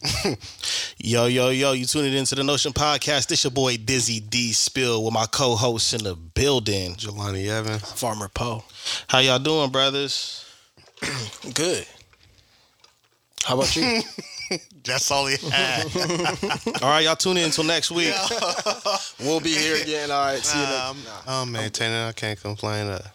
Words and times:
Yo, 0.98 1.26
yo, 1.26 1.50
yo, 1.50 1.72
you 1.72 1.84
tuning 1.84 2.12
into 2.12 2.34
the 2.34 2.44
Notion 2.44 2.72
Podcast. 2.72 3.28
This 3.28 3.44
your 3.44 3.50
boy 3.50 3.76
Dizzy 3.76 4.20
D 4.20 4.52
Spill 4.52 5.04
with 5.04 5.12
my 5.14 5.26
co-host 5.26 5.94
in 5.94 6.04
the 6.04 6.14
building. 6.14 6.94
Jelani 6.94 7.48
Evans. 7.48 7.92
Farmer 7.92 8.28
Poe. 8.28 8.62
How 9.08 9.18
y'all 9.18 9.38
doing, 9.38 9.70
brothers? 9.70 10.44
Good. 11.54 11.86
How 13.44 13.54
about 13.54 13.74
you? 13.74 14.02
That's 14.84 15.10
all 15.10 15.26
he 15.26 15.36
had. 15.50 15.84
All 16.82 16.88
right, 16.90 17.04
y'all 17.04 17.16
tune 17.16 17.36
in 17.36 17.44
until 17.44 17.64
next 17.64 17.90
week. 17.90 18.14
we'll 19.20 19.40
be 19.40 19.52
here 19.52 19.82
again. 19.82 20.10
All 20.10 20.24
right. 20.26 20.38
See 20.38 20.58
you 20.58 20.64
Nah. 20.64 20.90
I'm, 20.90 20.96
I'm 21.26 21.52
maintaining. 21.52 21.96
I 21.96 22.12
can't 22.12 22.40
complain. 22.40 22.86
Uh, 22.86 23.06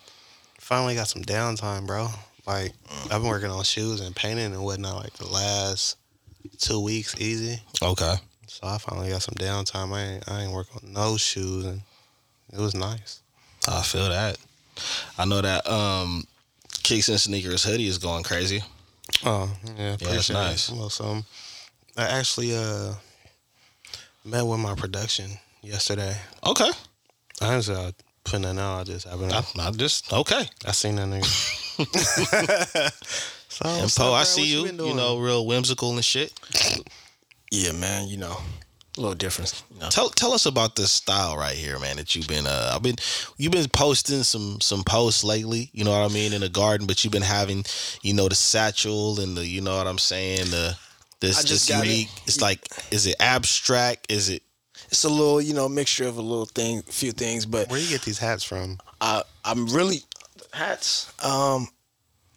finally 0.60 0.96
got 0.96 1.08
some 1.08 1.24
downtime, 1.24 1.88
bro. 1.88 2.08
Like 2.46 2.74
I've 3.06 3.22
been 3.22 3.28
working 3.30 3.50
on 3.50 3.64
shoes 3.64 4.02
and 4.02 4.16
painting 4.16 4.54
and 4.54 4.64
whatnot 4.64 5.04
like 5.04 5.14
the 5.14 5.28
last 5.28 5.98
two 6.58 6.82
weeks, 6.82 7.20
easy. 7.20 7.62
Okay. 7.82 8.16
So 8.48 8.68
I 8.68 8.78
finally 8.78 9.10
got 9.10 9.22
some 9.22 9.36
downtime. 9.36 9.94
I 9.94 10.02
ain't, 10.02 10.32
I 10.32 10.42
ain't 10.44 10.54
work 10.54 10.68
on 10.76 10.94
no 10.94 11.18
shoes 11.18 11.66
and 11.66 11.82
it 12.52 12.60
was 12.60 12.76
nice. 12.76 13.22
I 13.68 13.82
feel 13.82 14.10
that. 14.10 14.38
I 15.18 15.26
know 15.26 15.42
that 15.42 15.68
um 15.68 16.26
Kicks 16.84 17.10
and 17.10 17.20
Sneakers 17.20 17.64
hoodie 17.64 17.88
is 17.88 17.98
going 17.98 18.24
crazy. 18.24 18.62
Oh 19.26 19.50
yeah, 19.78 19.96
that's 19.96 20.04
appreciate 20.04 20.36
nice. 20.36 20.70
Well, 20.70 20.90
some 20.90 21.26
I 21.98 22.08
actually 22.08 22.56
uh 22.56 22.94
met 24.26 24.44
with 24.44 24.60
my 24.60 24.76
production 24.76 25.32
yesterday. 25.62 26.16
Okay. 26.46 26.70
I 27.42 27.56
ain't 27.56 27.70
uh, 27.70 27.92
putting 28.24 28.44
that 28.44 28.58
out. 28.58 28.82
I 28.82 28.84
just 28.84 29.08
haven't. 29.08 29.34
I, 29.34 29.44
I 29.60 29.72
just 29.72 30.12
okay. 30.14 30.44
I 30.66 30.72
seen 30.72 30.96
that 30.96 31.08
nigga. 31.08 31.30
so, 33.54 33.70
And 33.70 33.82
what's 33.84 33.98
Poe, 33.98 34.14
I 34.14 34.24
see 34.24 34.62
What 34.62 34.74
you. 34.74 34.88
You, 34.88 34.96
know, 34.96 35.20
real 35.20 35.46
whimsical 35.46 35.94
and 35.94 36.04
shit. 36.04 36.34
Yeah, 37.52 37.72
man. 37.74 38.08
You 38.08 38.18
know, 38.18 38.38
a 38.98 39.02
little 39.02 39.16
difference. 39.16 39.64
You 39.74 39.80
know. 39.80 39.90
Tell 39.90 40.10
tell 40.10 40.34
us 40.34 40.46
about 40.46 40.76
this 40.76 40.92
style 40.92 41.38
right 41.38 41.56
here, 41.56 41.78
man. 41.80 41.98
That 41.98 42.16
you've 42.16 42.28
been 42.28 42.48
uh, 42.48 42.72
I've 42.76 42.82
been 42.82 42.96
you've 43.38 43.52
been 43.52 43.70
posting 43.70 44.24
some 44.24 44.60
some 44.62 44.84
posts 44.84 45.24
lately. 45.24 45.70
You 45.74 45.84
know 45.84 45.92
what 45.92 46.10
I 46.10 46.14
mean 46.14 46.34
in 46.34 46.42
the 46.42 46.50
garden, 46.50 46.88
but 46.88 47.04
you've 47.04 47.14
been 47.14 47.22
having 47.22 47.64
you 48.02 48.14
know 48.14 48.28
the 48.28 48.36
satchel 48.36 49.20
and 49.20 49.38
the 49.38 49.46
you 49.46 49.62
know 49.62 49.78
what 49.78 49.88
I'm 49.88 50.00
saying 50.00 50.46
the 50.50 50.76
this 51.20 51.40
I 51.40 51.42
this 51.44 51.68
just 51.68 51.70
it. 51.70 51.76
unique. 51.88 52.10
It's 52.26 52.42
like 52.42 52.68
is 52.92 53.06
it 53.06 53.16
abstract? 53.20 54.12
Is 54.12 54.30
it 54.30 54.44
It's 54.88 55.04
a 55.04 55.10
little, 55.10 55.42
you 55.42 55.54
know, 55.54 55.70
mixture 55.70 56.08
of 56.08 56.18
a 56.18 56.22
little 56.22 56.46
thing, 56.46 56.82
few 56.84 57.12
things, 57.12 57.46
but 57.46 57.70
Where 57.70 57.80
you 57.80 57.90
get 57.90 58.02
these 58.02 58.20
hats 58.20 58.44
from? 58.44 58.80
I, 59.00 59.24
I'm 59.46 59.68
really 59.68 60.02
hats. 60.52 61.12
Um, 61.24 61.68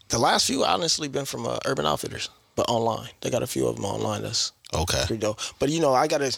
the 0.09 0.19
last 0.19 0.47
few 0.47 0.65
honestly 0.65 1.09
been 1.09 1.25
from 1.25 1.47
uh, 1.47 1.59
Urban 1.67 1.87
Outfitters, 1.87 2.29
but 2.55 2.69
online. 2.69 3.11
They 3.21 3.31
got 3.31 3.43
a 3.43 3.47
few 3.47 3.67
of 3.67 3.77
them 3.77 3.85
online. 3.85 4.23
That's 4.23 4.53
okay? 4.75 5.05
pretty 5.07 5.21
dope. 5.21 5.39
But 5.59 5.69
you 5.71 5.81
know, 5.81 5.93
I 5.95 6.07
gotta 6.07 6.37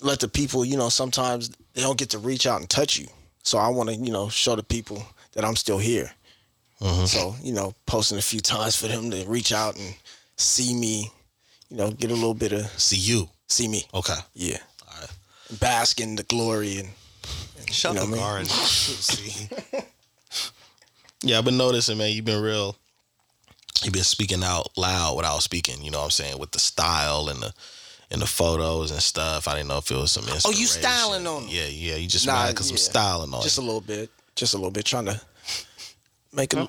let 0.00 0.20
the 0.20 0.28
people. 0.28 0.64
You 0.64 0.76
know, 0.76 0.88
sometimes 0.88 1.50
they 1.74 1.82
don't 1.82 1.98
get 1.98 2.10
to 2.10 2.18
reach 2.18 2.46
out 2.46 2.60
and 2.60 2.68
touch 2.70 2.98
you. 2.98 3.06
So 3.42 3.58
I 3.58 3.68
want 3.68 3.88
to, 3.90 3.94
you 3.96 4.10
know, 4.12 4.28
show 4.28 4.56
the 4.56 4.62
people 4.62 5.04
that 5.32 5.44
I'm 5.44 5.56
still 5.56 5.78
here. 5.78 6.10
So 7.06 7.34
you 7.42 7.52
know, 7.54 7.74
posting 7.86 8.18
a 8.18 8.22
few 8.22 8.40
times 8.40 8.76
for 8.76 8.86
them 8.86 9.10
to 9.10 9.24
reach 9.26 9.52
out 9.52 9.76
and 9.78 9.94
see 10.36 10.74
me. 10.74 11.10
You 11.70 11.78
know, 11.78 11.90
get 11.90 12.10
a 12.10 12.14
little 12.14 12.34
bit 12.34 12.52
of 12.52 12.66
See 12.78 12.96
you. 12.96 13.28
see 13.48 13.66
me. 13.66 13.84
Okay. 13.94 14.14
Yeah, 14.34 14.58
All 14.86 15.00
right. 15.00 15.10
bask 15.58 16.00
in 16.00 16.14
the 16.16 16.22
glory 16.24 16.78
and. 16.78 16.88
Shut 17.72 17.94
You 17.94 18.00
know 18.00 18.06
the 18.06 18.12
what 18.12 18.20
I 18.20 18.38
mean? 18.38 18.46
garden. 18.46 18.46
See, 18.50 19.48
Yeah, 21.26 21.38
I've 21.38 21.44
been 21.44 21.56
noticing, 21.56 21.98
man. 21.98 22.12
You've 22.12 22.24
been 22.24 22.42
real. 22.42 22.76
You've 23.82 23.92
been 23.92 24.04
speaking 24.04 24.42
out 24.44 24.70
loud 24.76 25.16
without 25.16 25.42
speaking. 25.42 25.82
You 25.82 25.90
know 25.90 25.98
what 25.98 26.04
I'm 26.04 26.10
saying 26.10 26.38
with 26.38 26.52
the 26.52 26.58
style 26.58 27.28
and 27.28 27.40
the 27.42 27.52
and 28.10 28.22
the 28.22 28.26
photos 28.26 28.90
and 28.92 29.02
stuff. 29.02 29.48
I 29.48 29.54
didn't 29.56 29.68
know 29.68 29.78
if 29.78 29.90
it 29.90 29.96
was 29.96 30.12
some. 30.12 30.24
Oh, 30.24 30.50
you 30.50 30.62
inspiration. 30.62 30.66
styling 30.82 31.26
on 31.26 31.42
'em. 31.42 31.48
Yeah, 31.48 31.66
yeah. 31.66 31.96
You 31.96 32.08
just 32.08 32.26
Nah, 32.26 32.34
mad 32.44 32.50
because 32.50 32.70
I'm 32.70 32.76
styling 32.76 33.34
on. 33.34 33.42
just 33.42 33.58
it. 33.58 33.62
a 33.62 33.64
little 33.64 33.80
bit, 33.80 34.10
just 34.36 34.54
a 34.54 34.56
little 34.56 34.70
bit, 34.70 34.84
trying 34.84 35.06
to 35.06 35.20
make 36.32 36.54
a 36.54 36.68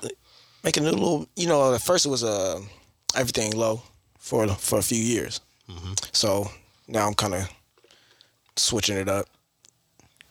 make 0.64 0.76
a 0.76 0.80
new 0.80 0.90
little. 0.90 1.28
You 1.36 1.46
know, 1.46 1.72
at 1.74 1.80
first 1.82 2.04
it 2.06 2.08
was 2.10 2.24
uh, 2.24 2.60
everything 3.14 3.52
low 3.56 3.82
for 4.18 4.48
for 4.48 4.78
a 4.78 4.82
few 4.82 5.02
years. 5.02 5.40
Mm-hmm. 5.70 5.92
So 6.12 6.50
now 6.88 7.06
I'm 7.06 7.14
kind 7.14 7.34
of 7.34 7.48
switching 8.56 8.96
it 8.96 9.08
up, 9.08 9.26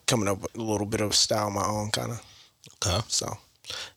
coming 0.05 0.27
up 0.27 0.41
with 0.41 0.55
a 0.57 0.61
little 0.61 0.85
bit 0.87 1.01
of 1.01 1.15
style 1.15 1.47
of 1.47 1.53
my 1.53 1.65
own 1.65 1.89
kind 1.91 2.11
of. 2.11 2.21
Okay. 2.85 2.99
So 3.07 3.37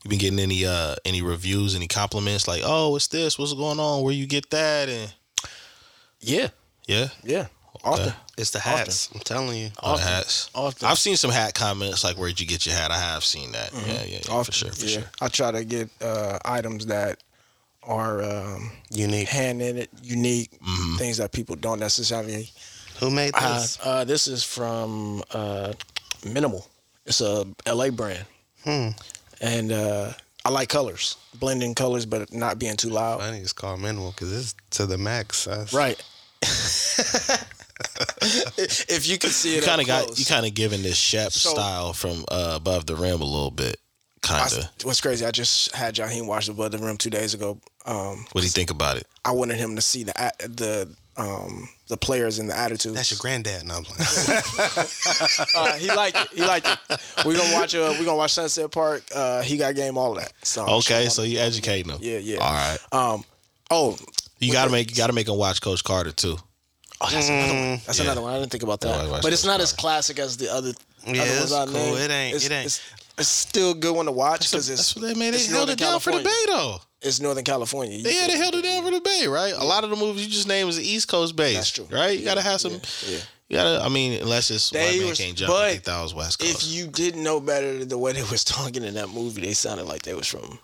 You 0.03 0.10
been 0.10 0.19
getting 0.19 0.38
any 0.41 0.64
uh 0.66 0.97
any 1.04 1.22
reviews, 1.22 1.75
any 1.76 1.86
compliments 1.88 2.47
like, 2.48 2.62
oh, 2.64 2.91
what's 2.91 3.08
this? 3.08 3.38
What's 3.38 3.54
going 3.54 3.81
on? 3.81 4.03
Where 4.03 4.12
you 4.14 4.26
get 4.26 4.50
that? 4.50 4.88
And 4.88 5.12
yeah, 6.20 6.48
yeah, 6.86 7.08
yeah, 7.25 7.47
often, 7.84 8.12
it's 8.36 8.50
the 8.50 8.59
hats. 8.60 9.10
I'm 9.14 9.20
telling 9.20 9.56
you. 9.59 9.70
all 9.80 9.97
the 9.97 10.03
hats. 10.03 10.50
often. 10.54 10.88
I've 10.88 10.98
seen 10.98 11.16
some 11.16 11.30
hat 11.30 11.54
comments 11.54 12.04
like, 12.04 12.16
where'd 12.16 12.38
you 12.38 12.47
get 12.47 12.66
your 12.66 12.75
hat? 12.75 12.91
I 12.91 12.98
have 12.98 13.25
seen 13.25 13.53
that. 13.53 13.70
Mm-hmm. 13.70 13.88
Yeah, 13.91 14.04
yeah, 14.04 14.19
yeah, 14.28 14.42
for 14.42 14.53
sure, 14.53 14.70
for 14.72 14.84
yeah. 14.86 14.92
sure. 15.00 15.10
I 15.20 15.28
try 15.28 15.50
to 15.53 15.64
get 15.64 15.88
uh, 16.03 16.38
items 16.44 16.86
that 16.86 17.22
are 17.82 18.22
um, 18.22 18.70
Unique. 18.91 19.28
hand 19.28 19.62
in 19.62 19.78
it, 19.78 19.88
unique 20.03 20.50
Mm-hmm. 20.60 20.97
things 20.97 21.16
that 21.16 21.32
people 21.32 21.56
don't 21.56 21.80
necessarily 21.80 22.50
Who 22.98 23.10
made 23.10 23.32
Uh, 23.34 23.54
this? 23.54 23.78
uh, 23.82 24.04
this 24.04 24.26
is 24.26 24.44
from 24.44 25.22
uh, 25.32 25.72
Minimal. 26.26 26.66
It's 27.06 27.22
a 27.22 27.47
LA 27.66 27.88
brand, 27.91 28.26
Hmm. 28.64 28.88
And 29.41 29.73
uh, 29.73 30.12
I 30.45 30.51
like 30.51 30.69
colors, 30.69 31.17
blending 31.39 31.75
colors, 31.75 32.06
but 32.06 32.33
not 32.33 32.59
being 32.59 32.77
too 32.77 32.89
loud. 32.91 33.21
I 33.21 33.31
think 33.31 33.43
it's 33.43 33.53
called 33.53 33.81
minimal 33.81 34.11
because 34.12 34.33
it's 34.33 34.55
to 34.77 34.87
the 34.87 34.99
max. 34.99 35.45
That's- 35.45 35.73
Right. 35.73 36.03
if 38.23 39.06
you 39.09 39.19
could 39.19 39.31
see 39.31 39.55
it, 39.56 39.61
You 39.61 39.62
kind 39.67 39.81
of 39.81 39.87
got 39.87 40.19
you 40.19 40.25
kind 40.25 40.47
of 40.47 40.55
giving 40.55 40.83
this 40.83 40.97
Shep 40.97 41.33
So- 41.33 41.51
style 41.51 41.93
from 41.93 42.25
uh, 42.31 42.53
above 42.56 42.87
the 42.87 42.97
rim 42.97 43.21
a 43.21 43.25
little 43.25 43.51
bit, 43.51 43.78
kind 44.23 44.53
I- 44.53 44.59
of. 44.59 44.65
what's 44.84 45.01
crazy? 45.01 45.25
I 45.25 45.31
just 45.31 45.75
had 45.75 45.95
Jaheim 45.95 46.27
watch 46.27 46.49
above 46.49 46.72
the 46.72 46.78
rim 46.78 46.97
two 46.97 47.11
days 47.11 47.34
ago. 47.34 47.59
Um, 47.87 48.27
What 48.33 48.41
do 48.43 48.47
you 48.47 48.51
think 48.51 48.71
about 48.71 48.97
it? 48.99 49.07
I 49.25 49.33
wanted 49.33 49.57
him 49.59 49.77
to 49.77 49.83
see 49.83 50.05
the 50.05 50.12
a- 50.17 50.49
the 50.49 50.89
um, 51.20 51.69
the 51.88 51.97
players 51.97 52.38
and 52.38 52.48
the 52.48 52.56
attitudes. 52.58 52.94
That's 52.94 53.10
your 53.10 53.19
granddad. 53.20 53.64
No, 53.66 53.76
I'm 53.76 53.84
playing. 53.84 54.42
uh, 55.56 55.72
he 55.75 55.88
liked 55.92 56.16
it. 56.16 56.28
He 56.34 56.44
liked 56.44 56.66
it. 56.69 57.00
We're 57.26 57.36
gonna 57.36 57.54
watch. 57.54 57.75
Uh, 57.75 57.94
we're 57.98 58.04
gonna 58.04 58.16
watch 58.16 58.32
Sunset 58.32 58.70
Park. 58.70 59.03
Uh, 59.14 59.42
he 59.42 59.56
got 59.56 59.75
game. 59.75 59.98
All 59.98 60.12
of 60.16 60.22
that. 60.22 60.32
So 60.42 60.66
Okay, 60.78 61.06
so 61.09 61.22
you 61.22 61.38
educating 61.38 61.91
them. 61.91 61.98
Yeah, 62.03 62.19
yeah. 62.19 62.38
All 62.38 62.53
right. 62.53 62.78
Um. 62.92 63.25
Oh, 63.70 63.97
You 64.38 64.53
gotta 64.53 64.70
make 64.70 64.91
you 64.91 64.97
gotta 64.97 65.12
make 65.12 65.28
him 65.28 65.36
watch 65.36 65.60
Coach 65.60 65.84
Carter 65.84 66.12
too. 66.12 66.36
Oh, 67.03 67.09
that's 67.10 67.28
another 67.28 67.54
one. 67.54 67.80
That's 67.86 67.98
yeah. 67.98 68.04
another 68.04 68.20
one. 68.22 68.34
I 68.34 68.38
didn't 68.41 68.50
think 68.50 68.62
about 68.62 68.80
that. 68.80 69.09
watched 69.09 69.22
but 69.22 69.32
it's 69.32 69.42
those 69.42 69.50
not 69.50 69.60
as 69.60 69.72
classic 69.72 70.19
as 70.19 70.36
the 70.36 70.53
other. 70.53 70.72
Yeah, 71.06 71.22
other 71.22 71.30
it's 71.30 71.41
ones 71.41 71.53
I 71.53 71.64
cool. 71.64 71.75
named. 71.75 71.98
It 71.98 72.10
ain't- 72.10 72.36
It's, 72.36 72.47
it 72.47 72.53
ain't. 72.53 72.82
It's, 73.20 73.28
still 73.28 73.70
a 73.72 73.75
good 73.75 73.94
one 73.94 74.06
to 74.06 74.12
watch 74.12 74.50
because 74.50 74.69
it's 74.69 74.92
That's 74.92 74.97
what 74.97 75.03
they 75.06 75.14
made. 75.14 75.31
They 75.32 75.36
it's 75.38 75.47
held 75.47 75.69
Northern 75.69 75.72
it 75.75 75.78
down 75.78 76.00
for 76.00 76.10
the 76.10 76.22
California. 76.22 76.47
Bay 76.47 76.53
though. 76.53 76.76
It's 77.03 77.20
Northern 77.20 77.44
California. 77.44 77.97
You 77.98 78.10
Yeah, 78.10 78.26
they 78.26 78.36
held 78.36 78.54
it 78.54 78.62
down 78.62 78.84
for 78.84 78.91
the 78.91 79.00
Bay, 79.00 79.26
right? 79.28 79.54
A 79.56 79.64
lot 79.64 79.84
of 79.84 79.91
the 79.91 79.97
movies 79.97 80.26
you 80.26 80.31
just 80.32 80.48
named 80.48 80.66
was 80.66 80.76
the 80.76 80.82
East 80.86 81.08
Coast 81.08 81.36
based. 81.36 81.56
That's 81.56 81.70
true. 81.70 81.86
right? 81.97 82.19
You 82.19 82.25
gotta 82.25 82.42
have 82.42 82.60
some. 82.60 82.72
yeah, 82.72 82.78
yeah. 83.09 83.19
You 83.48 83.56
gotta. 83.56 83.84
I 83.84 83.88
mean, 83.88 84.20
unless 84.20 84.50
it's 84.50 84.70
They 84.70 84.84
white 84.84 84.98
man 85.00 85.09
was- 85.09 85.19
can't 85.19 85.36
jump. 85.36 85.50
I 85.53 85.54
but 85.54 85.70
think 85.72 85.84
that 85.84 86.03
was 86.03 86.14
West 86.14 86.38
Coast. 86.38 86.62
If 86.64 86.69
you 86.72 86.86
didn't 86.88 87.22
know 87.22 87.41
better, 87.41 87.78
than 87.78 87.88
the 87.88 87.98
way 87.98 88.12
they 88.12 88.22
was 88.22 88.44
talking 88.56 88.84
in 88.84 88.94
that 88.94 89.09
movie, 89.09 89.41
they 89.42 89.54
sounded 89.54 89.86
like 89.86 90.03
they 90.03 90.14
was 90.14 90.26
from 90.26 90.59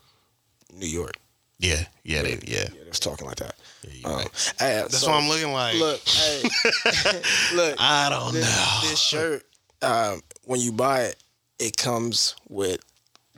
New 0.75 0.87
York. 0.87 1.17
yeah, 1.59 1.85
yeah, 2.05 2.23
they, 2.23 2.33
yeah. 2.47 2.65
Yeah, 2.65 2.69
they 2.83 2.89
was 2.89 3.01
talking 3.01 3.27
like 3.27 3.37
that. 3.37 3.55
Yeah, 3.91 4.09
Um, 4.09 4.17
right. 4.19 4.29
That's 4.59 4.99
so, 4.99 5.11
what 5.11 5.23
I'm 5.23 5.29
looking 5.29 5.53
like. 5.53 5.77
Look, 5.77 6.01
hey, 6.07 6.43
look. 7.55 7.77
I 7.79 8.09
don't 8.11 8.35
this, 8.35 8.45
know. 8.85 8.89
this 8.91 8.99
shirt, 9.01 9.43
um, 9.83 10.21
when 10.45 10.61
you 10.61 10.71
buy 10.73 11.05
it, 11.05 11.17
it 11.59 11.77
comes 11.77 12.35
with 12.49 12.81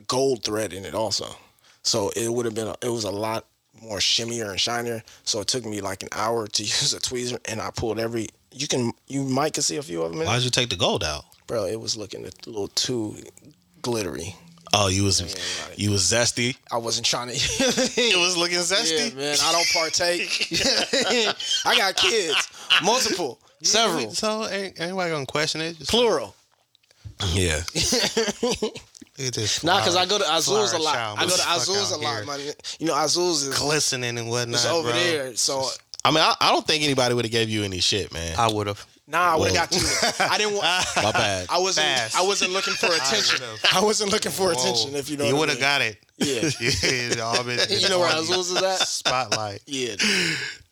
gold 0.07 0.43
thread 0.43 0.73
in 0.73 0.85
it 0.85 0.93
also. 0.95 1.27
So 1.83 2.11
it 2.15 2.31
would 2.31 2.45
have 2.45 2.55
been, 2.55 2.67
a, 2.67 2.75
it 2.81 2.89
was 2.89 3.03
a 3.05 3.11
lot 3.11 3.45
more 3.81 3.99
shimmier 3.99 4.49
and 4.49 4.59
shinier. 4.59 5.01
So 5.23 5.39
it 5.39 5.47
took 5.47 5.65
me 5.65 5.81
like 5.81 6.03
an 6.03 6.09
hour 6.11 6.47
to 6.47 6.63
use 6.63 6.93
a 6.93 6.99
tweezer, 6.99 7.39
and 7.49 7.61
I 7.61 7.71
pulled 7.71 7.99
every. 7.99 8.29
You 8.51 8.67
can, 8.67 8.91
you 9.07 9.23
might 9.23 9.53
can 9.53 9.63
see 9.63 9.77
a 9.77 9.81
few 9.83 10.01
of 10.01 10.11
them. 10.11 10.21
In 10.21 10.27
Why'd 10.27 10.41
it. 10.41 10.45
you 10.45 10.49
take 10.51 10.69
the 10.69 10.75
gold 10.75 11.03
out? 11.03 11.23
Bro, 11.47 11.65
it 11.65 11.79
was 11.79 11.95
looking 11.95 12.25
a 12.25 12.29
little 12.47 12.67
too 12.69 13.15
glittery. 13.81 14.35
Oh, 14.71 14.87
you 14.87 15.03
was 15.03 15.21
right. 15.23 15.79
you 15.79 15.89
was 15.89 16.03
zesty. 16.03 16.55
I 16.71 16.77
wasn't 16.77 17.05
trying 17.07 17.29
to. 17.29 17.33
It 17.97 18.19
was 18.19 18.37
looking 18.37 18.57
Yeah, 18.57 18.61
zesty. 18.63 19.15
man, 19.15 19.35
I 19.41 19.51
don't 19.51 19.67
partake. 19.73 20.47
I 21.65 21.75
got 21.75 21.95
kids, 21.95 22.47
multiple, 22.83 23.39
several, 23.63 24.11
So 24.13 24.47
ain't 24.47 24.79
anybody 24.79 25.09
gonna 25.09 25.25
question 25.25 25.61
it? 25.61 25.77
Just 25.77 25.89
plural. 25.89 26.35
Yeah. 27.33 27.61
look 28.41 28.63
at 29.19 29.33
this. 29.33 29.63
Nah, 29.63 29.79
because 29.79 29.95
I 29.95 30.05
go 30.05 30.17
to 30.17 30.23
flower- 30.23 30.37
Azul's 30.37 30.73
a 30.73 30.79
lot. 30.79 30.95
I 31.17 31.23
go 31.25 31.31
to 31.31 31.37
Fuck 31.37 31.57
Azul's 31.57 31.91
a 31.91 31.97
lot, 31.97 32.15
here. 32.17 32.25
man. 32.25 32.39
You 32.79 32.87
know, 32.87 32.95
Azul's 32.95 33.43
is 33.43 33.57
glistening 33.57 34.17
and 34.17 34.29
whatnot. 34.29 34.55
it's 34.55 34.65
over 34.65 34.89
bro. 34.89 34.97
there. 34.97 35.35
So 35.35 35.65
I 36.05 36.11
mean, 36.11 36.19
I, 36.21 36.33
I 36.39 36.51
don't 36.51 36.65
think 36.65 36.83
anybody 36.83 37.13
would 37.13 37.25
have 37.25 37.31
gave 37.31 37.49
you 37.49 37.63
any 37.63 37.79
shit, 37.79 38.13
man. 38.13 38.35
I 38.37 38.51
would 38.51 38.67
have. 38.67 38.85
nah, 39.05 39.33
I 39.33 39.35
would 39.35 39.51
have 39.51 39.69
got 39.69 39.71
two. 39.71 39.85
I 40.23 40.37
didn't 40.37 40.53
want. 40.53 40.63
My 40.95 41.11
bad. 41.11 41.47
I 41.49 41.59
wasn't. 41.59 41.87
Fast. 41.87 42.17
I 42.17 42.21
wasn't 42.21 42.53
looking 42.53 42.73
for 42.75 42.87
attention. 42.87 43.45
I 43.73 43.81
wasn't 43.83 44.11
looking 44.11 44.31
for 44.31 44.51
attention. 44.51 44.95
If 44.95 45.09
you 45.09 45.17
know, 45.17 45.25
you 45.25 45.35
would 45.35 45.49
have 45.49 45.59
got 45.59 45.81
it. 45.81 45.97
Yeah. 46.17 46.49
yeah, 46.61 47.43
been- 47.43 47.59
You 47.69 47.89
know 47.89 47.99
where 47.99 48.09
on 48.11 48.23
Azul's 48.23 48.51
is 48.51 48.61
at? 48.63 48.79
Spotlight. 48.87 49.61
Yeah. 49.67 49.95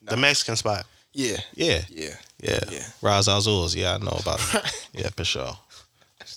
The 0.04 0.16
Mexican 0.18 0.56
spot. 0.56 0.86
Yeah, 1.14 1.38
Yeah, 1.56 1.82
yeah, 1.90 2.10
yeah, 2.42 2.60
Yeah. 2.70 2.84
Raz 3.02 3.28
Azul's. 3.28 3.76
Yeah, 3.76 3.96
I 3.96 3.98
know 3.98 4.18
about 4.20 4.40
it. 4.54 4.88
yeah, 4.94 5.10
for 5.10 5.24
sure. 5.26 5.58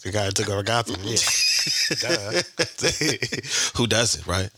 The 0.02 0.10
guy 0.12 0.24
who 0.26 0.30
took 0.30 0.48
over 0.48 0.62
Gotham. 0.62 0.96
Yeah. 1.02 1.16
Who 3.76 3.86
does 3.86 4.16
it, 4.16 4.26
right? 4.26 4.50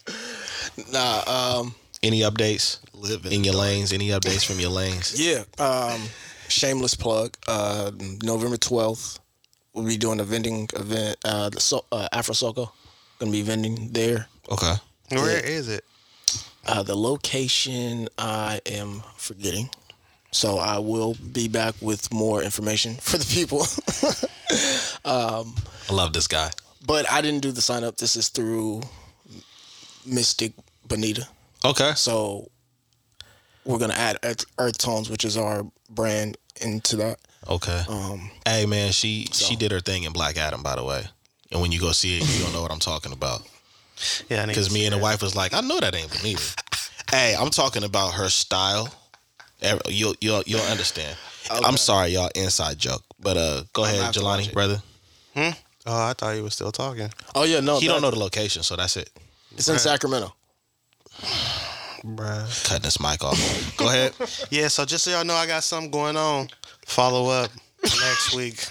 Nah, 0.92 1.22
um, 1.60 1.74
Any 2.02 2.20
updates 2.20 2.78
Living. 2.94 3.32
in 3.32 3.44
your 3.44 3.54
lanes? 3.54 3.92
Any 3.92 4.08
updates 4.10 4.44
from 4.46 4.60
your 4.60 4.70
lanes? 4.70 5.20
yeah. 5.26 5.42
Um, 5.58 6.00
shameless 6.48 6.94
plug. 6.94 7.36
Uh, 7.48 7.90
November 8.22 8.56
twelfth, 8.56 9.18
we'll 9.74 9.84
be 9.86 9.96
doing 9.96 10.20
a 10.20 10.24
vending 10.24 10.68
event. 10.76 11.16
Uh, 11.24 11.48
the 11.50 11.60
so- 11.60 11.84
uh, 11.90 12.06
Afro 12.12 12.34
Soco 12.34 12.70
gonna 13.18 13.32
be 13.32 13.42
vending 13.42 13.88
there. 13.92 14.28
Okay. 14.50 14.74
Where 15.10 15.44
is 15.44 15.68
it? 15.68 15.84
Uh, 16.64 16.82
the 16.84 16.94
location 16.96 18.08
I 18.16 18.60
am 18.66 19.02
forgetting. 19.16 19.68
So 20.32 20.56
I 20.58 20.78
will 20.78 21.14
be 21.32 21.46
back 21.48 21.74
with 21.80 22.12
more 22.12 22.42
information 22.42 22.94
for 22.96 23.18
the 23.18 23.24
people. 23.26 23.66
I 25.04 25.44
love 25.92 26.12
this 26.12 26.26
guy. 26.26 26.50
but 26.86 27.10
I 27.10 27.20
didn't 27.20 27.42
do 27.42 27.52
the 27.52 27.62
sign 27.62 27.84
up. 27.84 27.96
This 27.98 28.16
is 28.16 28.28
through 28.28 28.82
Mystic 30.06 30.52
Bonita. 30.88 31.28
Okay. 31.64 31.92
So 31.94 32.50
we're 33.64 33.78
gonna 33.78 33.94
add 33.94 34.18
Earth, 34.24 34.44
Earth 34.58 34.78
Tones, 34.78 35.08
which 35.10 35.24
is 35.24 35.36
our 35.36 35.64
brand, 35.90 36.36
into 36.60 36.96
that. 36.96 37.18
Okay. 37.48 37.82
Um, 37.88 38.30
Hey 38.46 38.66
man, 38.66 38.92
she 38.92 39.26
she 39.32 39.56
did 39.56 39.70
her 39.72 39.80
thing 39.80 40.04
in 40.04 40.12
Black 40.12 40.36
Adam, 40.38 40.62
by 40.62 40.76
the 40.76 40.84
way. 40.84 41.04
And 41.50 41.60
when 41.60 41.70
you 41.72 41.80
go 41.80 41.92
see 41.92 42.18
it, 42.18 42.26
you 42.38 42.42
don't 42.42 42.52
know 42.52 42.62
what 42.62 42.72
I'm 42.72 42.78
talking 42.78 43.12
about. 43.12 43.42
Yeah, 44.30 44.46
Because 44.46 44.72
me 44.72 44.80
see 44.80 44.86
and 44.86 44.92
the 44.94 44.96
that. 44.96 45.02
wife 45.02 45.22
was 45.22 45.36
like, 45.36 45.52
I 45.52 45.60
know 45.60 45.78
that 45.78 45.94
ain't 45.94 46.10
Bonita. 46.10 46.42
hey, 47.10 47.36
I'm 47.38 47.50
talking 47.50 47.84
about 47.84 48.14
her 48.14 48.28
style. 48.30 48.88
Every- 49.62 49.92
You'll 49.94 50.14
you'll 50.20 50.42
you'll 50.46 50.60
understand. 50.62 51.16
I'm 51.50 51.76
sorry, 51.76 52.10
y'all. 52.10 52.30
Inside 52.34 52.78
joke, 52.78 53.02
but 53.20 53.36
uh, 53.36 53.62
go 53.72 53.84
ahead, 53.84 54.00
have 54.02 54.14
to 54.14 54.22
watch 54.22 54.40
Jelani, 54.40 54.48
it. 54.48 54.54
brother. 54.54 54.82
Oh, 55.36 55.52
I 55.86 56.12
thought 56.12 56.36
you 56.36 56.42
were 56.44 56.50
still 56.50 56.70
talking. 56.72 57.10
oh 57.34 57.44
yeah, 57.44 57.60
no, 57.60 57.78
He 57.80 57.86
that- 57.86 57.94
don't 57.94 58.02
know 58.02 58.10
the 58.10 58.18
location, 58.18 58.62
so 58.62 58.76
that's 58.76 58.96
it. 58.96 59.10
It's 59.56 59.68
in 59.68 59.78
Sacramento. 59.78 60.32
Bruh. 62.04 62.64
Cutting 62.66 62.82
this 62.82 62.98
mic 63.00 63.22
off. 63.22 63.76
go 63.76 63.86
ahead. 63.88 64.12
Yeah, 64.50 64.68
so 64.68 64.84
just 64.84 65.04
so 65.04 65.10
y'all 65.10 65.24
know, 65.24 65.34
I 65.34 65.46
got 65.46 65.62
something 65.62 65.90
going 65.90 66.16
on. 66.16 66.48
Follow 66.86 67.28
up 67.30 67.50
next 67.82 68.34
week. 68.34 68.64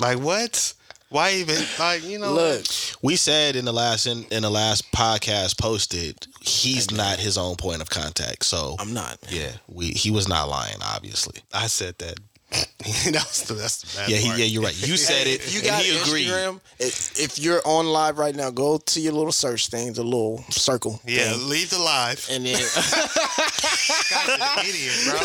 Like 0.00 0.18
what? 0.18 0.72
Why 1.08 1.32
even 1.34 1.56
like 1.78 2.04
you 2.04 2.18
know? 2.18 2.32
Look, 2.34 2.64
We 3.02 3.16
said 3.16 3.54
in 3.56 3.64
the 3.64 3.72
last 3.72 4.06
in, 4.06 4.24
in 4.30 4.42
the 4.42 4.50
last 4.50 4.90
podcast 4.92 5.58
posted, 5.58 6.26
he's 6.40 6.90
not 6.90 7.18
his 7.18 7.38
own 7.38 7.56
point 7.56 7.80
of 7.80 7.88
contact. 7.90 8.44
So 8.44 8.76
I'm 8.78 8.92
not. 8.92 9.18
Yeah, 9.30 9.52
we 9.68 9.90
he 9.90 10.10
was 10.10 10.28
not 10.28 10.48
lying, 10.48 10.78
obviously. 10.82 11.40
I 11.52 11.68
said 11.68 11.98
that. 11.98 12.18
that's 13.10 13.42
the 13.42 13.54
that's 13.54 13.80
the 13.82 13.98
bad 13.98 14.08
Yeah, 14.08 14.18
he, 14.18 14.28
yeah, 14.28 14.44
you're 14.46 14.62
right. 14.62 14.86
You 14.88 14.96
said 14.96 15.26
it. 15.32 15.40
If 15.40 15.52
you 15.52 15.60
and 15.60 15.68
got 15.68 15.82
he 15.82 15.98
agreed. 15.98 16.28
Instagram, 16.28 16.60
if, 16.78 17.18
if 17.18 17.38
you're 17.40 17.60
on 17.64 17.86
live 17.86 18.18
right 18.18 18.34
now, 18.34 18.50
go 18.50 18.78
to 18.78 19.00
your 19.00 19.12
little 19.14 19.32
search 19.32 19.68
thing, 19.68 19.92
the 19.92 20.04
little 20.04 20.44
circle. 20.50 21.00
Yeah, 21.04 21.32
thing, 21.32 21.48
leave 21.48 21.70
the 21.70 21.78
live. 21.80 22.24
and 22.30 22.44
then 22.46 22.54
Guy's 22.58 24.28
an 24.28 24.66
idiot, 24.68 24.94
bro. 25.06 25.18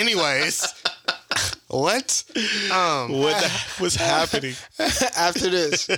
Anyways, 0.00 0.74
what? 1.68 2.24
Um, 2.72 3.12
What 3.20 3.40
the, 3.42 3.82
was 3.82 3.94
happening? 3.94 4.54
after 5.16 5.48
this, 5.50 5.88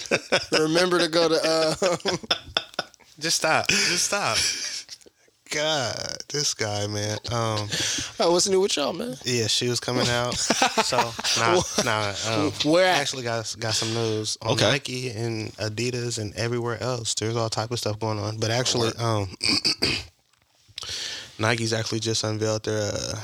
remember 0.52 0.98
to 0.98 1.08
go 1.08 1.28
to. 1.28 1.40
Uh, 1.42 1.74
just 3.18 3.36
stop. 3.38 3.68
Just 3.68 4.04
stop. 4.06 4.36
God, 5.52 6.16
this 6.28 6.54
guy, 6.54 6.86
man. 6.86 7.18
Um, 7.30 7.68
what's 8.32 8.48
new 8.48 8.60
with 8.60 8.76
y'all, 8.76 8.92
man? 8.92 9.16
yeah, 9.24 9.46
she 9.48 9.68
was 9.68 9.80
coming 9.80 10.08
out. 10.08 10.34
So 10.82 10.96
nah, 11.38 11.60
nah. 11.84 12.14
Um, 12.28 12.52
Where 12.64 12.86
at? 12.86 12.98
actually 13.00 13.22
got 13.22 13.54
got 13.60 13.74
some 13.74 13.92
news 13.94 14.36
on 14.42 14.52
Okay. 14.52 14.68
Nike 14.70 15.10
and 15.10 15.52
Adidas 15.56 16.18
and 16.18 16.34
everywhere 16.34 16.82
else. 16.82 17.14
There's 17.14 17.36
all 17.36 17.48
type 17.48 17.70
of 17.70 17.78
stuff 17.78 17.98
going 18.00 18.18
on. 18.18 18.38
But 18.38 18.50
actually, 18.50 18.90
um, 18.98 19.28
Nike's 21.38 21.72
actually 21.72 22.00
just 22.00 22.24
unveiled 22.24 22.64
their 22.64 22.82
uh, 22.92 23.14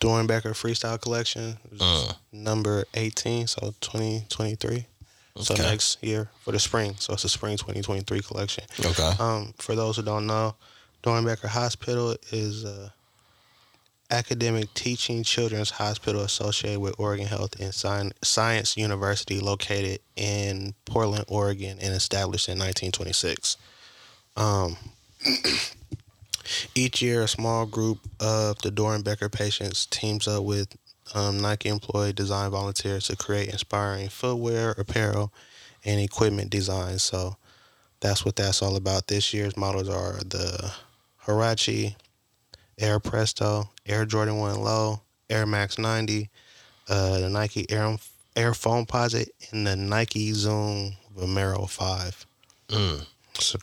Doernbecher 0.00 0.52
Freestyle 0.54 1.00
Collection, 1.00 1.56
Uh. 1.80 2.12
number 2.32 2.84
18, 2.94 3.46
so 3.46 3.74
2023. 3.80 4.86
So 5.40 5.54
Okay. 5.54 5.62
next 5.62 6.02
year 6.02 6.28
for 6.44 6.52
the 6.52 6.58
spring. 6.58 6.94
So 6.98 7.14
it's 7.14 7.24
a 7.24 7.28
spring 7.28 7.56
2023 7.56 8.20
collection. 8.20 8.64
Okay. 8.84 9.12
Um, 9.18 9.54
for 9.58 9.74
those 9.74 9.96
who 9.96 10.02
don't 10.02 10.26
know, 10.26 10.54
Doernbecher 11.02 11.48
Hospital 11.48 12.16
is 12.30 12.64
a 12.64 12.92
academic 14.12 14.72
teaching 14.74 15.24
children's 15.24 15.70
hospital 15.70 16.20
associated 16.20 16.78
with 16.78 16.94
Oregon 16.98 17.26
Health 17.26 17.58
and 17.58 17.74
Science 18.22 18.76
University, 18.76 19.40
located 19.40 20.00
in 20.16 20.74
Portland, 20.84 21.24
Oregon, 21.28 21.78
and 21.80 21.94
established 21.94 22.48
in 22.48 22.58
1926. 22.58 23.56
Um, 24.36 24.76
each 26.74 27.00
year, 27.02 27.22
a 27.22 27.28
small 27.28 27.66
group 27.66 28.00
of 28.20 28.58
the 28.58 28.70
Doernbecher 28.70 29.32
patients 29.32 29.86
teams 29.86 30.28
up 30.28 30.44
with 30.44 30.76
um, 31.14 31.40
Nike 31.40 31.68
employee 31.68 32.12
design 32.12 32.50
volunteers 32.50 33.08
to 33.08 33.16
create 33.16 33.48
inspiring 33.48 34.08
footwear, 34.08 34.72
apparel, 34.78 35.32
and 35.84 36.00
equipment 36.00 36.50
designs. 36.50 37.02
So 37.02 37.36
that's 38.00 38.24
what 38.24 38.36
that's 38.36 38.62
all 38.62 38.76
about. 38.76 39.06
This 39.08 39.32
year's 39.32 39.56
models 39.56 39.88
are 39.88 40.18
the 40.18 40.72
Huarache, 41.26 41.94
Air 42.78 43.00
Presto, 43.00 43.70
Air 43.86 44.04
Jordan 44.04 44.38
1 44.38 44.60
Low, 44.60 45.00
Air 45.30 45.46
Max 45.46 45.78
90, 45.78 46.28
uh, 46.88 47.20
the 47.20 47.28
Nike 47.28 47.70
Air, 47.70 47.96
Air 48.36 48.52
Foamposite, 48.52 49.28
and 49.50 49.66
the 49.66 49.76
Nike 49.76 50.32
Zoom 50.32 50.92
Vomero 51.16 51.68
5. 51.68 52.26
Mm. 52.68 53.06
It's 53.34 53.56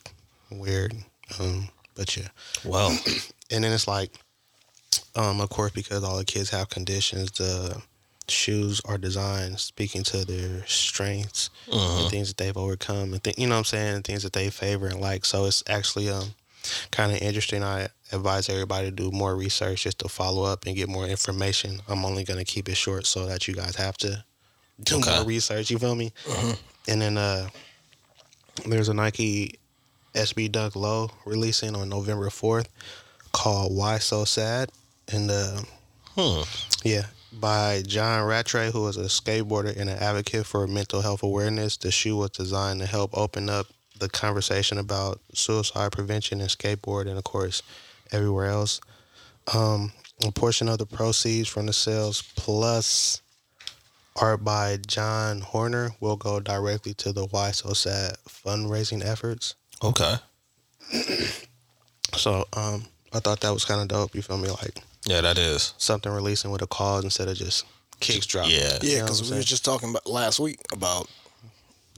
weird, 0.50 0.94
um, 1.38 1.68
but 1.94 2.16
yeah. 2.16 2.28
Well, 2.64 2.96
And 3.50 3.64
then 3.64 3.72
it's 3.72 3.88
like, 3.88 4.12
um, 5.16 5.40
of 5.40 5.50
course, 5.50 5.72
because 5.72 6.04
all 6.04 6.16
the 6.16 6.24
kids 6.24 6.50
have 6.50 6.70
conditions, 6.70 7.32
the 7.32 7.82
shoes 8.28 8.80
are 8.84 8.96
designed 8.96 9.58
speaking 9.58 10.04
to 10.04 10.24
their 10.24 10.64
strengths 10.66 11.50
uh-huh. 11.70 12.02
and 12.02 12.10
things 12.10 12.28
that 12.28 12.36
they've 12.36 12.56
overcome 12.56 13.12
and 13.12 13.24
th- 13.24 13.36
you 13.36 13.48
know 13.48 13.54
what 13.54 13.58
I'm 13.58 13.64
saying 13.64 14.02
things 14.02 14.22
that 14.22 14.32
they 14.32 14.50
favor 14.50 14.86
and 14.86 15.00
like 15.00 15.24
so 15.24 15.46
it's 15.46 15.64
actually 15.68 16.08
um 16.08 16.28
kind 16.90 17.12
of 17.12 17.18
interesting 17.22 17.62
I 17.62 17.88
advise 18.12 18.48
everybody 18.48 18.90
to 18.90 18.90
do 18.90 19.10
more 19.10 19.36
research 19.36 19.84
just 19.84 19.98
to 20.00 20.08
follow 20.08 20.44
up 20.44 20.66
and 20.66 20.74
get 20.76 20.88
more 20.88 21.06
information 21.06 21.80
I'm 21.88 22.04
only 22.04 22.24
going 22.24 22.38
to 22.38 22.44
keep 22.44 22.68
it 22.68 22.76
short 22.76 23.06
so 23.06 23.26
that 23.26 23.46
you 23.48 23.54
guys 23.54 23.76
have 23.76 23.96
to 23.98 24.24
do 24.82 24.96
Okay. 24.98 25.16
more 25.16 25.24
research 25.24 25.70
you 25.70 25.78
feel 25.78 25.94
me 25.94 26.12
and 26.88 27.00
then 27.00 27.16
uh 27.18 27.48
there's 28.66 28.88
a 28.88 28.94
Nike 28.94 29.58
SB 30.14 30.50
Dunk 30.50 30.74
Low 30.74 31.10
releasing 31.24 31.76
on 31.76 31.88
November 31.88 32.28
4th 32.28 32.66
called 33.32 33.74
Why 33.76 33.98
So 33.98 34.24
Sad 34.24 34.70
and 35.12 35.30
uh 35.30 35.60
hmm. 36.16 36.42
yeah, 36.84 37.06
by 37.32 37.82
John 37.86 38.24
Rattray, 38.26 38.72
who 38.72 38.86
is 38.88 38.96
a 38.96 39.04
skateboarder 39.04 39.76
and 39.78 39.88
an 39.88 39.98
advocate 39.98 40.46
for 40.46 40.66
mental 40.66 41.00
health 41.00 41.22
awareness. 41.22 41.76
The 41.76 41.90
shoe 41.92 42.16
was 42.16 42.30
designed 42.30 42.80
to 42.80 42.86
help 42.86 43.16
open 43.16 43.48
up 43.48 43.66
the 44.00 44.08
conversation 44.08 44.78
about 44.78 45.20
suicide 45.34 45.92
prevention 45.92 46.40
and 46.40 46.50
skateboard, 46.50 47.06
and 47.08 47.16
of 47.18 47.24
course, 47.24 47.62
everywhere 48.12 48.46
else. 48.46 48.80
Um, 49.54 49.92
a 50.26 50.30
portion 50.32 50.68
of 50.68 50.78
the 50.78 50.86
proceeds 50.86 51.48
from 51.48 51.66
the 51.66 51.72
sales 51.72 52.22
plus 52.36 53.22
art 54.16 54.44
by 54.44 54.78
John 54.86 55.40
Horner 55.40 55.92
will 56.00 56.16
go 56.16 56.40
directly 56.40 56.92
to 56.94 57.12
the 57.12 57.26
Why 57.26 57.52
So 57.52 57.72
Sad 57.72 58.16
fundraising 58.28 59.04
efforts. 59.04 59.54
Okay. 59.82 60.16
So 62.16 62.44
um, 62.54 62.84
I 63.12 63.20
thought 63.20 63.40
that 63.40 63.52
was 63.52 63.64
kind 63.64 63.80
of 63.80 63.88
dope. 63.88 64.14
You 64.14 64.22
feel 64.22 64.36
me? 64.36 64.48
Like 64.50 64.78
Yeah, 65.06 65.20
that 65.20 65.38
is. 65.38 65.74
something 65.78 66.10
releasing 66.12 66.50
with 66.50 66.62
a 66.62 66.66
cause 66.66 67.04
instead 67.04 67.28
of 67.28 67.36
just 67.36 67.64
kicks 68.00 68.26
dropping. 68.26 68.52
Yeah. 68.52 68.78
Yeah, 68.82 68.98
know 68.98 69.04
because 69.04 69.22
what 69.22 69.30
we 69.30 69.36
were 69.38 69.42
just 69.42 69.64
talking 69.64 69.90
about 69.90 70.06
last 70.06 70.40
week 70.40 70.58
about 70.72 71.08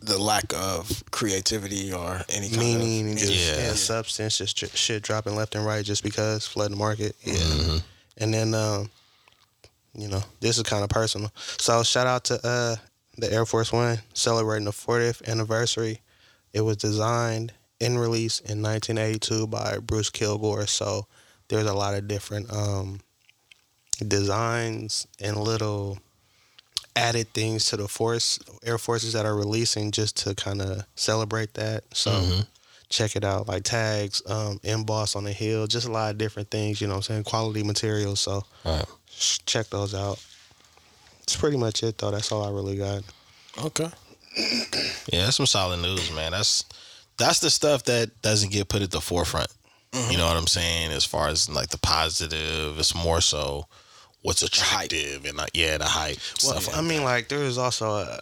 the 0.02 0.18
lack 0.18 0.52
of 0.54 1.02
creativity 1.10 1.92
or 1.92 2.22
any 2.28 2.48
kind 2.48 2.58
meaning 2.60 3.08
and 3.10 3.18
just 3.18 3.32
Yeah. 3.32 3.56
yeah. 3.68 3.72
substance, 3.74 4.38
just 4.38 4.58
sh- 4.58 4.74
shit 4.76 5.02
dropping 5.02 5.36
left 5.36 5.54
and 5.54 5.64
right 5.64 5.84
just 5.84 6.02
because 6.02 6.46
flooding 6.46 6.72
the 6.72 6.78
market. 6.78 7.14
Yeah, 7.22 7.34
Mm-hmm. 7.34 7.76
and 8.18 8.34
then 8.34 8.54
um, 8.54 8.90
you 9.94 10.08
know 10.08 10.22
this 10.40 10.56
is 10.56 10.62
kind 10.64 10.82
of 10.82 10.90
personal. 10.90 11.30
So 11.58 11.82
shout 11.82 12.06
out 12.06 12.24
to 12.24 12.34
uh 12.46 12.76
the 13.18 13.32
Air 13.32 13.44
Force 13.46 13.72
One 13.72 13.98
celebrating 14.14 14.64
the 14.64 14.70
40th 14.72 15.26
anniversary. 15.28 16.00
It 16.52 16.62
was 16.62 16.76
designed 16.78 17.52
and 17.80 18.00
released 18.00 18.40
in 18.48 18.62
1982 18.62 19.46
by 19.48 19.78
Bruce 19.78 20.08
Kilgore. 20.10 20.66
So 20.66 21.06
there's 21.48 21.66
a 21.66 21.74
lot 21.74 21.94
of 21.94 22.08
different 22.08 22.50
um 22.52 23.00
designs 24.06 25.06
and 25.20 25.36
little 25.36 25.98
added 26.96 27.32
things 27.32 27.64
to 27.66 27.76
the 27.76 27.88
force 27.88 28.38
air 28.64 28.78
forces 28.78 29.12
that 29.14 29.24
are 29.26 29.34
releasing 29.34 29.90
just 29.90 30.16
to 30.18 30.34
kind 30.34 30.60
of 30.60 30.84
celebrate 30.94 31.54
that 31.54 31.84
so 31.94 32.10
Mhm. 32.10 32.46
check 32.90 33.16
it 33.16 33.24
out. 33.24 33.48
Like 33.48 33.64
tags, 33.64 34.20
um, 34.26 34.60
emboss 34.62 35.16
on 35.16 35.24
the 35.24 35.32
hill, 35.32 35.66
just 35.66 35.86
a 35.86 35.90
lot 35.90 36.10
of 36.10 36.18
different 36.18 36.50
things. 36.50 36.80
You 36.80 36.86
know 36.88 36.94
what 36.94 37.08
I'm 37.08 37.14
saying? 37.14 37.24
Quality 37.24 37.62
materials. 37.62 38.20
So 38.20 38.44
Right. 38.64 38.84
check 39.46 39.70
those 39.70 39.94
out. 39.94 40.18
That's 41.20 41.36
pretty 41.36 41.56
much 41.56 41.82
it, 41.82 41.96
though. 41.98 42.10
That's 42.10 42.30
all 42.32 42.44
I 42.44 42.50
really 42.50 42.76
got. 42.76 43.02
Okay. 43.58 43.90
Yeah, 45.12 45.24
that's 45.24 45.36
some 45.36 45.46
solid 45.46 45.78
news, 45.80 46.10
man. 46.12 46.32
That's 46.32 46.64
that's 47.18 47.40
the 47.40 47.50
stuff 47.50 47.84
that 47.84 48.22
doesn't 48.22 48.50
get 48.50 48.68
put 48.68 48.82
at 48.82 48.90
the 48.90 49.00
forefront. 49.00 49.48
You 50.10 50.16
know 50.16 50.26
what 50.26 50.36
I'm 50.38 50.46
saying? 50.46 50.90
As 50.92 51.04
far 51.04 51.28
as 51.28 51.48
like 51.50 51.68
the 51.68 51.76
positive, 51.78 52.78
it's 52.78 52.94
more 52.94 53.20
so 53.20 53.66
what's 54.22 54.42
attractive 54.42 55.24
and 55.24 55.36
like 55.36 55.50
yeah, 55.54 55.78
the 55.78 55.84
hype. 55.84 56.18
Well, 56.42 56.60
stuff 56.60 56.74
I 56.74 56.80
like 56.80 56.88
mean, 56.88 57.04
like 57.04 57.28
there 57.28 57.42
is 57.42 57.58
also 57.58 57.90
a, 57.90 58.20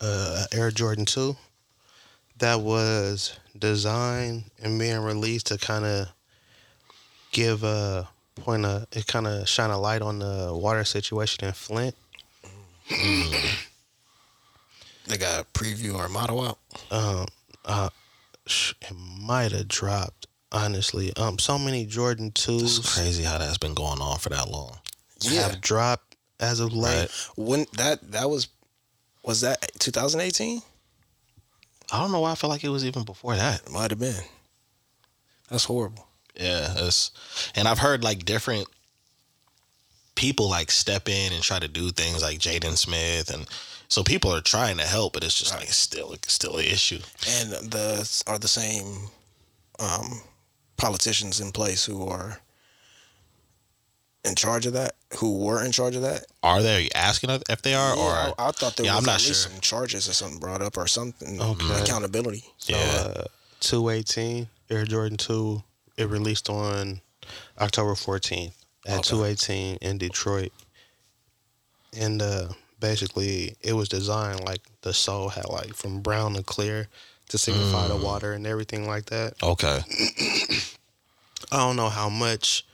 a 0.00 0.44
Air 0.52 0.70
Jordan 0.70 1.04
two 1.04 1.36
that 2.38 2.60
was 2.60 3.38
designed 3.58 4.44
and 4.62 4.78
being 4.78 5.00
released 5.00 5.46
to 5.48 5.58
kind 5.58 5.84
of 5.84 6.08
give 7.32 7.64
a 7.64 8.08
point 8.36 8.64
of 8.64 8.86
it 8.92 9.06
kind 9.06 9.26
of 9.26 9.48
shine 9.48 9.70
a 9.70 9.78
light 9.78 10.02
on 10.02 10.18
the 10.18 10.50
water 10.52 10.84
situation 10.84 11.44
in 11.44 11.52
Flint. 11.52 11.94
They 15.06 15.18
got 15.18 15.40
a 15.40 15.44
preview 15.44 15.94
or 15.94 16.06
a 16.06 16.08
motto 16.08 16.44
out. 16.44 16.58
Um, 16.90 17.26
uh, 17.64 17.88
it 18.46 18.92
might 19.20 19.52
have 19.52 19.68
dropped. 19.68 20.26
Honestly, 20.52 21.14
um, 21.16 21.38
so 21.38 21.58
many 21.58 21.86
Jordan 21.86 22.30
twos. 22.30 22.62
It's 22.62 22.76
twos 22.76 22.94
crazy 22.94 23.22
how 23.22 23.38
that's 23.38 23.58
been 23.58 23.74
going 23.74 24.00
on 24.00 24.18
for 24.18 24.28
that 24.28 24.48
long. 24.48 24.78
Yeah. 25.20 25.42
have 25.42 25.60
dropped 25.60 26.16
as 26.40 26.60
of 26.60 26.74
late. 26.74 27.00
Right. 27.00 27.10
When 27.36 27.66
that 27.74 28.12
that 28.12 28.28
was 28.28 28.48
was 29.22 29.40
that 29.42 29.70
2018? 29.78 30.60
I 31.92 32.00
don't 32.00 32.12
know 32.12 32.20
why 32.20 32.32
I 32.32 32.34
feel 32.34 32.50
like 32.50 32.64
it 32.64 32.70
was 32.70 32.84
even 32.84 33.04
before 33.04 33.36
that. 33.36 33.62
It 33.66 33.70
might 33.72 33.90
have 33.90 34.00
been. 34.00 34.24
That's 35.48 35.64
horrible. 35.64 36.06
Yeah, 36.34 36.72
it's 36.76 37.10
and 37.54 37.68
I've 37.68 37.78
heard 37.78 38.02
like 38.02 38.24
different 38.24 38.66
people 40.14 40.48
like 40.48 40.70
step 40.70 41.08
in 41.08 41.32
and 41.32 41.42
try 41.42 41.58
to 41.58 41.68
do 41.68 41.90
things 41.90 42.22
like 42.22 42.38
Jaden 42.38 42.76
Smith 42.76 43.32
and 43.32 43.46
so 43.88 44.02
people 44.02 44.34
are 44.34 44.40
trying 44.40 44.78
to 44.78 44.84
help, 44.84 45.12
but 45.12 45.22
it's 45.22 45.38
just 45.38 45.54
like 45.54 45.68
still 45.68 46.14
still 46.26 46.56
an 46.56 46.64
issue. 46.64 47.00
And 47.28 47.50
the 47.70 48.22
are 48.26 48.38
the 48.38 48.48
same 48.48 49.10
um, 49.78 50.22
politicians 50.76 51.40
in 51.40 51.52
place 51.52 51.84
who 51.84 52.06
are 52.06 52.40
in 54.24 54.34
charge 54.36 54.66
of 54.66 54.72
that, 54.74 54.94
who 55.18 55.38
were 55.44 55.64
in 55.64 55.72
charge 55.72 55.96
of 55.96 56.02
that. 56.02 56.24
Are 56.42 56.62
they 56.62 56.76
Are 56.76 56.80
you 56.80 56.90
asking 56.94 57.30
if 57.48 57.62
they 57.62 57.74
are 57.74 57.96
Yeah, 57.96 58.02
or 58.02 58.34
I, 58.38 58.48
I 58.48 58.50
thought 58.52 58.76
there 58.76 58.86
Yeah, 58.86 58.94
was 58.94 59.04
I'm 59.04 59.08
at 59.08 59.12
not 59.14 59.20
least 59.26 59.42
sure. 59.42 59.50
some 59.52 59.60
charges 59.60 60.08
or 60.08 60.12
something 60.12 60.38
brought 60.38 60.62
up 60.62 60.76
or 60.76 60.86
something. 60.86 61.40
Okay. 61.40 61.80
Accountability. 61.80 62.44
So, 62.58 62.74
Yeah. 62.76 63.12
uh, 63.16 63.24
218 63.60 64.48
Air 64.70 64.84
Jordan 64.84 65.16
2, 65.16 65.62
it 65.96 66.08
released 66.08 66.48
on 66.48 67.00
October 67.60 67.94
14th 67.94 68.54
at 68.86 68.98
Okay. 69.00 69.10
218 69.10 69.76
in 69.82 69.98
Detroit. 69.98 70.52
And 71.92 72.22
uh, 72.22 72.48
basically, 72.80 73.56
it 73.60 73.74
was 73.74 73.88
designed 73.88 74.44
like 74.44 74.62
the 74.82 74.94
sole 74.94 75.30
had 75.30 75.46
like 75.48 75.74
from 75.74 76.00
brown 76.00 76.34
to 76.34 76.42
clear 76.42 76.88
to 77.32 77.38
signify 77.38 77.88
the 77.88 77.96
water 77.96 78.34
and 78.34 78.46
everything 78.46 78.86
like 78.86 79.06
that. 79.06 79.32
okay. 79.42 79.80
I 81.50 81.56
don't 81.56 81.76
know 81.76 81.88
how 81.88 82.10
much 82.10 82.66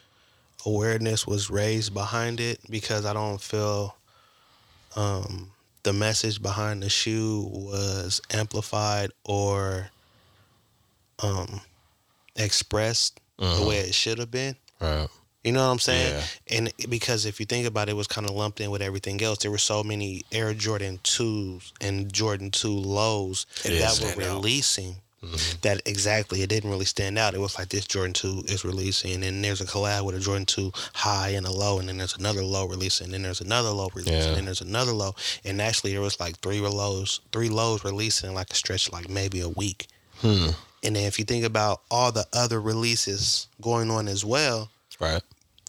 awareness 0.67 1.29
was 1.29 1.49
raised 1.49 1.95
behind 1.95 2.41
it 2.41 2.59
because 2.69 3.07
I 3.07 3.13
don't 3.13 3.41
feel 3.41 3.97
um, 4.97 5.53
the 5.85 5.93
message 5.93 6.43
behind 6.43 6.83
the 6.83 6.89
shoe 6.89 7.49
was 7.53 8.21
amplified 8.33 9.11
or 9.25 9.91
um, 11.23 11.61
expressed 12.35 13.21
the 13.39 13.65
way 13.65 13.79
it 13.79 13.95
should 13.95 14.19
have 14.19 14.33
been. 14.33 14.57
Right. 14.81 15.09
You 15.45 15.53
know 15.53 15.65
what 15.65 15.73
I'm 15.73 15.79
saying? 15.79 16.15
Yeah. 16.15 16.57
And 16.59 16.73
because 16.89 17.25
if 17.25 17.39
you 17.41 17.47
think 17.47 17.67
about 17.67 17.89
it, 17.89 17.93
it 17.93 17.95
was 17.95 18.09
kind 18.09 18.29
of 18.29 18.35
lumped 18.35 18.61
in 18.61 18.71
with 18.71 18.83
everything 18.83 19.23
else. 19.23 19.39
There 19.39 19.51
were 19.51 19.59
so 19.59 19.83
many 19.85 20.23
Air 20.33 20.53
Jordan 20.53 20.99
2s 21.05 21.73
and 21.81 22.13
Jordan 22.13 22.51
2 22.51 22.69
lows 22.69 23.47
It 23.65 23.79
that 23.79 24.17
were 24.17 24.35
releasing 24.35 24.97
that 25.63 25.83
exactly 25.85 26.43
it 26.43 26.49
didn't 26.49 26.71
really 26.71 26.85
stand 26.85 27.19
out. 27.19 27.35
It 27.35 27.41
was 27.41 27.59
like 27.59 27.71
this 27.71 27.87
Jordan 27.87 28.13
2 28.13 28.45
is 28.47 28.65
releasing, 28.65 29.15
and 29.15 29.23
then 29.25 29.43
there's 29.43 29.61
a 29.61 29.65
collab 29.65 30.05
with 30.05 30.15
a 30.15 30.21
Jordan 30.21 30.47
2 30.47 30.71
high 30.95 31.31
and 31.31 31.45
a 31.45 31.51
low, 31.51 31.81
and 31.81 31.89
then 31.89 31.99
there's 31.99 32.17
another 32.17 32.45
low 32.45 32.67
releasing, 32.67 33.07
and 33.07 33.15
then 33.15 33.23
there's 33.23 33.41
another 33.41 33.71
low 33.71 33.89
releasing, 33.95 34.15
Yeah. 34.21 34.29
and 34.29 34.37
then 34.37 34.45
there's 34.45 34.61
another 34.61 34.93
low. 34.93 35.17
And 35.45 35.61
actually, 35.61 35.91
there 35.93 36.01
was 36.01 36.21
like 36.21 36.39
three 36.39 36.61
lows, 36.61 37.21
three 37.33 37.49
lows 37.49 37.85
releasing 37.85 38.29
in 38.29 38.35
like 38.35 38.51
a 38.51 38.55
stretch 38.55 38.87
of 38.87 38.93
like 38.93 39.09
maybe 39.09 39.41
a 39.41 39.49
week. 39.49 39.89
Hmm. 40.21 40.51
And 40.85 40.95
then 40.95 41.05
if 41.07 41.19
you 41.19 41.25
think 41.25 41.45
about 41.45 41.81
all 41.91 42.13
the 42.13 42.27
other 42.33 42.61
releases 42.61 43.49
going 43.61 43.91
on 43.91 44.07
as 44.07 44.25
well, 44.25 44.71
Right. 45.01 45.23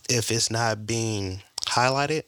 if 0.10 0.32
it's 0.32 0.50
not 0.50 0.86
being 0.88 1.42
highlighted 1.68 2.24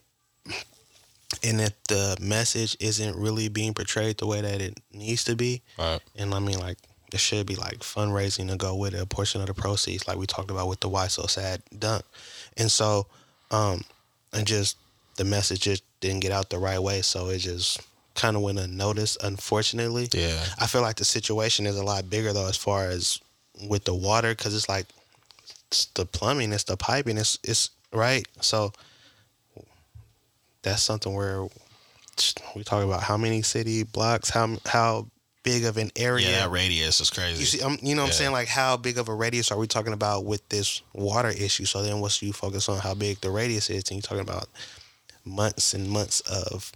and 1.43 1.62
if 1.62 1.72
the 1.86 2.17
message 2.22 2.77
isn't 2.79 3.15
really 3.15 3.48
being 3.50 3.74
portrayed 3.74 4.17
the 4.17 4.27
way 4.27 4.41
that 4.41 4.62
it 4.62 4.79
needs 4.93 5.24
to 5.25 5.36
be, 5.36 5.62
Right. 5.77 6.00
and 6.15 6.34
I 6.34 6.39
mean 6.39 6.60
like 6.60 6.77
there 7.12 7.20
should 7.20 7.46
be 7.48 7.55
like 7.55 7.79
fundraising 7.79 8.50
to 8.50 8.55
go 8.58 8.75
with 8.75 8.93
it, 8.93 9.01
a 9.01 9.05
portion 9.05 9.41
of 9.41 9.48
the 9.48 9.53
proceeds, 9.53 10.08
like 10.08 10.17
we 10.17 10.25
talked 10.27 10.51
about 10.51 10.67
with 10.67 10.79
the 10.79 10.89
Why 10.89 11.08
So 11.08 11.25
Sad 11.27 11.62
dunk. 11.77 12.03
And 12.58 12.72
so, 12.72 13.08
um, 13.50 13.84
and 14.31 14.46
just 14.48 14.77
the 15.17 15.25
message 15.25 15.62
just 15.62 15.84
didn't 16.00 16.22
get 16.22 16.31
out 16.31 16.50
the 16.50 16.58
right 16.60 16.79
way, 16.79 17.01
so 17.01 17.27
it 17.29 17.39
just 17.39 17.81
kind 18.15 18.36
of 18.38 18.41
went 18.43 18.60
unnoticed, 18.60 19.17
unfortunately. 19.24 20.08
Yeah. 20.13 20.43
I 20.60 20.67
feel 20.67 20.81
like 20.81 20.98
the 20.98 21.05
situation 21.05 21.65
is 21.65 21.75
a 21.77 21.84
lot 21.84 22.10
bigger 22.10 22.31
though, 22.34 22.48
as 22.48 22.58
far 22.58 22.86
as 22.88 23.20
with 23.67 23.84
the 23.86 23.93
water, 23.96 24.29
because 24.36 24.55
it's 24.55 24.70
like 24.70 24.86
it's 25.71 25.85
the 25.87 26.05
plumbing, 26.05 26.51
it's 26.51 26.65
the 26.65 26.75
piping, 26.75 27.17
it's 27.17 27.39
it's 27.43 27.69
right. 27.93 28.27
So 28.41 28.73
that's 30.63 30.83
something 30.83 31.13
where 31.13 31.47
we 32.55 32.63
talk 32.63 32.83
about 32.83 33.01
how 33.01 33.17
many 33.17 33.41
city 33.41 33.83
blocks, 33.83 34.29
how 34.29 34.57
how 34.65 35.07
big 35.43 35.63
of 35.63 35.77
an 35.77 35.91
area. 35.95 36.29
Yeah, 36.29 36.39
that 36.41 36.51
radius 36.51 36.99
is 36.99 37.09
crazy. 37.09 37.39
You 37.39 37.45
see, 37.45 37.61
um, 37.61 37.77
you 37.81 37.95
know 37.95 38.01
what 38.01 38.09
I'm 38.09 38.13
saying? 38.13 38.31
Like, 38.31 38.47
how 38.47 38.77
big 38.77 38.97
of 38.97 39.07
a 39.07 39.15
radius 39.15 39.51
are 39.51 39.57
we 39.57 39.65
talking 39.65 39.93
about 39.93 40.25
with 40.25 40.47
this 40.49 40.81
water 40.93 41.29
issue? 41.29 41.65
So 41.65 41.81
then, 41.81 42.01
once 42.01 42.21
you 42.21 42.33
focus 42.33 42.67
on 42.69 42.79
how 42.79 42.93
big 42.93 43.21
the 43.21 43.31
radius 43.31 43.69
is, 43.69 43.89
and 43.89 43.91
you're 43.91 44.01
talking 44.01 44.19
about 44.21 44.49
months 45.25 45.73
and 45.73 45.89
months 45.89 46.19
of 46.21 46.71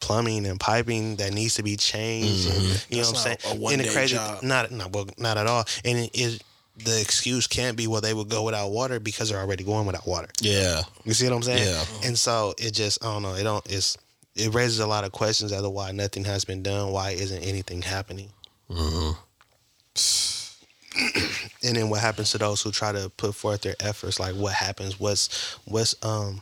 plumbing 0.00 0.46
and 0.46 0.60
piping 0.60 1.16
that 1.16 1.32
needs 1.32 1.54
to 1.54 1.62
be 1.62 1.76
changed. 1.76 2.48
And, 2.50 2.86
you 2.90 2.96
know 2.96 3.08
what 3.08 3.26
I'm 3.26 3.32
not 3.32 3.40
saying? 3.42 3.56
a 3.56 3.56
one-day 3.56 3.88
crazy, 3.92 4.16
job. 4.16 4.42
not 4.42 4.70
not 4.70 4.92
well, 4.92 5.08
not 5.16 5.38
at 5.38 5.46
all. 5.46 5.64
And 5.84 5.98
it 5.98 6.10
is 6.14 6.40
the 6.84 7.00
excuse 7.00 7.46
can't 7.46 7.76
be 7.76 7.86
well 7.86 8.00
they 8.00 8.14
would 8.14 8.28
go 8.28 8.42
without 8.42 8.70
water 8.70 9.00
because 9.00 9.30
they're 9.30 9.40
already 9.40 9.64
going 9.64 9.86
without 9.86 10.06
water. 10.06 10.28
yeah. 10.40 10.82
You 11.04 11.14
see 11.14 11.26
what 11.28 11.36
I'm 11.36 11.42
saying? 11.42 11.66
Yeah. 11.68 11.84
And 12.08 12.18
so 12.18 12.54
it 12.58 12.72
just 12.72 13.04
I 13.04 13.12
don't 13.12 13.22
know. 13.22 13.34
It 13.34 13.42
don't. 13.44 13.64
It's 13.70 13.96
it 14.34 14.54
raises 14.54 14.78
a 14.80 14.86
lot 14.86 15.04
of 15.04 15.12
questions 15.12 15.52
as 15.52 15.60
to 15.62 15.68
why 15.70 15.92
nothing 15.92 16.24
has 16.24 16.44
been 16.44 16.62
done. 16.62 16.90
Why 16.92 17.10
isn't 17.10 17.42
anything 17.42 17.82
happening? 17.82 18.30
Mm-hmm. 18.70 19.12
and 21.66 21.76
then 21.76 21.90
what 21.90 22.00
happens 22.00 22.30
to 22.30 22.38
those 22.38 22.62
who 22.62 22.70
try 22.70 22.92
to 22.92 23.10
put 23.16 23.34
forth 23.34 23.60
their 23.62 23.74
efforts 23.80 24.18
like 24.18 24.34
what 24.34 24.54
happens 24.54 24.98
what's 24.98 25.58
what's 25.66 25.94
um 26.02 26.40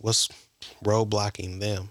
what's 0.00 0.28
roadblocking 0.84 1.60
them 1.60 1.90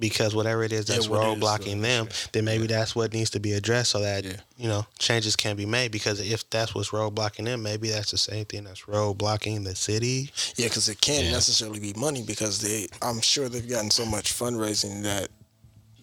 because 0.00 0.34
whatever 0.34 0.62
it 0.62 0.72
is 0.72 0.86
that's 0.86 1.08
what 1.08 1.20
is, 1.20 1.42
roadblocking 1.42 1.78
uh, 1.78 1.82
them 1.82 2.08
then 2.32 2.44
maybe 2.44 2.66
that's 2.66 2.94
what 2.94 3.12
needs 3.12 3.30
to 3.30 3.40
be 3.40 3.52
addressed 3.52 3.90
so 3.90 4.00
that 4.00 4.24
Yeah. 4.24 4.36
you 4.56 4.68
know 4.68 4.86
changes 4.98 5.34
can 5.36 5.56
be 5.56 5.66
made 5.66 5.90
because 5.90 6.20
if 6.20 6.48
that's 6.50 6.74
what's 6.74 6.90
roadblocking 6.90 7.44
them 7.44 7.62
maybe 7.62 7.90
that's 7.90 8.10
the 8.10 8.18
same 8.18 8.44
thing 8.44 8.64
that's 8.64 8.82
roadblocking 8.82 9.64
the 9.64 9.74
city 9.74 10.30
Yeah, 10.56 10.66
because 10.66 10.88
it 10.88 11.00
can't 11.00 11.24
Yeah. 11.26 11.32
necessarily 11.32 11.80
be 11.80 11.92
money 11.94 12.22
because 12.22 12.60
they. 12.60 12.86
I'm 13.02 13.20
sure 13.20 13.48
they've 13.48 13.68
gotten 13.68 13.90
so 13.90 14.04
much 14.06 14.32
fundraising 14.32 15.02
that 15.02 15.28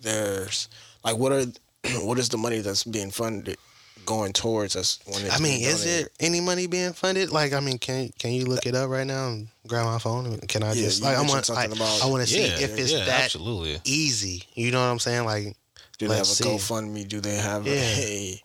there's 0.02 0.68
like 1.04 1.18
what 1.18 1.32
are 1.32 1.46
what 2.04 2.20
is 2.20 2.30
the 2.30 2.38
money 2.38 2.60
that's 2.60 2.84
being 2.84 3.12
funded 3.12 3.58
going 4.06 4.34
towards 4.34 4.76
us 4.76 5.00
when 5.06 5.26
it's 5.26 5.36
I 5.40 5.42
mean, 5.42 5.62
is 5.62 5.82
donated? 5.84 6.06
it 6.08 6.12
any 6.20 6.42
money 6.42 6.68
being 6.68 6.94
funded? 6.94 7.32
Like, 7.32 7.54
I 7.54 7.60
mean, 7.60 7.78
can 7.80 8.10
can 8.20 8.32
you 8.32 8.46
look 8.46 8.66
it 8.66 8.76
up 8.76 8.90
right 8.90 9.06
now 9.08 9.30
and 9.30 9.48
grab 9.68 9.86
my 9.86 9.98
phone? 10.00 10.38
Can 10.42 10.64
I 10.64 10.74
Yeah, 10.74 10.84
just 10.84 11.00
you 11.00 11.06
like 11.06 11.16
I 11.16 11.20
mentioned 11.22 11.34
want 11.34 11.46
something 11.46 11.72
I, 11.72 11.76
about- 11.76 12.04
I 12.04 12.06
want 12.08 12.24
to 12.24 12.28
see 12.32 12.42
Yeah. 12.46 12.60
if 12.60 12.78
it's 12.78 12.92
yeah, 12.92 13.06
that 13.06 13.24
absolutely. 13.26 13.80
easy. 13.86 14.44
You 14.54 14.72
know 14.72 14.80
what 14.80 14.92
I'm 14.92 15.00
saying? 15.00 15.26
Like, 15.26 15.56
Do 15.98 16.08
they 16.08 16.16
have 16.18 16.26
a 16.26 16.30
let's 16.30 16.38
see. 16.38 16.44
GoFundMe? 16.44 17.08
Do 17.08 17.20
they 17.22 17.36
have 17.36 17.66
Yeah. 17.66 18.36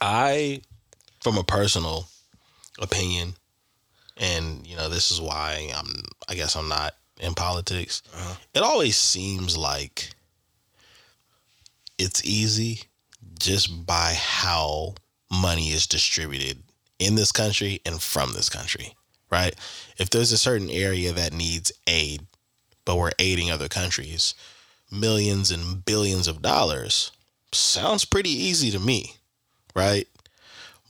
I, 0.00 0.60
from 1.22 1.38
a 1.38 1.44
personal 1.44 2.08
opinion, 2.78 3.34
and 4.18 4.66
you 4.66 4.76
know, 4.76 4.88
this 4.88 5.10
is 5.10 5.20
why 5.20 5.70
I'm. 5.74 6.02
I 6.28 6.34
guess 6.34 6.56
I'm 6.56 6.68
not 6.68 6.94
in 7.20 7.34
politics. 7.34 8.02
Uh-huh. 8.14 8.34
It 8.54 8.62
always 8.62 8.96
seems 8.96 9.56
like 9.56 10.10
it's 11.98 12.24
easy 12.24 12.82
just 13.38 13.86
by 13.86 14.14
how 14.18 14.94
money 15.30 15.68
is 15.68 15.86
distributed 15.86 16.62
in 16.98 17.14
this 17.14 17.32
country 17.32 17.80
and 17.84 18.00
from 18.02 18.32
this 18.32 18.48
country, 18.48 18.94
right? 19.30 19.54
If 19.98 20.10
there's 20.10 20.32
a 20.32 20.38
certain 20.38 20.70
area 20.70 21.12
that 21.12 21.32
needs 21.32 21.72
aid, 21.86 22.26
but 22.84 22.96
we're 22.96 23.12
aiding 23.18 23.50
other 23.50 23.68
countries, 23.68 24.34
millions 24.90 25.50
and 25.50 25.84
billions 25.84 26.28
of 26.28 26.42
dollars 26.42 27.10
sounds 27.52 28.04
pretty 28.04 28.30
easy 28.30 28.70
to 28.70 28.78
me. 28.78 29.14
right? 29.74 30.08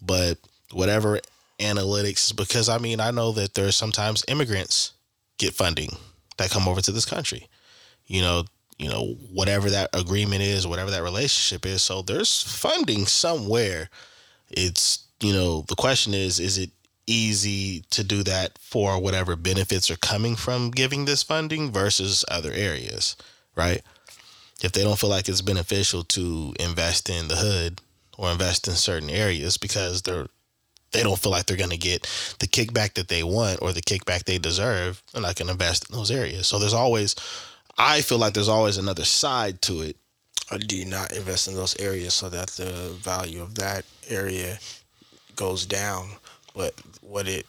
But 0.00 0.38
whatever 0.72 1.20
analytics, 1.58 2.34
because 2.34 2.68
I 2.68 2.78
mean, 2.78 3.00
I 3.00 3.10
know 3.10 3.32
that 3.32 3.54
there's 3.54 3.76
sometimes 3.76 4.24
immigrants 4.28 4.92
get 5.38 5.52
funding 5.54 5.96
that 6.38 6.50
come 6.50 6.68
over 6.68 6.80
to 6.80 6.92
this 6.92 7.04
country. 7.04 7.48
You 8.06 8.22
know, 8.22 8.44
you 8.78 8.88
know, 8.88 9.16
whatever 9.32 9.70
that 9.70 9.90
agreement 9.94 10.42
is, 10.42 10.66
whatever 10.66 10.90
that 10.90 11.02
relationship 11.02 11.64
is. 11.64 11.82
So 11.82 12.02
there's 12.02 12.42
funding 12.42 13.06
somewhere. 13.06 13.88
It's, 14.50 15.04
you 15.20 15.32
know, 15.32 15.62
the 15.62 15.74
question 15.74 16.12
is, 16.14 16.38
is 16.38 16.58
it 16.58 16.70
easy 17.06 17.84
to 17.90 18.04
do 18.04 18.22
that 18.24 18.58
for 18.58 19.00
whatever 19.00 19.36
benefits 19.36 19.90
are 19.90 19.96
coming 19.96 20.36
from 20.36 20.70
giving 20.70 21.04
this 21.04 21.22
funding 21.22 21.70
versus 21.72 22.24
other 22.28 22.52
areas, 22.52 23.16
right? 23.54 23.80
If 24.62 24.72
they 24.72 24.82
don't 24.82 24.98
feel 24.98 25.10
like 25.10 25.28
it's 25.28 25.42
beneficial 25.42 26.02
to 26.04 26.54
invest 26.58 27.08
in 27.08 27.28
the 27.28 27.36
hood 27.36 27.80
or 28.18 28.30
invest 28.30 28.68
in 28.68 28.74
certain 28.74 29.10
areas 29.10 29.56
because 29.56 30.02
they're 30.02 30.26
they 30.92 31.02
don't 31.02 31.18
feel 31.18 31.32
like 31.32 31.44
they're 31.46 31.56
going 31.56 31.68
to 31.68 31.76
get 31.76 32.02
the 32.38 32.46
kickback 32.46 32.94
that 32.94 33.08
they 33.08 33.22
want 33.22 33.60
or 33.60 33.72
the 33.72 33.82
kickback 33.82 34.24
they 34.24 34.38
deserve, 34.38 35.02
they're 35.12 35.20
not 35.20 35.34
going 35.34 35.46
to 35.48 35.52
invest 35.52 35.90
in 35.90 35.96
those 35.96 36.12
areas. 36.12 36.46
So 36.46 36.58
there's 36.58 36.72
always 36.72 37.14
I 37.78 38.00
feel 38.02 38.18
like 38.18 38.34
there's 38.34 38.48
always 38.48 38.78
another 38.78 39.04
side 39.04 39.60
to 39.62 39.82
it. 39.82 39.96
Or 40.50 40.58
do 40.58 40.76
you 40.76 40.84
not 40.84 41.12
invest 41.12 41.48
in 41.48 41.54
those 41.54 41.78
areas 41.80 42.14
so 42.14 42.28
that 42.30 42.48
the 42.50 42.94
value 43.00 43.42
of 43.42 43.56
that 43.56 43.84
area 44.08 44.58
goes 45.34 45.66
down? 45.66 46.08
But 46.54 46.74
what 47.00 47.26
it 47.28 47.46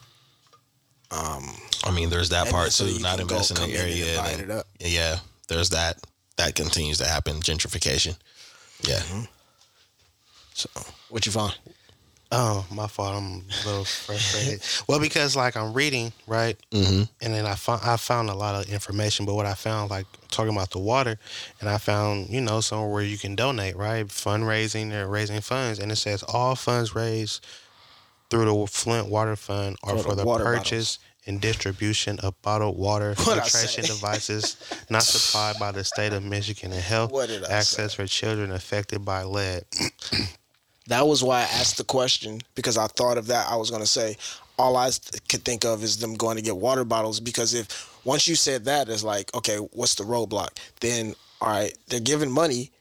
um 1.11 1.45
I 1.85 1.91
mean, 1.91 2.09
there's 2.09 2.29
that 2.29 2.49
part 2.49 2.71
so 2.71 2.85
too. 2.87 2.99
Not 2.99 3.19
investing 3.19 3.57
in 3.57 3.69
the 3.69 3.75
in 3.75 3.81
and 3.81 3.91
area. 3.91 4.21
and- 4.51 4.63
Yeah, 4.79 5.19
there's 5.47 5.69
that. 5.69 5.97
That 6.37 6.53
continues 6.55 6.97
to 6.99 7.05
happen. 7.05 7.35
Gentrification. 7.41 8.15
Yeah. 8.81 8.99
Mm-hmm. 8.99 9.21
so 10.53 10.69
what 11.09 11.25
you 11.25 11.31
find? 11.31 11.55
Oh, 12.31 12.65
my 12.71 12.87
fault. 12.87 13.15
I'm 13.15 13.23
a 13.23 13.67
little 13.67 13.85
frustrated. 13.85 14.61
well, 14.87 14.99
because 14.99 15.35
like 15.35 15.55
I'm 15.55 15.73
reading, 15.73 16.11
right? 16.27 16.57
Mm-hmm. 16.71 17.03
And 17.21 17.33
then 17.33 17.45
I 17.45 17.55
found 17.55 17.81
I 17.83 17.97
found 17.97 18.29
a 18.29 18.33
lot 18.33 18.55
of 18.55 18.71
information, 18.71 19.25
but 19.25 19.35
what 19.35 19.45
I 19.45 19.53
found, 19.53 19.89
like 19.89 20.05
talking 20.29 20.53
about 20.53 20.71
the 20.71 20.79
water, 20.79 21.17
and 21.61 21.69
I 21.69 21.77
found 21.77 22.29
you 22.29 22.41
know 22.41 22.59
somewhere 22.59 22.89
where 22.89 23.03
you 23.03 23.17
can 23.17 23.35
donate, 23.35 23.77
right? 23.77 24.05
Fundraising 24.07 24.93
or 24.93 25.07
raising 25.07 25.39
funds, 25.41 25.79
and 25.79 25.91
it 25.91 25.95
says 25.95 26.23
all 26.23 26.55
funds 26.55 26.93
raised 26.93 27.45
through 28.29 28.45
the 28.45 28.67
Flint 28.67 29.09
Water 29.09 29.35
Fund 29.35 29.77
are 29.83 29.97
For 29.97 30.09
for, 30.09 30.15
the 30.15 30.25
purchase 30.25 30.99
and 31.25 31.41
distribution 31.41 32.19
of 32.19 32.41
bottled 32.41 32.77
water 32.77 33.15
filtration 33.17 33.85
devices 33.85 34.57
not 34.89 35.03
supplied 35.03 35.59
by 35.59 35.71
the 35.71 35.83
state 35.83 36.13
of 36.13 36.23
Michigan 36.23 36.71
and 36.71 36.81
health 36.81 37.11
What 37.11 37.27
did 37.27 37.43
I 37.43 37.51
access 37.51 37.93
for 37.93 38.07
children 38.07 38.51
affected 38.51 39.05
by 39.05 39.23
lead. 39.23 39.65
That 40.87 41.05
was 41.05 41.23
why 41.23 41.39
I 41.39 41.43
asked 41.43 41.77
the 41.77 41.83
question 41.83 42.41
because 42.55 42.77
I 42.77 42.87
thought 42.87 43.17
of 43.17 43.27
that. 43.27 43.47
I 43.49 43.55
was 43.55 43.69
going 43.69 43.81
to 43.81 43.87
say 43.87 44.17
all 44.57 44.75
I 44.75 44.89
could 45.29 45.43
think 45.43 45.65
of 45.65 45.83
is 45.83 45.97
them 45.97 46.15
going 46.15 46.37
to 46.37 46.41
get 46.41 46.57
water 46.57 46.83
bottles 46.83 47.19
because 47.19 47.53
if 47.53 47.99
once 48.05 48.27
you 48.27 48.35
said 48.35 48.65
that, 48.65 48.89
it's 48.89 49.03
like 49.03 49.33
okay, 49.35 49.57
what's 49.57 49.95
the 49.95 50.03
roadblock? 50.03 50.57
Then 50.79 51.15
all 51.41 51.49
right, 51.49 51.77
they're 51.87 51.99
giving 51.99 52.31
money. 52.31 52.71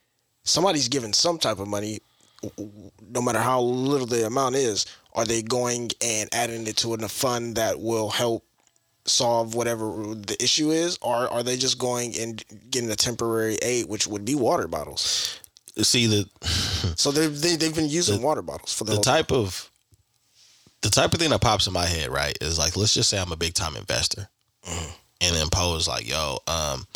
Somebody's 0.44 0.88
giving 0.88 1.12
some 1.12 1.38
type 1.38 1.58
of 1.58 1.66
money, 1.66 2.00
no 3.10 3.20
matter 3.20 3.40
how 3.40 3.60
little 3.60 4.06
the 4.06 4.26
amount 4.26 4.54
is. 4.54 4.86
Are 5.14 5.25
they 5.25 5.42
going 5.42 5.90
and 6.00 6.28
adding 6.32 6.66
it 6.66 6.76
to 6.78 6.94
a 6.94 7.08
fund 7.08 7.56
that 7.56 7.80
will 7.80 8.10
help 8.10 8.44
solve 9.06 9.54
whatever 9.54 10.14
the 10.14 10.36
issue 10.40 10.70
is, 10.70 10.98
or 11.00 11.28
are 11.32 11.42
they 11.42 11.56
just 11.56 11.78
going 11.78 12.16
and 12.18 12.44
getting 12.70 12.90
a 12.90 12.96
temporary 12.96 13.56
aid, 13.62 13.86
which 13.88 14.06
would 14.06 14.25
be 14.25 14.34
water 14.34 14.68
bottles? 14.68 15.40
See 15.83 16.06
the 16.06 16.28
So 16.97 17.11
they've 17.11 17.40
they, 17.40 17.56
they've 17.56 17.75
been 17.75 17.88
using 17.88 18.23
water 18.23 18.42
bottles 18.42 18.73
for 18.73 18.85
the, 18.85 18.95
the 18.95 19.00
type 19.00 19.30
of 19.30 19.71
the 20.83 20.90
type 20.90 21.12
of 21.12 21.21
thing 21.21 21.30
that 21.30 21.40
pops 21.40 21.66
in 21.66 21.73
my 21.73 21.87
head, 21.87 22.11
right, 22.11 22.37
is 22.40 22.59
like 22.59 22.76
let's 22.76 22.95
just 22.95 23.11
say 23.11 23.18
I'm 23.18 23.33
a 23.33 23.37
big 23.37 23.54
time 23.54 23.76
investor, 23.76 24.28
and 24.66 25.35
then 25.35 25.49
Poe's 25.50 25.89
like, 25.89 26.08
"Yo, 26.08 26.39
um, 26.47 26.86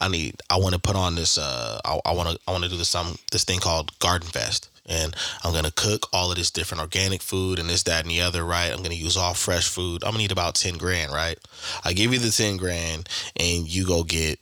I 0.00 0.08
need, 0.08 0.40
I 0.48 0.58
want 0.58 0.74
to 0.74 0.80
put 0.80 0.96
on 0.96 1.14
this, 1.14 1.38
uh, 1.38 1.80
I 1.84 2.12
want 2.12 2.28
to, 2.28 2.38
I 2.46 2.52
want 2.52 2.64
to 2.64 2.70
do 2.70 2.76
this, 2.76 2.94
um, 2.94 3.16
this 3.32 3.44
thing 3.44 3.58
called 3.58 3.98
Garden 3.98 4.28
Fest, 4.28 4.70
and 4.86 5.14
I'm 5.42 5.52
gonna 5.52 5.72
cook 5.72 6.06
all 6.12 6.30
of 6.30 6.36
this 6.36 6.50
different 6.50 6.80
organic 6.80 7.20
food 7.20 7.58
and 7.58 7.68
this, 7.68 7.82
that, 7.84 8.02
and 8.02 8.10
the 8.10 8.20
other, 8.20 8.44
right? 8.44 8.72
I'm 8.72 8.82
gonna 8.82 8.94
use 8.94 9.16
all 9.16 9.34
fresh 9.34 9.68
food. 9.68 10.04
I'm 10.04 10.10
gonna 10.10 10.18
need 10.18 10.32
about 10.32 10.54
ten 10.54 10.76
grand, 10.76 11.12
right? 11.12 11.38
I 11.84 11.92
give 11.94 12.12
you 12.12 12.18
the 12.18 12.30
ten 12.30 12.56
grand, 12.58 13.08
and 13.36 13.66
you 13.66 13.86
go 13.86 14.04
get 14.04 14.38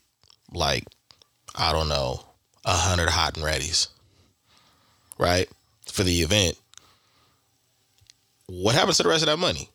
like, 0.52 0.84
I 1.54 1.72
don't 1.72 1.88
know, 1.88 2.22
a 2.66 2.72
hundred 2.74 3.08
hot 3.08 3.36
and 3.36 3.44
readies, 3.46 3.88
right, 5.18 5.48
for 5.90 6.02
the 6.02 6.20
event 6.20 6.58
what 8.48 8.76
happens 8.76 8.96
to 8.98 9.02
the 9.02 9.08
rest 9.08 9.22
of 9.22 9.26
that 9.26 9.38
money? 9.38 9.68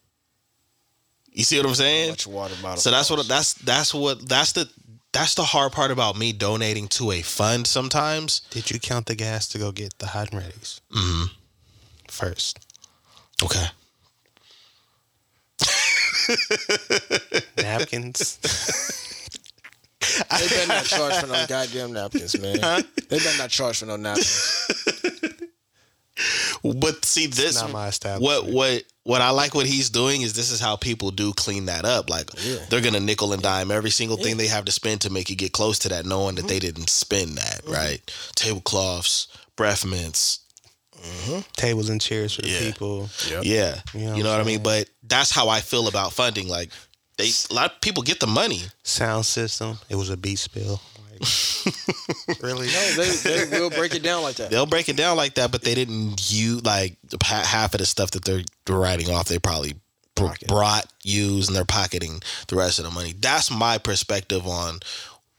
You 1.34 1.44
see 1.44 1.58
what 1.58 1.66
I'm 1.66 1.76
saying? 1.76 2.16
water. 2.28 2.54
So 2.78 2.90
that's 2.92 3.10
what 3.10 3.28
that's 3.28 3.54
that's 3.56 3.94
what 3.94 4.28
that's 4.30 4.54
the 4.54 4.70
that's 5.12 5.36
the 5.36 5.44
hard 5.44 5.74
part 5.74 5.92
about 5.92 6.18
me 6.18 6.32
donating 6.32 6.88
to 6.90 7.12
a 7.12 7.22
fund 7.22 7.68
sometimes. 7.68 8.40
Did 8.50 8.72
you 8.72 8.80
count 8.80 9.08
the 9.08 9.16
gas 9.16 9.48
to 9.50 9.58
go 9.58 9.72
get 9.74 9.98
the 10.00 10.08
hot 10.08 10.32
and 10.32 10.42
readies 10.42 10.80
Mm-hmm. 10.92 11.34
first? 12.08 12.60
Okay. 13.44 13.66
Napkins. 17.58 18.40
They 20.02 20.48
better 20.48 20.68
not 20.68 20.86
charge 20.86 21.16
for 21.16 21.28
no 21.28 21.46
goddamn 21.48 21.94
napkins, 21.94 22.40
man. 22.40 22.84
They 23.10 23.18
better 23.20 23.38
not 23.38 23.50
charge 23.50 23.80
for 23.80 23.86
no 23.86 23.96
napkins. 23.98 24.68
But 26.64 27.04
see 27.06 27.26
this 27.28 27.56
not 27.56 27.72
my 27.72 27.80
what 27.86 27.90
establishment. 27.90 28.54
what 28.54 28.84
what 29.04 29.22
I 29.22 29.32
like 29.32 29.56
what 29.56 29.66
he's 29.66 29.90
doing 29.90 30.22
is 30.22 30.34
this 30.34 30.52
is 30.52 30.60
how 30.60 30.76
people 30.76 31.10
do 31.10 31.34
clean 31.34 31.66
that 31.66 31.86
up. 31.86 32.10
Like 32.10 32.30
Yeah. 32.44 32.58
they're 32.70 32.82
gonna 32.82 33.00
nickel 33.00 33.34
and 33.34 33.42
dime 33.42 33.72
every 33.72 33.90
single 33.90 34.18
thing 34.18 34.38
they 34.38 34.48
have 34.48 34.66
to 34.66 34.72
spend 34.72 35.02
to 35.02 35.10
make 35.10 35.30
you 35.30 35.36
get 35.36 35.54
close 35.54 35.80
to 35.80 35.90
that, 35.90 36.06
knowing 36.06 36.36
that 36.36 36.48
they 36.48 36.58
mm-hmm. 36.60 36.76
didn't 36.76 36.90
spend 36.90 37.38
that, 37.38 37.62
mm-hmm. 37.64 37.74
right? 37.74 38.12
Tablecloths, 38.36 39.28
breath 39.56 39.84
mints, 39.86 40.40
mm-hmm. 41.02 41.40
Tables 41.54 41.90
and 41.90 42.00
chairs 42.00 42.36
for 42.36 42.44
the 42.44 42.50
Yeah. 42.50 42.60
people. 42.60 43.10
Yeah. 43.42 43.42
You 43.94 44.00
You 44.02 44.06
know 44.08 44.14
know, 44.14 44.16
what 44.18 44.38
what 44.38 44.42
I 44.42 44.44
mean? 44.44 44.62
But 44.64 44.90
that's 45.04 45.32
how 45.32 45.50
I 45.50 45.62
feel 45.62 45.88
about 45.88 46.14
funding. 46.14 46.48
Like 46.48 46.70
they 47.22 47.32
a 47.50 47.54
lot 47.54 47.72
of 47.74 47.82
people 47.82 48.04
get 48.04 48.20
the 48.20 48.28
money. 48.28 48.62
Sound 48.84 49.26
system. 49.26 49.78
It 49.90 49.96
was 49.96 50.10
a 50.10 50.18
beat 50.18 50.40
spill. 50.40 50.82
Really? 52.42 52.68
No, 52.68 52.92
they, 52.96 53.46
they 53.46 53.60
will 53.60 53.70
break 53.70 53.94
it 53.94 54.02
down 54.02 54.24
like 54.24 54.36
that. 54.38 54.50
They'll 54.50 54.66
break 54.66 54.90
it 54.90 54.96
down 54.98 55.18
like 55.18 55.36
that, 55.36 55.52
but 55.52 55.62
they 55.62 55.76
didn't 55.76 56.32
use 56.32 56.64
like 56.64 56.98
half 57.24 57.74
of 57.74 57.80
the 57.80 57.86
stuff 57.86 58.12
that 58.12 58.26
they're 58.26 58.42
they're 58.66 58.76
writing 58.76 59.10
off. 59.10 59.28
They 59.28 59.38
probably 59.38 59.74
br- 60.16 60.26
Pocket. 60.28 60.48
brought, 60.48 60.88
used, 61.04 61.50
and 61.50 61.56
they're 61.56 61.66
pocketing 61.66 62.22
the 62.48 62.56
rest 62.56 62.80
of 62.80 62.86
the 62.86 62.92
money. 62.92 63.14
That's 63.14 63.52
my 63.52 63.78
perspective 63.78 64.48
on 64.48 64.80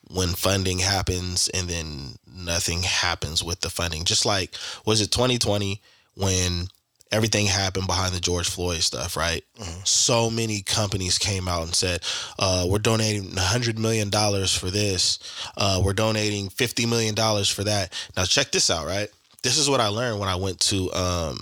when 0.08 0.28
funding 0.28 0.78
happens 0.80 1.48
and 1.48 1.68
then 1.68 2.16
nothing 2.32 2.82
happens 2.82 3.42
with 3.42 3.60
the 3.60 3.70
funding. 3.70 4.04
Just 4.04 4.26
like 4.26 4.54
was 4.84 5.00
it 5.00 5.10
2020 5.10 5.80
when 6.14 6.68
everything 7.12 7.46
happened 7.46 7.86
behind 7.86 8.14
the 8.14 8.20
George 8.20 8.48
Floyd 8.48 8.80
stuff, 8.80 9.16
right? 9.16 9.44
So 9.84 10.30
many 10.30 10.62
companies 10.62 11.18
came 11.18 11.46
out 11.46 11.62
and 11.64 11.74
said, 11.74 12.02
uh, 12.38 12.66
"We're 12.68 12.78
donating 12.78 13.34
100 13.34 13.78
million 13.78 14.10
dollars 14.10 14.54
for 14.56 14.70
this. 14.70 15.18
Uh, 15.56 15.80
we're 15.84 15.92
donating 15.92 16.48
50 16.48 16.86
million 16.86 17.14
dollars 17.14 17.48
for 17.48 17.64
that." 17.64 17.92
Now 18.16 18.24
check 18.24 18.50
this 18.50 18.70
out, 18.70 18.86
right? 18.86 19.08
This 19.42 19.58
is 19.58 19.68
what 19.68 19.80
I 19.80 19.88
learned 19.88 20.18
when 20.18 20.28
I 20.28 20.36
went 20.36 20.60
to 20.60 20.92
um, 20.92 21.40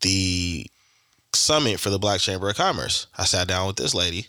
the 0.00 0.66
summit 1.34 1.80
for 1.80 1.90
the 1.90 1.98
Black 1.98 2.20
Chamber 2.20 2.48
of 2.48 2.56
Commerce. 2.56 3.06
I 3.18 3.24
sat 3.24 3.48
down 3.48 3.66
with 3.66 3.76
this 3.76 3.94
lady 3.94 4.28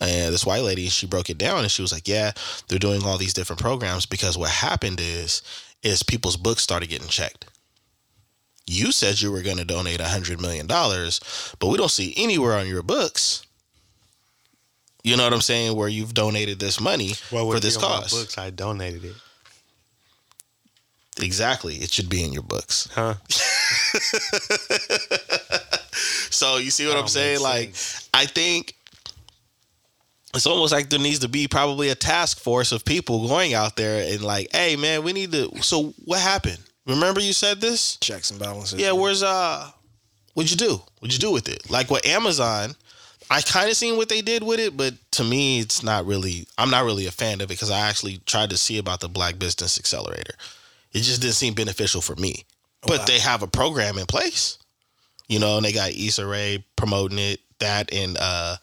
and 0.00 0.32
this 0.32 0.46
white 0.46 0.62
lady 0.62 0.88
she 0.88 1.06
broke 1.06 1.28
it 1.28 1.38
down 1.38 1.60
and 1.60 1.70
she 1.70 1.82
was 1.82 1.92
like 1.92 2.08
yeah 2.08 2.32
they're 2.68 2.78
doing 2.78 3.02
all 3.04 3.18
these 3.18 3.34
different 3.34 3.60
programs 3.60 4.06
because 4.06 4.38
what 4.38 4.48
happened 4.50 4.98
is 4.98 5.42
is 5.82 6.02
people's 6.02 6.36
books 6.36 6.62
started 6.62 6.88
getting 6.88 7.08
checked 7.08 7.44
you 8.70 8.92
said 8.92 9.20
you 9.20 9.32
were 9.32 9.42
going 9.42 9.56
to 9.56 9.64
donate 9.64 10.00
a 10.00 10.08
hundred 10.08 10.40
million 10.40 10.66
dollars 10.66 11.20
but 11.58 11.68
we 11.68 11.76
don't 11.76 11.90
see 11.90 12.14
anywhere 12.16 12.54
on 12.58 12.66
your 12.68 12.82
books 12.82 13.44
you 15.02 15.16
know 15.16 15.24
what 15.24 15.32
i'm 15.32 15.40
saying 15.40 15.74
where 15.76 15.88
you've 15.88 16.14
donated 16.14 16.58
this 16.60 16.80
money 16.80 17.12
Well, 17.32 17.50
for 17.50 17.58
this 17.60 17.76
cause 17.76 18.12
books, 18.12 18.38
I 18.38 18.50
donated 18.50 19.04
it. 19.04 19.16
exactly 21.22 21.76
it 21.76 21.90
should 21.90 22.08
be 22.08 22.22
in 22.22 22.32
your 22.32 22.42
books 22.44 22.88
Huh? 22.92 23.14
so 26.30 26.56
you 26.58 26.70
see 26.70 26.86
what 26.86 26.96
i'm 26.96 27.08
saying 27.08 27.40
like 27.40 27.74
i 28.14 28.26
think 28.26 28.74
it's 30.34 30.46
almost 30.46 30.72
like 30.72 30.90
there 30.90 31.00
needs 31.00 31.18
to 31.20 31.28
be 31.28 31.48
probably 31.48 31.88
a 31.88 31.94
task 31.96 32.38
force 32.38 32.70
of 32.70 32.84
people 32.84 33.26
going 33.26 33.52
out 33.52 33.74
there 33.74 34.08
and 34.12 34.22
like, 34.22 34.46
hey 34.54 34.76
man, 34.76 35.02
we 35.02 35.12
need 35.12 35.32
to. 35.32 35.50
So 35.60 35.92
what 36.04 36.20
happened? 36.20 36.60
Remember 36.90 37.20
you 37.20 37.32
said 37.32 37.60
this? 37.60 37.96
Checks 37.96 38.30
and 38.30 38.38
balances. 38.40 38.78
Yeah, 38.80 38.92
where's 38.92 39.22
uh, 39.22 39.70
what'd 40.34 40.50
you 40.50 40.56
do? 40.56 40.80
What'd 40.98 41.12
you 41.14 41.18
do 41.18 41.30
with 41.32 41.48
it? 41.48 41.70
Like 41.70 41.90
what 41.90 42.04
Amazon, 42.06 42.74
I 43.30 43.40
kind 43.42 43.68
of 43.70 43.76
seen 43.76 43.96
what 43.96 44.08
they 44.08 44.22
did 44.22 44.42
with 44.42 44.60
it, 44.60 44.76
but 44.76 44.94
to 45.12 45.24
me, 45.24 45.60
it's 45.60 45.82
not 45.82 46.04
really. 46.06 46.46
I'm 46.58 46.70
not 46.70 46.84
really 46.84 47.06
a 47.06 47.10
fan 47.12 47.34
of 47.40 47.42
it 47.42 47.48
because 47.48 47.70
I 47.70 47.88
actually 47.88 48.18
tried 48.26 48.50
to 48.50 48.56
see 48.56 48.78
about 48.78 49.00
the 49.00 49.08
Black 49.08 49.38
Business 49.38 49.78
Accelerator. 49.78 50.34
It 50.92 51.00
just 51.02 51.22
didn't 51.22 51.34
seem 51.34 51.54
beneficial 51.54 52.00
for 52.00 52.16
me. 52.16 52.44
but 52.86 53.06
they 53.06 53.18
have 53.20 53.42
a 53.42 53.46
program 53.46 53.96
in 53.98 54.06
place. 54.06 54.58
You 55.28 55.38
know, 55.38 55.56
and 55.56 55.64
they 55.64 55.72
got 55.72 55.90
Issa 55.92 56.26
Rae 56.26 56.64
promoting 56.76 57.18
it. 57.18 57.40
That 57.60 57.92
and 57.92 58.16
uh, 58.18 58.56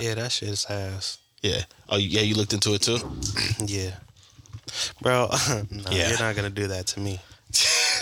yeah, 0.00 0.14
that 0.14 0.32
shit's 0.32 0.66
ass. 0.66 1.18
yeah. 1.40 1.62
Oh 1.88 1.96
yeah, 1.96 2.20
you 2.22 2.34
looked 2.34 2.52
into 2.52 2.74
it 2.74 2.82
too. 2.82 2.98
Yeah, 3.64 3.92
bro. 5.00 5.28
no, 5.70 5.82
Yeah. 5.90 6.08
you're 6.10 6.18
not 6.18 6.34
gonna 6.36 6.50
do 6.50 6.66
that 6.66 6.88
to 6.88 7.00
me. 7.00 7.20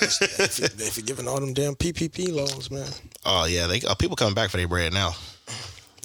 If, 0.03 0.59
you, 0.59 0.65
if 0.87 0.97
you're 0.97 1.07
giving 1.07 1.29
all 1.29 1.41
them 1.41 1.53
damn 1.53 1.75
PPP 1.75 2.33
loans, 2.33 2.71
man. 2.71 2.89
Oh 3.25 3.45
yeah, 3.47 3.67
they 3.67 3.81
uh, 3.83 3.95
people 3.95 4.17
coming 4.17 4.35
back 4.35 4.51
for 4.51 4.57
their 4.57 4.69
bread 4.69 4.93
now. 4.93 5.13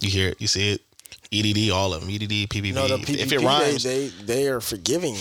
You 0.00 0.10
hear 0.10 0.28
it, 0.30 0.40
you 0.40 0.46
see 0.46 0.72
it. 0.72 0.82
EDD, 1.32 1.70
all 1.70 1.94
of 1.94 2.00
them. 2.02 2.10
EDD, 2.10 2.48
PPP. 2.50 2.64
You 2.66 2.72
know, 2.74 2.88
the 2.88 2.96
PPP, 2.98 3.18
if 3.18 3.32
it 3.32 3.40
rhymes, 3.40 3.82
they, 3.84 4.08
they 4.08 4.24
they 4.24 4.48
are 4.48 4.60
forgiving 4.60 5.16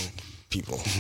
people. 0.50 0.82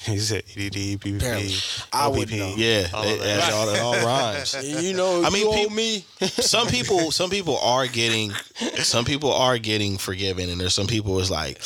He 0.00 0.16
said 0.20 0.44
EDD, 0.56 1.00
PPP, 1.00 1.16
Apparently. 1.16 1.54
I 1.92 2.06
would 2.06 2.30
know. 2.30 2.54
yeah, 2.56 2.86
all 2.94 3.02
it, 3.02 3.20
it, 3.20 3.52
all, 3.52 3.68
it 3.68 3.80
all 3.80 3.94
rhymes. 4.06 4.54
you 4.84 4.94
know, 4.94 5.24
I 5.24 5.30
mean, 5.30 5.42
you 5.42 5.48
owe 5.50 5.54
peop- 5.66 5.72
me. 5.72 6.04
some 6.20 6.68
people 6.68 7.10
some 7.10 7.30
people 7.30 7.58
are 7.58 7.88
getting 7.88 8.30
some 8.76 9.04
people 9.04 9.32
are 9.32 9.58
getting 9.58 9.98
forgiven 9.98 10.50
and 10.50 10.60
there's 10.60 10.72
some 10.72 10.86
people 10.86 11.18
who's 11.18 11.32
like 11.32 11.60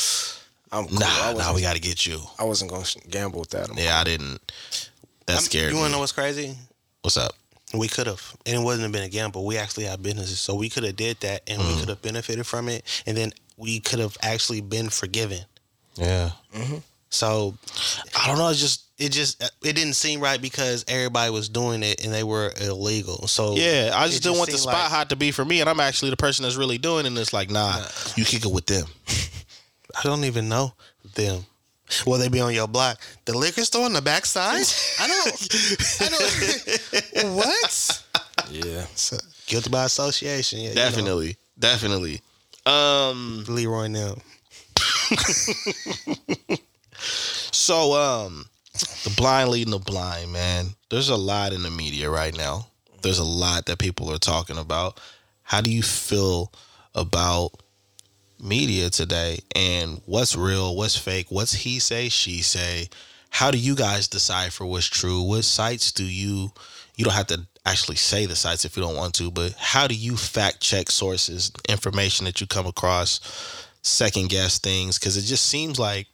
I'm 0.72 0.86
cool. 0.86 0.98
nah 1.00 1.06
I 1.06 1.34
nah 1.34 1.54
we 1.54 1.60
got 1.60 1.74
to 1.74 1.80
get 1.80 2.06
you 2.06 2.20
I 2.38 2.44
wasn't 2.44 2.70
gonna 2.70 2.86
gamble 3.10 3.40
with 3.40 3.50
that. 3.50 3.68
yeah 3.76 4.00
i 4.00 4.04
didn't 4.04 4.40
that 5.34 5.42
scared 5.42 5.72
You 5.72 5.78
wanna 5.78 5.92
know 5.92 5.98
what's 5.98 6.12
crazy? 6.12 6.56
what's 7.02 7.16
up 7.16 7.34
We 7.74 7.88
could 7.88 8.06
have, 8.06 8.36
and 8.46 8.56
it 8.56 8.64
wasn't 8.64 8.84
have 8.84 8.92
been 8.92 9.02
a 9.02 9.08
gamble. 9.08 9.44
We 9.44 9.56
actually 9.58 9.84
have 9.84 10.02
businesses, 10.02 10.40
so 10.40 10.54
we 10.54 10.68
could 10.68 10.84
have 10.84 10.96
did 10.96 11.20
that, 11.20 11.42
and 11.46 11.58
we 11.58 11.68
mm. 11.68 11.80
could 11.80 11.88
have 11.88 12.02
benefited 12.02 12.46
from 12.46 12.68
it, 12.68 12.84
and 13.06 13.16
then 13.16 13.32
we 13.56 13.80
could 13.80 13.98
have 13.98 14.16
actually 14.22 14.60
been 14.60 14.88
forgiven. 14.88 15.40
yeah 15.96 16.30
mm-hmm. 16.54 16.78
So 17.10 17.54
i 18.18 18.26
don't 18.26 18.38
know 18.38 18.48
it's 18.48 18.58
just 18.58 18.86
it 18.98 19.12
just 19.12 19.42
uh, 19.42 19.48
it 19.62 19.74
didn't 19.74 19.94
seem 19.94 20.20
right 20.20 20.40
because 20.40 20.84
everybody 20.88 21.30
was 21.30 21.50
doing 21.50 21.82
it 21.82 22.02
and 22.04 22.12
they 22.12 22.24
were 22.24 22.52
illegal. 22.58 23.26
So 23.26 23.54
yeah 23.54 23.90
i 23.94 24.06
just 24.06 24.20
it 24.20 24.22
didn't 24.22 24.38
want 24.38 24.50
the 24.50 24.56
spot 24.56 24.74
like- 24.74 24.90
hot 24.90 25.10
to 25.10 25.16
be 25.16 25.30
for 25.30 25.44
me 25.44 25.60
and 25.60 25.68
i'm 25.68 25.80
actually 25.80 26.10
the 26.10 26.16
person 26.16 26.44
that's 26.44 26.56
really 26.56 26.78
doing 26.78 27.04
it 27.04 27.08
and 27.08 27.18
it's 27.18 27.34
like 27.34 27.50
nah 27.50 27.84
you 28.16 28.24
kick 28.24 28.46
it 28.46 28.50
with 28.50 28.66
them 28.66 28.86
I 29.94 30.02
don't 30.04 30.24
even 30.24 30.48
know 30.48 30.72
them. 31.14 31.44
Will 32.06 32.18
they 32.18 32.28
be 32.28 32.40
on 32.40 32.54
your 32.54 32.68
block? 32.68 33.00
The 33.24 33.36
liquor 33.36 33.64
store 33.64 33.84
on 33.84 33.92
the 33.92 34.02
backside? 34.02 34.64
I 35.00 35.08
don't. 35.08 35.48
I 36.00 36.08
don't. 37.22 37.36
what? 37.36 38.04
Yeah. 38.50 38.86
So, 38.94 39.16
guilty 39.46 39.70
by 39.70 39.84
association. 39.84 40.60
Yeah, 40.60 40.70
you 40.70 40.74
know. 40.74 40.82
definitely 40.82 41.36
definitely 41.58 42.20
um 42.66 43.44
Leroy 43.48 43.88
now. 43.88 44.16
So, 47.52 47.92
um, 47.92 48.46
the 49.04 49.14
blind 49.16 49.50
leading 49.50 49.72
the 49.72 49.78
blind, 49.78 50.32
man. 50.32 50.74
There's 50.90 51.10
a 51.10 51.16
lot 51.16 51.52
in 51.52 51.62
the 51.62 51.70
media 51.70 52.10
right 52.10 52.36
now. 52.36 52.66
There's 53.02 53.18
a 53.18 53.24
lot 53.24 53.66
that 53.66 53.78
people 53.78 54.10
are 54.10 54.18
talking 54.18 54.58
about. 54.58 54.98
How 55.42 55.60
do 55.60 55.70
you 55.70 55.82
feel 55.82 56.52
about 56.94 57.61
media 58.42 58.90
today 58.90 59.38
and 59.54 60.00
what's 60.06 60.36
real, 60.36 60.74
what's 60.76 60.96
fake, 60.96 61.26
what's 61.30 61.52
he 61.52 61.78
say, 61.78 62.08
she 62.08 62.42
say? 62.42 62.88
How 63.30 63.50
do 63.50 63.58
you 63.58 63.74
guys 63.74 64.08
decipher 64.08 64.66
what's 64.66 64.86
true? 64.86 65.22
What 65.22 65.44
sites 65.44 65.92
do 65.92 66.04
you 66.04 66.52
you 66.96 67.04
don't 67.04 67.14
have 67.14 67.28
to 67.28 67.46
actually 67.64 67.96
say 67.96 68.26
the 68.26 68.36
sites 68.36 68.64
if 68.64 68.76
you 68.76 68.82
don't 68.82 68.96
want 68.96 69.14
to, 69.14 69.30
but 69.30 69.54
how 69.54 69.86
do 69.86 69.94
you 69.94 70.16
fact 70.16 70.60
check 70.60 70.90
sources, 70.90 71.50
information 71.68 72.26
that 72.26 72.40
you 72.40 72.46
come 72.46 72.66
across, 72.66 73.20
second 73.82 74.28
guess 74.28 74.58
things 74.58 74.98
cuz 74.98 75.16
it 75.16 75.22
just 75.22 75.44
seems 75.44 75.78
like 75.78 76.08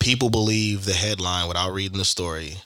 people 0.00 0.30
believe 0.30 0.84
the 0.86 0.94
headline 0.94 1.46
without 1.46 1.72
reading 1.72 1.98
the 1.98 2.04
story. 2.04 2.62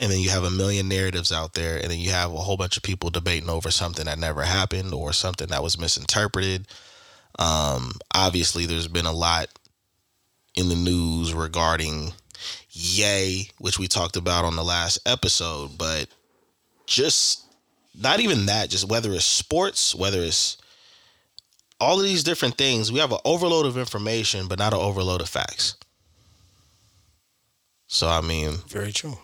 And 0.00 0.12
then 0.12 0.20
you 0.20 0.30
have 0.30 0.44
a 0.44 0.50
million 0.50 0.88
narratives 0.88 1.32
out 1.32 1.54
there, 1.54 1.76
and 1.76 1.90
then 1.90 1.98
you 1.98 2.10
have 2.10 2.32
a 2.32 2.36
whole 2.36 2.56
bunch 2.56 2.76
of 2.76 2.84
people 2.84 3.10
debating 3.10 3.48
over 3.48 3.70
something 3.70 4.04
that 4.04 4.18
never 4.18 4.42
happened 4.42 4.94
or 4.94 5.12
something 5.12 5.48
that 5.48 5.62
was 5.62 5.78
misinterpreted. 5.78 6.68
Um, 7.38 7.92
obviously, 8.14 8.66
there's 8.66 8.88
been 8.88 9.06
a 9.06 9.12
lot 9.12 9.48
in 10.56 10.68
the 10.68 10.74
news 10.74 11.32
regarding 11.32 12.12
Yay, 12.70 13.48
which 13.58 13.78
we 13.78 13.86
talked 13.88 14.16
about 14.16 14.44
on 14.44 14.56
the 14.56 14.64
last 14.64 14.98
episode, 15.06 15.78
but 15.78 16.06
just 16.86 17.44
not 18.00 18.20
even 18.20 18.46
that, 18.46 18.70
just 18.70 18.88
whether 18.88 19.12
it's 19.12 19.24
sports, 19.24 19.94
whether 19.94 20.22
it's 20.22 20.56
all 21.80 21.98
of 21.98 22.04
these 22.04 22.24
different 22.24 22.56
things, 22.56 22.90
we 22.90 22.98
have 22.98 23.12
an 23.12 23.18
overload 23.24 23.66
of 23.66 23.76
information, 23.78 24.48
but 24.48 24.58
not 24.58 24.72
an 24.72 24.80
overload 24.80 25.20
of 25.20 25.28
facts. 25.28 25.76
So 27.86 28.08
I 28.08 28.20
mean, 28.20 28.58
Very 28.68 28.92
true. 28.92 29.16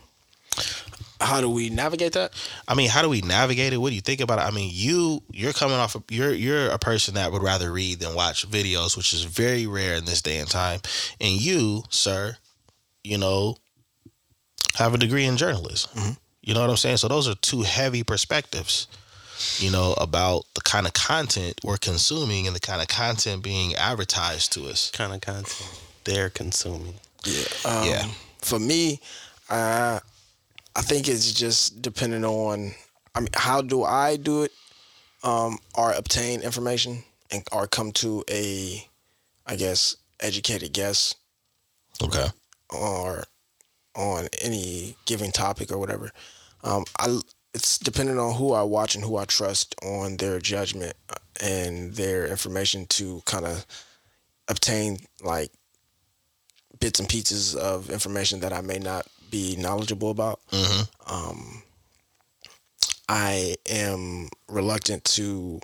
How 1.25 1.41
do 1.41 1.49
we 1.51 1.71
navigate 1.71 2.13
that? 2.13 2.33
I 2.69 2.75
mean, 2.75 2.89
how 2.89 3.03
do 3.03 3.09
we 3.09 3.21
navigate 3.21 3.73
it? 3.73 3.79
What 3.79 3.91
do 3.91 3.95
you 3.95 4.01
think 4.01 4.21
about 4.21 4.39
it? 4.39 4.43
I 4.43 4.51
mean, 4.51 4.71
you 4.73 5.23
you're 5.31 5.53
coming 5.53 5.77
off 5.77 5.95
of 5.95 6.05
you're 6.11 6.33
you're 6.33 6.69
a 6.69 6.79
person 6.79 7.15
that 7.15 7.33
would 7.33 7.43
rather 7.43 7.73
read 7.73 8.01
than 8.01 8.15
watch 8.15 8.49
videos, 8.49 8.97
which 8.97 9.13
is 9.13 9.25
very 9.25 9.67
rare 9.67 9.97
in 9.97 10.05
this 10.05 10.23
day 10.23 10.39
and 10.39 10.51
time. 10.51 10.81
And 11.21 11.41
you, 11.41 11.85
sir, 11.91 12.37
you 13.03 13.19
know, 13.19 13.57
have 14.77 14.95
a 14.95 14.99
degree 14.99 15.25
in 15.25 15.37
journalism. 15.37 16.17
You 16.43 16.55
know 16.55 16.61
what 16.61 16.71
I'm 16.71 16.77
saying? 16.77 16.99
So 16.99 17.09
those 17.09 17.29
are 17.29 17.35
two 17.37 17.63
heavy 17.63 18.03
perspectives, 18.03 18.87
you 19.59 19.71
know, 19.71 19.95
about 19.99 20.45
the 20.55 20.61
kind 20.61 20.87
of 20.87 20.93
content 20.93 21.61
we're 21.65 21.79
consuming 21.79 22.47
and 22.47 22.55
the 22.55 22.61
kind 22.61 22.83
of 22.83 22.89
content 22.89 23.43
being 23.43 23.75
advertised 23.75 24.53
to 24.53 24.67
us. 24.67 24.91
Kind 24.91 25.15
of 25.15 25.21
content 25.23 25.81
they're 26.05 26.31
consuming. 26.31 26.95
Yeah. 27.25 27.45
Um, 27.65 27.89
Yeah. 27.89 28.07
For 28.43 28.59
me, 28.59 29.01
uh, 29.49 30.01
I 30.77 30.83
think 30.83 31.09
it's 31.09 31.33
just 31.33 31.83
depending 31.83 32.25
on. 32.25 32.73
I 33.15 33.21
mean, 33.21 33.29
how 33.35 33.63
do 33.63 33.85
I 33.85 34.17
do 34.17 34.43
it, 34.43 34.53
um, 35.23 35.59
or 35.77 35.93
obtain 35.93 36.41
information 36.41 37.05
and 37.31 37.45
or 37.53 37.67
come 37.67 37.93
to 37.93 38.25
a, 38.29 38.87
I 39.47 39.57
guess, 39.57 39.97
educated 40.21 40.73
guess 40.73 41.15
Okay. 42.03 42.27
or 42.71 43.25
on 43.95 44.29
any 44.43 44.97
given 45.05 45.31
topic 45.31 45.71
or 45.71 45.79
whatever. 45.79 46.11
Um, 46.65 46.85
I 46.99 47.21
it's 47.53 47.79
depending 47.79 48.19
on 48.19 48.35
who 48.35 48.53
I 48.53 48.63
watch 48.63 48.97
and 48.97 49.05
who 49.05 49.17
I 49.17 49.25
trust 49.27 49.77
on 49.83 50.17
their 50.17 50.41
judgment 50.41 50.95
uh, 51.09 51.15
and 51.41 51.95
their 51.95 52.27
information 52.27 52.87
to 52.87 53.23
kind 53.27 53.45
of 53.45 53.65
obtain 54.49 54.99
like 55.23 55.53
bits 56.81 56.99
and 56.99 57.09
pieces 57.09 57.55
of 57.55 57.91
information 57.91 58.41
that 58.41 58.53
I 58.53 58.61
may 58.61 58.79
not 58.79 59.07
be 59.35 59.57
knowledgeable 59.57 60.11
about. 60.11 60.39
Mm-hmm. 60.53 61.13
Um, 61.13 61.63
I 63.09 63.57
am 63.69 64.29
reluctant 64.49 65.03
to 65.17 65.61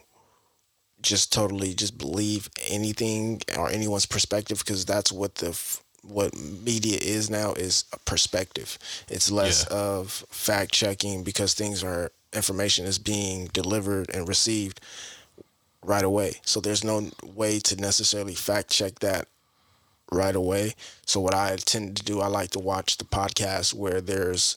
just 1.00 1.33
totally 1.33 1.72
just 1.74 1.96
believe 1.96 2.50
anything 2.68 3.40
or 3.56 3.70
anyone's 3.70 4.06
perspective 4.06 4.59
because 4.59 4.85
that's 4.85 5.12
what 5.12 5.37
the 5.37 5.56
what 6.02 6.35
media 6.37 6.98
is 7.00 7.30
now 7.30 7.52
is 7.52 7.85
a 7.92 7.98
perspective. 7.98 8.76
It's 9.09 9.30
less 9.30 9.66
Yeah. 9.70 9.76
of 9.76 10.24
fact 10.30 10.72
checking 10.72 11.22
because 11.22 11.54
things 11.54 11.85
are 11.85 12.11
information 12.33 12.87
is 12.87 12.98
being 12.98 13.48
delivered 13.52 14.11
and 14.14 14.26
received 14.28 14.80
right 15.83 16.04
away. 16.04 16.40
So 16.44 16.61
there's 16.61 16.83
no 16.85 17.11
way 17.22 17.61
to 17.61 17.76
necessarily 17.76 18.35
fact 18.35 18.70
check 18.70 18.98
that 19.00 19.28
right 20.12 20.35
away. 20.35 20.75
So 21.07 21.20
what 21.20 21.35
I 21.35 21.57
tend 21.57 21.96
to 21.96 22.05
do, 22.05 22.20
I 22.20 22.27
like 22.27 22.51
to 22.51 22.59
watch 22.59 22.99
the 22.99 23.05
podcast 23.05 23.75
where 23.75 24.01
there's 24.01 24.57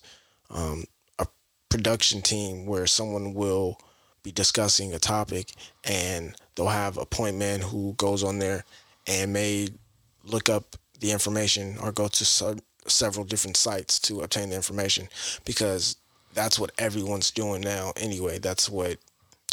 um, 0.50 0.86
a 1.20 1.28
production 1.70 2.22
team 2.22 2.66
where 2.66 2.88
someone 2.88 3.34
will 3.34 3.80
be 4.24 4.32
discussing 4.32 4.94
a 4.94 5.00
topic 5.00 5.52
and 5.84 6.36
they'll 6.56 6.68
have 6.68 6.98
a 6.98 7.06
point 7.06 7.38
man 7.38 7.62
who 7.62 7.94
goes 7.98 8.24
on 8.24 8.40
there 8.40 8.64
and 9.06 9.34
may 9.34 9.68
look 10.24 10.50
up 10.50 10.78
the 11.00 11.12
information 11.12 11.78
or 11.82 11.92
go 11.92 12.08
to 12.08 12.24
se- 12.24 12.60
several 12.88 13.26
different 13.26 13.58
sites 13.58 14.00
to 14.00 14.22
obtain 14.22 14.50
the 14.50 14.56
information 14.56 15.08
because 15.46 15.98
that's 16.34 16.58
what 16.58 16.72
everyone's 16.78 17.32
doing 17.32 17.62
now 17.62 17.92
anyway. 17.98 18.40
That's 18.40 18.70
what 18.70 18.98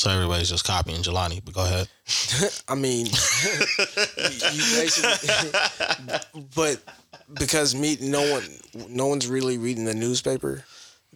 So 0.00 0.08
everybody's 0.10 0.48
just 0.48 0.64
copying 0.64 1.02
Jelani, 1.02 1.44
but 1.44 1.52
go 1.52 1.62
ahead. 1.62 1.86
I 2.68 2.74
mean, 2.74 3.04
you 3.06 3.12
basically, 4.74 5.50
but 6.54 6.80
because 7.38 7.74
me, 7.74 7.98
no 8.00 8.32
one, 8.32 8.44
no 8.88 9.08
one's 9.08 9.26
really 9.26 9.58
reading 9.58 9.84
the 9.84 9.94
newspaper. 9.94 10.64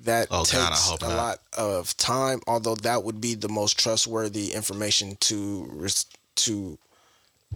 That 0.03 0.29
Oh, 0.31 0.45
takes 0.45 0.91
God, 0.91 1.03
a 1.03 1.09
not. 1.09 1.17
lot 1.17 1.39
of 1.57 1.97
time. 1.97 2.41
Although 2.47 2.75
that 2.77 3.05
would 3.05 3.23
be 3.23 3.35
the 3.35 3.49
most 3.49 3.79
trustworthy 3.79 4.53
information 4.53 5.17
to 5.21 5.67
res- 5.73 6.05
to 6.37 6.77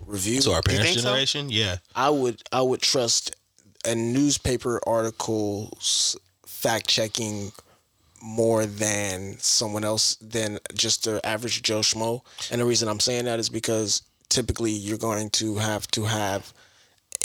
review. 0.07 0.41
So 0.41 0.55
our 0.55 0.62
parents' 0.62 0.93
think 0.93 1.01
so? 1.01 1.09
generation, 1.09 1.51
yeah. 1.51 1.77
I 1.95 2.09
would 2.09 2.43
I 2.51 2.62
would 2.62 2.81
trust 2.81 3.37
a 3.85 3.95
newspaper 3.95 4.81
article's 4.87 6.17
fact 6.47 6.88
checking 6.88 7.53
more 8.22 8.66
than 8.66 9.37
someone 9.38 9.85
else 9.85 10.16
than 10.16 10.59
just 10.74 11.04
the 11.04 11.24
average 11.24 11.62
Joe 11.62 11.81
Schmo. 11.81 12.22
And 12.50 12.61
the 12.61 12.64
reason 12.64 12.88
I'm 12.88 13.00
saying 13.00 13.24
that 13.26 13.38
is 13.38 13.48
because 13.48 14.02
typically 14.28 14.72
you're 14.72 14.98
going 14.98 15.31
to 15.31 15.57
have 15.57 15.87
to 15.88 16.04
have 16.04 16.52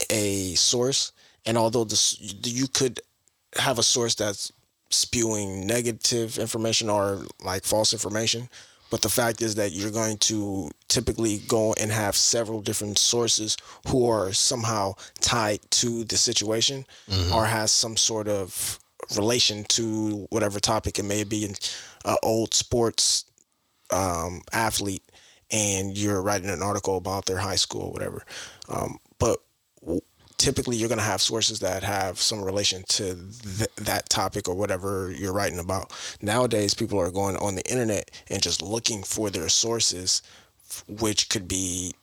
a 0.09 0.55
source, 0.55 1.11
and 1.45 1.57
although 1.57 1.83
this 1.83 2.17
you 2.19 2.67
could 2.67 2.99
have 3.57 3.79
a 3.79 3.83
source 3.83 4.15
that's 4.15 4.51
spewing 4.89 5.65
negative 5.65 6.37
information 6.37 6.89
or 6.89 7.23
like 7.43 7.63
false 7.63 7.93
information. 7.93 8.49
But 8.89 9.01
the 9.01 9.09
fact 9.09 9.41
is 9.41 9.55
that 9.55 9.71
you're 9.71 9.89
going 9.89 10.17
to 10.19 10.69
typically 10.87 11.39
go 11.47 11.73
and 11.79 11.91
have 11.91 12.15
several 12.15 12.61
different 12.61 12.99
sources 12.99 13.57
who 13.87 14.07
are 14.07 14.31
somehow 14.33 14.93
tied 15.19 15.59
to 15.71 16.03
the 16.03 16.15
situation 16.15 16.85
mm-hmm. 17.09 17.33
or 17.33 17.45
has 17.45 17.71
some 17.71 17.97
sort 17.97 18.27
of 18.27 18.79
relation 19.15 19.63
to 19.69 20.27
whatever 20.29 20.59
topic 20.59 20.99
it 20.99 21.03
may 21.05 21.23
be. 21.23 21.45
An 21.45 21.55
uh, 22.05 22.15
old 22.23 22.53
sports 22.53 23.25
um, 23.91 24.41
athlete, 24.51 25.03
and 25.51 25.97
you're 25.97 26.21
writing 26.21 26.49
an 26.49 26.61
article 26.61 26.97
about 26.97 27.25
their 27.25 27.37
high 27.37 27.55
school 27.55 27.83
or 27.83 27.91
whatever. 27.91 28.25
Um, 28.69 28.97
but 29.19 29.39
w- 29.81 30.01
typically, 30.37 30.75
you're 30.77 30.89
going 30.89 30.99
to 30.99 31.03
have 31.05 31.21
sources 31.21 31.59
that 31.59 31.83
have 31.83 32.19
some 32.19 32.43
relation 32.43 32.83
to 32.89 33.15
th- 33.15 33.75
that 33.77 34.09
topic 34.09 34.47
or 34.47 34.55
whatever 34.55 35.11
you're 35.11 35.33
writing 35.33 35.59
about. 35.59 35.91
Nowadays, 36.21 36.73
people 36.73 36.99
are 36.99 37.11
going 37.11 37.37
on 37.37 37.55
the 37.55 37.69
internet 37.69 38.11
and 38.29 38.41
just 38.41 38.61
looking 38.61 39.03
for 39.03 39.29
their 39.29 39.49
sources, 39.49 40.21
which 40.87 41.29
could 41.29 41.47
be 41.47 41.93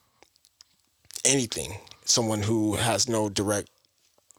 anything. 1.25 1.79
Someone 2.05 2.43
who 2.43 2.75
has 2.77 3.09
no 3.09 3.29
direct 3.29 3.69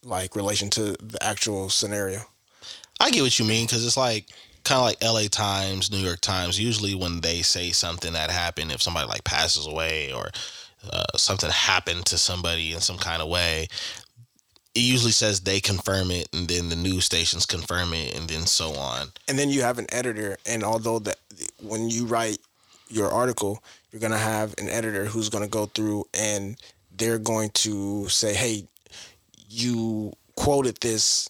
like 0.03 0.35
relation 0.35 0.69
to 0.71 0.93
the 1.01 1.19
actual 1.21 1.69
scenario. 1.69 2.21
I 3.01 3.09
get 3.09 3.23
what 3.23 3.39
you 3.39 3.45
mean 3.45 3.65
because 3.65 3.85
it's 3.85 3.97
like 3.97 4.27
kind 4.63 4.77
of 4.77 4.85
like 4.85 4.97
L.A. 5.01 5.27
Times, 5.27 5.91
New 5.91 5.97
York 5.97 6.21
Times. 6.21 6.59
Usually, 6.59 6.93
when 6.93 7.21
they 7.21 7.41
say 7.41 7.71
something 7.71 8.13
that 8.13 8.29
happened, 8.29 8.71
if 8.71 8.81
somebody 8.81 9.07
like 9.07 9.23
passes 9.23 9.65
away 9.65 10.13
or 10.13 10.29
uh, 10.91 11.17
something 11.17 11.49
happened 11.49 12.05
to 12.05 12.17
somebody 12.17 12.73
in 12.73 12.79
some 12.79 12.97
kind 12.97 13.21
of 13.21 13.27
way, 13.27 13.67
it 14.75 14.81
usually 14.81 15.11
says 15.11 15.41
they 15.41 15.59
confirm 15.59 16.11
it, 16.11 16.29
and 16.31 16.47
then 16.47 16.69
the 16.69 16.75
news 16.75 17.05
stations 17.05 17.45
confirm 17.47 17.93
it, 17.93 18.15
and 18.15 18.29
then 18.29 18.45
so 18.45 18.73
on. 18.75 19.07
and 19.27 19.37
then 19.39 19.49
you 19.49 19.63
have 19.63 19.79
an 19.79 19.87
editor 19.91 20.37
and 20.45 20.63
although 20.63 20.99
that 20.99 21.17
when 21.61 21.89
you 21.89 22.05
write 22.05 22.37
your 22.87 23.09
article 23.09 23.63
you're 23.91 23.99
to 24.11 24.17
have 24.17 24.53
an 24.57 24.69
editor 24.69 25.05
who's 25.05 25.29
to 25.43 25.49
go 25.49 25.65
through 25.65 26.05
and 26.13 26.57
they're 26.95 27.19
going 27.19 27.49
to 27.49 28.07
say 28.09 28.33
hey 28.33 28.63
you 29.49 30.13
quoted 30.35 30.77
this 30.81 31.29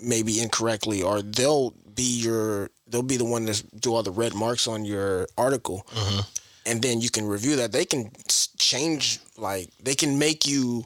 maybe 0.00 0.40
incorrectly 0.40 1.02
or 1.02 1.22
they'll 1.22 1.72
be 1.94 2.20
your 2.20 2.70
they'll 2.86 3.02
be 3.02 3.16
the 3.16 3.24
one 3.24 3.46
to 3.46 3.64
do 3.78 3.94
all 3.94 4.02
the 4.02 4.10
red 4.10 4.34
marks 4.34 4.66
on 4.66 4.84
your 4.84 5.26
article. 5.36 5.86
Mm-hmm. 5.90 6.20
And 6.66 6.82
then 6.82 7.00
you 7.00 7.10
can 7.10 7.26
review 7.26 7.56
that. 7.56 7.72
They 7.72 7.84
can 7.84 8.10
change 8.58 9.20
like 9.36 9.70
they 9.82 9.94
can 9.94 10.18
make 10.18 10.46
you 10.46 10.84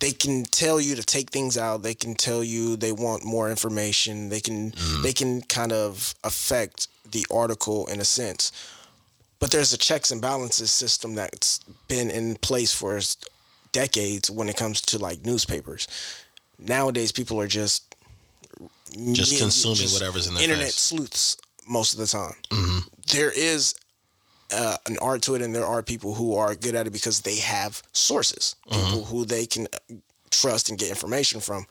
they 0.00 0.12
can 0.12 0.44
tell 0.44 0.80
you 0.80 0.96
to 0.96 1.02
take 1.02 1.30
things 1.30 1.58
out. 1.58 1.82
They 1.82 1.94
can 1.94 2.14
tell 2.14 2.42
you 2.42 2.76
they 2.76 2.92
want 2.92 3.24
more 3.24 3.50
information. 3.50 4.28
They 4.28 4.40
can 4.40 4.72
mm-hmm. 4.72 5.02
they 5.02 5.12
can 5.12 5.42
kind 5.42 5.72
of 5.72 6.14
affect 6.24 6.88
the 7.10 7.26
article 7.32 7.86
in 7.86 8.00
a 8.00 8.04
sense. 8.04 8.52
But 9.38 9.50
there's 9.50 9.72
a 9.72 9.78
checks 9.78 10.10
and 10.10 10.20
balances 10.20 10.70
system 10.70 11.14
that's 11.14 11.60
been 11.88 12.10
in 12.10 12.36
place 12.36 12.72
for 12.72 13.00
decades 13.72 14.30
when 14.30 14.48
it 14.48 14.56
comes 14.56 14.80
to 14.82 14.98
like 14.98 15.24
newspapers 15.24 15.86
nowadays 16.60 17.12
people 17.12 17.40
are 17.40 17.46
just 17.46 17.94
Just 19.12 19.38
consuming 19.38 19.76
just 19.76 19.94
whatever's 19.94 20.26
in 20.28 20.34
the 20.34 20.42
internet 20.42 20.66
face. 20.66 20.74
sleuths 20.76 21.36
most 21.66 21.92
of 21.94 21.98
the 22.00 22.06
time 22.06 22.34
There 23.12 23.30
is 23.30 23.74
uh, 24.52 24.76
an 24.86 24.96
art 25.00 25.22
to 25.22 25.34
it, 25.36 25.42
and 25.42 25.54
there 25.54 25.66
are 25.66 25.82
people 25.82 26.14
who 26.14 26.34
are 26.34 26.54
good 26.56 26.74
at 26.74 26.86
it 26.86 26.90
because 26.90 27.20
they 27.20 27.36
have 27.36 27.82
sources, 27.92 28.56
people 28.68 29.04
who 29.04 29.24
they 29.24 29.46
can 29.46 29.66
uh, 29.72 29.94
trust 30.30 30.68
and 30.70 30.78
get 30.78 30.88
information 30.90 31.40
from. 31.40 31.66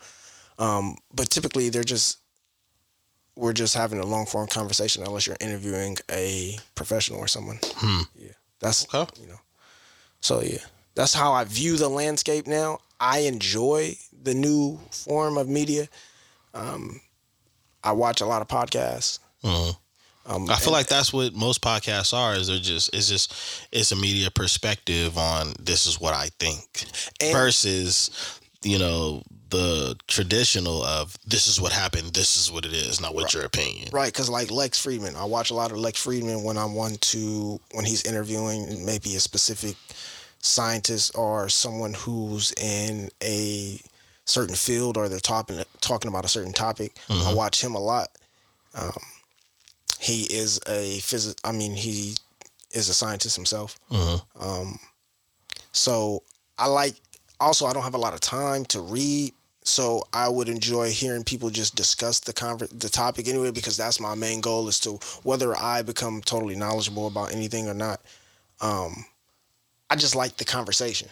Um, 0.58 0.96
but 1.14 1.30
typically, 1.30 1.70
they're 1.70 1.84
just 1.84 2.20
we're 3.36 3.54
just 3.54 3.76
having 3.76 4.00
a 4.00 4.06
long 4.06 4.26
form 4.26 4.48
conversation 4.48 5.04
unless 5.04 5.28
you're 5.28 5.38
interviewing 5.42 5.98
a 6.12 6.58
professional 6.76 7.20
or 7.20 7.28
someone. 7.28 7.60
Yeah, 8.16 8.32
that's 8.60 8.86
Okay. 8.94 9.22
you 9.22 9.28
know. 9.28 9.40
So 10.22 10.42
yeah, 10.42 10.64
that's 10.96 11.14
how 11.14 11.32
I 11.34 11.44
view 11.46 11.76
the 11.78 11.90
landscape 11.90 12.48
now. 12.48 12.80
I 13.00 13.20
enjoy 13.20 13.98
the 14.22 14.34
new 14.34 14.80
form 14.92 15.38
of 15.38 15.48
media. 15.48 15.88
Um, 16.54 17.00
I 17.84 17.92
watch 17.94 18.22
a 18.22 18.26
lot 18.26 18.42
of 18.42 18.48
podcasts. 18.48 19.20
Mhm. 19.44 19.76
Um, 20.26 20.50
I 20.50 20.58
feel 20.58 20.74
like 20.74 20.88
that's 20.88 21.12
what 21.12 21.34
most 21.34 21.62
podcasts 21.62 22.14
are. 22.14 22.36
Is 22.36 22.48
they're 22.48 22.60
just 22.60 22.94
it's 22.94 23.08
just 23.08 23.34
it's 23.72 23.92
a 23.92 23.96
media 23.96 24.30
perspective 24.30 25.18
on 25.18 25.54
this 25.60 25.86
is 25.88 26.00
what 26.00 26.14
I 26.14 26.30
think 26.40 26.86
And- 27.20 27.32
versus 27.34 28.12
you 28.62 28.78
know 28.78 29.24
the 29.50 29.96
traditional 30.08 30.84
of 30.84 31.18
this 31.26 31.48
is 31.48 31.60
what 31.60 31.72
happened, 31.72 32.14
this 32.14 32.38
is 32.38 32.52
what 32.52 32.66
it 32.66 32.74
is, 32.74 33.02
not 33.02 33.16
what 33.16 33.34
your 33.34 33.44
opinion. 33.46 33.90
Right, 33.92 34.14
because 34.14 34.30
like 34.30 34.52
Lex 34.52 34.78
Fridman, 34.78 35.16
I 35.16 35.24
watch 35.24 35.50
a 35.50 35.56
lot 35.56 35.72
of 35.72 35.78
Lex 35.80 36.06
Fridman 36.06 36.44
when 36.44 36.58
I 36.58 36.66
want 36.66 37.02
to 37.02 37.60
when 37.72 37.86
he's 37.86 38.04
interviewing 38.04 38.86
maybe 38.86 39.16
a 39.16 39.20
specific 39.20 39.76
scientist 40.42 41.12
or 41.16 41.50
someone 41.50 41.94
who's 41.96 42.52
in 42.54 43.10
a 43.24 43.80
certain 44.30 44.56
field 44.56 44.96
or 44.96 45.10
they're 45.10 45.20
talking 45.20 45.62
talking 45.82 46.10
about 46.10 46.24
a 46.26 46.28
certain 46.28 46.54
topic. 46.54 46.96
I 47.10 47.34
watch 47.34 47.64
him 47.64 47.76
a 47.76 47.80
lot. 47.80 48.10
Um, 48.76 48.92
he 50.00 50.24
is 50.24 50.60
a 50.68 51.00
physic. 51.00 51.38
I 51.44 51.52
mean, 51.52 51.74
he 51.74 52.16
is 52.72 52.88
a 52.90 52.94
scientist 52.94 53.36
himself. 53.36 53.78
Mhm. 53.92 54.22
Um, 54.40 54.80
so 55.72 56.24
I 56.58 56.68
like. 56.68 56.96
Also, 57.40 57.66
I 57.66 57.74
don't 57.74 57.84
have 57.84 57.96
a 57.96 57.98
lot 58.06 58.14
of 58.14 58.20
time 58.20 58.66
to 58.66 58.82
read, 58.82 59.34
so 59.64 60.04
I 60.12 60.28
would 60.28 60.50
enjoy 60.50 60.92
hearing 60.92 61.24
people 61.24 61.50
just 61.50 61.74
discuss 61.76 62.20
the 62.20 62.34
conver- 62.34 62.78
the 62.78 62.90
topic 62.90 63.28
anyway, 63.30 63.52
because 63.52 63.78
that's 63.78 64.00
my 64.00 64.14
main 64.14 64.42
goal 64.42 64.68
is 64.68 64.78
to 64.82 65.00
whether 65.24 65.56
I 65.58 65.82
become 65.82 66.22
totally 66.22 66.56
knowledgeable 66.58 67.08
about 67.08 67.32
anything 67.34 67.68
or 67.70 67.74
not. 67.74 68.02
Um, 68.60 69.06
I 69.90 69.96
just 69.96 70.16
like 70.16 70.36
the 70.36 70.44
conversation. 70.46 71.08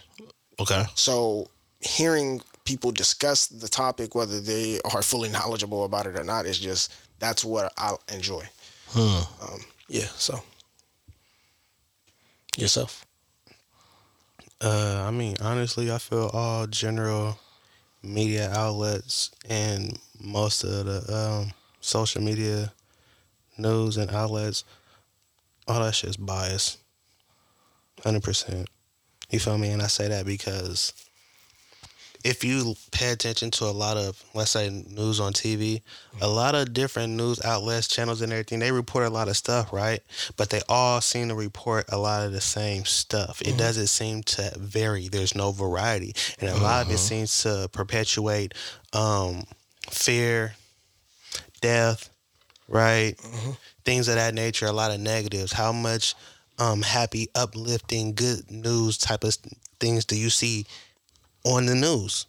Okay. 0.59 0.83
So 0.95 1.49
hearing 1.79 2.41
people 2.67 2.91
discuss 2.91 3.47
the 3.47 3.69
topic, 3.69 4.13
whether 4.13 4.41
they 4.41 4.79
are 4.93 5.01
fully 5.01 5.29
knowledgeable 5.37 5.85
about 5.85 6.05
it 6.05 6.19
or 6.19 6.23
not, 6.23 6.45
It's 6.45 6.59
just 6.59 6.93
that's 7.17 7.43
what 7.43 7.71
I 7.77 7.95
enjoy. 8.13 8.43
Hmm. 8.89 9.21
Um, 9.41 9.59
yeah. 9.87 10.05
So 10.15 10.39
yourself. 12.57 13.05
Uh, 14.59 15.05
I 15.07 15.11
mean, 15.11 15.35
honestly, 15.41 15.91
I 15.91 15.97
feel 15.97 16.29
all 16.33 16.67
general 16.67 17.39
media 18.03 18.51
outlets 18.51 19.31
and 19.47 19.97
most 20.19 20.63
of 20.63 20.85
the 20.85 21.15
um, 21.15 21.53
social 21.79 22.21
media 22.21 22.71
news 23.57 23.97
and 23.97 24.09
outlets, 24.11 24.63
all 25.67 25.79
that 25.83 25.95
shit's 25.95 26.17
biased. 26.17 26.79
Hundred 28.03 28.23
percent. 28.23 28.67
You 29.29 29.39
feel 29.39 29.57
me? 29.57 29.69
And 29.69 29.81
I 29.81 29.87
say 29.87 30.07
that 30.07 30.25
because 30.25 30.93
if 32.27 32.43
you 32.43 32.75
pay 32.91 33.11
attention 33.11 33.49
to 33.51 33.63
a 33.63 33.71
lot 33.71 33.95
of, 33.95 34.21
let's 34.33 34.51
say, 34.51 34.69
news 34.69 35.21
on 35.21 35.31
TV, 35.31 35.81
a 36.19 36.27
lot 36.27 36.55
of 36.55 36.73
different 36.73 37.13
news 37.13 37.41
outlets, 37.45 37.87
channels, 37.87 38.21
and 38.21 38.33
everything, 38.33 38.59
they 38.59 38.73
report 38.73 39.05
a 39.05 39.09
lot 39.09 39.29
of 39.29 39.37
stuff, 39.37 39.71
right? 39.71 40.01
But 40.35 40.49
they 40.49 40.59
all 40.67 40.99
seem 40.99 41.29
to 41.29 41.35
report 41.35 41.85
a 41.87 41.97
lot 41.97 42.25
of 42.25 42.33
the 42.33 42.41
same 42.41 42.83
stuff. 42.83 43.41
It 43.41 43.57
doesn't 43.57 43.87
seem 43.87 44.23
to 44.23 44.51
vary. 44.57 45.07
There's 45.07 45.35
no 45.35 45.51
variety, 45.53 46.13
and 46.41 46.49
a 46.49 46.57
lot 46.57 46.85
of 46.85 46.91
it 46.91 46.97
seems 46.97 47.43
to 47.43 47.69
perpetuate 47.71 48.53
um, 48.91 49.45
fear, 49.89 50.53
death, 51.61 52.09
right? 52.67 53.13
Things 53.85 54.09
of 54.09 54.15
that 54.15 54.33
nature. 54.33 54.65
A 54.65 54.73
lot 54.73 54.91
of 54.91 54.99
negatives. 54.99 55.53
How 55.53 55.71
much 55.71 56.13
um, 56.59 56.81
happy, 56.81 57.29
uplifting, 57.35 58.15
good 58.15 58.51
news 58.51 58.97
type 58.97 59.23
of 59.23 59.37
things 59.79 60.03
do 60.03 60.17
you 60.17 60.29
see 60.29 60.65
on 61.43 61.65
the 61.65 61.75
news? 61.75 62.25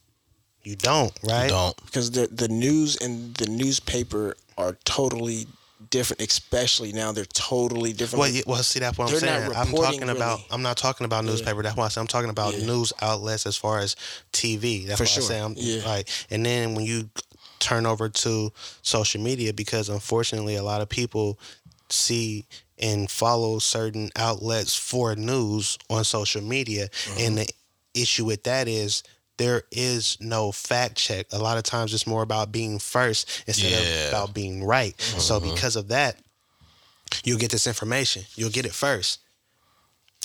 You 0.63 0.77
don't, 0.77 1.13
right? 1.23 1.45
You 1.45 1.51
Don't. 1.51 1.77
because 1.87 2.11
the 2.11 2.27
the 2.27 2.49
news 2.49 2.97
and 2.97 3.35
the 3.37 3.47
newspaper 3.49 4.37
are 4.59 4.77
totally 4.85 5.47
different. 5.91 6.21
Especially 6.21 6.93
now, 6.93 7.13
they're 7.13 7.25
totally 7.27 7.93
different. 7.93 8.21
Well, 8.21 8.29
yeah, 8.31 8.43
well, 8.47 8.63
see, 8.63 8.81
that's 8.81 8.99
what 8.99 9.07
I'm 9.07 9.19
They're 9.19 9.31
not 9.31 9.39
saying. 9.41 9.57
I'm 9.57 9.69
reporting 9.69 10.01
talking 10.01 10.17
about. 10.17 10.41
I'm 10.51 10.63
not 10.63 10.77
talking 10.77 11.05
about 11.05 11.25
newspaper. 11.25 11.63
That's 11.63 11.77
why 11.77 11.87
I 11.87 11.89
say 11.89 12.01
I'm 12.01 12.07
talking 12.07 12.29
about 12.31 12.55
Yeah. 12.59 12.67
news 12.67 12.93
outlets 13.01 13.47
as 13.47 13.57
far 13.57 13.79
as 13.79 13.97
TV. 14.33 14.87
That's 14.87 14.99
For 14.99 15.05
why 15.05 15.09
sure. 15.09 15.23
I 15.23 15.27
say 15.27 15.39
I'm 15.41 15.55
Yeah. 15.57 15.85
like. 15.87 16.09
And 16.31 16.45
then 16.45 16.75
when 16.75 16.85
you 16.85 17.09
turn 17.61 17.87
over 17.87 18.09
to 18.09 18.53
social 18.83 19.21
media, 19.21 19.53
because 19.55 19.89
unfortunately, 19.89 20.57
a 20.57 20.63
lot 20.63 20.81
of 20.83 20.89
people 20.89 21.39
see 21.89 22.45
and 22.79 23.11
follow 23.11 23.59
certain 23.59 24.11
outlets 24.17 24.75
for 24.77 25.17
news 25.17 25.79
on 25.89 26.05
social 26.05 26.43
media, 26.43 26.89
Mm-hmm. 26.89 27.21
and 27.21 27.39
the 27.39 27.49
issue 27.95 28.25
with 28.25 28.45
that 28.45 28.69
is. 28.69 29.03
There 29.37 29.63
is 29.71 30.17
no 30.21 30.51
fact 30.51 30.97
check. 30.97 31.27
A 31.31 31.39
lot 31.39 31.59
of 31.59 31.63
times 31.63 31.95
it's 31.95 32.09
more 32.09 32.23
about 32.23 32.51
being 32.51 32.81
first 32.81 33.45
instead 33.47 33.71
Yeah. 33.71 34.03
of 34.07 34.09
about 34.09 34.35
being 34.35 34.65
right. 34.65 35.01
So 35.01 35.39
Mm-hmm. 35.39 35.55
because 35.55 35.77
of 35.77 35.87
that, 35.89 36.19
you'll 37.23 37.39
get 37.39 37.53
this 37.53 37.69
information. 37.69 38.25
You'll 38.35 38.51
get 38.51 38.67
it 38.67 38.73
first. 38.75 39.21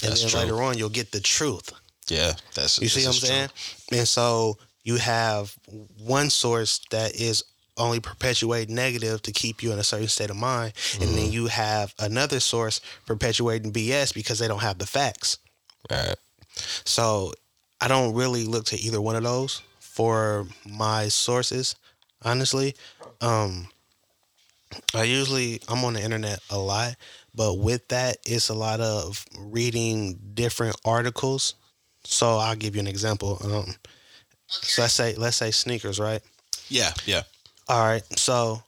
And 0.02 0.10
That's 0.12 0.22
then 0.22 0.32
true. 0.32 0.40
later 0.40 0.64
on, 0.64 0.80
you'll 0.80 0.90
get 0.90 1.12
the 1.12 1.20
truth. 1.20 1.72
Yeah, 2.08 2.34
that's 2.56 2.80
You 2.80 2.90
see 2.90 3.02
what 3.06 3.14
I'm 3.14 3.20
true. 3.20 3.28
saying? 3.28 3.50
And 3.92 4.08
so 4.08 4.58
you 4.84 4.96
have 4.98 5.56
one 6.00 6.32
source 6.32 6.80
that 6.90 7.14
is 7.16 7.44
only 7.78 8.00
perpetuate 8.00 8.68
negative 8.68 9.22
to 9.22 9.32
keep 9.32 9.62
you 9.62 9.72
in 9.74 9.78
a 9.78 9.84
certain 9.84 10.08
state 10.08 10.32
of 10.32 10.38
mind, 10.38 10.74
and 11.00 11.16
then 11.16 11.32
you 11.32 11.46
have 11.48 11.94
another 12.00 12.40
source 12.40 12.82
perpetuating 13.06 13.72
BS 13.72 14.12
because 14.12 14.40
they 14.40 14.48
don't 14.48 14.62
have 14.64 14.80
the 14.80 14.88
facts. 14.88 15.38
Right. 15.92 16.16
So 16.84 17.34
I 17.84 17.90
don't 17.90 18.14
really 18.14 18.46
look 18.46 18.64
to 18.68 18.80
either 18.80 19.02
one 19.02 19.18
of 19.18 19.24
those 19.24 19.62
for 19.82 20.48
my 20.66 21.10
sources, 21.10 21.76
honestly. 22.24 22.76
Um 23.20 23.68
I 24.96 25.04
usually 25.04 25.60
I'm 25.68 25.84
on 25.84 25.94
the 25.96 26.02
internet 26.02 26.40
a 26.50 26.58
lot, 26.58 26.96
but 27.36 27.56
with 27.60 27.86
that 27.90 28.20
it's 28.26 28.48
a 28.48 28.54
lot 28.54 28.80
of 28.80 29.26
reading 29.38 30.18
different 30.34 30.78
articles. 30.86 31.56
So 32.06 32.38
I'll 32.38 32.56
give 32.56 32.74
you 32.74 32.80
an 32.80 32.88
example. 32.88 33.38
Um 33.44 33.76
so 34.48 34.84
let's 34.84 34.94
say 34.94 35.16
let's 35.16 35.36
say 35.36 35.52
sneakers, 35.52 36.00
right? 36.00 36.22
Yeah. 36.70 36.94
Yeah. 37.06 37.24
All 37.68 37.84
right. 37.84 38.04
So 38.18 38.64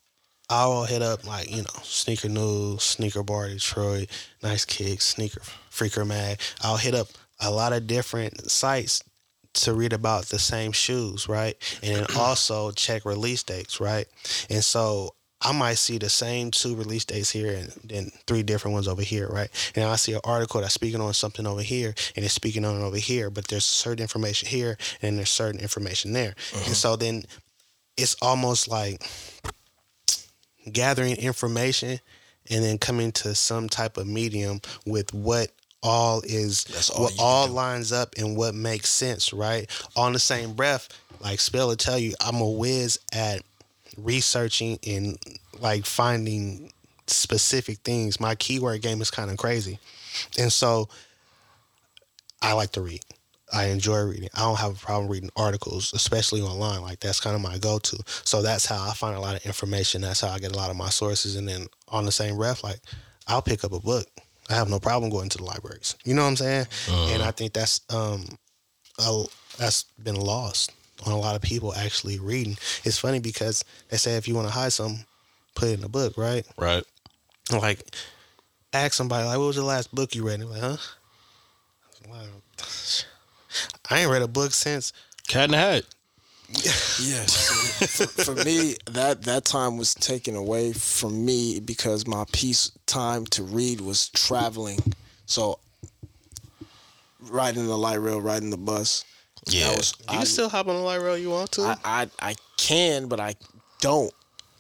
I'll 0.49 0.84
hit 0.84 1.01
up 1.01 1.25
like, 1.25 1.49
you 1.49 1.62
know, 1.62 1.80
Sneaker 1.84 2.28
News, 2.28 2.84
Sneaker 2.84 3.23
Bar 3.23 3.47
Detroit, 3.47 4.10
Nice 4.43 4.65
Kicks, 4.65 5.06
Sneaker 5.06 5.39
Freaker 5.71 6.06
Mag. 6.06 6.41
I'll 6.62 6.75
hit 6.75 6.93
up 6.93 7.08
a 7.45 7.51
lot 7.51 7.73
of 7.73 7.88
different 7.88 8.49
sites 8.49 9.03
to 9.53 9.73
read 9.73 9.93
about 9.93 10.25
the 10.25 10.39
same 10.39 10.71
shoes, 10.71 11.29
right? 11.29 11.55
And 11.81 11.95
then 11.95 12.05
also 12.17 12.71
check 12.71 13.05
release 13.05 13.43
dates, 13.43 13.79
right? 13.79 14.08
And 14.49 14.63
so 14.63 15.15
I 15.41 15.51
might 15.51 15.77
see 15.77 15.97
the 15.97 16.10
same 16.10 16.51
two 16.51 16.75
release 16.75 17.05
dates 17.05 17.29
here 17.29 17.53
and 17.53 17.71
then 17.84 18.12
three 18.25 18.41
different 18.41 18.73
ones 18.73 18.88
over 18.88 19.01
here, 19.01 19.27
right? 19.27 19.49
And 19.75 19.86
I 19.86 19.95
see 19.95 20.13
an 20.13 20.21
article 20.23 20.62
that's 20.62 20.73
speaking 20.73 21.01
on 21.01 21.13
something 21.13 21.45
over 21.45 21.62
here 21.62 21.93
and 22.15 22.25
it's 22.25 22.34
speaking 22.34 22.65
on 22.65 22.81
it 22.81 22.84
over 22.84 22.97
here, 22.97 23.29
but 23.29 23.47
there's 23.47 23.65
certain 23.65 24.01
information 24.01 24.49
here 24.49 24.77
and 25.01 25.17
there's 25.17 25.29
certain 25.29 25.62
information 25.62 26.13
there. 26.13 26.36
And 26.53 26.62
mm-hmm. 26.62 26.73
so 26.73 26.95
then 26.95 27.23
it's 27.95 28.15
almost 28.21 28.67
like 28.67 29.03
gathering 30.71 31.15
information 31.17 31.99
and 32.49 32.63
then 32.63 32.77
coming 32.77 33.12
to 33.12 33.36
some 33.36 33.69
type 33.69 33.97
of 33.97 34.08
medium 34.08 34.62
with 34.86 35.13
what 35.13 35.51
all 35.86 36.21
is 36.26 36.63
That's 36.65 36.89
all 36.89 37.04
what 37.04 37.13
all 37.19 37.48
do. 37.48 37.54
lines 37.54 37.91
up 37.91 38.15
and 38.17 38.36
what 38.36 38.56
makes 38.56 38.89
sense, 38.89 39.32
right? 39.32 39.69
On 39.95 40.13
the 40.13 40.19
same 40.19 40.54
breath, 40.54 40.89
like 41.21 41.39
Spell 41.39 41.67
will 41.67 41.76
tell 41.76 42.00
you, 42.00 42.13
I'm 42.19 42.41
a 42.41 42.50
whiz 42.50 43.00
at 43.13 43.43
researching 43.98 44.80
and 44.86 45.17
like 45.60 45.86
finding 45.86 46.71
specific 47.08 47.78
things. 47.80 48.19
My 48.19 48.36
keyword 48.36 48.82
game 48.82 49.00
is 49.02 49.12
kind 49.12 49.30
of 49.30 49.38
crazy. 49.38 49.80
And 50.39 50.52
so 50.52 50.89
I 52.41 52.54
like 52.54 52.71
to 52.71 52.82
read. 52.82 53.02
I 53.54 53.65
enjoy 53.65 54.02
reading. 54.02 54.30
I 54.34 54.39
don't 54.39 54.58
have 54.60 54.71
a 54.71 54.80
problem 54.80 55.10
reading 55.10 55.30
articles, 55.38 55.93
especially 55.93 56.41
online. 56.41 56.82
Like 56.82 57.00
that's 57.00 57.19
kind 57.19 57.36
of 57.36 57.41
my 57.41 57.58
go-to. 57.60 57.98
So 58.26 58.41
that's 58.41 58.65
how 58.65 58.89
I 58.89 58.93
find 58.93 59.15
a 59.15 59.19
lot 59.21 59.36
of 59.36 59.45
information. 59.45 60.02
That's 60.02 60.21
how 60.21 60.30
I 60.30 60.39
get 60.39 60.52
a 60.52 60.58
lot 60.58 60.71
of 60.71 60.76
my 60.76 60.89
sources. 60.89 61.36
And 61.36 61.48
then 61.48 61.67
on 61.88 62.06
the 62.06 62.12
same 62.12 62.38
breath, 62.38 62.63
like 62.63 62.80
I'll 63.28 63.43
pick 63.43 63.63
up 63.63 63.71
a 63.71 63.80
book. 63.80 64.08
I 64.49 64.53
have 64.53 64.69
no 64.69 64.79
problem 64.79 65.10
going 65.10 65.29
to 65.29 65.38
the 65.38 65.43
libraries. 65.43 65.95
You 66.05 66.13
know 66.13 66.21
what 66.21 66.29
I'm 66.29 66.36
saying? 66.36 66.67
And 67.13 67.23
I 67.23 67.31
think 67.31 67.53
that's 67.53 67.81
um, 67.89 68.25
a, 68.99 69.23
that's 69.58 69.84
been 70.03 70.15
lost 70.15 70.71
on 71.05 71.12
a 71.13 71.17
lot 71.17 71.36
of 71.36 71.41
people 71.41 71.73
actually 71.75 72.19
reading. 72.19 72.58
It's 72.84 72.97
funny 72.99 73.19
because 73.19 73.63
they 73.89 73.97
say 73.97 74.17
if 74.17 74.27
you 74.27 74.36
want 74.36 74.47
to 74.47 74.53
hide 74.53 74.73
something, 74.73 75.05
put 75.55 75.69
it 75.69 75.79
in 75.79 75.86
a 75.86 75.89
book, 75.89 76.17
right? 76.17 76.45
Right. 76.58 76.84
Like, 77.51 77.79
ask 78.73 78.93
somebody 78.93 79.25
like, 79.25 79.38
"What 79.38 79.47
was 79.47 79.55
the 79.55 79.63
last 79.63 79.93
book 79.93 80.15
you 80.15 80.25
read?" 80.25 80.41
And 80.41 80.51
they're 80.51 80.62
like, 80.62 80.79
huh? 80.79 80.95
I 83.89 83.99
ain't 84.01 84.12
read 84.12 84.21
a 84.21 84.27
book 84.27 84.51
since. 84.51 84.93
Cat 85.27 85.45
in 85.45 85.51
the 85.51 85.58
Hat. 85.58 85.86
Yes. 86.63 87.95
for, 87.97 88.07
for 88.23 88.35
me, 88.45 88.75
that 88.91 89.23
that 89.23 89.45
time 89.45 89.77
was 89.77 89.93
taken 89.93 90.35
away 90.35 90.73
from 90.73 91.25
me 91.25 91.59
because 91.59 92.07
my 92.07 92.25
peace 92.31 92.71
time 92.85 93.25
to 93.27 93.43
read 93.43 93.81
was 93.81 94.09
traveling. 94.09 94.79
So 95.25 95.59
riding 97.29 97.67
the 97.67 97.77
light 97.77 97.99
rail, 98.01 98.21
riding 98.21 98.49
the 98.49 98.57
bus. 98.57 99.03
Yeah. 99.47 99.69
That 99.69 99.77
was, 99.77 99.93
You 99.99 100.05
I, 100.09 100.17
can 100.17 100.25
still 100.25 100.49
hop 100.49 100.67
on 100.67 100.75
the 100.75 100.81
light 100.81 101.01
rail 101.01 101.17
you 101.17 101.29
want 101.29 101.51
to. 101.53 101.61
I, 101.63 101.75
I 101.83 102.09
I 102.19 102.35
can, 102.57 103.07
but 103.07 103.19
I 103.19 103.35
don't 103.81 104.11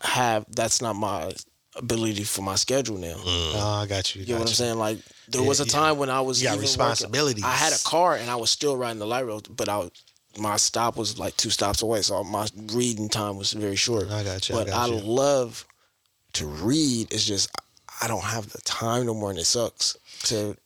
have. 0.01 0.45
That's 0.55 0.81
not 0.81 0.95
my 0.95 1.31
ability 1.75 2.23
for 2.23 2.41
my 2.41 2.55
schedule 2.55 2.97
now. 2.97 3.15
Mm. 3.15 3.51
oh, 3.55 3.79
I 3.83 3.85
got 3.87 4.15
you. 4.15 4.21
You 4.21 4.27
know 4.27 4.33
got 4.35 4.39
what 4.41 4.49
I'm 4.49 4.55
saying? 4.55 4.77
Like 4.77 4.99
there 5.29 5.41
Yeah, 5.41 5.47
was 5.47 5.59
a 5.61 5.65
yeah. 5.65 5.71
time 5.71 5.97
when 5.97 6.09
I 6.09 6.21
was 6.21 6.41
You 6.41 6.47
got 6.49 6.55
even 6.57 6.79
working- 6.79 7.43
I 7.43 7.51
had 7.55 7.73
a 7.73 7.83
car 7.83 8.15
and 8.15 8.29
I 8.29 8.35
was 8.35 8.49
still 8.49 8.77
riding 8.77 8.99
the 8.99 9.07
light 9.07 9.25
rail, 9.25 9.41
but 9.49 9.67
I 9.69 9.89
my 10.37 10.57
stop 10.57 10.97
was 10.97 11.17
like 11.19 11.35
two 11.37 11.49
stops 11.49 11.81
away, 11.81 12.01
so 12.01 12.23
my 12.23 12.47
reading 12.73 13.09
time 13.09 13.37
was 13.37 13.53
very 13.53 13.75
short. 13.75 14.09
I 14.11 14.23
got 14.23 14.47
you, 14.49 14.55
But 14.55 14.69
I 14.69 14.87
you. 14.87 14.95
love 14.95 15.65
to 16.33 16.45
read. 16.45 17.13
It's 17.13 17.25
just 17.25 17.49
I 18.01 18.07
don't 18.07 18.23
have 18.23 18.49
the 18.51 18.61
time 18.61 19.05
no 19.05 19.13
more, 19.13 19.29
and 19.29 19.39
it 19.39 19.45
sucks. 19.45 19.95
To 20.23 20.57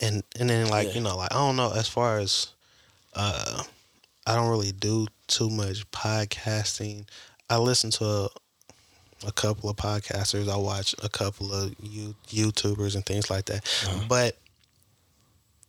and 0.00 0.22
and 0.38 0.50
then 0.50 0.68
like 0.68 0.88
Yeah. 0.88 0.94
you 0.94 1.00
know 1.00 1.16
like 1.16 1.32
I 1.32 1.36
don't 1.36 1.56
know 1.56 1.72
as 1.72 1.88
far 1.88 2.18
as 2.18 2.48
uh 3.14 3.62
I 4.26 4.34
don't 4.34 4.48
really 4.50 4.72
do 4.72 5.06
too 5.28 5.50
much 5.50 5.88
podcasting. 5.90 7.06
I 7.50 7.58
listen 7.58 7.90
to 7.92 8.04
a, 8.04 8.28
a 9.26 9.32
couple 9.32 9.68
of 9.70 9.76
podcasters. 9.76 10.48
I 10.50 10.56
watch 10.56 10.94
a 11.02 11.08
couple 11.08 11.52
of 11.52 11.74
you 11.80 12.14
YouTubers 12.28 12.94
and 12.94 13.04
things 13.04 13.30
like 13.30 13.44
that. 13.46 13.64
But 14.08 14.36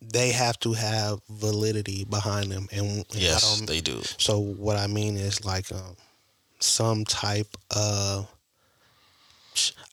they 0.02 0.32
have 0.32 0.58
to 0.60 0.74
have 0.74 1.20
validity 1.30 2.06
behind 2.06 2.52
them 2.52 2.68
and, 2.72 3.06
Yes, 3.12 3.62
they 3.62 3.82
do. 3.82 4.02
so 4.18 4.40
what 4.40 4.78
I 4.78 4.88
mean 4.88 5.18
is 5.18 5.44
like 5.46 5.72
um, 5.72 5.96
some 6.60 7.06
type 7.06 7.56
of 7.76 8.28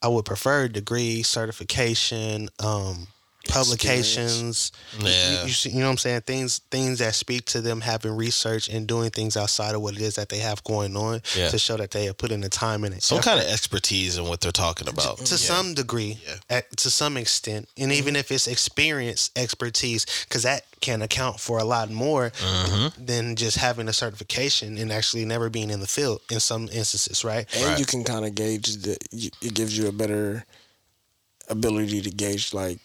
I 0.02 0.08
would 0.08 0.24
prefer 0.24 0.66
degree, 0.68 1.22
certification, 1.22 2.48
um, 2.58 3.06
publications. 3.48 4.72
You- 4.98 5.06
Yeah. 5.08 5.44
You, 5.44 5.52
see, 5.52 5.70
you 5.70 5.78
know 5.80 5.86
what 5.86 5.92
I'm 5.92 5.98
saying? 5.98 6.20
Things 6.22 6.60
things 6.70 6.98
that 7.00 7.14
speak 7.14 7.44
to 7.46 7.60
them 7.60 7.80
having 7.80 8.12
research 8.16 8.68
and 8.68 8.86
doing 8.86 9.10
things 9.10 9.36
outside 9.36 9.74
of 9.74 9.82
what 9.82 9.94
it 9.94 10.00
is 10.00 10.14
that 10.16 10.28
they 10.28 10.38
have 10.38 10.62
going 10.64 10.96
on 10.96 11.22
Yeah. 11.36 11.48
to 11.48 11.58
show 11.58 11.76
that 11.76 11.90
they 11.90 12.04
have 12.06 12.16
put 12.18 12.30
in 12.30 12.40
the 12.40 12.48
time 12.48 12.84
and 12.84 12.94
it. 12.94 13.02
Some 13.02 13.18
effort 13.18 13.24
kind 13.30 13.40
of 13.40 13.46
expertise 13.46 14.16
in 14.18 14.24
what 14.24 14.40
they're 14.40 14.52
talking 14.52 14.88
about. 14.88 15.18
to 15.18 15.34
Yeah. 15.34 15.38
some 15.38 15.74
degree, 15.74 16.20
Yeah. 16.26 16.34
at, 16.50 16.76
to 16.78 16.90
some 16.90 17.16
extent, 17.16 17.68
and 17.76 17.92
even 17.92 18.16
if 18.16 18.30
it's 18.30 18.46
experience, 18.46 19.30
expertise, 19.36 20.06
because 20.28 20.42
that 20.44 20.64
can 20.80 21.02
account 21.02 21.38
for 21.40 21.58
a 21.58 21.64
lot 21.64 21.90
more 21.90 22.30
Mm-hmm. 22.40 23.04
than 23.04 23.36
just 23.36 23.56
having 23.56 23.88
a 23.88 23.92
certification 23.92 24.76
and 24.78 24.92
actually 24.92 25.24
never 25.24 25.48
being 25.50 25.70
in 25.70 25.80
the 25.80 25.86
field 25.86 26.20
in 26.30 26.40
some 26.40 26.68
instances, 26.72 27.24
right? 27.24 27.46
and 27.54 27.64
Right. 27.64 27.78
you 27.78 27.86
can 27.86 28.04
kind 28.04 28.24
of 28.24 28.34
gauge 28.34 28.76
the. 28.82 28.96
It 29.12 29.54
gives 29.54 29.76
you 29.76 29.86
a 29.88 29.92
better 29.92 30.44
ability 31.48 32.00
to 32.02 32.10
gauge 32.10 32.52
like 32.54 32.78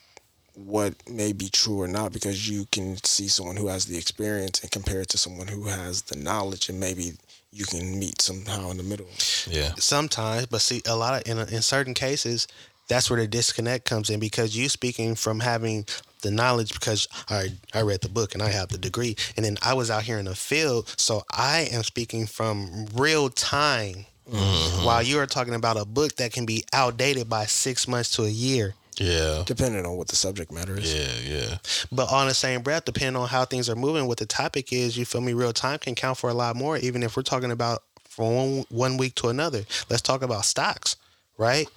what 0.65 0.95
may 1.07 1.33
be 1.33 1.49
true 1.49 1.79
or 1.79 1.87
not 1.87 2.11
because 2.11 2.49
you 2.49 2.65
can 2.71 2.97
see 3.03 3.27
someone 3.27 3.55
who 3.55 3.67
has 3.67 3.85
the 3.85 3.97
experience 3.97 4.61
and 4.61 4.71
compare 4.71 5.01
it 5.01 5.09
to 5.09 5.17
someone 5.17 5.47
who 5.47 5.65
has 5.65 6.01
the 6.03 6.17
knowledge 6.17 6.67
and 6.67 6.79
maybe 6.79 7.13
you 7.51 7.65
can 7.65 7.97
meet 7.99 8.21
somehow 8.21 8.71
in 8.71 8.77
the 8.77 8.83
middle. 8.83 9.07
Yeah. 9.47 9.73
Sometimes, 9.77 10.47
but 10.47 10.61
see, 10.61 10.81
a 10.87 10.95
lot 10.95 11.13
of 11.13 11.31
in 11.31 11.39
in 11.53 11.61
certain 11.61 11.93
cases, 11.93 12.47
that's 12.87 13.09
where 13.09 13.19
the 13.19 13.27
disconnect 13.27 13.85
comes 13.85 14.09
in 14.09 14.19
because 14.19 14.55
you 14.55 14.69
speaking 14.69 15.15
from 15.15 15.39
having 15.39 15.85
the 16.21 16.31
knowledge 16.31 16.73
because 16.73 17.07
I 17.29 17.49
I 17.73 17.81
read 17.81 18.01
the 18.01 18.09
book 18.09 18.33
and 18.33 18.41
I 18.41 18.49
have 18.49 18.69
the 18.69 18.77
degree, 18.77 19.15
and 19.35 19.45
then 19.45 19.57
I 19.61 19.73
was 19.73 19.91
out 19.91 20.03
here 20.03 20.17
in 20.17 20.25
the 20.25 20.35
field, 20.35 20.93
so 20.97 21.23
I 21.31 21.69
am 21.71 21.83
speaking 21.83 22.25
from 22.25 22.87
real 22.93 23.29
time. 23.29 24.05
Mm-hmm. 24.29 24.83
While 24.83 25.03
you 25.03 25.19
are 25.19 25.25
talking 25.25 25.53
about 25.53 25.77
a 25.77 25.85
book 25.85 26.17
that 26.17 26.33
can 26.33 26.45
be 26.45 26.65
outdated 26.73 27.29
by 27.29 27.45
six 27.45 27.87
months 27.87 28.11
to 28.17 28.23
a 28.23 28.29
year. 28.29 28.75
Yeah. 28.99 29.43
Depending 29.45 29.85
on 29.85 29.95
what 29.97 30.07
the 30.07 30.15
subject 30.15 30.51
matter 30.51 30.77
is. 30.77 30.93
Yeah. 30.93 31.37
Yeah. 31.37 31.57
But 31.91 32.11
on 32.11 32.27
the 32.27 32.33
same 32.33 32.61
breath, 32.61 32.85
depending 32.85 33.15
on 33.21 33.27
how 33.27 33.45
things 33.45 33.69
are 33.69 33.75
moving, 33.75 34.07
what 34.07 34.17
the 34.17 34.25
topic 34.25 34.73
is, 34.73 34.97
you 34.97 35.05
feel 35.05 35.21
me, 35.21 35.33
real 35.33 35.53
time 35.53 35.79
can 35.79 35.95
count 35.95 36.17
for 36.17 36.29
a 36.29 36.33
lot 36.33 36.55
more, 36.55 36.77
even 36.77 37.03
if 37.03 37.15
we're 37.15 37.23
talking 37.23 37.51
about 37.51 37.83
from 38.09 38.33
one, 38.35 38.65
one 38.69 38.97
week 38.97 39.13
to 39.15 39.27
another. 39.29 39.63
Let's 39.89 40.01
talk 40.01 40.21
about 40.23 40.45
stocks, 40.45 40.95
right? 41.37 41.67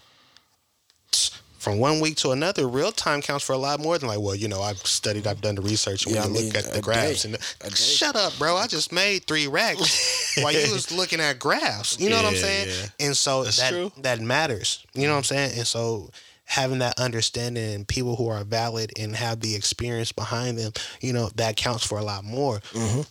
From 1.59 1.79
one 1.79 2.01
week 2.01 2.17
to 2.19 2.31
another, 2.31 2.67
real 2.67 2.91
time 2.91 3.21
counts 3.21 3.45
for 3.45 3.53
a 3.53 3.59
lot 3.59 3.81
more 3.81 3.99
than 3.99 4.09
like, 4.09 4.19
well, 4.21 4.35
you 4.35 4.49
know, 4.49 4.63
I've 4.63 4.79
studied, 4.79 5.27
I've 5.27 5.43
done 5.43 5.57
the 5.57 5.61
research, 5.61 6.07
and 6.07 6.15
Yeah, 6.15 6.23
when 6.23 6.31
I 6.31 6.33
look 6.33 6.45
mean, 6.45 6.57
at 6.57 6.73
the 6.73 6.81
graphs 6.81 7.25
day. 7.25 7.29
and 7.35 7.39
A 7.61 7.69
day. 7.69 7.75
shut 7.77 8.17
up, 8.17 8.33
bro. 8.39 8.57
I 8.57 8.67
just 8.67 8.93
made 8.93 9.25
three 9.27 9.47
racks 9.47 10.39
while 10.43 10.55
you 10.55 10.73
was 10.73 10.91
looking 10.91 11.21
at 11.21 11.39
graphs. 11.39 12.01
You 12.01 12.09
know 12.09 12.17
what 12.17 12.25
I'm 12.25 12.37
saying? 12.37 12.69
yeah. 12.71 13.07
And 13.09 13.15
so 13.15 13.45
That's 13.45 13.59
that 13.59 13.69
true. 13.73 13.93
that 13.99 14.21
matters. 14.21 14.87
You 14.95 15.03
know 15.07 15.13
what 15.13 15.19
I'm 15.19 15.25
saying? 15.25 15.59
And 15.59 15.67
so 15.67 16.09
having 16.51 16.81
that 16.81 16.99
understanding 16.99 17.75
and 17.75 17.87
people 17.87 18.17
who 18.17 18.27
are 18.27 18.43
valid 18.43 18.93
and 18.99 19.15
have 19.15 19.39
the 19.39 19.55
experience 19.55 20.11
behind 20.11 20.59
them, 20.59 20.73
you 21.01 21.13
know, 21.13 21.31
that 21.37 21.57
counts 21.57 21.87
for 21.87 21.97
a 21.97 22.03
lot 22.03 22.25
more. 22.25 22.59
Mm-hmm. 22.73 23.03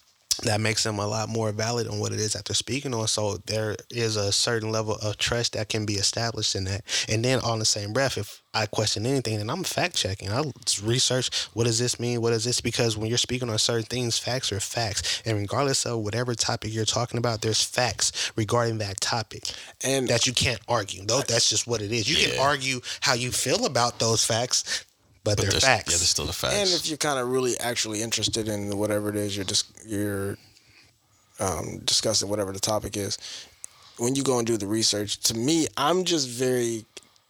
That 0.43 0.61
makes 0.61 0.83
them 0.83 0.99
a 0.99 1.07
lot 1.07 1.29
more 1.29 1.51
valid 1.51 1.87
on 1.87 1.99
what 1.99 2.11
it 2.11 2.19
is 2.19 2.33
that 2.33 2.45
they're 2.45 2.55
speaking 2.55 2.93
on. 2.93 3.07
So 3.07 3.37
there 3.45 3.75
is 3.89 4.15
a 4.15 4.31
certain 4.31 4.71
level 4.71 4.95
of 5.01 5.17
trust 5.17 5.53
that 5.53 5.69
can 5.69 5.85
be 5.85 5.95
established 5.95 6.55
in 6.55 6.65
that. 6.65 6.83
And 7.07 7.23
then 7.23 7.39
on 7.39 7.59
the 7.59 7.65
same 7.65 7.93
breath, 7.93 8.17
if 8.17 8.41
I 8.53 8.65
question 8.65 9.05
anything, 9.05 9.37
then 9.37 9.49
I'm 9.49 9.63
fact 9.63 9.95
checking. 9.95 10.29
I'll 10.29 10.51
research 10.83 11.29
what 11.53 11.65
does 11.65 11.77
this 11.77 11.99
mean? 11.99 12.21
What 12.21 12.33
is 12.33 12.43
this? 12.43 12.61
Because 12.61 12.97
when 12.97 13.09
you're 13.09 13.17
speaking 13.17 13.49
on 13.49 13.57
certain 13.59 13.85
things, 13.85 14.17
facts 14.17 14.51
are 14.51 14.59
facts. 14.59 15.21
And 15.25 15.37
regardless 15.37 15.85
of 15.85 15.99
whatever 15.99 16.33
topic 16.35 16.73
you're 16.73 16.85
talking 16.85 17.17
about, 17.17 17.41
there's 17.41 17.63
facts 17.63 18.31
regarding 18.35 18.79
that 18.79 19.01
topic. 19.01 19.43
And 19.83 20.07
that 20.07 20.25
you 20.25 20.33
can't 20.33 20.61
argue. 20.67 21.05
Though 21.05 21.21
that's 21.21 21.49
just 21.49 21.67
what 21.67 21.81
it 21.81 21.91
is. 21.91 22.09
You 22.09 22.27
can 22.27 22.39
argue 22.39 22.81
how 23.01 23.13
you 23.13 23.31
feel 23.31 23.65
about 23.65 23.99
those 23.99 24.25
facts, 24.25 24.85
but, 25.23 25.35
But 25.35 25.41
they're 25.43 25.51
there's- 25.51 25.63
facts. 25.63 25.91
Yeah, 25.91 25.97
they're 25.97 26.05
still 26.05 26.25
the 26.25 26.33
facts. 26.33 26.55
And 26.55 26.69
if 26.69 26.87
you're 26.87 26.97
kind 26.97 27.19
of 27.19 27.27
really 27.29 27.57
actually 27.59 28.01
interested 28.01 28.47
in 28.47 28.77
whatever 28.77 29.09
it 29.09 29.15
is 29.15 29.35
you're 29.35 29.45
just 29.45 29.65
you're 29.85 30.37
um, 31.39 31.79
discussing, 31.85 32.29
whatever 32.29 32.51
the 32.51 32.59
topic 32.59 32.97
is, 32.97 33.17
when 33.97 34.15
you 34.15 34.23
go 34.23 34.37
and 34.37 34.47
do 34.47 34.57
the 34.57 34.67
research, 34.67 35.17
to 35.21 35.33
me, 35.33 35.67
I'm 35.77 36.03
just 36.03 36.27
very 36.27 36.85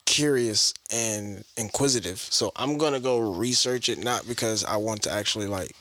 curious 0.06 0.74
and 0.92 1.44
inquisitive. 1.58 2.20
So 2.20 2.52
I'm 2.56 2.78
gonna 2.78 3.00
go 3.00 3.20
research 3.20 3.90
it, 3.90 4.00
not 4.04 4.28
because 4.28 4.64
I 4.66 4.78
want 4.78 5.04
to 5.04 5.12
actually 5.12 5.46
like 5.48 5.76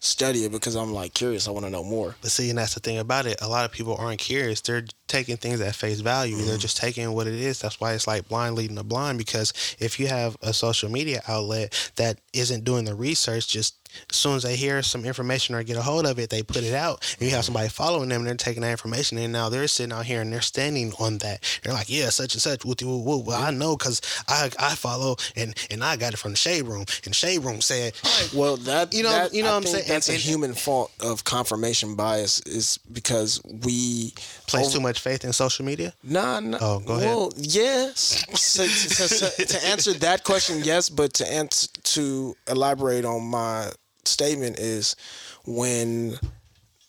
study 0.00 0.44
it, 0.44 0.52
because 0.52 0.76
I'm 0.76 0.92
like 0.92 1.14
curious. 1.14 1.48
I 1.48 1.50
want 1.50 1.66
to 1.66 1.70
know 1.70 1.84
more. 1.84 2.16
But 2.20 2.30
see, 2.30 2.50
and 2.50 2.58
that's 2.58 2.74
the 2.74 2.80
thing 2.80 2.98
about 2.98 3.26
it. 3.26 3.40
A 3.42 3.48
lot 3.48 3.64
of 3.64 3.72
people 3.72 3.96
aren't 3.96 4.20
curious. 4.20 4.60
They're 4.60 4.84
taking 5.06 5.36
things 5.36 5.60
at 5.60 5.74
face 5.74 6.00
value. 6.00 6.36
They're 6.36 6.46
mm-hmm. 6.46 6.58
just 6.58 6.76
taking 6.76 7.12
what 7.12 7.26
it 7.26 7.34
is. 7.34 7.60
That's 7.60 7.80
why 7.80 7.94
it's 7.94 8.06
like 8.06 8.28
blind 8.28 8.54
leading 8.54 8.76
the 8.76 8.84
blind. 8.84 9.18
Because 9.18 9.52
if 9.78 9.98
you 9.98 10.06
have 10.06 10.36
a 10.42 10.52
social 10.52 10.90
media 10.90 11.22
outlet 11.26 11.92
that 11.96 12.20
isn't 12.32 12.64
doing 12.64 12.84
the 12.84 12.94
research, 12.94 13.48
just 13.48 13.77
as 14.10 14.16
soon 14.16 14.36
as 14.36 14.42
they 14.42 14.56
hear 14.56 14.82
some 14.82 15.04
information 15.04 15.54
or 15.54 15.62
get 15.62 15.76
a 15.76 15.82
hold 15.82 16.06
of 16.06 16.18
it, 16.18 16.30
they 16.30 16.42
put 16.42 16.62
it 16.62 16.74
out. 16.74 17.04
And 17.18 17.28
you 17.28 17.34
have 17.34 17.44
somebody 17.44 17.68
following 17.68 18.08
them, 18.08 18.20
and 18.20 18.28
they're 18.28 18.34
taking 18.36 18.62
that 18.62 18.70
information, 18.70 19.18
and 19.18 19.32
now 19.32 19.48
they're 19.48 19.66
sitting 19.68 19.92
out 19.92 20.06
here 20.06 20.20
and 20.20 20.32
they're 20.32 20.40
standing 20.40 20.92
on 20.98 21.18
that. 21.18 21.42
They're 21.62 21.72
like, 21.74 21.88
yeah, 21.88 22.08
such 22.10 22.34
and 22.34 22.42
such. 22.42 22.64
Whoop, 22.64 22.82
whoop. 22.82 23.26
Well, 23.26 23.40
I 23.42 23.50
know 23.50 23.76
because 23.76 24.00
I 24.28 24.50
I 24.58 24.74
follow, 24.74 25.16
and 25.36 25.56
and 25.70 25.82
I 25.84 25.96
got 25.96 26.12
it 26.14 26.18
from 26.18 26.32
the 26.32 26.36
shade 26.36 26.62
room, 26.66 26.84
and 27.04 27.14
shade 27.14 27.38
room 27.44 27.60
said, 27.60 27.94
Well, 28.34 28.56
that 28.58 28.92
You 28.92 29.02
know- 29.02 29.10
that- 29.10 29.34
you 29.34 29.42
know 29.42 29.50
I 29.50 29.52
what 29.52 29.56
I'm 29.58 29.66
saying? 29.66 29.84
That's 29.88 30.08
And- 30.08 30.14
a 30.14 30.18
and- 30.18 30.24
human 30.24 30.54
fault 30.54 30.90
of 31.00 31.24
confirmation 31.24 31.94
bias, 31.94 32.40
is 32.40 32.78
because 32.92 33.40
we 33.44 34.12
place 34.46 34.66
over- 34.66 34.74
too 34.76 34.80
much 34.80 35.00
faith 35.00 35.24
in 35.24 35.32
social 35.32 35.64
media. 35.64 35.92
Nah, 36.02 36.40
nah. 36.40 36.58
Oh, 36.60 36.78
go 36.80 36.94
ahead. 36.94 37.06
Well, 37.08 37.32
yes. 37.36 38.24
So, 38.38 38.66
to, 38.66 39.30
to- 39.36 39.46
to 39.46 39.64
answer 39.66 39.92
that 39.94 40.24
question, 40.24 40.62
yes, 40.64 40.88
but 40.88 41.14
to 41.14 41.30
answer 41.32 41.68
to 41.82 42.36
elaborate 42.48 43.04
on 43.04 43.22
my 43.24 43.70
statement 44.08 44.58
is 44.58 44.96
when 45.44 46.18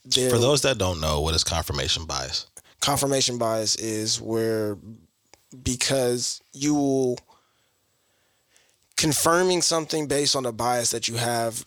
there 0.06 0.30
For 0.30 0.38
those 0.38 0.62
that 0.62 0.78
don't 0.78 1.00
know, 1.00 1.22
what 1.22 1.36
is 1.36 1.44
confirmation 1.44 2.06
bias? 2.06 2.48
confirmation 2.82 3.38
bias 3.38 3.76
is 3.76 4.22
where 4.22 4.78
because 5.64 6.42
you 6.54 6.74
will 6.74 7.18
confirming 8.96 9.62
something 9.62 10.08
based 10.08 10.36
on 10.36 10.46
a 10.46 10.52
bias 10.52 10.92
that 10.92 11.08
you 11.08 11.16
have 11.16 11.66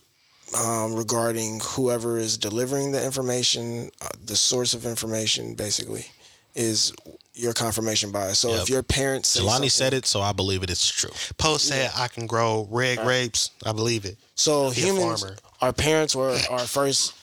um, 0.59 0.95
regarding 0.95 1.61
whoever 1.63 2.19
is 2.19 2.37
delivering 2.37 2.93
the 2.93 3.05
information, 3.05 3.91
uh, 4.03 4.09
the 4.25 4.37
source 4.37 4.75
of 4.75 4.85
information, 4.85 5.55
basically, 5.55 6.07
is 6.55 6.93
your 7.35 7.53
confirmation 7.55 8.11
bias. 8.13 8.39
So 8.39 8.51
Yep. 8.51 8.63
if 8.63 8.69
your 8.71 8.83
parents 8.83 9.31
say 9.31 9.41
Jelani 9.41 9.71
said 9.71 9.95
it, 9.95 10.07
so 10.07 10.21
I 10.21 10.33
believe 10.33 10.63
it. 10.63 10.71
It's 10.71 10.87
true. 10.89 11.11
Post 11.39 11.69
said 11.69 11.91
I 11.97 12.09
can 12.09 12.27
grow 12.27 12.69
red 12.71 12.99
grapes. 12.99 13.51
I 13.65 13.73
believe 13.73 14.05
it. 14.05 14.17
So 14.35 14.71
Be 14.71 14.83
a 14.83 14.85
humans, 14.87 15.21
farmer. 15.23 15.37
our 15.61 15.73
parents 15.73 16.15
were 16.15 16.37
our 16.51 16.61
first 16.67 17.15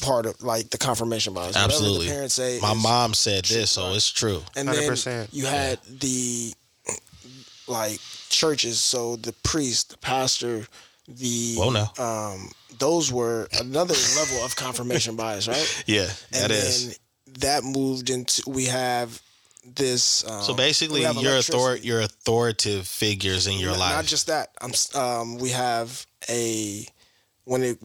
part 0.00 0.26
of 0.26 0.40
like 0.42 0.70
the 0.70 0.78
confirmation 0.78 1.32
bias. 1.34 1.48
Whatever 1.54 1.64
Absolutely. 1.72 2.06
the 2.06 2.12
parents 2.12 2.34
say. 2.34 2.58
My 2.60 2.74
mom 2.74 3.14
said 3.14 3.44
this, 3.44 3.70
so 3.70 3.92
it's 3.94 4.10
true. 4.10 4.42
and 4.56 4.68
then 4.68 4.76
100%. 4.90 5.28
you 5.32 5.46
had 5.46 5.78
the 6.00 6.52
like 7.66 8.00
churches. 8.30 8.80
So 8.80 9.16
the 9.16 9.32
priest, 9.44 9.90
the 9.90 9.98
pastor, 9.98 10.66
the 11.06 11.54
Whoa, 11.56 11.70
now. 11.70 11.92
um, 11.98 12.50
those 12.78 13.12
were 13.12 13.48
another 13.60 13.94
level 14.16 14.44
of 14.44 14.54
confirmation 14.56 15.16
bias, 15.16 15.48
right? 15.48 15.82
Yeah, 15.86 16.02
And 16.32 16.42
that 16.44 16.48
then 16.48 16.58
is. 16.58 16.98
That 17.40 17.64
moved 17.64 18.10
into 18.10 18.42
we 18.46 18.66
have 18.66 19.20
this. 19.76 20.24
Um, 20.28 20.42
So 20.42 20.54
basically, 20.54 21.02
your 21.02 21.38
author 21.38 21.76
your 21.76 22.00
authoritative 22.00 22.86
figures 22.88 23.46
in 23.46 23.58
your 23.58 23.70
Not- 23.72 23.78
life. 23.78 23.96
Not 23.96 24.04
just 24.06 24.26
that. 24.28 24.50
I'm. 24.60 24.72
Um, 24.94 25.38
we 25.38 25.50
have 25.50 26.06
a 26.28 26.86
when 27.44 27.62
it 27.62 27.78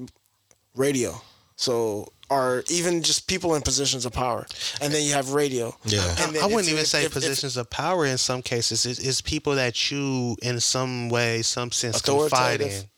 radio. 0.76 1.22
So 1.56 2.12
are 2.30 2.64
even 2.70 3.04
just 3.04 3.28
people 3.28 3.54
in 3.54 3.62
positions 3.62 4.06
of 4.06 4.12
power, 4.14 4.48
and 4.82 4.92
then 4.94 5.04
you 5.04 5.14
have 5.14 5.32
radio. 5.32 5.76
Yeah. 5.86 6.04
And 6.20 6.34
then 6.36 6.42
I 6.44 6.48
wouldn't 6.48 6.68
even 6.68 6.80
if- 6.82 6.88
say 6.88 7.02
if- 7.02 7.08
if- 7.08 7.14
positions 7.14 7.58
of 7.58 7.70
power 7.70 8.06
in 8.06 8.18
some 8.18 8.42
cases. 8.42 8.86
It's, 8.86 9.00
it's 9.00 9.22
people 9.22 9.56
that 9.56 9.92
you, 9.92 10.36
in 10.42 10.60
some 10.60 11.10
way, 11.10 11.42
some 11.44 11.72
sense, 11.72 12.02
confide 12.02 12.62
Authoritative. 12.62 12.84
in. 12.84 12.90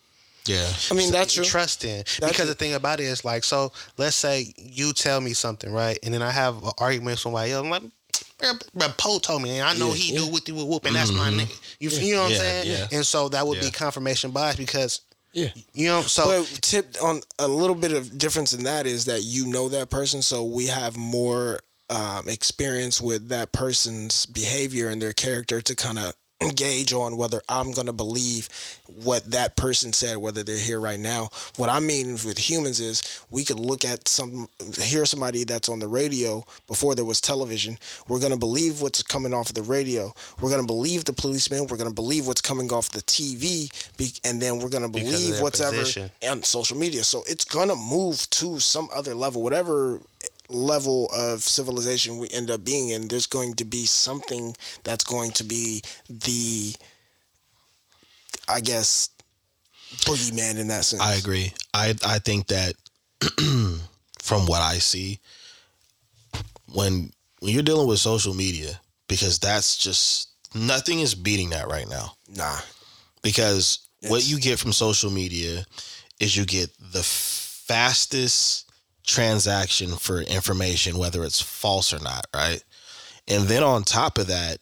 Yeah. 0.46 0.70
I 0.91 0.93
mean, 0.93 1.12
that's 1.12 1.34
true. 1.34 1.43
trust 1.43 1.84
in. 1.86 2.00
because 2.20 2.36
true. 2.36 2.46
the 2.46 2.56
thing 2.56 2.74
about 2.74 3.00
it 3.00 3.04
is 3.06 3.26
like, 3.26 3.43
so 3.43 3.72
let's 3.98 4.16
say 4.16 4.54
you 4.58 4.93
tell 4.93 5.22
me 5.22 5.34
something, 5.34 5.72
right? 5.72 5.98
And 6.04 6.14
then 6.14 6.22
I 6.22 6.32
have 6.32 6.64
an 6.64 6.72
argument 6.78 7.14
with 7.14 7.20
somebody 7.20 7.52
else. 7.52 7.64
I'm 7.64 7.70
like, 7.70 7.84
"Bruh, 8.39 8.70
bruh, 8.78 8.98
Poe 8.98 9.20
told 9.20 9.41
me, 9.41 9.60
and 9.60 9.68
I 9.68 9.74
know 9.76 9.89
Yeah, 9.89 9.93
he 9.96 10.14
yeah. 10.14 10.20
do 10.20 10.28
with 10.32 10.48
you 10.48 10.56
with 10.56 10.66
whoop, 10.68 10.86
and 10.86 10.96
that's 10.96 11.12
my 11.12 11.30
nigga. 11.30 11.60
You, 11.80 11.89
you 11.89 12.16
know 12.16 12.24
what 12.24 12.32
Yeah, 12.32 12.38
I'm 12.38 12.41
saying? 12.43 12.68
yeah. 12.68 12.88
And 12.98 13.06
so 13.06 13.30
that 13.30 13.46
would 13.46 13.60
be 13.60 13.72
confirmation 13.72 14.32
bias 14.32 14.56
because, 14.56 15.02
Yeah. 15.34 15.50
you 15.74 15.88
know, 15.88 16.02
so 16.02 16.26
But 16.43 16.48
tip 16.62 16.96
on 17.02 17.22
a 17.39 17.48
little 17.48 17.76
bit 17.76 17.91
of 17.91 18.18
difference 18.18 18.54
in 18.54 18.64
that 18.66 18.86
is 18.86 19.06
that 19.06 19.24
you 19.24 19.48
know 19.48 19.70
that 19.70 19.89
person, 19.89 20.22
so 20.22 20.43
we 20.43 20.68
have 20.68 20.96
more 20.98 21.60
um, 21.89 22.28
experience 22.28 23.00
with 23.00 23.30
that 23.30 23.52
person's 23.52 24.26
behavior 24.26 24.89
and 24.89 25.00
their 25.02 25.14
character 25.14 25.62
to 25.62 25.76
kind 25.76 26.00
of 26.00 26.14
gauge 26.52 26.93
on 26.93 27.18
whether 27.18 27.41
I'm 27.50 27.72
going 27.72 27.88
to 27.88 27.93
believe 27.93 28.50
what 29.04 29.30
that 29.32 29.56
person 29.56 29.93
said, 29.93 30.18
whether 30.18 30.43
they're 30.43 30.58
here 30.58 30.80
right 30.80 31.00
now. 31.00 31.30
What 31.58 31.70
I 31.70 31.80
mean 31.80 32.14
with 32.14 32.38
humans 32.38 32.80
is 32.80 33.02
we 33.30 33.43
could 33.43 33.60
look 33.60 33.84
at 33.84 34.08
some, 34.08 34.48
hear 34.80 35.06
somebody 35.06 35.43
that's 35.43 35.70
on 35.70 35.80
the 35.80 35.88
radio 35.88 36.46
before 36.68 36.96
there 36.96 37.06
was 37.06 37.20
television. 37.22 37.78
We're 38.08 38.20
going 38.20 38.32
to 38.32 38.38
believe 38.38 38.82
what's 38.82 39.02
coming 39.04 39.34
off 39.34 39.50
of 39.50 39.56
the 39.56 39.64
radio. 39.64 40.14
We're 40.41 40.50
going 40.50 40.62
to 40.62 40.68
believe 40.68 41.06
the 41.06 41.14
policeman. 41.14 41.68
We're 41.68 41.78
going 41.78 41.89
to 41.89 41.96
believe 41.96 42.28
what's 42.28 42.41
coming 42.41 42.72
off 42.72 42.89
the 42.89 43.02
TV. 43.02 43.72
Be, 43.98 44.12
and 44.24 44.41
then 44.41 44.60
we're 44.60 44.70
going 44.70 44.84
to 44.84 44.89
believe 44.89 45.39
whatever 45.41 45.78
position. 45.78 46.12
and 46.22 46.46
social 46.46 46.78
media. 46.78 47.04
So 47.04 47.24
it's 47.28 47.46
gonna 47.46 47.76
move 47.76 48.30
to 48.32 48.60
some 48.60 48.89
other 48.93 49.16
level, 49.16 49.41
whatever 49.41 50.00
level 50.50 51.10
of 51.16 51.41
civilization 51.43 52.18
we 52.18 52.30
end 52.30 52.50
up 52.52 52.64
being 52.64 52.89
in. 52.89 53.08
There's 53.08 53.28
going 53.28 53.56
to 53.56 53.66
be 53.66 53.86
something 53.86 54.56
that's 54.84 55.04
going 55.04 55.32
to 55.32 55.43
be 55.43 55.82
the, 56.10 56.76
I 58.48 58.62
guess, 58.62 59.10
boogeyman 60.06 60.58
in 60.58 60.68
that 60.68 60.86
sense. 60.86 61.02
I 61.02 61.16
agree. 61.16 61.54
I 61.74 61.96
I 62.06 62.20
think 62.20 62.48
that 62.48 62.76
from 64.22 64.46
what 64.48 64.62
I 64.62 64.78
see, 64.80 65.20
when 66.72 67.12
when 67.39 67.54
you're 67.54 67.64
dealing 67.64 67.88
with 67.88 68.00
social 68.00 68.34
media, 68.34 68.80
because 69.08 69.39
that's 69.39 69.78
just 69.78 70.30
nothing 70.56 71.00
is 71.00 71.16
beating 71.16 71.50
that 71.52 71.68
right 71.68 71.88
now. 71.89 72.14
Nah, 72.30 72.60
Because 73.22 73.80
what 74.08 74.28
you 74.28 74.39
get 74.39 74.60
from 74.60 74.72
social 74.74 75.12
media 75.12 75.66
is 76.20 76.36
you 76.36 76.46
get 76.46 76.70
the 76.80 77.04
fastest 77.04 78.64
transaction 79.06 79.91
for 79.95 80.22
information, 80.22 80.97
whether 80.97 81.24
it's 81.24 81.41
false 81.41 81.93
or 81.93 81.99
not, 81.99 82.26
right? 82.34 82.64
And 83.28 83.45
then 83.45 83.64
on 83.64 83.84
top 83.84 84.18
of 84.18 84.28
that, 84.28 84.60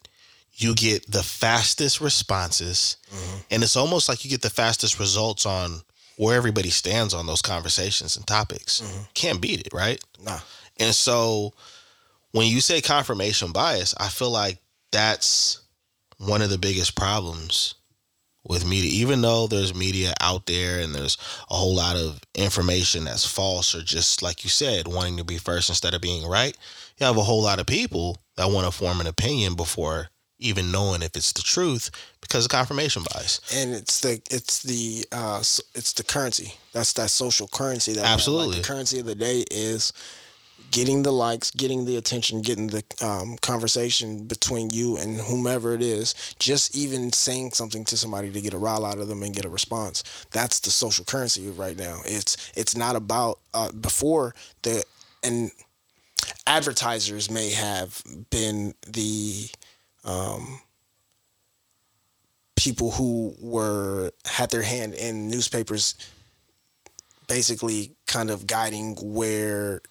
you 0.55 0.75
get 0.75 1.11
the 1.11 1.23
fastest 1.23 1.99
responses, 1.99 2.97
mm-hmm. 3.09 3.37
and 3.51 3.63
it's 3.63 3.75
almost 3.75 4.07
like 4.07 4.23
you 4.23 4.29
get 4.29 4.41
the 4.41 4.49
fastest 4.49 4.99
results 4.99 5.45
on 5.45 5.81
where 6.17 6.37
everybody 6.37 6.69
stands 6.69 7.13
on 7.13 7.25
those 7.25 7.41
conversations 7.41 8.15
and 8.15 8.27
topics. 8.27 8.81
Mm-hmm. 8.81 9.03
Can't 9.15 9.41
beat 9.41 9.61
it, 9.61 9.73
right? 9.73 10.03
nah. 10.23 10.39
And 10.79 10.93
so 10.93 11.53
when 12.31 12.47
you 12.47 12.61
say 12.61 12.81
confirmation 12.81 13.51
bias, 13.51 13.95
I 13.97 14.09
feel 14.09 14.31
like 14.31 14.57
that's 14.91 15.61
one 16.17 16.41
of 16.41 16.49
the 16.49 16.57
biggest 16.57 16.95
problems 16.95 17.75
with 18.45 18.65
media. 18.65 18.91
Even 18.91 19.21
though 19.21 19.47
there's 19.47 19.73
media 19.73 20.13
out 20.19 20.45
there 20.45 20.79
and 20.79 20.93
there's 20.93 21.17
a 21.49 21.55
whole 21.55 21.75
lot 21.75 21.95
of 21.95 22.19
information 22.35 23.05
that's 23.05 23.25
false 23.25 23.73
or 23.73 23.81
just 23.81 24.21
like 24.21 24.43
you 24.43 24.49
said, 24.49 24.87
wanting 24.87 25.17
to 25.17 25.23
be 25.23 25.37
first 25.37 25.69
instead 25.69 25.93
of 25.93 26.01
being 26.01 26.27
right, 26.27 26.57
you 26.97 27.05
have 27.05 27.17
a 27.17 27.23
whole 27.23 27.41
lot 27.41 27.59
of 27.59 27.65
people 27.65 28.17
that 28.35 28.49
want 28.49 28.65
to 28.65 28.71
form 28.71 28.99
an 28.99 29.07
opinion 29.07 29.55
before 29.55 30.09
even 30.39 30.71
knowing 30.71 31.01
if 31.01 31.15
it's 31.15 31.31
the 31.31 31.41
truth 31.41 31.89
because 32.21 32.45
of 32.45 32.51
confirmation 32.51 33.03
bias. 33.13 33.39
And 33.55 33.73
it's 33.73 34.01
the 34.01 34.21
it's 34.29 34.61
the 34.63 35.05
uh 35.11 35.39
it's 35.39 35.93
the 35.93 36.03
currency. 36.03 36.53
That's 36.73 36.93
that 36.93 37.09
social 37.09 37.47
currency. 37.47 37.93
That 37.93 38.01
have. 38.01 38.09
Like, 38.09 38.13
Absolutely. 38.13 38.57
the 38.57 38.63
currency 38.63 38.99
of 38.99 39.05
the 39.05 39.15
day 39.15 39.45
is 39.49 39.93
getting 40.73 41.03
the 41.03 41.11
likes, 41.11 41.51
getting 41.51 41.85
the 41.85 41.95
attention, 41.97 42.41
getting 42.41 42.65
the 42.65 42.83
um, 42.99 43.37
conversation 43.37 44.25
between 44.25 44.71
you 44.71 44.97
and 44.97 45.21
whomever 45.21 45.75
it 45.75 45.83
is, 45.83 46.15
just 46.39 46.75
even 46.75 47.13
saying 47.13 47.51
something 47.51 47.85
to 47.85 47.95
somebody 47.95 48.31
to 48.31 48.41
get 48.41 48.55
a 48.55 48.57
rile 48.57 48.83
out 48.83 48.97
of 48.97 49.07
them 49.07 49.21
and 49.21 49.35
get 49.35 49.45
a 49.45 49.49
response. 49.49 50.03
That's 50.31 50.59
the 50.59 50.71
social 50.71 51.05
currency 51.05 51.47
right 51.51 51.77
now. 51.77 52.01
It's 52.05 52.51
it's 52.55 52.75
not 52.75 52.95
about 52.95 53.39
uh, 53.53 53.71
before 53.71 54.33
the 54.63 54.83
and 55.23 55.51
advertisers 56.47 57.29
may 57.29 57.51
have 57.51 58.01
been 58.31 58.73
the 58.87 59.49
um, 60.03 60.59
people 62.55 62.89
who 62.89 63.35
were 63.39 64.11
had 64.25 64.49
their 64.49 64.63
hand 64.63 64.95
in 64.95 65.29
newspapers 65.29 65.93
basically 67.27 67.91
kind 68.07 68.31
of 68.31 68.47
guiding 68.47 68.97
where 68.99 69.81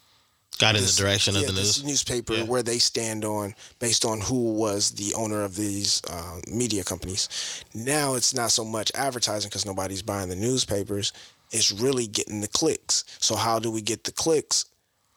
Got 0.63 0.77
in 0.77 0.83
this- 0.83 0.97
the 0.97 1.03
direction 1.03 1.37
of 1.37 1.45
the 1.47 1.53
news. 1.53 1.83
newspaper 1.85 2.35
Yeah. 2.35 2.45
where 2.45 2.63
they 2.63 2.79
stand 2.79 3.25
on 3.25 3.55
based 3.81 4.05
on 4.05 4.21
who 4.21 4.53
was 4.55 4.93
the 4.93 5.13
owner 5.15 5.43
of 5.43 5.57
these 5.57 6.01
uh, 6.09 6.41
media 6.47 6.85
companies. 6.85 7.29
Now 7.75 8.15
it's 8.15 8.33
not 8.33 8.53
so 8.53 8.65
much 8.65 8.93
advertising 8.95 9.49
because 9.49 9.67
nobody's 9.67 10.03
buying 10.03 10.29
the 10.29 10.37
newspapers. 10.37 11.13
It's 11.51 11.71
really 11.73 12.07
getting 12.07 12.41
the 12.41 12.49
clicks. 12.49 13.05
So 13.19 13.35
how 13.35 13.59
do 13.59 13.71
we 13.71 13.83
get 13.83 14.05
the 14.05 14.13
clicks? 14.13 14.65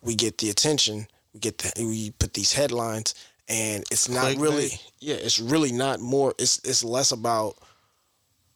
We 0.01 0.15
get 0.15 0.39
the 0.39 0.49
attention. 0.49 1.07
We 1.33 1.39
get 1.39 1.59
the 1.59 1.71
we 1.85 2.11
put 2.11 2.33
these 2.33 2.53
headlines, 2.53 3.13
and 3.47 3.83
it's 3.91 4.09
not 4.09 4.35
really 4.37 4.69
Clickbait. 4.69 4.79
yeah. 4.99 5.15
It's 5.15 5.39
really 5.39 5.71
not 5.71 5.99
more. 5.99 6.33
It's 6.39 6.59
it's 6.63 6.83
less 6.83 7.11
about 7.11 7.55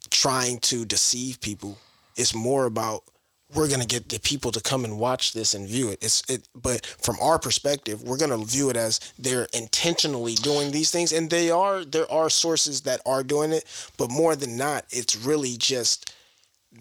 trying 0.09 0.59
to 0.59 0.85
deceive 0.85 1.39
people. 1.41 1.77
It's 2.15 2.33
more 2.33 2.65
about 2.65 3.03
we're 3.55 3.67
gonna 3.67 3.85
get 3.85 4.09
the 4.09 4.19
people 4.19 4.51
to 4.51 4.61
come 4.61 4.85
and 4.85 4.99
watch 4.99 5.33
this 5.33 5.53
and 5.53 5.67
view 5.67 5.89
it. 5.89 5.99
It's 6.03 6.23
it, 6.29 6.47
but 6.55 6.85
from 6.85 7.17
our 7.21 7.39
perspective, 7.39 8.03
we're 8.03 8.17
gonna 8.17 8.37
view 8.37 8.69
it 8.69 8.77
as 8.77 8.99
they're 9.17 9.47
intentionally 9.53 10.35
doing 10.35 10.71
these 10.71 10.91
things, 10.91 11.11
and 11.11 11.29
they 11.29 11.49
are. 11.49 11.83
There 11.83 12.11
are 12.11 12.29
sources 12.29 12.81
that 12.81 13.01
are 13.05 13.23
doing 13.23 13.51
it, 13.51 13.65
but 13.97 14.11
more 14.11 14.35
than 14.35 14.55
not, 14.55 14.85
it's 14.91 15.15
really 15.15 15.57
just 15.57 16.13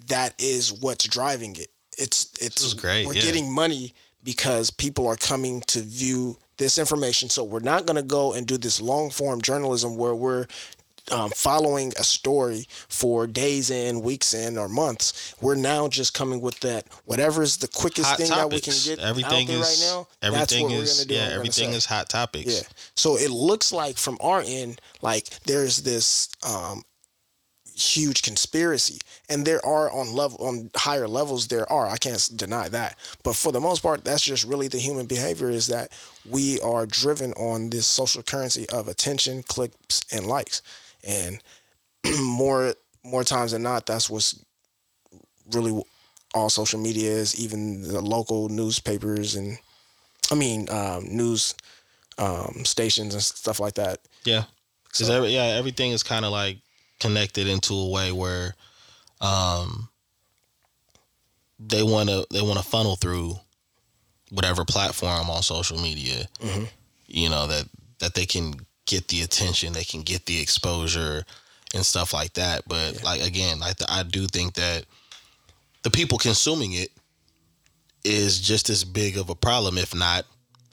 that 0.08 0.34
is 0.38 0.72
what's 0.72 1.06
driving 1.06 1.56
it. 1.56 1.68
It's 1.96 2.30
it's 2.40 2.74
great, 2.74 3.06
We're 3.06 3.14
yeah. 3.14 3.22
getting 3.22 3.52
money 3.52 3.94
because 4.22 4.70
people 4.70 5.06
are 5.06 5.16
coming 5.16 5.62
to 5.62 5.80
view 5.80 6.36
this 6.58 6.76
information. 6.76 7.30
So 7.30 7.44
we're 7.44 7.60
not 7.60 7.86
gonna 7.86 8.02
go 8.02 8.34
and 8.34 8.46
do 8.46 8.58
this 8.58 8.80
long 8.80 9.10
form 9.10 9.40
journalism 9.40 9.96
where 9.96 10.14
we're 10.14 10.46
um, 11.12 11.30
following 11.30 11.92
a 11.98 12.04
story 12.04 12.66
for 12.88 13.26
days 13.26 13.70
in, 13.70 14.00
weeks 14.00 14.34
in, 14.34 14.58
or 14.58 14.68
months. 14.68 15.34
We're 15.40 15.54
now 15.54 15.88
just 15.88 16.14
coming 16.14 16.40
with 16.40 16.60
that 16.60 16.86
whatever 17.04 17.42
is 17.42 17.56
the 17.58 17.68
quickest 17.68 18.08
Hot 18.08 18.18
thing 18.18 18.30
that 18.30 18.50
we 18.50 18.60
can 18.60 18.74
get 18.84 18.98
everything 18.98 19.42
out 19.42 19.46
there 19.48 19.60
is 19.60 19.82
right 19.82 19.96
now. 19.96 20.06
that's 20.20 20.52
everything 20.52 20.64
what 20.64 20.72
we're 20.72 20.82
is 20.82 20.98
gonna 20.98 21.08
do. 21.08 21.14
yeah 21.14 21.34
everything 21.34 21.70
is 21.70 21.84
hot 21.86 22.08
topics. 22.08 22.54
Yeah. 22.54 22.68
So 22.94 23.16
it 23.16 23.30
looks 23.30 23.72
like 23.72 23.96
from 23.96 24.18
our 24.20 24.42
end, 24.44 24.80
like 25.02 25.28
there's 25.44 25.82
this 25.82 26.28
um, 26.46 26.82
huge 27.78 28.22
conspiracy, 28.22 28.98
and 29.28 29.44
there 29.44 29.64
are 29.64 29.90
on 29.90 30.12
level 30.12 30.44
on 30.44 30.70
higher 30.76 31.08
levels. 31.08 31.48
There 31.48 31.70
are. 31.70 31.88
I 31.88 31.96
can't 31.96 32.28
deny 32.36 32.68
that. 32.68 32.96
But 33.22 33.36
for 33.36 33.52
the 33.52 33.60
most 33.60 33.82
part, 33.82 34.04
that's 34.04 34.22
just 34.22 34.44
really 34.44 34.68
the 34.68 34.78
human 34.78 35.06
behavior. 35.06 35.50
Is 35.50 35.68
that 35.68 35.92
we 36.28 36.60
are 36.60 36.86
driven 36.86 37.32
on 37.34 37.70
this 37.70 37.86
social 37.86 38.22
currency 38.22 38.68
of 38.70 38.88
attention, 38.88 39.42
clicks, 39.44 40.02
and 40.12 40.26
likes, 40.26 40.62
and 41.06 41.42
more 42.22 42.74
more 43.04 43.24
times 43.24 43.52
than 43.52 43.62
not, 43.62 43.86
that's 43.86 44.10
what's 44.10 44.42
really 45.52 45.82
all 46.34 46.50
social 46.50 46.80
media 46.80 47.10
is. 47.10 47.38
Even 47.40 47.82
the 47.82 48.00
local 48.00 48.48
newspapers 48.48 49.34
and 49.34 49.58
I 50.30 50.34
mean 50.34 50.68
um, 50.70 51.04
news 51.08 51.54
um, 52.18 52.64
stations 52.64 53.14
and 53.14 53.22
stuff 53.22 53.60
like 53.60 53.74
that. 53.74 54.00
Yeah. 54.24 54.44
Because 54.84 55.10
every, 55.10 55.30
yeah, 55.30 55.44
everything 55.58 55.92
is 55.92 56.02
kind 56.02 56.24
of 56.24 56.32
like 56.32 56.58
connected 57.00 57.46
into 57.46 57.74
a 57.74 57.88
way 57.90 58.10
where 58.10 58.54
um 59.20 59.88
they 61.60 61.82
want 61.82 62.08
to 62.08 62.26
they 62.32 62.42
want 62.42 62.58
to 62.58 62.64
funnel 62.64 62.96
through 62.96 63.34
whatever 64.30 64.64
platform 64.64 65.30
on 65.30 65.42
social 65.42 65.80
media. 65.80 66.26
You 67.06 67.28
know 67.28 67.46
that 67.46 67.64
that 68.00 68.14
they 68.14 68.26
can 68.26 68.54
get 68.88 69.06
the 69.08 69.22
attention, 69.22 69.72
they 69.72 69.84
can 69.84 70.02
get 70.02 70.26
the 70.26 70.40
exposure 70.40 71.24
and 71.74 71.86
stuff 71.86 72.12
like 72.12 72.32
that. 72.34 72.62
But 72.66 73.04
like 73.04 73.22
again, 73.22 73.58
I 73.62 73.72
th- 73.72 73.88
I 73.88 74.02
do 74.02 74.26
think 74.26 74.54
that 74.54 74.84
the 75.82 75.90
people 75.90 76.18
consuming 76.18 76.72
it 76.72 76.90
is 78.04 78.40
just 78.40 78.70
as 78.70 78.84
big 78.84 79.16
of 79.16 79.28
a 79.30 79.34
problem, 79.34 79.78
if 79.78 79.94
not 79.94 80.24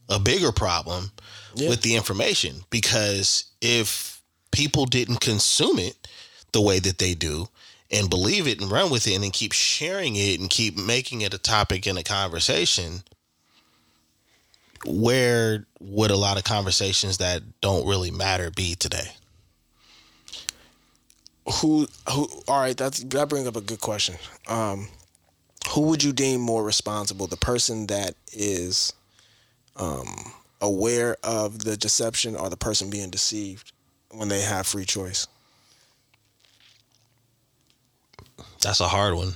a 0.09 0.19
bigger 0.19 0.51
problem, 0.51 1.11
Yeah. 1.55 1.69
with 1.69 1.81
the 1.81 1.95
information. 1.95 2.63
Because 2.69 3.45
if 3.61 4.21
people 4.51 4.85
didn't 4.85 5.17
consume 5.21 5.79
it 5.79 6.07
the 6.53 6.61
way 6.61 6.79
that 6.79 6.97
they 6.97 7.13
do 7.13 7.49
and 7.91 8.09
believe 8.09 8.47
it 8.47 8.61
and 8.61 8.71
run 8.71 8.89
with 8.89 9.07
it 9.07 9.15
and 9.21 9.33
keep 9.33 9.51
sharing 9.51 10.15
it 10.15 10.39
and 10.39 10.49
keep 10.49 10.77
making 10.77 11.21
it 11.21 11.33
a 11.33 11.37
topic 11.37 11.85
in 11.87 11.97
a 11.97 12.03
conversation, 12.03 13.03
where 14.85 15.65
would 15.79 16.11
a 16.11 16.17
lot 16.17 16.37
of 16.37 16.43
conversations 16.43 17.17
that 17.17 17.41
don't 17.61 17.87
really 17.87 18.11
matter 18.11 18.51
be 18.51 18.75
today? 18.75 19.11
Who 21.61 21.87
who? 22.09 22.27
All 22.47 22.59
right, 22.59 22.75
that's 22.75 23.03
that 23.03 23.29
brings 23.29 23.47
up 23.47 23.55
a 23.55 23.61
good 23.61 23.79
question. 23.79 24.15
Um, 24.47 24.87
who 25.69 25.81
would 25.81 26.03
you 26.03 26.11
deem 26.11 26.41
more 26.41 26.63
responsible? 26.63 27.27
The 27.27 27.37
person 27.37 27.87
that 27.87 28.15
is 28.33 28.93
um, 29.75 30.33
aware 30.59 31.17
of 31.23 31.59
the 31.59 31.77
deception, 31.77 32.35
or 32.35 32.49
the 32.49 32.57
person 32.57 32.89
being 32.89 33.11
deceived 33.11 33.73
when 34.11 34.27
they 34.27 34.41
have 34.41 34.65
free 34.65 34.85
choice? 34.85 35.27
That's 38.61 38.79
a 38.79 38.87
hard 38.87 39.13
one. 39.13 39.35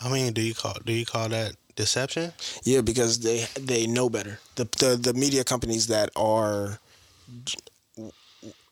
I 0.00 0.08
mean, 0.08 0.32
do 0.32 0.40
you 0.40 0.54
call 0.54 0.76
do 0.84 0.92
you 0.92 1.04
call 1.04 1.28
that 1.30 1.56
deception? 1.78 2.34
Yeah, 2.64 2.82
because 2.82 3.20
they 3.20 3.46
they 3.54 3.86
know 3.86 4.10
better. 4.10 4.40
The 4.56 4.64
the, 4.78 4.96
the 4.96 5.14
media 5.14 5.44
companies 5.44 5.86
that 5.88 6.10
are 6.16 6.80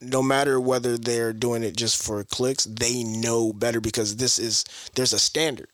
no 0.01 0.23
matter 0.23 0.61
whether 0.61 0.97
they're 0.99 1.33
doing 1.33 1.63
it 1.63 1.77
just 1.77 2.03
for 2.03 2.23
clicks, 2.25 2.65
they 2.65 3.03
know 3.03 3.53
better 3.53 3.81
because 3.81 4.17
this 4.17 4.39
is 4.39 4.65
there's 4.95 5.13
a 5.13 5.19
standard. 5.19 5.69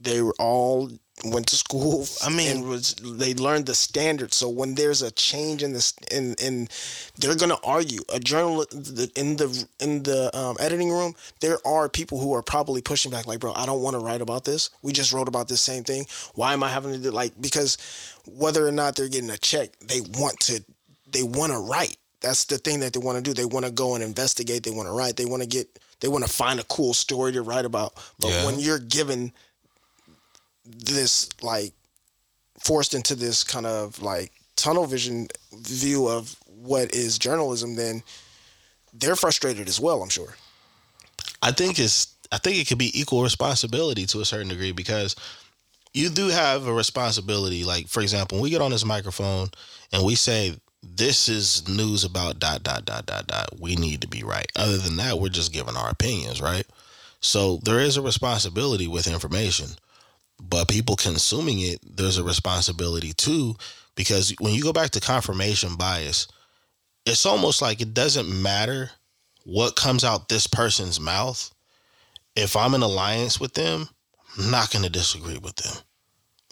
They 0.00 0.20
were 0.20 0.34
all 0.38 0.90
went 1.24 1.46
to 1.48 1.56
school. 1.56 2.06
I 2.24 2.30
mean- 2.30 2.50
and 2.50 2.68
was 2.68 2.94
they 2.94 3.34
learned 3.34 3.66
the 3.66 3.74
standard. 3.74 4.32
So 4.34 4.48
when 4.48 4.74
there's 4.74 5.02
a 5.02 5.10
change 5.10 5.62
in 5.62 5.72
this 5.72 5.94
in 6.10 6.34
in, 6.42 6.68
they're 7.18 7.36
gonna 7.36 7.58
argue. 7.64 8.00
A 8.12 8.18
journal 8.18 8.62
in 9.16 9.36
the 9.36 9.66
in 9.80 10.02
the 10.02 10.36
um, 10.36 10.56
editing 10.58 10.90
room, 10.90 11.14
there 11.40 11.58
are 11.66 11.88
people 11.88 12.18
who 12.18 12.34
are 12.34 12.42
probably 12.42 12.82
pushing 12.82 13.10
back, 13.10 13.26
like, 13.26 13.40
bro, 13.40 13.52
I 13.54 13.66
don't 13.66 13.82
want 13.82 13.94
to 13.94 14.00
write 14.00 14.20
about 14.20 14.44
this. 14.44 14.70
We 14.82 14.92
just 14.92 15.12
wrote 15.12 15.28
about 15.28 15.48
this 15.48 15.60
same 15.60 15.84
thing. 15.84 16.06
Why 16.34 16.52
am 16.52 16.62
I 16.62 16.68
having 16.68 16.92
to 16.92 16.98
do 16.98 17.10
like 17.10 17.32
because 17.40 17.76
whether 18.26 18.66
or 18.66 18.72
not 18.72 18.96
they're 18.96 19.08
getting 19.08 19.30
a 19.30 19.38
check, 19.38 19.78
they 19.80 20.00
want 20.18 20.40
to 20.40 20.64
they 21.10 21.22
want 21.22 21.52
to 21.52 21.58
write. 21.58 21.96
That's 22.20 22.44
the 22.44 22.56
thing 22.58 22.80
that 22.80 22.92
they 22.92 23.00
want 23.00 23.16
to 23.16 23.22
do. 23.22 23.34
They 23.34 23.44
want 23.44 23.66
to 23.66 23.72
go 23.72 23.94
and 23.94 24.02
investigate. 24.02 24.62
They 24.62 24.70
want 24.70 24.86
to 24.88 24.92
write. 24.92 25.16
They 25.16 25.24
want 25.24 25.42
to 25.42 25.48
get. 25.48 25.78
They 26.00 26.08
want 26.08 26.24
to 26.24 26.30
find 26.30 26.58
a 26.58 26.64
cool 26.64 26.94
story 26.94 27.32
to 27.32 27.42
write 27.42 27.64
about. 27.64 27.94
But 28.20 28.30
Yeah. 28.30 28.46
when 28.46 28.58
you're 28.60 28.78
given 28.78 29.32
this 30.64 31.28
like 31.42 31.72
forced 32.58 32.94
into 32.94 33.14
this 33.14 33.44
kind 33.44 33.66
of 33.66 34.00
like 34.02 34.32
tunnel 34.56 34.86
vision 34.86 35.28
view 35.52 36.08
of 36.08 36.36
what 36.46 36.94
is 36.94 37.18
journalism, 37.18 37.74
then 37.74 38.02
they're 38.92 39.16
frustrated 39.16 39.68
as 39.68 39.80
well. 39.80 40.02
I'm 40.02 40.08
sure. 40.08 40.34
I 41.42 41.50
think 41.52 41.78
it's 41.78 42.14
I 42.30 42.38
think 42.38 42.58
it 42.58 42.68
could 42.68 42.78
be 42.78 42.98
equal 42.98 43.22
responsibility 43.22 44.06
to 44.06 44.20
a 44.20 44.24
certain 44.24 44.48
degree 44.48 44.72
because 44.72 45.16
you 45.92 46.08
do 46.08 46.28
have 46.28 46.66
a 46.66 46.72
responsibility. 46.72 47.64
Like 47.64 47.88
for 47.88 48.00
example, 48.00 48.36
when 48.38 48.44
we 48.44 48.50
get 48.50 48.62
on 48.62 48.70
this 48.70 48.84
microphone 48.84 49.48
and 49.92 50.04
we 50.04 50.14
say 50.14 50.56
this 50.82 51.28
is 51.28 51.68
news 51.68 52.04
about 52.04 52.38
dot 52.38 52.62
dot 52.62 52.84
dot 52.84 53.06
dot 53.06 53.26
dot, 53.26 53.60
we 53.60 53.76
need 53.76 54.00
to 54.00 54.08
be 54.08 54.22
right. 54.22 54.50
Other 54.56 54.78
than 54.78 54.96
that, 54.96 55.18
we're 55.18 55.28
just 55.28 55.52
giving 55.52 55.76
our 55.76 55.90
opinions, 55.90 56.40
right? 56.40 56.66
So 57.20 57.58
there 57.58 57.80
is 57.80 57.96
a 57.96 58.02
responsibility 58.02 58.88
with 58.88 59.06
information, 59.06 59.68
but 60.48 60.68
people 60.68 60.96
consuming 60.96 61.60
it, 61.60 61.78
there's 61.96 62.18
a 62.18 62.24
responsibility 62.24 63.12
too, 63.12 63.54
because 63.94 64.34
when 64.40 64.54
you 64.54 64.62
go 64.62 64.72
back 64.72 64.90
to 64.90 65.00
confirmation 65.00 65.76
bias, 65.76 66.26
it's 67.06 67.26
almost 67.26 67.62
like 67.62 67.80
it 67.80 67.94
doesn't 67.94 68.42
matter 68.42 68.90
what 69.44 69.76
comes 69.76 70.04
out 70.04 70.28
this 70.28 70.46
person's 70.46 71.00
mouth. 71.00 71.52
If 72.34 72.56
I'm 72.56 72.74
in 72.74 72.82
alliance 72.82 73.40
with 73.40 73.54
them, 73.54 73.88
I'm 74.36 74.50
not 74.50 74.70
going 74.70 74.84
to 74.84 74.90
disagree 74.90 75.38
with 75.38 75.56
them. 75.56 75.74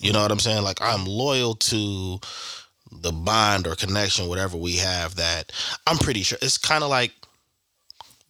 You 0.01 0.13
know 0.13 0.23
what 0.23 0.33
I'm 0.33 0.39
saying? 0.39 0.63
Like 0.63 0.81
I'm 0.81 1.05
loyal 1.05 1.55
to 1.55 2.19
the 2.93 3.13
bond 3.13 3.67
or 3.67 3.75
connection, 3.75 4.29
whatever 4.29 4.57
we 4.57 4.77
have. 4.77 5.17
That 5.17 5.53
I'm 5.87 5.99
pretty 5.99 6.23
sure 6.23 6.39
it's 6.43 6.59
kind 6.59 6.83
of 6.83 6.91
like 6.91 7.13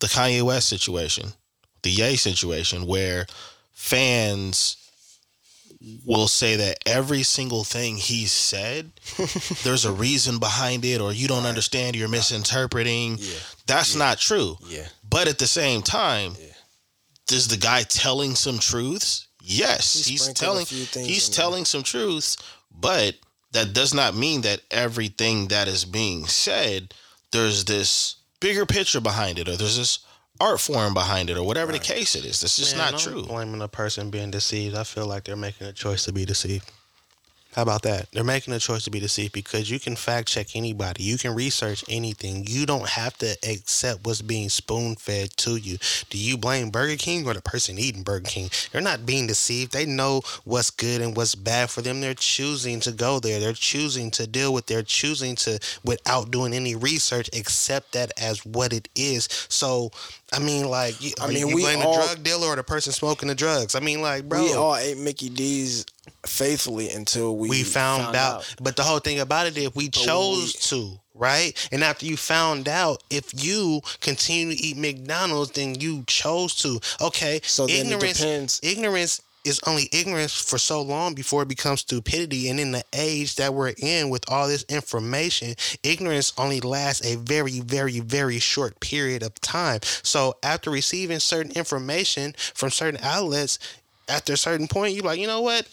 the 0.00 0.06
Kanye 0.06 0.42
West 0.42 0.68
situation, 0.68 1.32
the 1.82 1.90
Ye 1.90 2.16
situation, 2.16 2.86
where 2.86 3.26
fans 3.72 4.76
will 6.04 6.28
say 6.28 6.56
that 6.56 6.78
every 6.86 7.22
single 7.22 7.64
thing 7.64 7.96
he 7.96 8.26
said, 8.26 8.92
there's 9.64 9.84
a 9.84 9.92
reason 9.92 10.38
behind 10.38 10.84
it, 10.84 11.00
or 11.00 11.12
you 11.12 11.26
don't 11.26 11.46
understand, 11.46 11.96
you're 11.96 12.08
misinterpreting. 12.08 13.16
Yeah. 13.18 13.34
That's 13.66 13.94
not 13.94 14.18
true. 14.18 14.56
Yeah. 14.66 14.86
But 15.08 15.26
at 15.28 15.38
the 15.38 15.46
same 15.46 15.82
time, 15.82 16.34
Yeah. 16.38 17.34
is 17.36 17.48
the 17.48 17.56
guy 17.56 17.82
telling 17.84 18.34
some 18.34 18.58
truths? 18.58 19.26
Yes, 19.42 20.04
He 20.04 20.12
he's 20.12 20.28
telling 20.34 20.66
he's 20.66 20.94
in 20.96 21.04
there. 21.06 21.18
telling 21.34 21.64
some 21.64 21.82
truths, 21.82 22.36
but 22.70 23.16
that 23.52 23.72
does 23.72 23.94
not 23.94 24.14
mean 24.14 24.42
that 24.42 24.60
everything 24.70 25.48
that 25.48 25.66
is 25.66 25.84
being 25.84 26.26
said 26.26 26.92
there's 27.32 27.64
this 27.64 28.16
bigger 28.40 28.66
picture 28.66 29.00
behind 29.00 29.38
it 29.38 29.48
or 29.48 29.56
there's 29.56 29.76
this 29.78 30.00
art 30.40 30.60
form 30.60 30.94
behind 30.94 31.30
it 31.30 31.36
or 31.36 31.42
whatever 31.42 31.72
the 31.72 31.78
case 31.78 32.14
it 32.14 32.24
is. 32.24 32.40
Just 32.40 32.76
Man, 32.76 32.92
not 32.92 32.94
I'm 32.94 33.12
true. 33.12 33.24
Blaming 33.24 33.62
a 33.62 33.68
person 33.68 34.10
being 34.10 34.30
deceived, 34.30 34.74
I 34.76 34.84
feel 34.84 35.06
like 35.06 35.24
they're 35.24 35.36
making 35.36 35.66
a 35.66 35.72
choice 35.72 36.04
to 36.04 36.12
be 36.12 36.24
deceived. 36.24 36.70
How 37.54 37.62
about 37.62 37.82
that? 37.82 38.06
They're 38.12 38.22
making 38.22 38.54
a 38.54 38.60
choice 38.60 38.84
to 38.84 38.90
be 38.90 39.00
deceived 39.00 39.32
because 39.32 39.68
you 39.68 39.80
can 39.80 39.96
fact 39.96 40.28
check 40.28 40.54
anybody. 40.54 41.02
You 41.02 41.18
can 41.18 41.34
research 41.34 41.84
anything. 41.88 42.46
You 42.46 42.64
don't 42.64 42.88
have 42.88 43.18
to 43.18 43.36
accept 43.42 44.06
what's 44.06 44.22
being 44.22 44.48
spoon 44.48 44.94
fed 44.94 45.36
to 45.38 45.56
you. 45.56 45.78
Do 46.10 46.18
you 46.18 46.38
blame 46.38 46.70
Burger 46.70 46.96
King 46.96 47.26
or 47.26 47.34
the 47.34 47.42
person 47.42 47.76
eating 47.76 48.04
Burger 48.04 48.28
King? 48.28 48.50
They're 48.70 48.80
not 48.80 49.04
being 49.04 49.26
deceived. 49.26 49.72
They 49.72 49.84
know 49.84 50.22
what's 50.44 50.70
good 50.70 51.00
and 51.00 51.16
what's 51.16 51.34
bad 51.34 51.70
for 51.70 51.82
them. 51.82 52.00
They're 52.00 52.14
choosing 52.14 52.78
to 52.80 52.92
go 52.92 53.18
there. 53.18 53.40
They're 53.40 53.52
choosing 53.52 54.12
to 54.12 54.28
deal 54.28 54.54
with. 54.54 54.66
They're 54.66 54.84
choosing 54.84 55.34
to, 55.36 55.58
without 55.84 56.30
doing 56.30 56.54
any 56.54 56.76
research, 56.76 57.28
accept 57.36 57.94
that 57.94 58.12
as 58.16 58.46
what 58.46 58.72
it 58.72 58.88
is. 58.94 59.28
So, 59.48 59.90
I 60.32 60.38
mean, 60.38 60.68
like, 60.68 61.02
you, 61.02 61.12
I 61.20 61.24
I 61.24 61.26
mean, 61.28 61.34
mean, 61.38 61.48
you 61.48 61.54
we 61.56 61.62
blame 61.62 61.82
all- 61.82 61.96
the 62.00 62.06
drug 62.06 62.22
dealer 62.22 62.46
or 62.48 62.56
the 62.56 62.62
person 62.62 62.92
smoking 62.92 63.28
the 63.28 63.34
drugs. 63.34 63.74
I 63.74 63.80
mean, 63.80 64.00
like, 64.00 64.28
bro, 64.28 64.42
we 64.44 64.52
all 64.54 64.76
ate 64.76 64.96
Mickey 64.98 65.28
D's 65.28 65.84
faithfully 66.26 66.90
until 66.90 67.36
we 67.36 67.48
we 67.50 67.62
found, 67.64 68.14
out. 68.14 68.54
But 68.60 68.76
the 68.76 68.82
whole 68.82 69.00
thing 69.00 69.20
about 69.20 69.46
it, 69.46 69.58
if 69.58 69.74
we 69.74 69.88
chose 69.88 70.52
to, 70.70 71.00
right? 71.14 71.52
And 71.72 71.82
after 71.82 72.06
you 72.06 72.16
found 72.16 72.68
out, 72.68 73.02
if 73.10 73.32
you 73.44 73.80
continue 74.00 74.54
to 74.54 74.62
eat 74.62 74.76
McDonald's, 74.76 75.50
then 75.52 75.74
you 75.80 76.04
chose 76.06 76.54
to. 76.56 76.80
Okay. 77.00 77.40
So 77.42 77.66
then 77.66 77.86
it 77.86 77.92
ignorance, 77.92 78.18
depends. 78.18 78.60
ignorance 78.62 79.20
is 79.44 79.60
only 79.66 79.88
ignorance 79.92 80.34
for 80.34 80.58
so 80.58 80.82
long 80.82 81.14
before 81.14 81.42
it 81.42 81.48
becomes 81.48 81.80
stupidity. 81.80 82.48
And 82.48 82.60
in 82.60 82.72
the 82.72 82.84
age 82.92 83.36
that 83.36 83.54
we're 83.54 83.74
in 83.78 84.10
with 84.10 84.24
all 84.28 84.48
this 84.48 84.64
information, 84.68 85.54
ignorance 85.82 86.32
only 86.38 86.60
lasts 86.60 87.04
a 87.06 87.16
very, 87.16 87.60
very, 87.60 88.00
very 88.00 88.38
short 88.38 88.78
period 88.80 89.22
of 89.22 89.40
time. 89.40 89.80
So 89.82 90.36
after 90.42 90.70
receiving 90.70 91.20
certain 91.20 91.52
information 91.52 92.34
from 92.54 92.70
certain 92.70 93.00
outlets, 93.02 93.58
after 94.08 94.32
a 94.34 94.38
certain 94.38 94.68
point, 94.68 94.94
you're 94.94 95.04
like, 95.04 95.20
you 95.20 95.26
know 95.26 95.40
what? 95.40 95.68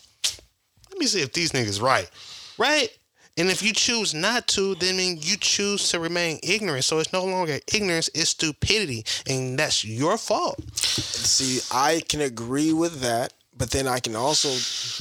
Let 0.89 0.99
me 0.99 1.07
see 1.07 1.21
if 1.21 1.33
these 1.33 1.51
niggas 1.51 1.81
right. 1.81 2.09
Right? 2.57 2.89
And 3.37 3.49
if 3.49 3.61
you 3.61 3.71
choose 3.71 4.15
not 4.15 4.47
to, 4.49 4.73
then 4.75 4.97
mean 4.97 5.19
you 5.21 5.37
choose 5.37 5.91
to 5.91 5.99
remain 5.99 6.39
ignorant. 6.41 6.85
So 6.85 6.97
it's 6.97 7.13
no 7.13 7.23
longer 7.23 7.59
ignorance, 7.71 8.09
it's 8.15 8.31
stupidity. 8.31 9.05
And 9.29 9.59
that's 9.59 9.85
your 9.85 10.17
fault. 10.17 10.59
See, 10.75 11.59
I 11.71 12.01
can 12.09 12.21
agree 12.21 12.73
with 12.73 13.01
that, 13.01 13.33
but 13.57 13.71
then 13.71 13.87
I 13.87 13.99
can 13.99 14.15
also, 14.15 14.49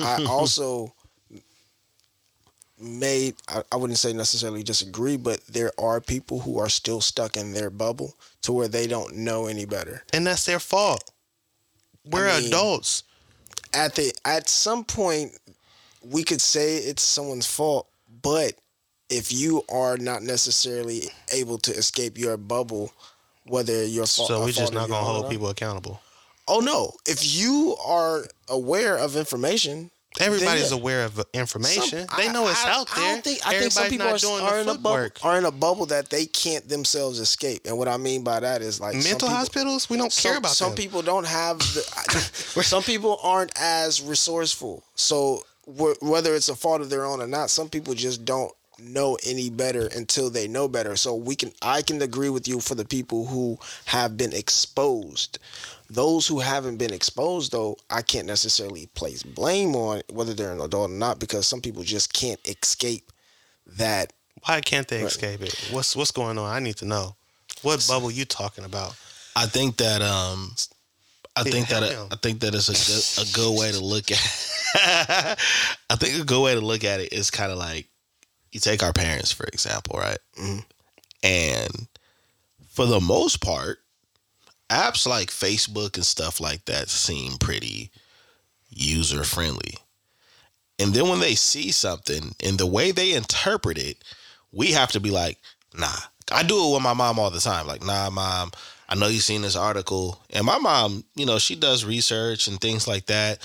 I 0.03 0.25
also 0.29 0.93
made, 2.79 3.35
I, 3.49 3.63
I 3.73 3.77
wouldn't 3.77 3.99
say 3.99 4.13
necessarily 4.13 4.63
disagree, 4.63 5.17
but 5.17 5.41
there 5.47 5.73
are 5.79 6.01
people 6.01 6.41
who 6.41 6.59
are 6.59 6.69
still 6.69 7.01
stuck 7.01 7.37
in 7.37 7.53
their 7.53 7.71
bubble 7.71 8.15
to 8.43 8.53
where 8.53 8.69
they 8.69 8.87
don't 8.87 9.17
know 9.17 9.47
any 9.47 9.65
better. 9.65 10.03
And 10.13 10.27
that's 10.27 10.45
their 10.47 10.61
fault. 10.61 11.11
We're 12.05 12.29
I 12.29 12.39
mean- 12.39 12.49
adults. 12.49 13.03
At 13.75 13.95
the 13.95 14.13
at 14.25 14.49
some 14.49 14.85
point, 14.85 15.33
we 16.03 16.23
could 16.23 16.41
say 16.41 16.77
it's 16.77 17.03
someone's 17.03 17.47
fault, 17.47 17.89
but 18.23 18.55
if 19.11 19.33
you 19.33 19.65
are 19.69 19.99
not 19.99 20.23
necessarily 20.23 21.03
able 21.33 21.59
to 21.59 21.73
escape 21.73 22.17
your 22.17 22.37
bubble, 22.39 22.93
whether 23.45 23.85
your 23.85 24.07
fault, 24.07 24.29
So 24.29 24.41
we're 24.41 24.53
just 24.53 24.73
not 24.73 24.89
gonna 24.89 25.05
hold 25.05 25.29
people 25.31 25.49
accountable. 25.49 26.01
Oh 26.49 26.61
no! 26.61 26.93
If 27.07 27.35
you 27.37 27.77
are 27.85 28.25
aware 28.49 28.97
of 28.97 29.17
information, 29.17 29.91
Everybody's 30.19 30.73
aware 30.73 31.05
of 31.05 31.21
information. 31.35 32.09
Some- 32.09 32.17
they 32.17 32.33
know 32.33 32.47
I- 32.47 32.51
it's 32.53 32.65
I- 32.65 32.71
out 32.73 32.89
there. 32.95 33.05
I 33.05 33.09
don't 33.13 33.25
think 33.25 33.47
I 33.47 33.59
think 33.59 33.71
some 33.73 33.89
people 33.91 34.07
are, 34.07 34.17
doing 34.19 34.41
are 34.43 34.61
in 34.61 34.69
a 34.69 34.75
bubble 34.79 35.09
are 35.23 35.37
in 35.39 35.45
a 35.45 35.51
bubble 35.51 35.85
that 35.87 36.09
they 36.09 36.25
can't 36.25 36.67
themselves 36.69 37.19
escape. 37.21 37.67
And 37.67 37.77
what 37.77 37.87
I 37.87 37.99
mean 37.99 38.23
by 38.25 38.41
that 38.41 38.63
is 38.63 38.81
like 38.81 38.95
Mental 38.95 39.13
people- 39.15 39.29
hospitals, 39.29 39.91
we 39.91 39.99
don't 39.99 40.11
some, 40.13 40.31
care 40.31 40.39
about 40.39 40.53
some 40.53 40.71
them. 40.71 40.77
people 40.77 41.03
don't 41.03 41.27
have 41.27 41.59
the, 41.59 42.63
some 42.63 42.83
people 42.83 43.19
aren't 43.23 43.53
as 43.61 44.01
resourceful 44.01 44.85
so 44.95 45.45
wh- 45.67 46.01
whether 46.03 46.35
it's 46.35 46.49
a 46.49 46.57
fault 46.57 46.81
of 46.81 46.89
their 46.89 47.05
own 47.05 47.21
or 47.21 47.27
not 47.27 47.51
some 47.51 47.69
people 47.69 47.93
just 47.93 48.25
don't 48.25 48.53
know 48.79 49.19
any 49.27 49.51
better 49.51 49.87
until 49.97 50.29
they 50.31 50.47
know 50.49 50.67
better 50.69 50.97
so 50.97 51.15
we 51.15 51.35
can 51.35 51.51
i 51.63 51.81
can 51.83 52.01
agree 52.03 52.29
with 52.31 52.47
you 52.47 52.61
for 52.61 52.75
the 52.75 52.85
people 52.85 53.25
who 53.27 53.59
have 53.87 54.17
been 54.19 54.33
exposed 54.35 55.39
those 55.89 56.27
who 56.27 56.41
haven't 56.41 56.77
been 56.79 56.93
exposed 56.93 57.53
though 57.53 57.77
i 57.91 58.03
can't 58.03 58.27
necessarily 58.27 58.87
place 58.95 59.23
blame 59.23 59.75
on 59.77 60.03
whether 60.13 60.35
they're 60.35 60.53
an 60.53 60.61
adult 60.61 60.91
or 60.91 60.95
not 60.95 61.19
because 61.19 61.47
some 61.47 61.61
people 61.61 61.83
just 61.83 62.13
can't 62.13 62.41
escape 62.49 63.13
that 63.67 64.13
Why 64.47 64.61
can't 64.61 64.87
they 64.89 65.03
escape 65.03 65.43
it? 65.43 65.55
What's 65.73 65.97
what's 65.97 66.11
going 66.13 66.39
on? 66.39 66.55
I 66.55 66.61
need 66.61 66.77
to 66.77 66.85
know. 66.85 67.17
What 67.63 67.85
bubble 67.89 68.11
you 68.11 68.25
talking 68.25 68.65
about? 68.65 68.95
I 69.35 69.47
think 69.47 69.77
that 69.79 70.03
um 70.03 70.55
I 71.35 71.43
Yeah, 71.43 71.53
think 71.53 71.69
that 71.69 71.83
help 71.83 71.93
him. 71.93 72.09
I 72.13 72.17
think 72.17 72.41
that 72.41 72.55
is 72.55 72.69
a 72.69 72.75
good 72.75 73.27
a 73.29 73.33
good 73.35 73.59
way 73.59 73.73
to 73.73 73.81
look 73.85 74.11
at 74.13 74.19
I 75.91 75.97
think 75.97 76.21
a 76.21 76.25
good 76.25 76.43
way 76.43 76.55
to 76.55 76.61
look 76.61 76.85
at 76.85 77.01
it 77.01 77.13
is 77.13 77.31
kind 77.31 77.51
of 77.51 77.59
like 77.59 77.89
you 78.53 78.61
take 78.61 78.83
our 78.83 78.93
parents 78.93 79.33
for 79.33 79.45
example, 79.47 79.99
right? 79.99 80.19
And 81.23 81.89
for 82.69 82.87
the 82.87 83.01
most 83.01 83.41
part, 83.41 83.79
apps 84.71 85.07
like 85.07 85.31
Facebook 85.31 85.97
and 85.97 86.05
stuff 86.07 86.41
like 86.41 86.65
that 86.67 86.89
seem 86.89 87.39
pretty 87.39 87.91
user 88.69 89.25
friendly. 89.25 89.77
And 90.79 90.93
then 90.93 91.09
when 91.09 91.21
they 91.21 91.35
see 91.35 91.71
something 91.71 92.35
and 92.45 92.59
the 92.59 92.67
way 92.67 92.91
they 92.91 93.13
interpret 93.15 93.79
it, 93.79 94.03
we 94.53 94.73
have 94.73 94.93
to 94.93 95.01
be 95.01 95.11
like, 95.11 95.39
nah. 95.77 95.97
I 96.33 96.43
do 96.43 96.59
it 96.59 96.73
with 96.75 96.83
my 96.83 96.93
mom 96.93 97.19
all 97.19 97.31
the 97.31 97.41
time. 97.41 97.67
Like, 97.67 97.85
nah, 97.85 98.11
mom, 98.11 98.51
I 98.89 98.97
know 98.97 99.07
you've 99.07 99.23
seen 99.23 99.43
this 99.43 99.57
article. 99.57 100.21
And 100.31 100.45
my 100.45 100.59
mom, 100.59 101.05
you 101.15 101.25
know, 101.25 101.39
she 101.39 101.55
does 101.55 101.85
research 101.85 102.49
and 102.49 102.61
things 102.61 102.89
like 102.89 103.07
that. 103.07 103.39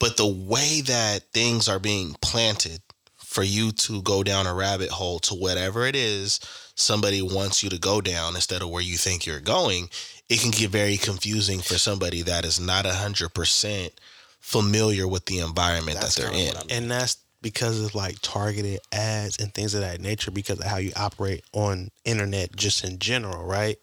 But 0.00 0.16
the 0.16 0.26
way 0.26 0.82
that 0.82 1.22
things 1.32 1.68
are 1.68 1.78
being 1.78 2.16
planted 2.20 2.80
for 3.16 3.42
you 3.42 3.72
to 3.72 4.02
go 4.02 4.22
down 4.22 4.46
a 4.46 4.54
rabbit 4.54 4.90
hole 4.90 5.18
to 5.20 5.34
whatever 5.34 5.86
it 5.86 5.96
is 5.96 6.40
somebody 6.74 7.22
wants 7.22 7.62
you 7.62 7.70
to 7.70 7.78
go 7.78 8.00
down 8.00 8.34
instead 8.34 8.62
of 8.62 8.70
where 8.70 8.82
you 8.82 8.96
think 8.96 9.26
you're 9.26 9.40
going, 9.40 9.88
it 10.28 10.40
can 10.40 10.50
get 10.50 10.70
very 10.70 10.96
confusing 10.96 11.60
for 11.60 11.78
somebody 11.78 12.22
that 12.22 12.44
is 12.44 12.58
not 12.60 12.84
100% 12.84 13.90
familiar 14.40 15.08
with 15.08 15.26
the 15.26 15.38
environment 15.38 15.98
That's 15.98 16.16
that 16.16 16.22
they're 16.22 16.32
in. 16.32 16.54
what 16.54 16.70
I 16.70 16.74
And 16.76 16.90
that's 16.90 17.18
because 17.40 17.80
of 17.84 17.94
like 17.94 18.16
targeted 18.22 18.80
ads 18.90 19.38
and 19.38 19.52
things 19.52 19.74
of 19.74 19.82
that 19.82 20.00
nature 20.00 20.30
because 20.30 20.58
of 20.58 20.64
how 20.64 20.78
you 20.78 20.92
operate 20.96 21.44
on 21.52 21.90
internet 22.04 22.56
just 22.56 22.84
in 22.84 22.98
general, 22.98 23.44
right? 23.44 23.78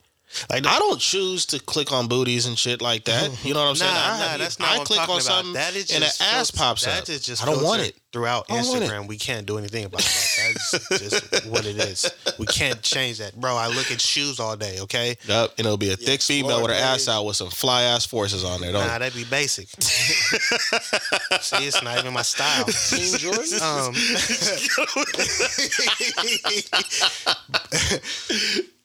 Like 0.49 0.65
I 0.65 0.79
don't 0.79 0.99
choose 0.99 1.45
to 1.47 1.59
click 1.59 1.91
on 1.91 2.07
booties 2.07 2.45
and 2.45 2.57
shit 2.57 2.81
like 2.81 3.05
that. 3.05 3.29
You 3.43 3.53
know 3.53 3.61
what 3.63 3.69
I'm 3.69 3.75
saying? 3.75 3.93
Nah, 3.93 3.99
I, 3.99 4.19
nah, 4.31 4.37
that's 4.37 4.59
not 4.59 4.67
I 4.69 4.71
what 4.73 4.79
I'm 4.81 4.85
click 4.85 4.99
talking 4.99 5.13
on 5.15 5.21
about. 5.21 5.23
something 5.23 5.53
That 5.53 5.75
is 5.75 5.89
and 5.91 6.03
an 6.03 6.09
just 6.09 6.21
ass 6.21 6.51
pops 6.51 6.85
that 6.85 7.03
up. 7.03 7.09
is 7.09 7.21
just 7.25 7.41
I 7.43 7.45
don't 7.47 7.63
want 7.63 7.81
it. 7.81 7.95
throughout 8.13 8.45
I 8.49 8.59
it. 8.59 8.65
Instagram. 8.65 9.07
We 9.07 9.17
can't 9.17 9.45
do 9.45 9.57
anything 9.57 9.85
about 9.85 10.01
that. 10.01 10.53
That's 10.89 10.99
just 10.99 11.45
what 11.47 11.65
it 11.65 11.77
is. 11.77 12.09
We 12.37 12.45
can't 12.45 12.81
change 12.81 13.17
that, 13.17 13.35
bro. 13.39 13.55
I 13.55 13.67
look 13.67 13.91
at 13.91 13.99
shoes 13.99 14.39
all 14.39 14.55
day. 14.55 14.79
Okay, 14.81 15.17
Yep, 15.27 15.51
and 15.57 15.65
it'll 15.65 15.77
be 15.77 15.91
a 15.91 15.95
thick 15.97 16.15
explore 16.15 16.41
female 16.43 16.61
with 16.61 16.71
her 16.71 16.77
ass 16.77 17.07
out 17.07 17.25
with 17.25 17.35
some 17.35 17.49
fly 17.49 17.83
ass 17.83 18.05
forces 18.05 18.43
on 18.45 18.61
there. 18.61 18.71
Don't 18.71 18.85
nah, 18.87 18.99
that'd 18.99 19.13
be 19.15 19.25
basic. 19.25 19.67
See, 21.41 21.65
it's 21.67 21.81
not 21.83 21.97
even 21.99 22.13
my 22.13 22.21
style. 22.21 22.65
Team 22.65 23.17
Jordan? 23.17 23.61
Um, 23.61 23.93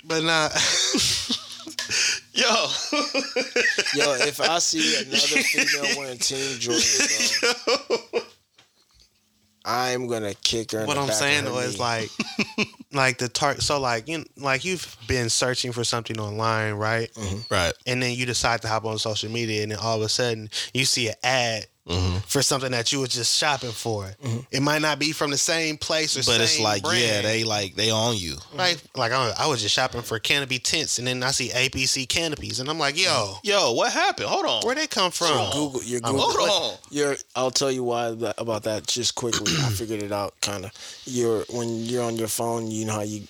but 0.07 0.23
nah, 0.23 0.49
Yo, 2.37 2.45
Yo, 3.95 4.15
if 4.27 4.41
I 4.41 4.59
see 4.59 4.97
another 5.03 5.43
female 5.43 5.99
wearing 5.99 6.19
Team 6.19 6.59
Jordan, 6.59 6.83
bro, 8.13 8.21
I'm 9.65 10.07
gonna 10.07 10.35
kick 10.35 10.73
her. 10.73 10.81
In 10.81 10.87
what 10.87 10.95
the 10.95 11.01
I'm 11.01 11.07
back 11.07 11.17
saying 11.17 11.45
her 11.45 11.51
though 11.51 11.59
is 11.61 11.79
like, 11.79 12.11
like 12.93 13.19
the 13.19 13.29
tar. 13.29 13.55
So 13.61 13.81
like 13.81 14.07
you, 14.07 14.25
like 14.37 14.65
you've 14.65 14.97
been 15.09 15.31
searching 15.31 15.73
for 15.73 15.83
something 15.83 16.21
online, 16.21 16.75
right? 16.75 17.11
Mm-hmm. 17.15 17.55
right. 17.55 17.73
And 17.87 18.03
then 18.03 18.15
you 18.15 18.27
decide 18.27 18.61
to 18.63 18.69
hop 18.69 18.85
on 18.85 18.99
social 18.99 19.31
media, 19.31 19.63
and 19.63 19.73
then 19.73 19.79
all 19.79 19.97
of 19.97 20.03
a 20.03 20.09
sudden 20.09 20.51
you 20.75 20.85
see 20.85 21.09
an 21.09 21.15
ad 21.25 21.67
for 22.27 22.43
something 22.43 22.73
that 22.73 22.91
you 22.93 22.99
were 23.01 23.07
just 23.07 23.37
shopping 23.39 23.71
for. 23.71 24.11
It 24.51 24.61
might 24.61 24.83
not 24.83 24.99
be 24.99 25.13
from 25.13 25.31
the 25.31 25.39
same 25.39 25.77
place 25.77 26.17
or 26.17 26.29
But 26.31 26.41
it's 26.41 26.53
same 26.57 26.65
like, 26.65 26.83
yeah, 26.85 27.23
they 27.23 27.45
like 27.45 27.75
they 27.77 27.91
own 27.93 28.17
you. 28.17 28.37
Like, 28.55 28.79
like 28.97 29.13
I, 29.13 29.33
I 29.39 29.47
was 29.47 29.63
just 29.63 29.75
shopping 29.75 30.03
for 30.03 30.19
canopy 30.19 30.59
tents, 30.59 30.99
and 30.99 31.07
then 31.07 31.23
I 31.23 31.31
see 31.31 31.49
ABC 31.51 32.09
canopies, 32.09 32.59
and 32.61 32.69
I'm 32.69 32.79
like, 32.79 33.01
yo, 33.01 33.35
Yo, 33.45 33.73
what 33.73 33.93
happened? 33.93 34.29
Hold 34.29 34.47
on. 34.47 34.63
where 34.67 34.75
they 34.75 34.87
come 34.89 35.11
from? 35.13 35.51
Google 35.53 35.83
your 35.85 36.01
Google. 36.01 36.21
Hold 36.33 36.73
on. 36.73 36.79
Your, 36.91 37.17
I'll 37.37 37.51
tell 37.53 37.71
you 37.71 37.85
why 37.85 38.11
that, 38.11 38.35
about 38.39 38.65
that 38.65 38.87
just 38.87 39.15
quickly. 39.15 39.53
I 39.65 39.69
figured 39.71 40.03
it 40.03 40.13
out 40.13 40.35
kind 40.41 40.65
of. 40.65 40.73
You're 41.05 41.45
when 41.51 41.85
you're 41.85 42.03
on 42.03 42.17
your 42.17 42.29
phone, 42.29 42.71
you 42.71 42.85
know 42.87 42.95
how 42.95 43.03
you 43.03 43.23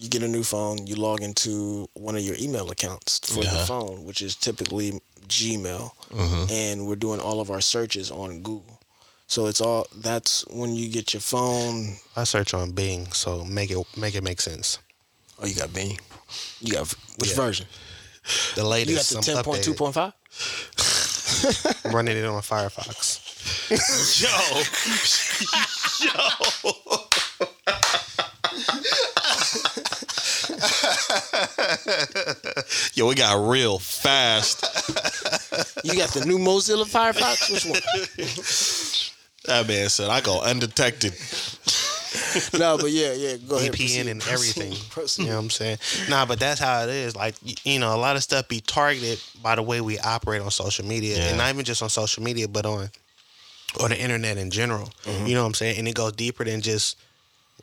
you 0.00 0.08
get 0.08 0.22
a 0.22 0.28
new 0.28 0.44
phone, 0.44 0.86
you 0.86 0.94
log 0.94 1.22
into 1.22 1.88
one 1.94 2.14
of 2.14 2.22
your 2.22 2.36
email 2.38 2.70
accounts 2.70 3.18
for 3.34 3.42
the 3.42 3.48
Uh-huh. 3.50 3.64
phone, 3.64 4.04
which 4.04 4.22
is 4.22 4.36
typically 4.36 5.00
Gmail, 5.28 5.90
Mm-hmm. 6.08 6.50
and 6.50 6.86
we're 6.86 6.96
doing 6.96 7.20
all 7.20 7.40
of 7.40 7.50
our 7.50 7.60
searches 7.60 8.10
on 8.10 8.40
Google. 8.42 8.80
So 9.26 9.46
it's 9.46 9.60
all 9.60 9.86
that's 9.94 10.46
when 10.48 10.74
you 10.74 10.88
get 10.88 11.12
your 11.12 11.20
phone. 11.20 11.96
I 12.16 12.24
search 12.24 12.54
on 12.54 12.72
Bing, 12.72 13.12
so 13.12 13.44
make 13.44 13.70
it 13.70 13.78
make 13.96 14.14
it 14.14 14.22
make 14.24 14.40
sense. 14.40 14.78
Oh, 15.40 15.46
you 15.46 15.54
got 15.54 15.72
Bing. 15.74 15.98
You 16.60 16.72
got 16.74 16.88
which 17.18 17.30
Yeah. 17.30 17.36
version? 17.36 17.66
The 18.56 18.64
latest. 18.64 19.10
You 19.12 19.16
got 19.18 19.24
the 19.26 19.32
ten 19.34 19.44
point 19.44 19.62
two 19.64 19.74
point 19.74 19.94
five. 19.94 20.12
ten 20.12 20.22
point 20.22 20.38
two 20.76 20.82
updated. 20.82 21.62
point 21.62 21.64
five. 21.74 21.84
I'm 21.84 21.94
running 21.94 22.16
it 22.16 22.24
on 22.24 22.40
Firefox. 22.42 23.20
Yo, 24.22 24.28
we 32.96 33.14
got 33.14 33.48
real 33.48 33.78
fast. 33.78 34.62
You 35.84 35.96
got 35.96 36.10
the 36.10 36.24
new 36.26 36.38
Mozilla 36.38 36.84
Firefox. 36.84 37.50
Which 37.52 37.64
one? 37.64 37.80
That 39.46 39.66
man 39.66 39.88
said 39.88 40.10
I 40.10 40.20
go 40.20 40.42
undetected. 40.42 41.12
no, 42.58 42.76
but 42.78 42.90
yeah, 42.90 43.12
yeah. 43.14 43.36
Go 43.36 43.56
ahead. 43.56 43.72
VPN 43.72 44.08
and 44.08 44.20
proceed, 44.20 44.60
everything. 44.60 44.74
proceed. 44.90 45.22
You 45.22 45.28
know 45.30 45.36
what 45.36 45.42
I'm 45.44 45.50
saying? 45.50 45.78
Nah, 46.08 46.26
but 46.26 46.38
that's 46.38 46.60
how 46.60 46.82
it 46.82 46.90
is. 46.90 47.16
Like 47.16 47.34
you 47.64 47.78
know, 47.78 47.94
a 47.94 47.96
lot 47.96 48.16
of 48.16 48.22
stuff 48.22 48.48
be 48.48 48.60
targeted 48.60 49.20
by 49.42 49.54
the 49.54 49.62
way 49.62 49.80
we 49.80 49.98
operate 49.98 50.42
on 50.42 50.50
social 50.50 50.84
media, 50.84 51.16
Yeah. 51.16 51.28
and 51.28 51.38
not 51.38 51.50
even 51.52 51.64
just 51.64 51.82
on 51.82 51.88
social 51.88 52.22
media, 52.22 52.48
but 52.48 52.66
on 52.66 52.90
or 53.80 53.88
the 53.88 53.98
internet 54.00 54.38
in 54.38 54.50
general. 54.50 54.90
Mm-hmm. 55.04 55.26
You 55.26 55.34
know 55.34 55.42
what 55.42 55.48
I'm 55.48 55.54
saying? 55.54 55.78
And 55.78 55.88
it 55.88 55.94
goes 55.94 56.12
deeper 56.12 56.44
than 56.44 56.60
just 56.60 56.98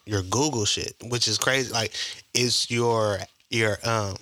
your 0.05 0.21
Google 0.23 0.65
shit, 0.65 0.95
which 1.03 1.27
is 1.27 1.37
crazy. 1.37 1.71
Like 1.71 1.93
it's 2.33 2.69
your 2.69 3.19
your 3.49 3.77
um 3.83 4.15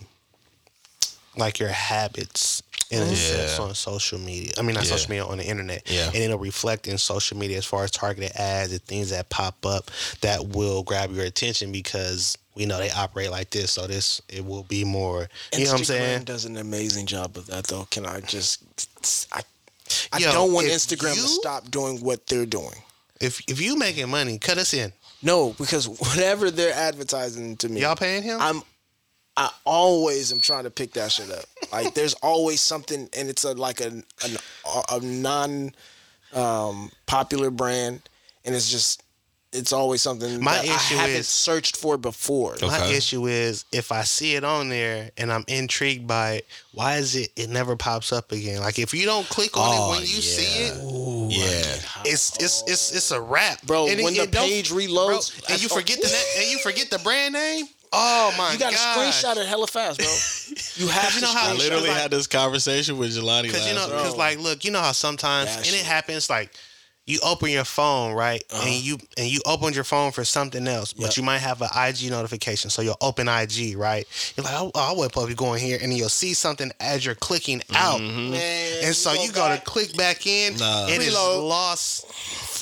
like 1.38 1.59
your 1.59 1.69
habits 1.69 2.61
in 2.91 3.01
a 3.01 3.15
sense 3.15 3.57
Yeah. 3.57 3.63
on 3.65 3.74
social 3.74 4.19
media. 4.19 4.53
I 4.57 4.61
mean, 4.61 4.76
not 4.76 4.84
Yeah. 4.84 4.91
social 4.91 5.09
media 5.09 5.26
on 5.26 5.39
the 5.39 5.45
internet. 5.45 5.82
Yeah. 5.89 6.07
And 6.07 6.15
it'll 6.17 6.38
reflect 6.38 6.88
in 6.88 6.99
social 6.99 7.38
media 7.38 7.57
as 7.57 7.65
far 7.65 7.84
as 7.84 7.89
targeted 7.89 8.32
ads 8.36 8.71
and 8.71 8.84
things 8.84 9.09
that 9.09 9.30
pop 9.30 9.65
up 9.65 9.89
that 10.21 10.49
will 10.49 10.84
grab 10.84 11.11
your 11.15 11.26
attention 11.26 11.71
because 11.71 12.38
we 12.53 12.67
know 12.67 12.78
they 12.78 12.91
operate 12.91 13.32
like 13.32 13.49
this. 13.49 13.71
So 13.71 13.88
this 13.88 14.21
it 14.30 14.45
will 14.45 14.61
be 14.63 14.84
more. 14.84 15.28
You 15.53 15.65
know 15.65 15.71
what 15.71 15.80
I'm 15.80 15.82
Instagram 15.82 15.86
saying? 15.88 16.24
does 16.26 16.45
an 16.45 16.57
amazing 16.57 17.07
job 17.07 17.36
of 17.36 17.47
that, 17.47 17.65
though. 17.65 17.88
Can 17.89 18.05
I 18.05 18.19
just? 18.19 18.61
I, 19.32 19.41
I 20.11 20.19
Yo, 20.19 20.32
don't 20.32 20.53
want 20.53 20.67
if 20.67 20.74
Instagram 20.74 21.13
to 21.13 21.19
stop 21.19 21.71
doing 21.71 21.99
what 22.01 22.28
they're 22.28 22.45
doing. 22.45 22.76
If 23.19 23.41
if 23.47 23.59
you 23.59 23.76
making 23.76 24.07
money, 24.09 24.38
cut 24.38 24.59
us 24.59 24.71
in. 24.71 24.93
No, 25.24 25.55
because 25.57 25.88
whatever 25.99 26.51
they're 26.51 26.76
advertising 26.76 27.57
to 27.57 27.69
me, 27.69 27.82
Y'all 27.82 27.95
paying 27.95 28.21
him? 28.21 28.39
I'm. 28.39 28.61
I 29.36 29.50
always 29.66 30.32
am 30.32 30.40
trying 30.40 30.66
to 30.66 30.70
pick 30.70 30.94
that 30.94 31.12
shit 31.12 31.32
up. 31.32 31.46
Like 31.72 31.94
there's 31.96 32.14
always 32.16 32.62
something, 32.62 33.10
and 33.18 33.30
it's 33.30 33.44
a 33.44 33.54
like 33.54 33.82
a 33.82 33.88
an, 33.88 34.38
a 34.92 35.00
non 35.02 35.72
um, 36.34 36.92
popular 37.06 37.50
brand, 37.50 38.02
and 38.46 38.54
it's 38.56 38.70
just 38.70 39.02
it's 39.52 39.72
always 39.72 40.02
something 40.02 40.42
My 40.44 40.58
that 40.58 40.66
issue 40.66 40.96
I 40.96 40.98
haven't 41.02 41.16
is- 41.18 41.28
searched 41.28 41.78
for 41.78 41.96
before. 41.98 42.56
My 42.62 42.86
issue 42.88 43.28
is 43.28 43.66
if 43.72 43.92
I 43.92 44.02
see 44.04 44.36
it 44.36 44.44
on 44.44 44.70
there 44.70 45.12
and 45.18 45.32
I'm 45.32 45.46
intrigued 45.48 46.08
by 46.08 46.32
it, 46.38 46.48
why 46.74 46.98
is 46.98 47.16
it 47.16 47.30
it 47.36 47.50
never 47.50 47.76
pops 47.76 48.12
up 48.12 48.32
again? 48.32 48.62
Like 48.62 48.80
if 48.80 48.94
you 48.96 49.06
don't 49.06 49.28
click 49.30 49.56
on 49.56 49.64
Oh, 49.68 49.88
it 49.94 49.96
when 49.96 50.02
you 50.02 50.08
see 50.08 50.64
it, 50.66 50.74
yeah. 51.32 52.12
it's 52.12 52.36
it's 52.38 52.64
it's 52.68 52.96
it's 52.96 53.12
a 53.12 53.22
wrap, 53.22 53.62
Bro, 53.64 53.88
And 53.90 54.00
it- 54.00 54.04
when 54.04 54.14
the 54.16 54.24
it 54.24 54.32
page 54.32 54.72
reloads, 54.72 55.40
bro, 55.48 55.54
and 55.54 55.62
you 55.62 55.70
forget 55.70 56.02
the 56.02 56.08
na- 56.08 56.42
and 56.42 56.52
you 56.52 56.58
forget 56.60 56.90
the 56.90 57.00
brand 57.00 57.34
name. 57.34 57.66
Oh 57.96 58.34
my 58.38 58.38
god. 58.38 58.54
You 58.54 58.60
got 58.60 58.72
to 58.72 58.78
screenshot 59.00 59.38
it 59.38 59.46
hella 59.48 59.68
fast, 59.68 60.00
bro. 60.00 60.08
You 60.76 60.88
have 60.88 61.14
You 61.14 61.20
to 61.20 61.26
know 61.26 61.32
how- 61.34 61.50
I 61.52 61.54
literally 61.54 61.89
like- 61.89 61.98
had 61.98 62.12
this 62.12 62.26
conversation 62.28 62.98
with 62.98 63.12
Jelani 63.16 63.44
Because 63.44 63.60
last 63.62 63.68
you 63.70 63.76
know, 63.76 63.88
week. 63.88 63.98
because 63.98 64.16
like, 64.18 64.39
look, 64.39 64.66
you 64.66 64.72
know 64.72 64.82
how 64.82 64.91
sometimes, 64.91 65.50
That 65.50 65.58
and 65.58 65.66
shit. 65.68 65.80
it 65.82 65.86
happens 65.86 66.30
like. 66.30 66.52
You 67.06 67.20
open 67.22 67.50
your 67.50 67.66
phone, 67.66 68.14
right, 68.14 68.41
Uh-huh. 68.50 68.64
and 68.66 68.76
you 68.76 68.98
and 69.18 69.28
you 69.28 69.41
opened 69.46 69.76
your 69.76 69.84
phone 69.84 70.14
for 70.14 70.24
something 70.24 70.66
else, 70.70 70.94
but 70.94 71.08
Yep. 71.08 71.18
you 71.18 71.24
might 71.24 71.39
have 71.39 71.62
an 71.62 71.68
IG 71.76 72.10
notification. 72.10 72.70
So 72.70 72.82
you'll 72.82 72.96
open 73.02 73.28
IG, 73.28 73.76
right? 73.76 74.08
You're 74.38 74.46
like, 74.46 74.54
oh, 74.56 74.72
I 74.74 74.94
would 74.94 75.12
probably 75.12 75.36
go 75.36 75.54
in 75.54 75.60
here, 75.60 75.78
and 75.82 75.94
you'll 75.94 76.08
see 76.08 76.34
something 76.34 76.72
as 76.80 77.06
you're 77.06 77.14
clicking 77.16 77.62
out, 77.76 78.00
Man, 78.00 78.86
and 78.86 78.96
so 78.96 79.12
you 79.12 79.34
go 79.34 79.50
go 79.50 79.54
to 79.54 79.62
click 79.64 79.98
back 79.98 80.26
in, 80.26 80.56
Nah. 80.56 80.88
it 80.88 81.02
is 81.02 81.08
Reload. 81.10 81.44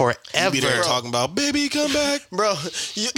Lost 0.08 0.20
you 0.26 0.32
forever. 0.40 0.52
be 0.52 0.60
there 0.60 0.82
talking 0.84 1.10
about 1.10 1.36
baby, 1.36 1.70
come 1.70 1.92
back. 1.94 2.22
Bro, 2.32 2.56
you, 2.96 3.10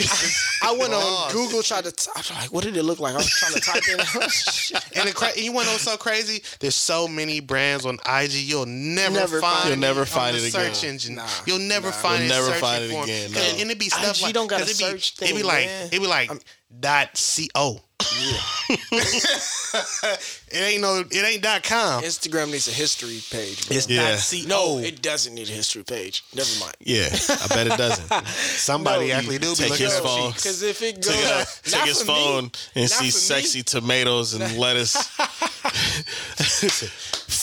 I 0.61 0.75
went 0.77 0.93
on 0.93 1.31
Google 1.31 1.61
tried 1.63 1.85
to. 1.85 1.91
T- 1.91 2.09
I 2.15 2.19
was 2.19 2.31
like, 2.31 2.51
what 2.53 2.63
did 2.63 2.77
it 2.77 2.83
look 2.83 2.99
like? 2.99 3.13
I 3.13 3.17
was 3.17 3.29
trying 3.29 3.53
to 3.53 3.59
type 3.61 3.83
in. 3.89 3.99
And 4.95 5.07
the 5.09 5.13
cra- 5.13 5.29
and 5.29 5.37
you 5.39 5.51
want 5.51 5.65
to 5.65 5.69
know 5.71 5.73
what's 5.73 5.83
so 5.83 5.97
crazy? 5.97 6.43
There's 6.59 6.75
so 6.75 7.07
many 7.07 7.39
brands 7.39 7.85
on 7.85 7.95
IG. 8.07 8.31
You'll 8.33 8.65
never, 8.65 9.15
Never 9.15 9.41
find. 9.41 9.53
find 9.57 9.69
You'll 9.69 9.79
never 9.79 10.05
find 10.05 10.35
it 10.35 10.39
again. 10.47 10.73
Search 10.73 10.83
engine. 10.83 11.15
Nah, 11.15 11.27
You'll 11.45 11.59
never 11.59 11.87
nah. 11.87 11.93
find 11.93 12.23
You'll 12.23 12.31
it. 12.31 12.35
never 12.35 12.45
searching 12.47 12.61
find 12.61 12.83
it 12.83 12.89
for 12.91 12.97
'em. 12.97 13.03
again, 13.03 13.25
And, 13.25 13.33
no. 13.57 13.61
and 13.61 13.71
it 13.71 13.79
be 13.79 13.89
stuff 13.89 14.17
IG 14.17 14.23
like 14.23 14.33
don't 14.33 14.47
got 14.47 14.61
a 14.61 14.65
'cause 14.65 14.71
it 14.71 14.77
be, 14.77 14.83
search 14.91 15.13
It 15.13 15.19
be 15.19 15.25
thing, 15.27 15.43
like 15.45 15.65
man. 15.65 15.89
it 15.91 15.99
be 15.99 16.07
like 16.07 16.31
dot 16.79 17.19
co. 17.55 17.79
it 18.91 20.39
ain't 20.53 20.81
no. 20.81 21.03
It 21.09 21.25
ain't 21.25 21.41
dot 21.41 21.63
com. 21.63 22.03
Instagram 22.03 22.51
needs 22.51 22.67
a 22.67 22.71
history 22.71 23.21
page. 23.31 23.67
Bro. 23.67 23.77
It's 23.77 23.87
Yeah. 23.89 24.11
dot 24.15 24.19
co. 24.29 24.47
no, 24.47 24.79
it 24.79 25.01
doesn't 25.01 25.33
need 25.33 25.47
a 25.49 25.51
history 25.53 25.83
page. 25.83 26.23
Never 26.35 26.49
mind. 26.59 26.75
Yeah, 26.79 27.07
I 27.43 27.47
bet 27.47 27.67
it 27.67 27.77
doesn't. 27.77 28.25
somebody 28.27 29.07
No, 29.09 29.13
actually 29.15 29.37
do 29.39 29.49
be 29.51 29.55
take 29.55 29.69
looking 29.71 29.85
his 29.85 29.99
phone. 29.99 30.31
Because 30.31 30.61
if 30.63 30.81
it 30.81 30.95
goes, 31.01 31.15
Take, 31.15 31.25
out, 31.31 31.47
take 31.63 31.85
his 31.85 32.01
for 32.01 32.07
me. 32.11 32.13
phone 32.13 32.51
and 32.75 32.83
Not 32.83 32.89
see 32.89 33.09
for 33.09 33.17
me. 33.17 33.41
sexy 33.41 33.63
tomatoes 33.63 34.33
and 34.33 34.57
lettuce. 34.57 34.95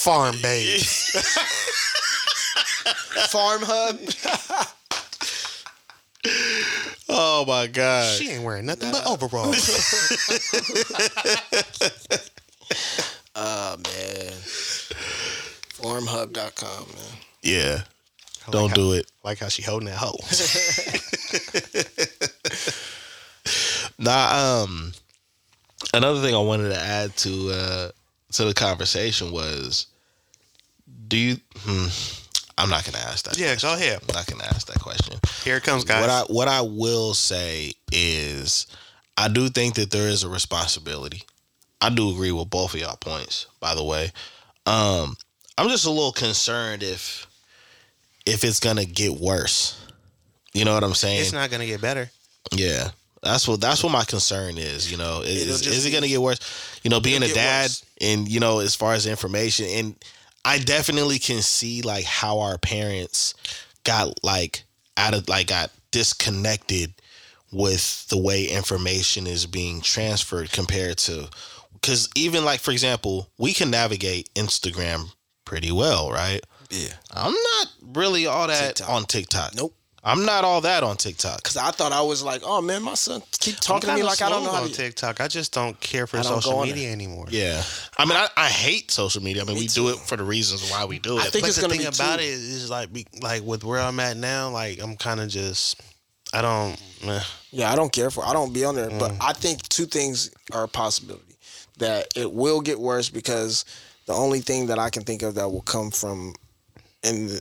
Farm 0.03 0.37
babes. 0.43 1.11
Farm 3.31 3.63
Hub. 3.65 4.77
Oh 7.23 7.45
my 7.47 7.67
god. 7.67 8.19
she 8.19 8.31
ain't 8.31 8.43
wearing 8.43 8.65
nothing 8.65 8.91
but 8.93 9.07
overalls. 9.07 9.61
Oh 13.37 13.77
man. 13.77 14.33
Farmhub.com, 15.81 16.87
man. 16.95 17.05
Yeah. 17.43 17.83
I 18.47 18.51
Don't 18.51 18.67
like 18.67 18.75
do 18.75 18.93
it. 18.93 19.11
Like 19.25 19.39
how 19.39 19.49
she 19.49 19.63
holding 19.63 19.87
that 19.87 19.97
hoe. 19.99 20.19
Nah, 23.99 24.63
um 24.65 24.93
another 25.93 26.23
thing 26.23 26.35
I 26.35 26.39
wanted 26.39 26.71
to 26.71 26.81
add 26.81 27.15
to 27.19 27.51
uh 27.51 27.91
to 28.33 28.45
the 28.45 28.55
conversation 28.55 29.31
was 29.31 29.87
do 31.09 31.19
you 31.19 31.37
hmm, 31.55 31.89
I'm 32.59 32.69
not 32.69 32.85
gonna 32.85 33.05
ask 33.05 33.25
that. 33.25 33.39
yeah, 33.39 33.55
go 33.57 33.75
ahead. 33.75 34.01
I'm 34.01 34.15
not 34.15 34.27
gonna 34.27 34.45
ask 34.45 34.67
that 34.67 34.81
question. 34.81 35.19
Here 35.45 35.57
it 35.57 35.63
comes, 35.63 35.85
guys. 35.85 36.01
What 36.01 36.11
I 36.11 36.21
what 36.23 36.49
I 36.49 36.61
will 36.61 37.15
say 37.15 37.73
is 37.93 38.67
I 39.17 39.29
do 39.29 39.49
think 39.49 39.75
that 39.75 39.91
there 39.91 40.09
is 40.09 40.25
a 40.25 40.29
responsibility. 40.29 41.23
I 41.81 41.91
do 41.91 42.11
agree 42.11 42.33
with 42.33 42.51
both 42.51 42.75
of 42.75 42.81
y'all 42.81 42.97
points, 42.97 43.47
by 43.61 43.75
the 43.75 43.85
way. 43.85 44.13
Um 44.67 45.17
I'm 45.57 45.69
just 45.69 45.87
a 45.87 45.91
little 45.91 46.13
concerned 46.13 46.83
if 46.83 47.27
if 48.27 48.45
it's 48.45 48.61
gonna 48.61 48.85
get 48.85 49.13
worse. 49.13 49.77
You 50.53 50.65
know 50.65 50.75
what 50.75 50.85
I'm 50.85 50.95
saying? 50.95 51.21
it's 51.21 51.33
not 51.33 51.51
gonna 51.51 51.67
get 51.67 51.81
better. 51.81 52.11
Yeah. 52.53 52.91
That's 53.23 53.47
what 53.47 53.61
that's 53.61 53.83
what 53.83 53.93
my 53.93 54.05
concern 54.05 54.57
is, 54.57 54.91
you 54.91 54.97
know. 54.97 55.21
Is, 55.21 55.67
is, 55.67 55.85
it 55.85 55.91
gonna 55.91 56.09
get 56.09 56.23
worse? 56.23 56.39
You 56.83 56.89
know, 56.89 57.01
being 57.01 57.23
a 57.23 57.29
dad 57.29 57.65
worse. 57.65 57.85
and 58.01 58.27
you 58.27 58.41
know, 58.41 58.61
as 58.61 58.75
far 58.75 58.95
as 58.95 59.07
information 59.07 59.67
and 59.67 59.95
I 60.45 60.59
definitely 60.59 61.19
can 61.19 61.43
see 61.43 61.83
like 61.83 62.05
how 62.05 62.41
our 62.41 62.59
parents 62.59 63.35
got 63.85 64.23
like 64.25 64.65
out 64.97 65.15
of 65.15 65.29
like 65.29 65.49
got 65.49 65.71
disconnected 65.91 66.95
with 67.53 68.07
the 68.09 68.19
way 68.19 68.45
information 68.45 69.27
is 69.27 69.47
being 69.47 69.81
transferred 69.81 70.53
compared 70.53 70.97
to 70.97 71.29
because 71.73 72.09
even 72.15 72.45
like 72.45 72.61
for 72.61 72.71
example, 72.71 73.29
we 73.39 73.53
can 73.53 73.71
navigate 73.71 74.33
Instagram 74.35 75.13
pretty 75.45 75.73
well, 75.73 76.11
right? 76.11 76.41
Yeah. 76.71 76.93
I'm 77.13 77.33
not 77.33 77.67
really 77.83 78.27
all 78.27 78.47
that 78.47 78.77
TikTok. 78.77 78.89
on 78.89 79.05
TikTok. 79.05 79.55
Nope. 79.57 79.75
I'm 80.03 80.25
not 80.25 80.45
all 80.45 80.63
that 80.63 80.83
on 80.83 80.97
TikTok. 80.97 81.43
Cause 81.43 81.59
I 81.59 81.71
thought 81.73 81.93
I 81.93 82.01
was 82.01 82.23
like, 82.23 82.41
oh 82.45 82.63
man, 82.63 82.83
my 82.83 82.95
son 82.95 83.23
keep 83.33 83.57
talking 83.57 83.91
to 83.91 83.95
me 83.97 84.03
like 84.03 84.23
I 84.23 84.31
don't 84.31 84.45
know 84.45 84.51
how 84.53 84.63
on 84.63 84.69
to. 84.69 84.75
TikTok. 84.75 85.21
I 85.21 85.29
just 85.29 85.53
don't 85.53 85.79
care 85.81 86.07
for 86.07 86.17
I 86.19 86.23
don't 86.23 86.33
go 86.37 86.41
social 86.41 86.59
on 86.61 86.69
media 86.69 86.91
anymore. 86.91 87.27
Yeah, 87.29 87.63
I 87.99 88.07
mean, 88.07 88.17
I, 88.17 88.29
I 88.37 88.49
hate 88.49 88.91
social 88.91 89.23
media. 89.23 89.43
I 89.43 89.45
mean, 89.45 89.57
Me 89.57 89.61
we 89.63 89.67
do 89.67 89.91
it 89.91 89.97
for 89.99 90.17
the 90.17 90.25
reasons 90.25 90.71
why 90.71 90.87
we 90.87 90.99
do 90.99 91.19
it. 91.19 91.21
I 91.21 91.25
think 91.29 91.43
but 91.43 91.49
it's 91.49 91.57
the 91.57 91.63
gonna 91.63 91.75
thing 91.75 91.83
be 91.83 91.87
about 91.87 92.19
too- 92.19 92.25
it 92.25 92.29
is 92.29 92.71
like 92.71 92.93
be, 92.93 93.07
like 93.21 93.43
with 93.43 93.63
where 93.63 93.81
I'm 93.81 94.01
at 94.01 94.17
now, 94.17 94.49
like 94.51 94.83
I'm 94.83 94.97
kind 94.97 95.21
of 95.21 95.29
just 95.29 95.81
I 96.33 96.41
don't. 96.41 96.81
meh. 97.05 97.21
Yeah, 97.51 97.71
I 97.71 97.77
don't 97.77 97.93
care 97.93 98.11
for. 98.11 98.25
I 98.25 98.33
don't 98.33 98.55
be 98.55 98.65
on 98.65 98.77
there, 98.77 98.89
but 98.91 99.11
Mm. 99.11 99.19
I 99.21 99.33
think 99.35 99.69
two 99.69 99.85
things 99.85 100.31
are 100.53 100.63
a 100.65 100.69
possibility 100.69 101.37
that 101.79 102.07
it 102.17 102.33
will 102.33 102.61
get 102.63 102.79
worse 102.81 103.11
because 103.11 103.65
the 104.07 104.15
only 104.15 104.41
thing 104.41 104.67
that 104.69 104.79
I 104.79 104.89
can 104.89 105.03
think 105.03 105.23
of 105.23 105.35
that 105.35 105.51
will 105.51 105.61
come 105.63 105.91
from 105.91 106.35
in 107.03 107.27
the, 107.27 107.41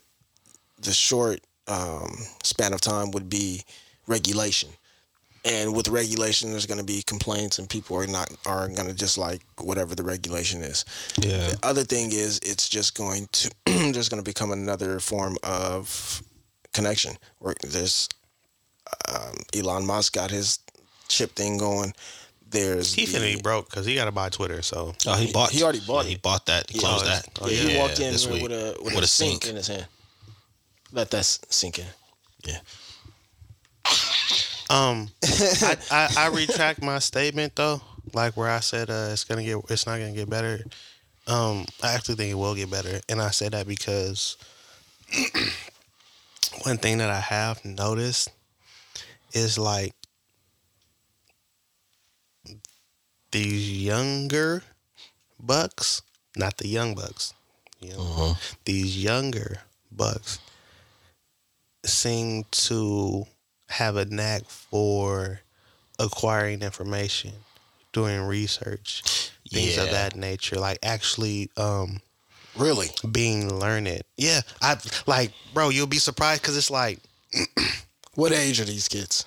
the 0.82 0.92
short 0.94 1.40
um, 1.70 2.12
span 2.44 2.74
of 2.74 2.82
time 2.82 3.12
would 3.12 3.30
be 3.30 3.64
regulation. 4.08 4.70
And 5.46 5.74
with 5.74 5.88
regulation, 5.88 6.52
there's 6.52 6.66
going 6.66 6.80
to 6.82 6.86
be 6.86 7.02
complaints, 7.02 7.60
and 7.60 7.70
people 7.70 7.96
are 7.96 8.06
not 8.08 8.30
are 8.46 8.68
going 8.68 8.88
to 8.90 8.94
just 8.94 9.18
like 9.18 9.42
whatever 9.62 9.96
the 9.96 10.04
regulation 10.04 10.62
is. 10.62 10.84
yeah, 11.22 11.52
The 11.52 11.60
other 11.64 11.84
thing 11.86 12.12
is, 12.12 12.40
it's 12.44 12.68
just 12.68 12.98
going 12.98 13.30
to 13.32 13.50
there's 13.66 14.10
going 14.10 14.22
to 14.22 14.30
become 14.30 14.52
another 14.52 15.00
form 15.00 15.38
of 15.44 16.22
connection. 16.74 17.14
Where 17.40 17.56
there's 17.66 18.10
um, 19.08 19.36
Elon 19.56 19.86
Musk 19.86 20.14
got 20.14 20.30
his 20.30 20.60
chip 21.08 21.32
thing 21.36 21.58
going. 21.58 21.94
There's 22.50 22.94
He 22.94 23.06
the- 23.06 23.18
finna 23.18 23.36
be 23.36 23.42
broke 23.42 23.70
because 23.70 23.86
he 23.86 23.96
got 23.96 24.06
to 24.06 24.12
buy 24.12 24.28
Twitter. 24.30 24.62
So 24.62 24.94
oh, 25.08 25.16
he 25.16 25.32
bought. 25.32 25.52
he 25.52 25.64
already 25.64 25.80
bought 25.80 26.04
yeah, 26.06 26.10
He 26.12 26.18
bought 26.18 26.48
that. 26.48 26.70
He 26.70 26.80
closed 26.80 27.06
Oh, 27.06 27.08
that. 27.08 27.28
oh, 27.42 27.48
yeah, 27.48 27.62
he 27.62 27.74
Yeah, 27.76 27.80
walked 27.80 28.00
in 28.02 28.12
this 28.12 28.28
with, 28.28 28.52
a 28.52 28.76
with, 28.84 28.94
With 28.94 28.96
a 28.96 29.04
a 29.04 29.08
sink. 29.08 29.44
sink. 29.44 29.50
in 29.52 29.56
his 29.56 29.68
hand. 29.68 29.86
Let 30.92 31.12
that 31.12 31.26
sink 31.26 31.80
in. 31.80 31.86
Yeah. 32.46 32.60
um, 34.70 35.10
I, 35.24 35.78
I 35.92 36.10
I 36.16 36.28
retract 36.28 36.82
my 36.82 37.00
statement 37.00 37.56
though. 37.56 37.82
Like 38.14 38.36
where 38.38 38.50
I 38.50 38.60
said 38.60 38.90
uh, 38.90 39.10
it's 39.12 39.24
gonna 39.24 39.44
get 39.44 39.58
it's 39.70 39.86
not 39.86 40.00
gonna 40.00 40.14
get 40.14 40.30
better. 40.30 40.60
Um, 41.28 41.66
I 41.84 41.94
actually 41.94 42.16
think 42.16 42.32
it 42.32 42.36
will 42.36 42.56
get 42.56 42.72
better, 42.72 43.00
and 43.10 43.22
I 43.22 43.30
say 43.32 43.50
that 43.50 43.68
because 43.68 44.38
one 46.64 46.78
thing 46.78 46.98
that 47.00 47.10
I 47.10 47.20
have 47.20 47.64
noticed 47.66 48.30
is 49.34 49.58
like 49.58 49.94
these 53.32 53.72
younger 53.84 54.64
bucks, 55.40 56.02
not 56.36 56.58
the 56.58 56.68
young 56.68 56.96
bucks, 56.96 57.34
you 57.80 57.94
know, 57.94 58.00
Uh-huh. 58.02 58.34
these 58.66 59.02
younger 59.02 59.62
bucks 59.92 60.40
seem 61.90 62.46
to 62.52 63.26
have 63.70 63.96
a 63.98 64.06
knack 64.06 64.44
for 64.50 65.42
acquiring 66.00 66.62
information, 66.62 67.34
doing 67.92 68.22
research, 68.22 69.32
things 69.52 69.78
of 69.78 69.92
that 69.92 70.16
nature, 70.16 70.56
like 70.58 70.80
actually 70.84 71.50
um 71.58 72.02
Really? 72.56 72.88
being 73.12 73.54
learned. 73.60 74.02
Yeah, 74.18 74.42
I 74.62 74.78
like, 75.06 75.32
bro. 75.54 75.70
You'll 75.70 75.88
be 75.88 75.98
surprised 75.98 76.42
because 76.42 76.58
it's 76.58 76.72
like, 76.72 77.00
What 78.16 78.32
age 78.34 78.60
are 78.60 78.66
these 78.66 78.88
kids? 78.88 79.26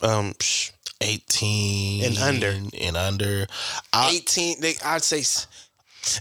um, 0.00 0.34
psh, 0.34 0.70
18 1.00 2.04
And 2.04 2.18
under. 2.18 2.54
and 2.80 2.96
under. 2.96 3.46
I, 3.92 4.10
18. 4.12 4.60
They, 4.60 4.74
I'd 4.84 5.02
say 5.02 5.22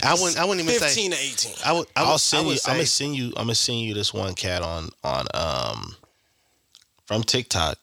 I 0.04 0.14
wouldn't, 0.14 0.38
I 0.38 0.46
wouldn't 0.46 0.68
even 0.68 0.80
say. 0.80 0.88
15 0.88 1.12
to 1.12 1.18
18. 1.18 1.54
I 1.66 1.72
would, 1.74 1.88
I 1.96 2.02
would, 2.02 2.08
I'll 2.08 2.14
I 2.14 2.18
send 2.18 2.46
would 2.48 2.54
you. 2.54 2.58
say, 2.60 2.72
I'm 2.72 2.78
gonna 2.78 2.86
send 2.86 3.16
you. 3.16 3.28
I'm 3.30 3.34
gonna 3.46 3.56
send 3.56 3.80
you 3.80 3.94
this 3.94 4.14
one 4.14 4.34
cat 4.36 4.62
on 4.62 4.90
on 5.04 5.26
um 5.34 5.96
from 7.06 7.24
TikTok, 7.24 7.78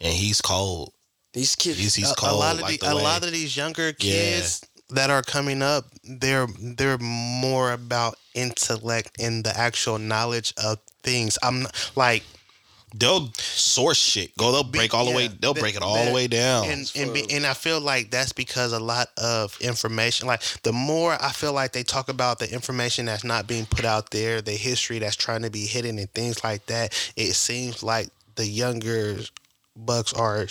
and 0.00 0.12
he's 0.14 0.40
cold. 0.40 0.92
These 1.32 1.56
kids. 1.56 1.78
He's 1.78 1.94
he's 1.94 2.10
a, 2.10 2.14
a 2.26 2.34
lot 2.34 2.56
of 2.56 2.62
like 2.62 2.80
the, 2.80 2.86
the 2.86 2.92
a 2.92 2.96
way- 2.96 3.02
lot 3.02 3.24
of 3.24 3.32
these 3.32 3.56
younger 3.56 3.92
kids 3.92 4.62
that 4.90 5.10
are 5.10 5.22
coming 5.22 5.62
up, 5.62 5.86
they're 6.04 6.46
they're 6.60 6.98
more 6.98 7.72
about 7.72 8.16
intellect 8.34 9.18
and 9.20 9.42
the 9.42 9.56
actual 9.56 9.98
knowledge 9.98 10.52
of 10.62 10.78
things. 11.02 11.38
I'm 11.42 11.66
like 11.96 12.22
they'll 12.94 13.32
source 13.34 13.98
shit. 13.98 14.36
Go. 14.36 14.52
They'll 14.52 14.64
break 14.64 14.94
all 14.94 15.04
the 15.04 15.12
way. 15.12 15.28
They'll 15.28 15.54
that- 15.54 15.60
break 15.60 15.76
it 15.76 15.82
all 15.82 16.04
the 16.04 16.12
way 16.12 16.26
down. 16.26 16.68
and 16.68 16.90
and, 16.94 17.14
be, 17.14 17.26
and 17.30 17.46
I 17.46 17.54
feel 17.54 17.80
like 17.80 18.10
that's 18.10 18.32
because 18.32 18.72
a 18.72 18.80
lot 18.80 19.08
of 19.16 19.56
information, 19.60 20.26
like 20.26 20.42
the 20.62 20.72
more 20.72 21.16
I 21.20 21.32
feel 21.32 21.52
like 21.52 21.72
they 21.72 21.82
talk 21.82 22.08
about 22.08 22.38
the 22.38 22.52
information 22.52 23.06
that's 23.06 23.24
not 23.24 23.46
being 23.46 23.66
put 23.66 23.84
out 23.84 24.10
there, 24.10 24.42
the 24.42 24.52
history 24.52 24.98
that's 24.98 25.16
trying 25.16 25.42
to 25.42 25.50
be 25.50 25.66
hidden, 25.66 25.98
and 25.98 26.10
things 26.12 26.42
like 26.44 26.66
that, 26.66 26.92
it 27.16 27.34
seems 27.34 27.82
like 27.82 28.08
the 28.34 28.46
younger 28.46 29.18
bucks 29.76 30.12
are 30.12 30.46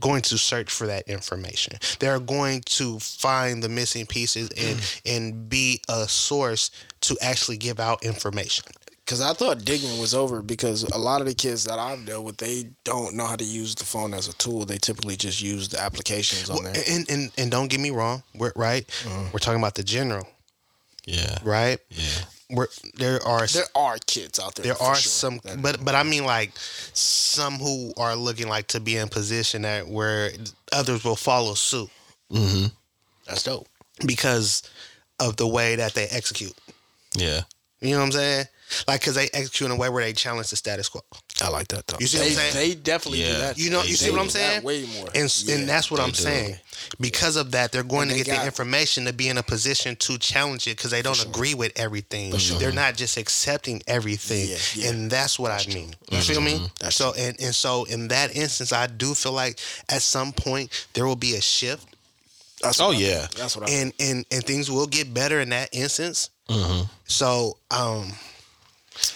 going 0.00 0.22
to 0.22 0.38
search 0.38 0.70
for 0.70 0.86
that 0.86 1.08
information. 1.08 1.78
They're 2.00 2.20
going 2.20 2.62
to 2.62 2.98
find 2.98 3.62
the 3.62 3.68
missing 3.68 4.06
pieces 4.06 4.50
and 4.50 4.78
mm. 4.78 5.16
and 5.16 5.48
be 5.48 5.80
a 5.88 6.08
source 6.08 6.70
to 7.02 7.16
actually 7.20 7.58
give 7.58 7.78
out 7.80 8.04
information. 8.04 8.64
Because 9.04 9.20
I 9.20 9.34
thought 9.34 9.64
digging 9.66 10.00
was 10.00 10.14
over 10.14 10.40
because 10.40 10.82
a 10.84 10.96
lot 10.98 11.20
of 11.20 11.26
the 11.26 11.34
kids 11.34 11.64
that 11.64 11.78
I've 11.78 12.06
dealt 12.06 12.24
with, 12.24 12.38
they 12.38 12.70
don't 12.84 13.14
know 13.14 13.26
how 13.26 13.36
to 13.36 13.44
use 13.44 13.74
the 13.74 13.84
phone 13.84 14.14
as 14.14 14.28
a 14.28 14.32
tool. 14.34 14.64
They 14.64 14.78
typically 14.78 15.14
just 15.16 15.42
use 15.42 15.68
the 15.68 15.78
applications 15.78 16.48
on 16.48 16.64
there. 16.64 16.72
And 16.88 17.10
and 17.10 17.30
and 17.36 17.50
don't 17.50 17.68
get 17.68 17.80
me 17.80 17.90
wrong, 17.90 18.22
we're 18.34 18.52
right. 18.56 18.84
We're 19.32 19.40
talking 19.40 19.60
about 19.60 19.74
the 19.74 19.82
general, 19.82 20.26
yeah. 21.04 21.36
right? 21.44 21.78
Yeah. 21.90 22.06
We're, 22.50 22.68
there 22.96 23.22
are 23.26 23.46
There 23.46 23.64
are 23.74 23.96
kids 24.06 24.38
out 24.38 24.54
there. 24.54 24.64
there 24.64 24.82
are 24.82 24.94
sure. 24.94 25.10
some, 25.10 25.40
That- 25.44 25.60
but 25.60 25.84
but 25.84 25.94
I 25.94 26.02
mean 26.02 26.24
like 26.24 26.52
some 26.56 27.54
who 27.54 27.92
are 27.98 28.14
looking 28.16 28.48
like 28.48 28.68
to 28.68 28.80
be 28.80 28.96
in 28.96 29.08
position 29.08 29.62
that 29.62 29.86
where 29.88 30.30
others 30.72 31.04
will 31.04 31.16
follow 31.16 31.54
suit 31.54 31.90
Mm-hmm. 32.32 32.66
that's 33.26 33.42
dope. 33.42 33.68
because 34.06 34.62
of 35.20 35.36
the 35.36 35.46
way 35.46 35.76
that 35.76 35.92
they 35.94 36.06
execute. 36.06 36.54
Yeah. 37.14 37.42
You 37.80 37.90
know 37.92 37.98
what 37.98 38.06
I'm 38.06 38.12
saying? 38.12 38.44
Like, 38.88 39.02
cause 39.02 39.14
they 39.14 39.28
execute 39.32 39.70
in 39.70 39.76
a 39.76 39.78
way 39.78 39.88
where 39.88 40.02
they 40.02 40.12
challenge 40.12 40.50
the 40.50 40.56
status 40.56 40.88
quo. 40.88 41.02
I 41.42 41.48
like 41.48 41.68
that 41.68 41.86
though. 41.86 41.96
You 42.00 42.06
see 42.06 42.18
they, 42.18 42.24
what 42.34 42.44
I'm 42.44 42.50
saying? 42.52 42.68
They 42.70 42.74
definitely 42.74 43.18
do 43.20 43.24
Yeah. 43.26 43.38
that. 43.38 43.58
You 43.58 43.70
know, 43.70 43.82
They 43.82 43.88
you 43.88 43.96
see 43.96 44.10
what 44.10 44.20
I'm 44.20 44.28
saying? 44.30 44.62
Way 44.62 44.86
more. 44.96 45.08
And 45.14 45.32
Yeah. 45.44 45.54
and 45.54 45.68
that's 45.68 45.90
what 45.90 46.00
I'm 46.00 46.10
do. 46.10 46.22
saying. 46.22 46.58
Because 46.98 47.36
of 47.36 47.52
that, 47.52 47.70
they're 47.72 47.82
going 47.84 48.10
And 48.10 48.12
to 48.12 48.16
they 48.16 48.22
get 48.24 48.40
the 48.40 48.46
information 48.46 49.04
to 49.04 49.12
be 49.12 49.28
in 49.28 49.38
a 49.38 49.42
position 49.42 49.96
to 49.96 50.18
challenge 50.18 50.66
it 50.66 50.76
because 50.76 50.90
they 50.90 51.02
don't 51.02 51.22
agree 51.24 51.54
with 51.54 51.72
everything. 51.76 52.32
They're 52.58 52.72
not 52.72 52.96
just 52.96 53.16
accepting 53.16 53.82
everything, 53.86 54.48
Yeah, 54.48 54.56
yeah. 54.74 54.90
and 54.90 55.10
that's 55.10 55.38
what 55.38 55.50
I 55.52 55.64
mean. 55.72 55.94
You 56.10 56.20
feel 56.20 56.40
me? 56.40 56.68
That's 56.80 56.96
so 56.96 57.12
and 57.16 57.38
and 57.40 57.54
so 57.54 57.84
in 57.84 58.08
that 58.08 58.34
instance, 58.34 58.72
I 58.72 58.86
do 58.88 59.14
feel 59.14 59.32
like 59.32 59.60
at 59.88 60.02
some 60.02 60.32
point 60.32 60.70
there 60.94 61.06
will 61.06 61.16
be 61.16 61.36
a 61.36 61.40
shift, 61.40 61.86
That's 62.62 62.80
Oh, 62.80 62.88
what 62.88 62.96
I 62.96 63.00
yeah. 63.00 63.26
That's 63.36 63.56
what 63.56 63.68
I. 63.68 63.72
and 63.72 63.92
and 64.00 64.24
and 64.32 64.42
things 64.44 64.70
will 64.70 64.86
get 64.86 65.12
better 65.12 65.40
in 65.40 65.50
that 65.50 65.68
instance. 65.72 66.30
Mm-hmm. 66.48 66.84
So 67.06 67.58
um, 67.70 68.12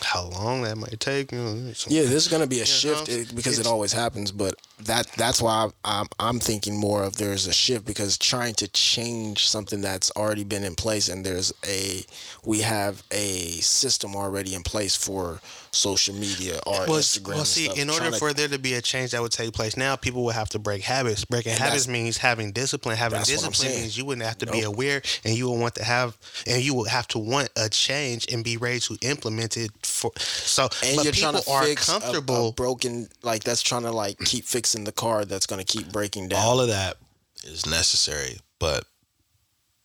how 0.03 0.25
long 0.25 0.63
that 0.63 0.77
might 0.77 0.99
take? 1.01 1.33
You 1.33 1.39
know, 1.39 1.73
Yeah, 1.89 2.03
there's 2.05 2.29
gonna 2.29 2.47
be 2.47 2.61
a 2.61 2.67
shift 2.67 3.09
know? 3.09 3.15
eh, 3.15 3.25
because 3.35 3.59
it 3.59 3.67
always 3.67 3.93
happens. 3.93 4.33
But 4.33 4.55
that 4.85 5.07
that's 5.17 5.43
why 5.43 5.69
I'm, 5.85 6.07
I'm 6.21 6.39
thinking 6.41 6.77
more 6.79 7.03
of 7.03 7.17
there's 7.17 7.47
a 7.47 7.53
shift 7.53 7.85
because 7.85 8.17
trying 8.17 8.55
to 8.55 8.69
change 8.69 9.49
something 9.49 9.81
that's 9.81 10.11
already 10.17 10.45
been 10.45 10.65
in 10.65 10.75
place 10.75 11.09
and 11.09 11.25
there's 11.27 11.53
a 11.67 12.05
we 12.45 12.61
have 12.61 13.03
a 13.11 13.59
system 13.61 14.15
already 14.15 14.55
in 14.55 14.63
place 14.63 14.95
for 14.97 15.41
social 15.71 16.15
media 16.15 16.59
or 16.67 16.73
Well, 16.87 16.99
Instagram. 17.01 17.35
well, 17.35 17.45
see, 17.45 17.67
in 17.79 17.89
order 17.91 18.01
Trying 18.01 18.13
to- 18.13 18.19
for 18.19 18.33
there 18.33 18.49
to 18.49 18.59
be 18.59 18.75
a 18.75 18.81
change 18.83 19.11
that 19.11 19.21
would 19.21 19.33
take 19.33 19.53
place 19.53 19.77
now, 19.77 19.97
people 19.97 20.25
would 20.25 20.35
have 20.35 20.49
to 20.51 20.59
break 20.59 20.83
habits. 20.83 21.25
Breaking 21.27 21.53
habits 21.53 21.87
means 21.87 22.17
having 22.17 22.53
discipline. 22.53 22.97
Having 22.97 23.19
That's 23.19 23.31
what 23.37 23.45
I'm 23.45 23.51
discipline 23.51 23.81
means 23.83 23.99
you 23.99 24.05
wouldn't 24.07 24.27
have 24.27 24.39
to 24.39 24.47
be 24.47 24.63
Nope. 24.63 24.75
aware, 24.75 25.03
and 25.25 25.37
you 25.37 25.51
would 25.51 25.61
want 25.61 25.75
to 25.77 25.85
have, 25.85 26.17
and 26.47 26.63
you 26.63 26.73
would 26.75 26.89
have 26.89 27.07
to 27.09 27.19
want 27.19 27.51
a 27.57 27.69
change 27.69 28.33
and 28.33 28.43
be 28.43 28.57
ready 28.57 28.81
to 28.81 28.97
implement 29.03 29.57
it. 29.59 29.71
For 29.85 30.11
so, 30.19 30.69
and 30.83 30.97
but 30.97 31.05
you're 31.05 31.13
people 31.13 31.33
trying 31.33 31.43
to 31.43 31.51
are 31.51 31.65
fix 31.65 31.89
a- 31.91 32.19
a, 32.19 32.53
broken 32.53 33.09
like 33.23 33.45
that's 33.45 33.63
trying 33.63 33.83
to 33.83 33.93
like 33.93 34.19
keep 34.21 34.45
fixing 34.47 34.68
the 34.73 34.93
car 34.93 35.25
that's 35.25 35.47
gonna 35.47 35.65
keep 35.65 35.93
breaking 35.93 36.29
down. 36.29 36.41
All 36.41 36.61
of 36.61 36.69
that 36.69 36.97
is 37.45 37.67
necessary, 37.67 38.39
but 38.59 38.85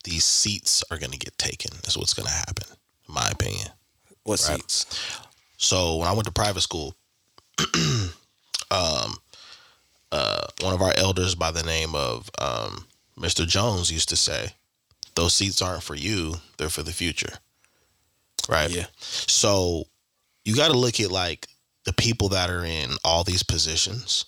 these 0.03 0.25
seats 0.25 0.83
are 0.91 0.97
going 0.97 1.11
to 1.11 1.17
get 1.17 1.37
taken. 1.37 1.71
That's 1.81 1.97
what's 1.97 2.13
going 2.13 2.27
to 2.27 2.33
happen, 2.33 2.65
in 3.07 3.13
my 3.13 3.29
opinion. 3.31 3.69
what 4.23 4.41
Right. 4.47 4.61
seats? 4.61 4.85
So 5.57 5.97
when 5.97 6.07
I 6.07 6.11
went 6.13 6.25
to 6.25 6.31
private 6.31 6.61
school, 6.61 6.95
um, 8.71 9.15
uh, 10.11 10.47
one 10.61 10.73
of 10.73 10.81
our 10.81 10.93
elders 10.95 11.35
by 11.35 11.51
the 11.51 11.63
name 11.63 11.95
of 11.95 12.29
um, 12.39 12.87
Mr. 13.17 13.47
Jones 13.47 13.91
used 13.91 14.09
to 14.09 14.15
say, 14.17 14.53
"Those 15.15 15.33
seats 15.33 15.61
aren't 15.61 15.83
for 15.83 15.95
you; 15.95 16.35
they're 16.57 16.69
for 16.69 16.83
the 16.83 16.91
future." 16.91 17.33
Right. 18.49 18.69
Yeah. 18.69 18.87
So 18.99 19.85
you 20.43 20.55
got 20.55 20.71
to 20.71 20.77
look 20.77 20.99
at 20.99 21.11
like 21.11 21.47
the 21.85 21.93
people 21.93 22.29
that 22.29 22.49
are 22.49 22.65
in 22.65 22.91
all 23.03 23.23
these 23.23 23.43
positions. 23.43 24.25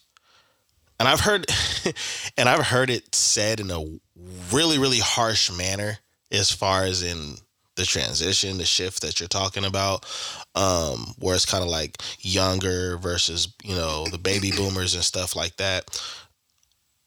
And 1.00 1.08
I've 1.08 1.22
heard 1.22 1.46
and 2.38 2.50
I've 2.50 2.68
heard 2.68 2.90
it 2.90 3.14
said 3.16 3.60
in 3.60 3.72
a 3.72 3.84
really 4.52 4.78
really 4.78 5.00
harsh 5.00 5.52
manner 5.52 6.00
as 6.32 6.52
far 6.52 6.84
as 6.84 7.04
in 7.04 7.36
the 7.76 7.86
transition, 7.86 8.58
the 8.58 8.66
shift 8.66 9.02
that 9.02 9.20
you're 9.20 9.28
talking 9.28 9.66
about, 9.66 10.06
um, 10.56 11.14
where 11.20 11.36
it's 11.36 11.46
kind 11.46 11.64
of 11.64 11.70
like 11.70 12.02
younger 12.20 12.98
versus 12.98 13.54
you 13.64 13.76
know 13.76 14.06
the 14.08 14.18
baby 14.18 14.52
boomers 14.52 14.96
and 14.96 15.04
stuff 15.04 15.36
like 15.36 15.58
that. 15.58 15.86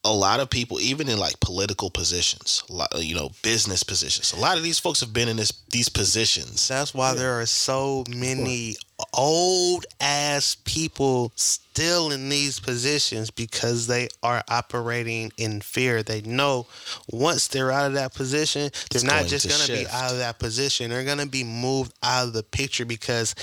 A 0.09 0.13
lot 0.13 0.41
of 0.41 0.49
people, 0.49 0.81
even 0.81 1.09
in 1.09 1.19
like 1.19 1.39
political 1.41 1.91
positions, 1.91 2.63
a 2.71 2.73
lot, 2.73 2.89
you 2.97 3.15
know, 3.15 3.31
business 3.43 3.83
positions, 3.83 4.33
a 4.33 4.41
lot 4.41 4.57
of 4.57 4.63
these 4.63 4.79
folks 4.79 5.01
have 5.01 5.13
been 5.13 5.29
in 5.29 5.37
this 5.37 5.53
these 5.71 5.91
positions. 5.91 6.67
That's 6.67 6.95
why 6.95 7.15
there 7.15 7.39
are 7.41 7.47
so 7.47 8.05
many 8.09 8.77
old 9.13 9.85
ass 10.01 10.57
people 10.65 11.33
still 11.37 12.11
in 12.11 12.29
these 12.29 12.59
positions 12.59 13.31
because 13.31 13.87
they 13.87 14.09
are 14.23 14.43
operating 14.49 15.31
in 15.37 15.61
fear. 15.61 16.03
They 16.03 16.23
know 16.23 16.67
once 17.11 17.49
they're 17.49 17.71
out 17.71 17.87
of 17.87 17.93
that 17.95 18.15
position, 18.15 18.63
they're 18.63 18.89
It's 18.91 19.05
not 19.05 19.19
going 19.19 19.29
just 19.29 19.49
to 19.51 19.57
going 19.57 19.79
to 19.79 19.85
be 19.85 19.95
out 19.95 20.13
of 20.13 20.19
that 20.19 20.39
position. 20.39 20.91
They're 20.91 21.05
going 21.05 21.19
to 21.19 21.29
be 21.29 21.45
moved 21.45 21.93
out 22.03 22.29
of 22.29 22.33
the 22.33 22.43
picture 22.43 22.85
because 22.85 23.35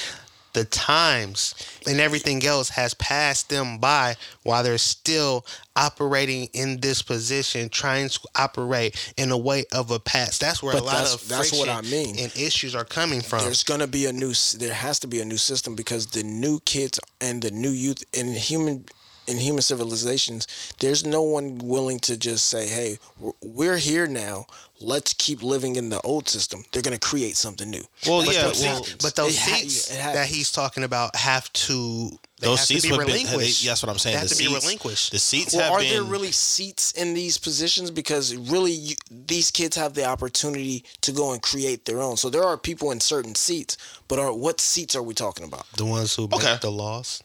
the 0.55 0.65
times 0.65 1.53
and 1.85 1.99
everything 1.99 2.43
else 2.45 2.69
has 2.69 2.93
passed 2.95 3.49
them 3.49 3.77
by 3.77 4.15
while 4.43 4.63
they're 4.63 4.77
still 4.77 5.45
operating 5.75 6.47
in 6.53 6.79
this 6.79 7.01
position, 7.01 7.67
trying 7.69 8.07
to 8.09 8.19
operate 8.35 9.13
in 9.17 9.31
a 9.31 9.37
way 9.37 9.65
of 9.73 9.91
a 9.91 9.99
past. 9.99 10.39
That's 10.41 10.63
where 10.63 10.73
But 10.73 10.81
a 10.81 10.85
lot 10.85 11.13
of 11.13 11.27
that's 11.27 11.51
what 11.51 11.67
I 11.69 11.81
mean. 11.81 12.17
and 12.17 12.35
issues 12.37 12.73
are 12.73 12.85
coming 12.85 13.21
from. 13.21 13.39
there's 13.43 13.63
gonna 13.63 13.85
be 13.87 14.05
a 14.05 14.13
new 14.13 14.33
there 14.57 14.73
has 14.73 14.99
to 15.01 15.07
be 15.07 15.19
a 15.21 15.25
new 15.25 15.37
system 15.37 15.75
because 15.75 16.07
the 16.07 16.23
new 16.23 16.59
kids 16.61 16.99
and 17.21 17.41
the 17.41 17.51
new 17.51 17.69
youth 17.69 18.03
and 18.17 18.33
human 18.35 18.85
in 19.27 19.37
human 19.37 19.61
civilizations 19.61 20.47
there's 20.79 21.05
no 21.05 21.21
one 21.21 21.57
willing 21.59 21.99
to 21.99 22.17
just 22.17 22.45
say 22.45 22.67
hey 22.67 22.97
we're- 23.19 23.33
we're 23.43 23.77
here 23.77 24.07
now 24.07 24.45
let's 24.81 25.13
keep 25.13 25.41
living 25.41 25.75
in 25.77 25.89
the 25.89 26.01
old 26.01 26.27
system 26.27 26.63
they're 26.71 26.81
gonna 26.81 26.97
create 26.99 27.37
something 27.37 27.69
new 27.69 27.83
Well, 28.05 28.21
That's 28.21 28.35
yeah, 28.35 28.45
what 28.47 28.57
well, 28.59 28.75
happens. 28.83 28.95
But 29.01 29.15
those 29.15 29.33
It 29.35 29.39
ha- 29.39 29.55
seats 29.57 29.95
ha- 29.97 30.13
that 30.13 30.27
he's 30.27 30.51
talking 30.51 30.83
about 30.83 31.15
have 31.15 31.51
to 31.53 32.19
they 32.41 32.47
Those 32.47 32.59
have 32.59 32.67
seats 32.67 32.81
to 32.83 32.89
be 32.89 32.95
have 32.97 33.05
been- 33.07 33.15
relinquished. 33.15 33.61
they- 33.63 33.69
that's 33.69 33.81
what 33.81 33.89
I'm 33.89 33.97
saying. 33.97 34.15
They 34.15 34.19
have 34.19 34.27
The 34.29 34.35
to 34.35 34.43
be 34.43 34.49
seats- 34.49 34.63
relinquished. 34.65 35.11
The 35.11 35.19
seats 35.19 35.53
well, 35.53 35.63
have 35.63 35.71
are 35.71 35.79
been. 35.79 35.89
there 35.93 36.03
really 36.03 36.33
seats 36.33 36.91
in 36.91 37.13
these 37.13 37.37
positions? 37.37 37.91
Because 37.91 38.35
really, 38.35 38.73
you, 38.73 38.95
these 39.09 39.49
kids 39.51 39.77
have 39.77 39.93
the 39.93 40.03
opportunity 40.03 40.83
to 40.99 41.13
go 41.13 41.31
and 41.31 41.41
create 41.41 41.85
their 41.85 42.01
own. 42.01 42.17
So 42.17 42.29
there 42.29 42.43
are 42.43 42.57
people 42.57 42.91
in 42.91 42.99
certain 42.99 43.35
seats, 43.35 43.77
but 44.09 44.19
are 44.19 44.33
what 44.33 44.59
seats 44.59 44.97
are 44.97 45.01
we 45.01 45.13
talking 45.13 45.45
about? 45.45 45.65
the 45.77 45.85
ones 45.85 46.13
who 46.15 46.23
make 46.27 46.41
Okay. 46.43 46.57
the 46.61 46.69
laws. 46.71 47.21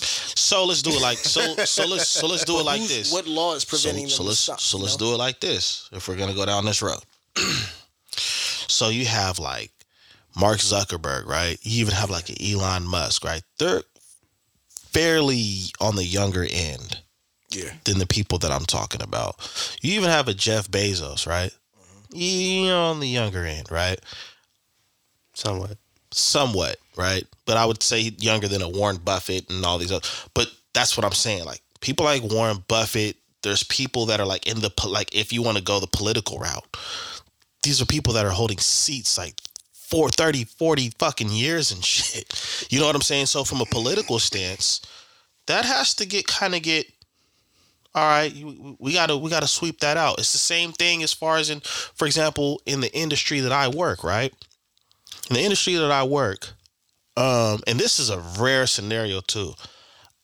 So 0.00 0.64
let's 0.64 0.82
do 0.82 0.90
it 0.90 1.02
like 1.02 1.18
so. 1.18 1.54
So 1.64 1.86
let's 1.86 2.06
so 2.08 2.26
let's 2.26 2.44
do 2.44 2.58
it 2.58 2.64
like 2.64 2.82
this. 2.82 3.12
What 3.12 3.26
law 3.26 3.54
is 3.54 3.64
preventing 3.64 4.08
so 4.08 4.18
them? 4.18 4.26
let's 4.28 4.38
to 4.38 4.42
stop, 4.44 4.60
so 4.60 4.78
let's 4.78 4.98
know? 4.98 5.08
do 5.08 5.14
it 5.14 5.18
like 5.18 5.40
this 5.40 5.88
if 5.92 6.08
we're 6.08 6.16
gonna 6.16 6.34
go 6.34 6.46
down 6.46 6.64
this 6.64 6.82
road 6.82 7.00
so 8.16 8.88
you 8.88 9.04
have 9.06 9.38
like 9.38 9.70
mark 10.36 10.58
zuckerberg 10.58 11.26
right 11.26 11.58
you 11.62 11.80
even 11.80 11.94
have 11.94 12.10
like 12.10 12.28
an 12.28 12.36
elon 12.40 12.84
musk 12.84 13.24
right 13.24 13.42
they're 13.58 13.82
fairly 14.92 15.62
on 15.80 15.96
the 15.96 16.04
younger 16.04 16.46
end 16.48 17.00
Yeah. 17.50 17.72
than 17.84 17.98
the 17.98 18.06
people 18.06 18.38
that 18.38 18.50
i'm 18.50 18.64
talking 18.64 19.02
about 19.02 19.36
you 19.82 19.94
even 19.94 20.10
have 20.10 20.28
a 20.28 20.34
jeff 20.34 20.68
bezos 20.70 21.26
right 21.26 21.50
mm-hmm. 22.10 22.64
you're 22.66 22.76
on 22.76 23.00
the 23.00 23.08
younger 23.08 23.44
end 23.44 23.70
right 23.70 24.00
Somewhat. 25.34 25.78
Somewhat, 26.12 26.76
right? 26.96 27.24
But 27.46 27.56
I 27.56 27.64
would 27.64 27.82
say 27.82 28.12
younger 28.18 28.48
than 28.48 28.62
a 28.62 28.68
Warren 28.68 28.98
Buffett 28.98 29.50
and 29.50 29.64
all 29.64 29.78
these 29.78 29.92
other. 29.92 30.06
But 30.34 30.50
that's 30.74 30.96
what 30.96 31.04
I'm 31.04 31.12
saying. 31.12 31.44
Like 31.44 31.62
people 31.80 32.04
like 32.04 32.22
Warren 32.22 32.64
Buffett, 32.68 33.16
there's 33.42 33.62
people 33.62 34.06
that 34.06 34.20
are 34.20 34.26
like 34.26 34.46
in 34.46 34.60
the 34.60 34.70
like 34.86 35.14
if 35.14 35.32
you 35.32 35.42
want 35.42 35.58
to 35.58 35.62
go 35.62 35.80
the 35.80 35.86
political 35.86 36.38
route, 36.38 36.76
these 37.62 37.80
are 37.80 37.86
people 37.86 38.12
that 38.14 38.26
are 38.26 38.30
holding 38.30 38.58
seats 38.58 39.18
like 39.18 39.40
for 39.72 40.10
30, 40.10 40.44
40 40.44 40.92
fucking 40.98 41.30
years 41.30 41.72
and 41.72 41.84
shit. 41.84 42.66
You 42.70 42.80
know 42.80 42.86
what 42.86 42.94
I'm 42.94 43.02
saying? 43.02 43.26
So 43.26 43.44
from 43.44 43.60
a 43.60 43.66
political 43.66 44.18
stance, 44.18 44.82
that 45.46 45.64
has 45.64 45.94
to 45.94 46.06
get 46.06 46.26
kind 46.26 46.54
of 46.54 46.62
get 46.62 46.86
all 47.94 48.08
right, 48.08 48.32
we 48.78 48.92
gotta 48.92 49.16
we 49.16 49.30
gotta 49.30 49.48
sweep 49.48 49.80
that 49.80 49.96
out. 49.96 50.18
It's 50.18 50.32
the 50.32 50.38
same 50.38 50.72
thing 50.72 51.02
as 51.02 51.12
far 51.12 51.38
as 51.38 51.50
in, 51.50 51.60
for 51.60 52.06
example, 52.06 52.60
in 52.66 52.80
the 52.80 52.94
industry 52.94 53.40
that 53.40 53.50
I 53.50 53.68
work, 53.68 54.04
right? 54.04 54.32
In 55.28 55.34
the 55.34 55.42
industry 55.42 55.74
that 55.74 55.90
I 55.90 56.04
work, 56.04 56.48
um, 57.16 57.60
and 57.66 57.78
this 57.78 57.98
is 57.98 58.10
a 58.10 58.22
rare 58.38 58.66
scenario 58.66 59.20
too. 59.20 59.52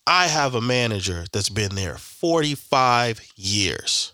I 0.06 0.26
have 0.26 0.54
a 0.54 0.60
manager 0.60 1.24
that's 1.32 1.48
been 1.48 1.74
there 1.74 1.96
45 1.96 3.20
years 3.36 4.12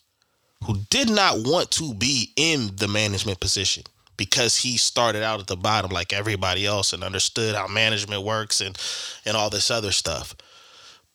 who 0.65 0.77
did 0.89 1.11
not 1.11 1.39
want 1.39 1.71
to 1.73 1.95
be 1.95 2.33
in 2.37 2.77
the 2.77 2.89
management 2.89 3.41
position 3.41 3.85
because 4.17 4.57
he 4.57 4.77
started 4.77 5.23
out 5.23 5.41
at 5.41 5.47
the 5.47 5.57
bottom 5.57 5.91
like 5.91 6.13
everybody 6.13 6.67
else 6.67 6.93
and 6.93 7.03
understood 7.03 7.55
how 7.55 7.67
management 7.67 8.23
works 8.23 8.61
and 8.61 8.79
and 9.25 9.37
all 9.37 9.51
this 9.51 9.71
other 9.71 9.93
stuff. 9.93 10.35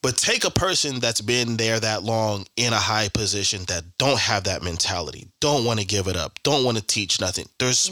But 0.02 0.18
take 0.18 0.44
a 0.44 0.52
person 0.52 1.00
that's 1.00 1.22
been 1.22 1.58
there 1.58 1.80
that 1.80 2.04
long 2.04 2.46
in 2.58 2.74
a 2.74 2.78
high 2.78 3.10
position 3.10 3.64
that 3.66 3.84
don't 3.98 4.20
have 4.20 4.44
that 4.44 4.62
mentality, 4.62 5.30
don't 5.40 5.66
want 5.66 5.80
to 5.80 5.86
give 5.86 6.08
it 6.08 6.16
up, 6.16 6.40
don't 6.44 6.64
want 6.64 6.78
to 6.78 6.84
teach 6.84 7.20
nothing. 7.20 7.48
There's 7.60 7.92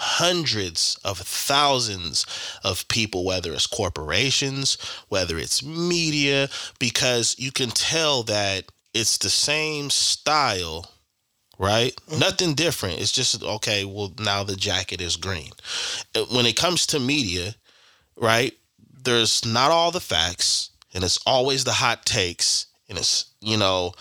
hundreds 0.00 0.96
of 1.04 1.18
thousands 1.18 2.24
of 2.62 2.86
people, 2.86 3.24
whether 3.24 3.52
it's 3.52 3.66
corporations, 3.66 4.78
whether 5.08 5.36
it's 5.36 5.64
media, 5.64 6.48
because 6.78 7.34
you 7.36 7.50
can 7.50 7.70
tell 7.70 8.22
that 8.22 8.70
it's 8.94 9.18
the 9.18 9.28
same 9.28 9.90
style, 9.90 10.88
right? 11.58 11.92
Nothing 12.16 12.54
different. 12.54 13.00
It's 13.00 13.10
just, 13.10 13.42
okay, 13.42 13.84
well, 13.84 14.12
now 14.20 14.44
the 14.44 14.54
jacket 14.54 15.00
is 15.00 15.16
green. 15.16 15.50
Uh, 16.14 16.26
When 16.30 16.46
it 16.46 16.56
comes 16.56 16.86
to 16.86 17.00
media, 17.00 17.56
right, 18.16 18.56
there's 19.02 19.44
not 19.44 19.72
all 19.72 19.90
the 19.90 20.00
facts, 20.00 20.70
and 20.94 21.02
it's 21.02 21.18
always 21.26 21.64
the 21.64 21.72
hot 21.72 22.06
takes, 22.06 22.66
and 22.88 22.98
it's, 22.98 23.32
you 23.40 23.56
know, 23.56 23.94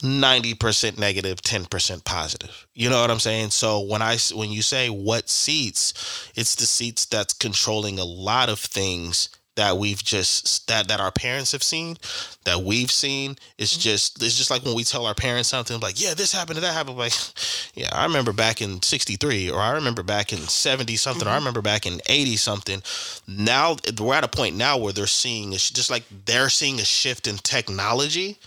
90% 0.00 0.98
negative 0.98 1.42
10% 1.42 2.04
positive. 2.04 2.66
You 2.74 2.90
know 2.90 3.00
what 3.00 3.10
i'm 3.10 3.18
saying? 3.18 3.50
So 3.50 3.80
when 3.80 4.02
i 4.02 4.16
when 4.34 4.50
you 4.50 4.62
say 4.62 4.88
what 4.88 5.28
seats 5.28 6.30
it's 6.34 6.54
the 6.54 6.66
seats 6.66 7.06
that's 7.06 7.34
controlling 7.34 7.98
a 7.98 8.04
lot 8.04 8.48
of 8.48 8.58
things 8.58 9.28
that 9.58 9.76
we've 9.76 10.02
just 10.04 10.68
that 10.68 10.86
that 10.86 11.00
our 11.00 11.10
parents 11.10 11.50
have 11.50 11.64
seen 11.64 11.96
that 12.44 12.62
we've 12.62 12.92
seen. 12.92 13.36
It's 13.58 13.72
mm-hmm. 13.72 13.80
just 13.80 14.22
it's 14.22 14.38
just 14.38 14.52
like 14.52 14.64
when 14.64 14.76
we 14.76 14.84
tell 14.84 15.04
our 15.04 15.16
parents 15.16 15.48
something 15.48 15.80
like 15.80 16.00
yeah 16.00 16.14
this 16.14 16.32
happened 16.32 16.60
that 16.60 16.72
happened 16.72 16.96
like 16.96 17.12
yeah 17.74 17.88
i 17.92 18.04
remember 18.04 18.32
back 18.32 18.62
in 18.62 18.80
63 18.80 19.50
or 19.50 19.60
i 19.60 19.72
remember 19.72 20.04
back 20.04 20.32
in 20.32 20.38
70 20.38 20.94
something 20.94 21.26
or 21.26 21.30
i 21.30 21.32
mm-hmm. 21.32 21.40
remember 21.40 21.60
back 21.60 21.86
in 21.86 22.00
80 22.06 22.36
something 22.36 22.82
now 23.26 23.76
we're 24.00 24.14
at 24.14 24.22
a 24.22 24.28
point 24.28 24.56
now 24.56 24.78
where 24.78 24.92
they're 24.92 25.06
seeing 25.08 25.52
it's 25.52 25.70
just 25.70 25.90
like 25.90 26.04
they're 26.24 26.48
seeing 26.48 26.78
a 26.78 26.84
shift 26.84 27.26
in 27.26 27.36
technology 27.38 28.38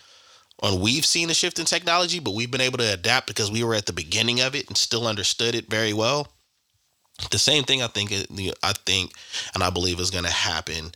and 0.62 0.82
we've 0.82 1.06
seen 1.06 1.30
a 1.30 1.34
shift 1.34 1.60
in 1.60 1.66
technology, 1.66 2.20
but 2.20 2.34
we've 2.34 2.52
been 2.52 2.62
able 2.62 2.78
to 2.78 2.94
adapt 2.94 3.28
because 3.28 3.52
we 3.52 3.64
were 3.64 3.76
at 3.76 3.86
the 3.86 3.94
beginning 3.94 4.42
of 4.42 4.56
it 4.56 4.68
and 4.68 4.78
still 4.78 5.08
understood 5.08 5.56
it 5.56 5.70
very 5.70 5.94
well. 5.94 6.28
The 7.32 7.40
same 7.40 7.64
thing 7.64 7.82
I 7.82 7.88
think 7.88 8.12
I 8.64 8.74
think 8.86 9.14
and 9.54 9.64
I 9.64 9.70
believe 9.70 10.00
is 10.00 10.12
going 10.12 10.24
to 10.24 10.32
happen 10.32 10.92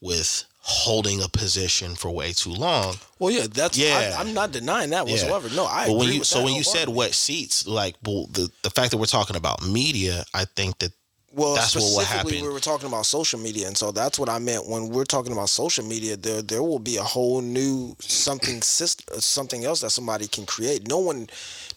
with 0.00 0.44
holding 0.60 1.22
a 1.22 1.28
position 1.28 1.94
for 1.94 2.10
way 2.10 2.32
too 2.32 2.52
long. 2.52 2.94
Well, 3.18 3.30
yeah, 3.30 3.46
that's 3.50 3.76
Yeah. 3.76 4.14
I, 4.16 4.20
I'm 4.20 4.32
not 4.32 4.52
denying 4.52 4.90
that 4.90 5.06
Yeah. 5.06 5.12
whatsoever. 5.12 5.50
No, 5.50 5.66
I. 5.66 5.86
but 5.86 5.94
when 5.94 6.06
agree 6.06 6.16
you 6.18 6.24
so 6.24 6.42
when 6.42 6.54
you 6.54 6.62
said 6.62 6.88
what 6.88 7.12
seats, 7.14 7.66
like 7.66 7.96
well, 8.04 8.26
the 8.30 8.50
the 8.62 8.70
fact 8.70 8.90
that 8.92 8.98
we're 8.98 9.06
talking 9.06 9.36
about 9.36 9.62
media, 9.66 10.24
I 10.32 10.44
think 10.44 10.78
that 10.78 10.92
Well, 11.36 11.56
That's 11.56 11.74
what 11.74 11.82
will 11.82 11.90
specifically, 12.00 12.36
happen. 12.36 12.46
we 12.48 12.52
were 12.52 12.60
talking 12.60 12.86
about 12.86 13.06
social 13.06 13.40
media, 13.40 13.66
and 13.66 13.76
so 13.76 13.90
that's 13.90 14.18
what 14.20 14.28
I 14.28 14.38
meant 14.38 14.68
when 14.68 14.88
we're 14.90 15.04
talking 15.04 15.32
about 15.32 15.48
social 15.48 15.84
media. 15.84 16.16
There, 16.16 16.42
there 16.42 16.62
will 16.62 16.78
be 16.78 16.96
a 16.96 17.02
whole 17.02 17.40
new 17.40 17.96
something 17.98 18.62
system, 18.62 19.20
something 19.20 19.64
else 19.64 19.80
that 19.80 19.90
somebody 19.90 20.28
can 20.28 20.46
create. 20.46 20.86
No 20.86 20.98
one, 20.98 21.28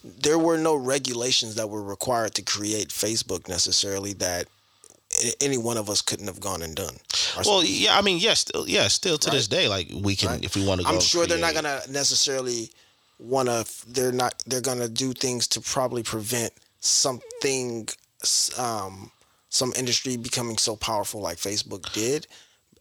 there 0.03 0.37
were 0.37 0.57
no 0.59 0.75
regulations 0.75 1.55
that 1.55 1.69
were 1.69 1.81
required 1.81 2.35
to 2.35 2.43
create 2.43 2.89
Facebook 2.89 3.47
necessarily 3.49 4.13
that 4.13 4.45
any 5.41 5.57
one 5.57 5.77
of 5.77 5.89
us 5.89 6.01
couldn't 6.03 6.27
have 6.27 6.39
gone 6.39 6.61
and 6.61 6.75
done. 6.75 6.95
Well, 7.43 7.63
yeah, 7.63 7.97
I 7.97 8.01
mean, 8.01 8.19
yes, 8.19 8.41
still, 8.41 8.67
yeah, 8.69 8.87
still 8.89 9.17
to 9.17 9.29
Right. 9.29 9.35
this 9.37 9.47
day, 9.47 9.67
like 9.67 9.87
we 9.91 10.15
can 10.15 10.29
Right. 10.29 10.43
if 10.43 10.55
we 10.55 10.63
want 10.65 10.81
to. 10.81 10.85
go 10.85 10.93
I'm 10.93 10.99
sure 11.01 11.25
they're 11.25 11.37
not 11.39 11.55
gonna 11.55 11.81
necessarily 11.89 12.69
wanna. 13.17 13.65
They're 13.87 14.11
not. 14.11 14.43
They're 14.45 14.61
gonna 14.61 14.87
do 14.89 15.13
things 15.13 15.47
to 15.47 15.61
probably 15.61 16.03
prevent 16.03 16.53
something, 16.79 17.87
um, 18.57 19.09
some 19.57 19.73
industry 19.75 20.15
becoming 20.17 20.57
so 20.57 20.75
powerful 20.75 21.19
like 21.21 21.37
Facebook 21.37 21.91
did, 21.93 22.27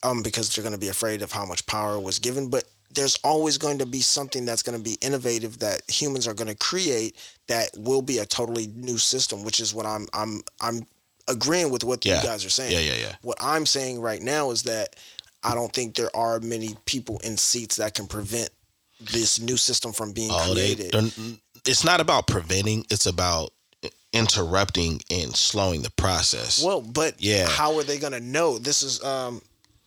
um, 0.02 0.22
because 0.22 0.54
they're 0.54 0.62
gonna 0.64 0.78
be 0.78 0.88
afraid 0.88 1.22
of 1.22 1.32
how 1.32 1.44
much 1.46 1.66
power 1.66 1.98
was 1.98 2.18
given. 2.18 2.48
But 2.50 2.64
there's 2.94 3.16
always 3.24 3.58
going 3.58 3.78
to 3.78 3.86
be 3.86 4.00
something 4.00 4.44
that's 4.46 4.62
going 4.62 4.78
to 4.78 4.82
be 4.82 4.96
innovative 5.02 5.58
that 5.58 5.82
humans 5.90 6.26
are 6.26 6.32
going 6.34 6.46
to 6.48 6.54
create 6.54 7.16
that 7.48 7.68
will 7.76 8.00
be 8.00 8.18
a 8.18 8.24
totally 8.24 8.68
new 8.68 8.96
system, 8.96 9.42
which 9.44 9.58
is 9.60 9.74
what 9.74 9.84
I'm 9.86 10.06
I'm 10.14 10.42
I'm 10.60 10.86
agreeing 11.28 11.70
with 11.70 11.82
what 11.84 12.04
Yeah. 12.06 12.18
you 12.22 12.22
guys 12.28 12.44
are 12.44 12.50
saying. 12.50 12.72
Yeah, 12.72 12.78
yeah, 12.78 12.94
yeah. 12.94 13.16
What 13.22 13.36
I'm 13.40 13.66
saying 13.66 14.00
right 14.00 14.22
now 14.22 14.50
is 14.52 14.62
that 14.62 14.96
I 15.42 15.54
don't 15.54 15.72
think 15.72 15.94
there 15.96 16.14
are 16.16 16.38
many 16.40 16.76
people 16.86 17.18
in 17.24 17.36
seats 17.36 17.76
that 17.76 17.94
can 17.94 18.06
prevent 18.06 18.50
this 19.00 19.40
new 19.40 19.56
system 19.56 19.92
from 19.92 20.12
being 20.12 20.30
Oh, 20.32 20.52
created. 20.52 20.92
they're- 20.92 21.36
it's 21.66 21.84
not 21.84 22.00
about 22.00 22.28
preventing; 22.28 22.86
it's 22.88 23.06
about 23.06 23.52
interrupting 24.18 25.00
and 25.10 25.34
slowing 25.36 25.82
the 25.82 25.90
process. 25.90 26.62
Well, 26.64 26.80
but 26.80 27.14
Yeah. 27.18 27.46
how 27.48 27.76
are 27.78 27.82
they 27.84 27.98
gonna 27.98 28.20
know 28.20 28.58
this 28.58 28.82
is? 28.82 29.02
um 29.04 29.42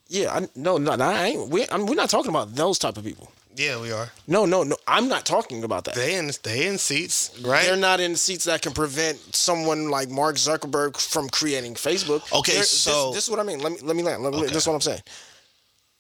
Yeah, 0.08 0.34
I, 0.34 0.48
no, 0.56 0.78
no, 0.78 0.96
no, 0.96 1.06
I 1.06 1.26
ain't. 1.28 1.50
We, 1.50 1.68
I'm, 1.70 1.86
we're 1.86 1.96
not 1.96 2.10
talking 2.10 2.30
about 2.30 2.56
those 2.56 2.80
type 2.80 2.98
of 2.98 3.04
people. 3.04 3.32
Yeah, 3.56 3.82
we 3.82 3.92
are. 3.92 4.10
No, 4.26 4.46
no, 4.46 4.64
no. 4.64 4.78
I'm 4.88 5.10
not 5.10 5.26
talking 5.26 5.64
about 5.64 5.84
that. 5.86 5.96
They 5.96 6.16
in 6.16 6.32
they 6.44 6.66
in 6.68 6.78
seats, 6.78 7.38
right? 7.42 7.66
They're 7.66 7.76
not 7.76 8.00
in 8.00 8.16
seats 8.16 8.46
that 8.46 8.62
can 8.62 8.72
prevent 8.74 9.18
someone 9.36 9.90
like 9.90 10.10
Mark 10.10 10.38
Zuckerberg 10.38 10.98
from 10.98 11.28
creating 11.30 11.74
Facebook. 11.76 12.22
Okay, 12.32 12.54
They're- 12.54 12.64
so- 12.64 13.08
this, 13.08 13.16
this 13.16 13.24
is 13.26 13.30
what 13.30 13.40
I 13.40 13.44
mean. 13.44 13.60
Let 13.60 13.72
me 13.74 13.80
let 13.82 13.96
me 13.96 14.04
land. 14.04 14.24
Let 14.24 14.34
me, 14.34 14.42
This 14.48 14.56
is 14.64 14.68
what 14.68 14.76
I'm 14.76 14.82
saying. 14.82 15.02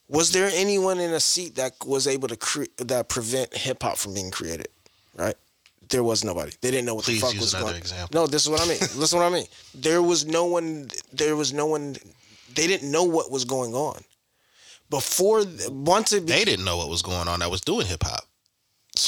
Was 0.07 0.31
there 0.31 0.49
anyone 0.53 0.99
in 0.99 1.11
a 1.13 1.19
seat 1.19 1.55
that 1.55 1.73
was 1.85 2.07
able 2.07 2.27
to 2.29 2.35
cre- 2.37 2.73
that 2.77 3.09
prevent 3.09 3.55
hip 3.55 3.83
hop 3.83 3.97
from 3.97 4.13
being 4.15 4.31
created? 4.31 4.69
Right. 5.15 5.35
There 5.89 6.03
was 6.03 6.23
nobody. 6.23 6.51
They 6.61 6.71
didn't 6.71 6.85
know 6.85 6.95
what 6.95 7.05
Please 7.05 7.21
the 7.21 7.27
fuck 7.27 7.33
use 7.33 7.41
was 7.41 7.53
another 7.53 7.71
going. 7.71 7.81
example. 7.81 8.21
No, 8.21 8.27
this 8.27 8.43
is 8.43 8.49
what 8.49 8.61
I 8.61 8.65
mean. 8.67 8.79
Listen, 8.95 9.19
what 9.19 9.25
I 9.25 9.29
mean. 9.35 9.45
There 9.73 10.01
was 10.03 10.25
no 10.25 10.45
one. 10.45 10.89
There 11.11 11.35
was 11.35 11.51
no 11.53 11.65
one. 11.65 11.95
They 12.55 12.67
didn't 12.67 12.91
know 12.91 13.03
what 13.03 13.31
was 13.31 13.45
going 13.45 13.73
on 13.73 14.03
before. 14.89 15.43
Once 15.69 16.13
it 16.13 16.27
they 16.27 16.45
didn't 16.45 16.65
know 16.65 16.77
what 16.77 16.89
was 16.89 17.01
going 17.01 17.27
on 17.27 17.39
that 17.39 17.49
was 17.51 17.61
doing 17.61 17.87
hip 17.87 18.03
hop. 18.03 18.25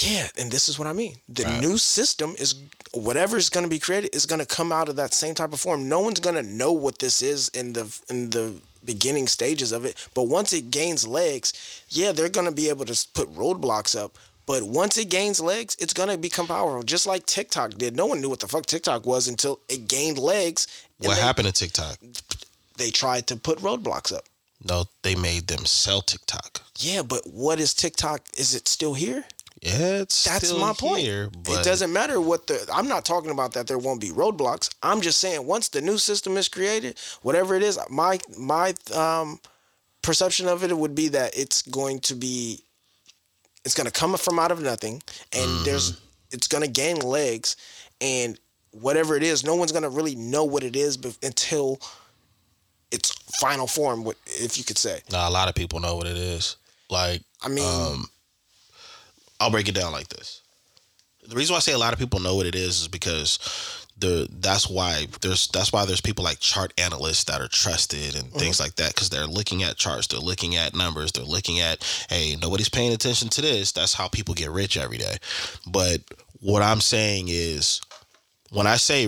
yeah, 0.02 0.28
and 0.38 0.52
this 0.52 0.70
is 0.70 0.78
what 0.80 0.88
I 0.88 0.94
mean. 0.94 1.16
The 1.30 1.60
new 1.60 1.78
system 1.78 2.36
is 2.40 2.56
whatever 2.94 3.38
is 3.38 3.50
going 3.50 3.64
to 3.66 3.70
be 3.70 3.80
created 3.80 4.16
is 4.16 4.26
going 4.26 4.40
to 4.40 4.46
come 4.46 4.72
out 4.72 4.90
of 4.90 4.96
that 4.98 5.14
same 5.14 5.34
type 5.36 5.54
of 5.54 5.60
form. 5.60 5.88
No 5.90 6.00
one's 6.00 6.20
going 6.20 6.36
to 6.36 6.44
know 6.44 6.72
what 6.72 7.00
this 7.00 7.22
is 7.22 7.50
in 7.50 7.74
the 7.74 7.86
in 8.10 8.30
the 8.30 8.54
beginning 8.84 9.28
stages 9.28 9.72
of 9.72 9.86
it, 9.86 9.96
but 10.16 10.24
once 10.24 10.54
it 10.54 10.72
gains 10.72 11.08
legs, 11.08 11.54
yeah, 11.90 12.12
they're 12.12 12.30
going 12.30 12.48
to 12.48 12.52
be 12.56 12.70
able 12.70 12.86
to 12.86 13.08
put 13.14 13.32
roadblocks 13.36 13.96
up. 14.02 14.18
But 14.46 14.64
once 14.64 14.98
it 14.98 15.10
gains 15.10 15.40
legs, 15.40 15.76
it's 15.80 15.94
going 15.94 16.10
to 16.10 16.18
become 16.18 16.48
powerful, 16.48 16.84
just 16.84 17.06
like 17.06 17.26
TikTok 17.26 17.76
did. 17.76 17.96
No 17.96 18.06
one 18.06 18.22
knew 18.22 18.30
what 18.30 18.40
the 18.40 18.48
fuck 18.48 18.66
TikTok 18.66 19.06
was 19.06 19.28
until 19.28 19.60
it 19.70 19.88
gained 19.88 20.18
legs. 20.18 20.68
What 20.98 21.16
they, 21.16 21.22
happened 21.22 21.48
to 21.48 21.54
TikTok? 21.54 21.98
They 22.78 22.90
tried 22.90 23.28
to 23.28 23.36
put 23.36 23.60
roadblocks 23.60 24.14
up. 24.14 24.26
No, 24.64 24.86
they 25.02 25.16
made 25.16 25.48
them 25.48 25.66
sell 25.66 26.02
TikTok. 26.02 26.62
Yeah, 26.78 27.02
but 27.02 27.22
what 27.26 27.60
is 27.60 27.74
TikTok? 27.74 28.22
Is 28.38 28.54
it 28.54 28.68
still 28.68 28.94
here? 28.94 29.26
Yeah, 29.62 30.02
it's 30.02 30.24
That's 30.24 30.48
still 30.48 30.60
my 30.60 30.74
point. 30.74 31.02
Here, 31.02 31.30
it 31.48 31.64
doesn't 31.64 31.94
matter 31.94 32.20
what 32.20 32.48
the. 32.48 32.68
I'm 32.74 32.88
not 32.88 33.06
talking 33.06 33.30
about 33.30 33.54
that 33.54 33.68
there 33.68 33.78
won't 33.78 34.02
be 34.02 34.10
roadblocks. 34.10 34.74
I'm 34.82 35.02
just 35.02 35.20
saying 35.20 35.46
once 35.46 35.70
the 35.70 35.82
new 35.82 36.00
system 36.00 36.36
is 36.36 36.48
created, 36.48 37.00
whatever 37.22 37.54
it 37.54 37.62
is, 37.62 37.78
my 37.88 38.20
my 38.40 38.74
um, 38.96 39.40
perception 40.02 40.48
of 40.48 40.64
it 40.64 40.76
would 40.76 40.96
be 40.96 41.10
that 41.10 41.38
it's 41.38 41.62
going 41.62 42.00
to 42.00 42.16
be, 42.16 42.64
it's 43.66 43.76
going 43.76 43.86
to 43.86 43.92
come 43.92 44.16
from 44.18 44.40
out 44.40 44.52
of 44.52 44.62
nothing, 44.62 45.02
and 45.34 45.50
Mm-hmm. 45.50 45.64
there's 45.66 46.00
it's 46.32 46.48
going 46.48 46.64
to 46.64 46.70
gain 46.70 46.98
legs, 47.00 47.56
and 48.00 48.40
whatever 48.72 49.16
it 49.18 49.24
is, 49.24 49.44
no 49.44 49.56
one's 49.56 49.72
going 49.74 49.84
to 49.84 49.90
really 49.90 50.16
know 50.16 50.46
what 50.46 50.64
it 50.64 50.76
is 50.76 50.98
until 51.24 51.80
its 52.92 53.12
final 53.40 53.68
form, 53.68 54.04
what- 54.04 54.18
if 54.26 54.58
you 54.58 54.64
could 54.64 54.78
say. 54.78 55.02
Nah, 55.12 55.28
a 55.28 55.30
lot 55.30 55.48
of 55.50 55.56
people 55.56 55.80
know 55.80 55.96
what 55.96 56.08
it 56.08 56.18
is. 56.18 56.56
Like, 56.90 57.22
I 57.42 57.50
mean, 57.50 57.66
um, 57.66 58.10
I'll 59.40 59.52
break 59.52 59.68
it 59.68 59.76
down 59.76 59.92
like 59.92 60.08
this. 60.10 60.42
The 61.28 61.36
reason 61.36 61.54
why 61.54 61.58
I 61.58 61.62
say 61.62 61.74
a 61.74 61.78
lot 61.78 61.94
of 61.94 62.00
people 62.00 62.20
know 62.20 62.36
what 62.36 62.46
it 62.46 62.56
is 62.56 62.82
is 62.82 62.88
because 62.88 63.81
the 64.02 64.28
that's 64.40 64.70
why 64.70 65.08
there's 65.22 65.48
that's 65.48 65.72
why 65.72 65.86
there's 65.86 66.02
people 66.02 66.24
like 66.24 66.40
chart 66.40 66.74
analysts 66.78 67.24
that 67.26 67.40
are 67.40 67.48
trusted 67.48 68.16
and 68.16 68.32
things 68.34 68.58
mm-hmm. 68.58 68.64
like 68.64 68.76
that 68.76 68.94
because 68.94 69.10
they're 69.10 69.26
looking 69.26 69.64
at 69.64 69.78
charts, 69.78 70.08
they're 70.08 70.20
looking 70.20 70.56
at 70.56 70.76
numbers, 70.76 71.12
they're 71.12 71.24
looking 71.24 71.60
at 71.60 71.84
hey 72.10 72.36
nobody's 72.42 72.70
paying 72.70 72.94
attention 72.94 73.30
to 73.30 73.42
this. 73.42 73.72
That's 73.72 73.94
how 73.94 74.08
people 74.08 74.34
get 74.34 74.52
rich 74.52 74.76
every 74.76 74.98
day. 74.98 75.18
But 75.66 76.02
what 76.42 76.62
I'm 76.62 76.82
saying 76.82 77.28
is 77.30 77.82
when 78.52 78.68
I 78.68 78.76
say 78.76 79.08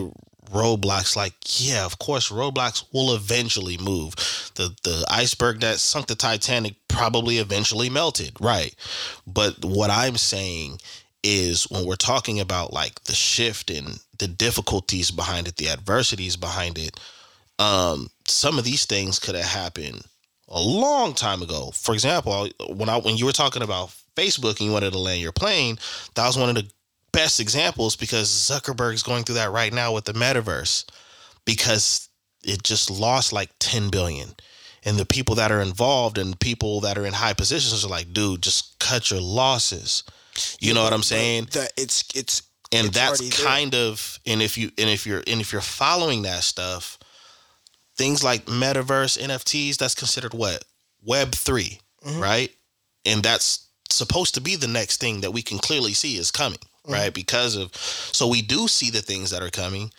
roadblocks, 0.52 1.16
like 1.16 1.34
yeah, 1.58 1.86
of 1.86 2.00
course 2.00 2.32
roadblocks 2.32 2.86
will 2.94 3.16
eventually 3.16 3.78
move. 3.78 4.16
The 4.56 4.76
the 4.84 5.06
iceberg 5.10 5.60
that 5.62 5.80
sunk 5.80 6.08
the 6.08 6.16
Titanic 6.16 6.76
probably 6.88 7.39
eventually 7.39 7.89
melted, 7.89 8.34
right? 8.39 8.76
But 9.26 9.66
what 9.66 9.89
I'm 9.89 10.16
saying 10.16 10.80
is 11.24 11.64
when 11.72 11.86
we're 11.86 11.96
talking 11.96 12.39
about 12.39 12.74
like 12.74 13.04
the 13.06 13.16
shift 13.16 13.70
and 13.70 14.00
the 14.24 14.28
difficulties 14.30 15.11
behind 15.11 15.49
it, 15.49 15.57
the 15.57 15.69
adversities 15.69 16.38
behind 16.38 16.78
it, 16.78 16.97
um, 17.59 18.07
some 18.26 18.57
of 18.57 18.63
these 18.63 18.86
things 18.86 19.19
could 19.19 19.36
have 19.36 19.43
happened 19.43 20.01
a 20.47 20.61
long 20.61 21.13
time 21.13 21.41
ago. 21.41 21.71
For 21.74 21.93
example, 21.93 22.47
when 22.69 22.88
I 22.88 22.97
when 22.97 23.17
you 23.17 23.26
were 23.26 23.34
talking 23.34 23.61
about 23.61 23.93
Facebook 24.15 24.59
and 24.59 24.61
you 24.61 24.71
wanted 24.71 24.93
to 24.93 24.99
land 24.99 25.21
your 25.21 25.34
plane, 25.34 25.78
that 26.15 26.26
was 26.26 26.38
one 26.38 26.49
of 26.49 26.55
the 26.55 26.69
best 27.11 27.41
examples 27.41 27.97
because 27.97 28.30
Zuckerberg's 28.30 29.03
going 29.03 29.24
through 29.26 29.36
that 29.36 29.51
right 29.51 29.74
now 29.74 29.93
with 29.93 30.05
the 30.05 30.13
metaverse 30.13 30.86
because 31.43 32.07
it 32.43 32.63
just 32.63 32.89
lost 32.89 33.34
like 33.34 33.51
10 33.59 33.89
billion. 33.89 34.30
And 34.86 34.97
the 34.97 35.05
people 35.05 35.36
that 35.36 35.51
are 35.51 35.61
involved 35.61 36.17
and 36.17 36.39
people 36.39 36.82
that 36.82 36.97
are 36.97 37.05
in 37.05 37.13
high 37.13 37.34
positions 37.34 37.84
are 37.84 37.89
like, 37.89 38.13
dude, 38.13 38.41
just 38.41 38.80
cut 38.80 39.11
your 39.11 39.21
losses. 39.21 40.03
You 40.59 40.74
know 40.74 40.84
what 40.84 40.93
I'm 40.93 41.03
saying? 41.03 41.49
that 41.51 41.71
it's 41.78 42.05
it's 42.15 42.41
and 42.74 42.88
it's 42.88 42.97
that's 42.97 43.43
kind 43.43 43.74
of 43.76 44.19
and 44.26 44.41
if 44.41 44.57
you 44.57 44.71
and 44.78 44.89
if 44.89 45.05
you're 45.05 45.24
and 45.28 45.39
if 45.41 45.51
you're 45.51 45.61
following 45.61 46.24
that 46.24 46.43
stuff 46.43 46.97
things 47.95 48.24
like 48.24 48.45
metaverse 48.45 49.17
nfts 49.21 49.78
that's 49.78 49.95
considered 49.95 50.34
what 50.34 50.63
web 51.05 51.32
3 51.34 51.80
Mm-hmm. 52.05 52.21
right 52.21 52.51
and 53.05 53.24
that's 53.24 53.67
supposed 53.89 54.34
to 54.36 54.41
be 54.41 54.57
the 54.57 54.67
next 54.67 54.99
thing 54.99 55.21
that 55.21 55.32
we 55.32 55.41
can 55.41 55.57
clearly 55.57 55.93
see 55.93 56.17
is 56.17 56.32
coming 56.32 56.59
Mm-hmm. 56.86 56.93
right 56.93 57.13
because 57.13 57.55
of 57.55 57.74
so 57.76 58.28
we 58.28 58.41
do 58.41 58.67
see 58.67 58.89
the 58.89 59.01
things 59.01 59.30
that 59.30 59.41
are 59.41 59.49
coming 59.49 59.89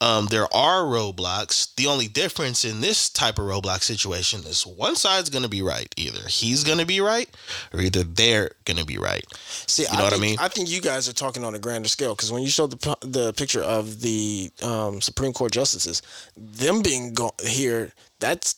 um, 0.00 0.26
there 0.26 0.46
are 0.54 0.82
roadblocks. 0.82 1.74
The 1.74 1.86
only 1.86 2.08
difference 2.08 2.64
in 2.64 2.80
this 2.80 3.10
type 3.10 3.38
of 3.38 3.44
roadblock 3.44 3.82
situation 3.82 4.40
is 4.40 4.66
one 4.66 4.96
side's 4.96 5.28
going 5.30 5.42
to 5.42 5.48
be 5.48 5.62
right. 5.62 5.92
Either 5.96 6.26
he's 6.28 6.64
going 6.64 6.78
to 6.78 6.86
be 6.86 7.00
right, 7.00 7.28
or 7.74 7.80
either 7.80 8.02
they're 8.02 8.52
going 8.64 8.78
to 8.78 8.86
be 8.86 8.96
right. 8.98 9.24
See, 9.66 9.84
You 9.90 9.98
know 9.98 10.04
what 10.04 10.14
I 10.14 10.18
mean? 10.18 10.36
I 10.40 10.48
think 10.48 10.70
you 10.70 10.80
guys 10.80 11.08
are 11.08 11.12
talking 11.12 11.44
on 11.44 11.54
a 11.54 11.58
grander 11.58 11.88
scale 11.88 12.14
because 12.14 12.32
when 12.32 12.42
you 12.42 12.48
showed 12.48 12.70
the 12.70 12.96
the 13.02 13.32
picture 13.34 13.62
of 13.62 14.00
the 14.00 14.50
um, 14.62 15.00
Supreme 15.00 15.32
Court 15.32 15.52
justices, 15.52 16.00
them 16.36 16.80
being 16.82 17.12
go- 17.14 17.34
here, 17.44 17.92
that's 18.20 18.56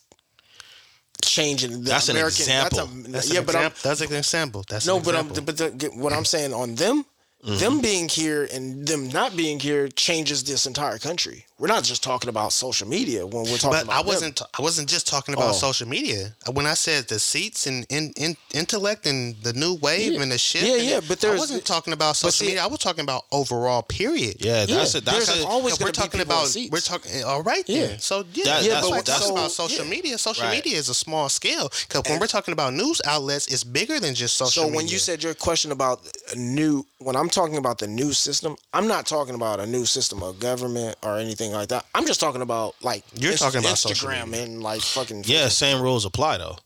changing 1.23 1.71
the 1.71 1.91
That's 1.91 2.09
an 2.09 2.17
American. 2.17 2.43
example. 2.43 2.87
That's 2.87 3.07
a, 3.09 3.11
That's 3.13 3.33
yeah, 3.33 3.41
an 3.41 3.47
but 3.47 3.55
I'm, 3.57 3.63
example. 3.67 3.81
that's 3.91 4.01
an 4.01 4.17
example. 4.17 4.65
That's 4.69 4.87
no, 4.87 4.97
an 4.99 5.03
but 5.05 5.15
I'm, 5.15 5.29
but 5.29 5.57
the, 5.57 5.91
what 5.95 6.13
I'm 6.13 6.25
saying 6.25 6.53
on 6.53 6.75
them, 6.75 7.05
Mm-hmm. 7.45 7.59
them 7.59 7.81
being 7.81 8.09
here 8.09 8.49
and 8.53 8.87
them 8.87 9.09
not 9.09 9.37
being 9.37 9.59
here 9.59 9.89
changes 9.89 10.45
this 10.45 10.65
entire 10.65 10.99
country. 10.99 11.47
We're 11.63 11.69
not 11.69 11.85
just 11.85 12.03
talking 12.03 12.29
about 12.29 12.53
social 12.53 12.89
media 12.89 13.25
when 13.25 13.45
we're 13.45 13.57
talking 13.57 13.71
But 13.71 13.85
about 13.85 14.05
I 14.05 14.05
wasn't. 14.05 14.43
I 14.59 14.63
wasn't 14.63 14.89
just 14.89 15.07
talking 15.07 15.33
about 15.33 15.51
Oh. 15.51 15.53
social 15.53 15.87
media. 15.87 16.35
When 16.51 16.67
I 16.67 16.75
said 16.75 17.07
the 17.07 17.21
seats 17.21 17.69
and 17.69 17.87
in, 17.89 18.13
in, 18.17 18.37
intellect 18.53 19.07
and 19.07 19.37
the 19.45 19.53
new 19.53 19.75
wave 19.75 20.15
Yeah. 20.15 20.23
and 20.23 20.33
the 20.33 20.39
shift. 20.39 20.67
Yeah, 20.67 20.75
yeah, 20.75 20.97
it- 20.99 21.07
but 21.07 21.25
I 21.25 21.37
wasn't 21.37 21.65
talking 21.65 21.93
about 21.93 22.17
social 22.17 22.33
see- 22.33 22.47
media. 22.47 22.65
I 22.65 22.67
was 22.67 22.81
talking 22.81 23.05
about 23.05 23.27
overall. 23.31 23.83
Period. 23.83 24.39
Yeah, 24.41 24.67
that's 24.67 24.71
Yeah, 24.95 24.99
it. 24.99 25.05
That's 25.05 25.27
there's 25.29 25.39
it. 25.43 25.47
always 25.47 25.75
we're 25.75 25.79
gonna 25.79 25.93
be 25.93 25.97
talking 25.99 26.21
about. 26.21 26.49
seats. 26.49 26.73
We're 26.73 26.81
talking. 26.81 27.13
Eh, 27.13 27.23
all 27.23 27.45
right. 27.45 27.63
Yeah. 27.69 27.87
Then. 27.87 28.01
So 28.01 28.25
yeah, 28.35 28.45
That- 28.45 28.65
Yeah, 28.65 28.71
that's 28.71 28.81
but 28.87 28.91
why 28.91 28.97
I 28.97 28.99
what- 28.99 29.07
talk 29.07 29.23
so- 29.23 29.31
about 29.31 29.53
social 29.53 29.85
yeah. 29.85 29.91
media. 29.91 30.19
Social 30.19 30.43
Right. 30.47 30.57
media 30.57 30.77
is 30.77 30.89
a 30.89 30.95
small 30.95 31.29
scale. 31.29 31.71
Because 31.87 32.03
when 32.11 32.19
we're 32.19 32.27
talking 32.27 32.51
about 32.51 32.75
news 32.75 33.01
outlets, 33.05 33.47
it's 33.47 33.63
bigger 33.63 34.01
than 34.01 34.17
just 34.17 34.37
social 34.37 34.51
So 34.51 34.63
media. 34.65 34.77
when 34.79 34.89
you 34.89 34.99
said 34.99 35.23
your 35.23 35.35
question 35.35 35.71
about 35.71 36.01
a 36.33 36.35
new, 36.35 36.85
when 36.99 37.15
I'm 37.15 37.31
talking 37.31 37.57
about 37.57 37.79
the 37.79 37.87
new 37.87 38.13
system, 38.13 38.57
I'm 38.75 38.89
not 38.89 39.07
talking 39.07 39.37
about 39.37 39.61
a 39.61 39.67
new 39.67 39.87
system 39.87 40.25
of 40.25 40.41
government 40.41 40.97
or 41.05 41.19
anything 41.21 41.52
like 41.55 41.69
that. 41.69 41.85
I'm 41.95 42.07
just 42.07 42.21
talking 42.21 42.43
about 42.43 42.75
like 42.83 43.05
You're 43.15 43.35
talking 43.35 43.61
about 43.61 43.75
Instagram 43.77 44.33
and 44.35 44.63
like 44.63 44.81
fucking 44.83 45.25
Yeah, 45.27 45.49
same 45.49 45.83
rules 45.83 46.05
apply 46.05 46.39
though. 46.39 46.57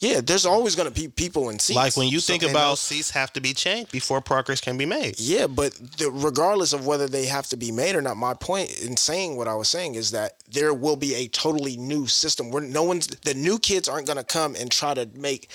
yeah. 0.00 0.20
There's 0.20 0.44
always 0.46 0.74
gonna 0.74 0.90
be 0.90 1.08
people 1.08 1.48
in 1.50 1.58
seats. 1.58 1.76
Like 1.76 1.96
when 1.96 2.08
you 2.08 2.20
think 2.20 2.42
about 2.42 2.78
seats 2.78 3.10
have 3.10 3.32
to 3.34 3.40
be 3.40 3.54
changed 3.54 3.92
before 3.92 4.20
progress 4.20 4.60
can 4.60 4.76
be 4.76 4.86
made. 4.86 5.18
Yeah, 5.18 5.46
but 5.46 5.72
the, 5.98 6.10
regardless 6.10 6.72
of 6.72 6.86
whether 6.86 7.06
they 7.08 7.26
have 7.26 7.46
to 7.48 7.56
be 7.56 7.70
made 7.72 7.94
or 7.94 8.02
not, 8.02 8.16
my 8.16 8.34
point 8.34 8.82
in 8.82 8.96
saying 8.96 9.36
what 9.36 9.48
I 9.48 9.54
was 9.54 9.68
saying 9.68 9.94
is 9.94 10.10
that 10.10 10.41
there 10.52 10.74
will 10.74 10.96
be 10.96 11.14
a 11.14 11.28
totally 11.28 11.76
new 11.76 12.06
system 12.06 12.50
where 12.50 12.62
no 12.62 12.82
one's 12.82 13.06
the 13.06 13.34
new 13.34 13.58
kids 13.58 13.88
aren't 13.88 14.06
going 14.06 14.18
to 14.18 14.24
come 14.24 14.54
and 14.54 14.70
try 14.70 14.94
to 14.94 15.08
make 15.14 15.48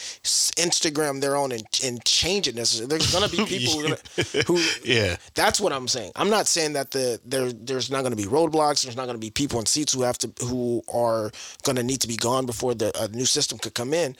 Instagram 0.57 1.21
their 1.21 1.35
own 1.35 1.51
and, 1.51 1.63
and 1.83 2.03
change 2.03 2.47
it 2.47 2.55
necessarily. 2.55 2.97
There's 2.97 3.11
going 3.13 3.29
to 3.29 3.35
be 3.35 3.45
people 3.57 3.73
who, 3.73 3.83
gonna, 3.83 4.43
who 4.47 4.59
Yeah. 4.83 5.17
That's 5.35 5.59
what 5.59 5.71
I'm 5.71 5.87
saying. 5.87 6.11
I'm 6.15 6.29
not 6.29 6.47
saying 6.47 6.73
that 6.73 6.91
the 6.91 7.19
there 7.25 7.51
there's 7.51 7.91
not 7.91 8.01
going 8.01 8.11
to 8.11 8.17
be 8.17 8.25
roadblocks. 8.25 8.83
There's 8.83 8.95
not 8.95 9.05
going 9.05 9.15
to 9.15 9.25
be 9.25 9.29
people 9.29 9.59
in 9.59 9.65
seats 9.65 9.93
who 9.93 10.01
have 10.01 10.17
to 10.19 10.31
who 10.45 10.83
are 10.91 11.31
going 11.63 11.75
to 11.75 11.83
need 11.83 12.01
to 12.01 12.07
be 12.07 12.17
gone 12.17 12.45
before 12.45 12.73
the 12.73 12.91
a 12.99 13.07
new 13.09 13.25
system 13.25 13.57
could 13.59 13.75
come 13.75 13.93
in. 13.93 14.15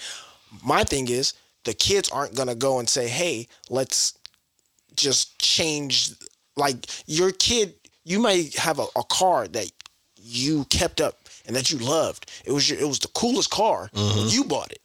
My 0.64 0.84
thing 0.84 1.10
is 1.10 1.34
the 1.64 1.74
kids 1.74 2.10
aren't 2.10 2.36
going 2.36 2.48
to 2.50 2.56
go 2.56 2.80
and 2.80 2.88
say, 2.88 3.08
"Hey, 3.08 3.48
let's 3.70 4.18
just 4.96 5.38
change." 5.40 6.12
Like 6.56 6.88
your 7.06 7.32
kid, 7.32 7.76
you 8.04 8.20
may 8.20 8.50
have 8.58 8.80
a, 8.80 8.86
a 8.96 9.04
car 9.04 9.48
that 9.50 9.72
you 10.28 10.66
kept 10.66 11.02
up 11.02 11.18
and 11.46 11.56
that 11.56 11.72
you 11.72 11.78
loved. 11.78 12.30
It 12.46 12.52
was 12.52 12.70
your, 12.70 12.80
it 12.80 12.88
was 12.88 13.00
the 13.00 13.08
coolest 13.10 13.50
car 13.50 13.90
when 13.94 14.04
mm-hmm. 14.04 14.28
you 14.30 14.44
bought 14.44 14.72
it. 14.72 14.82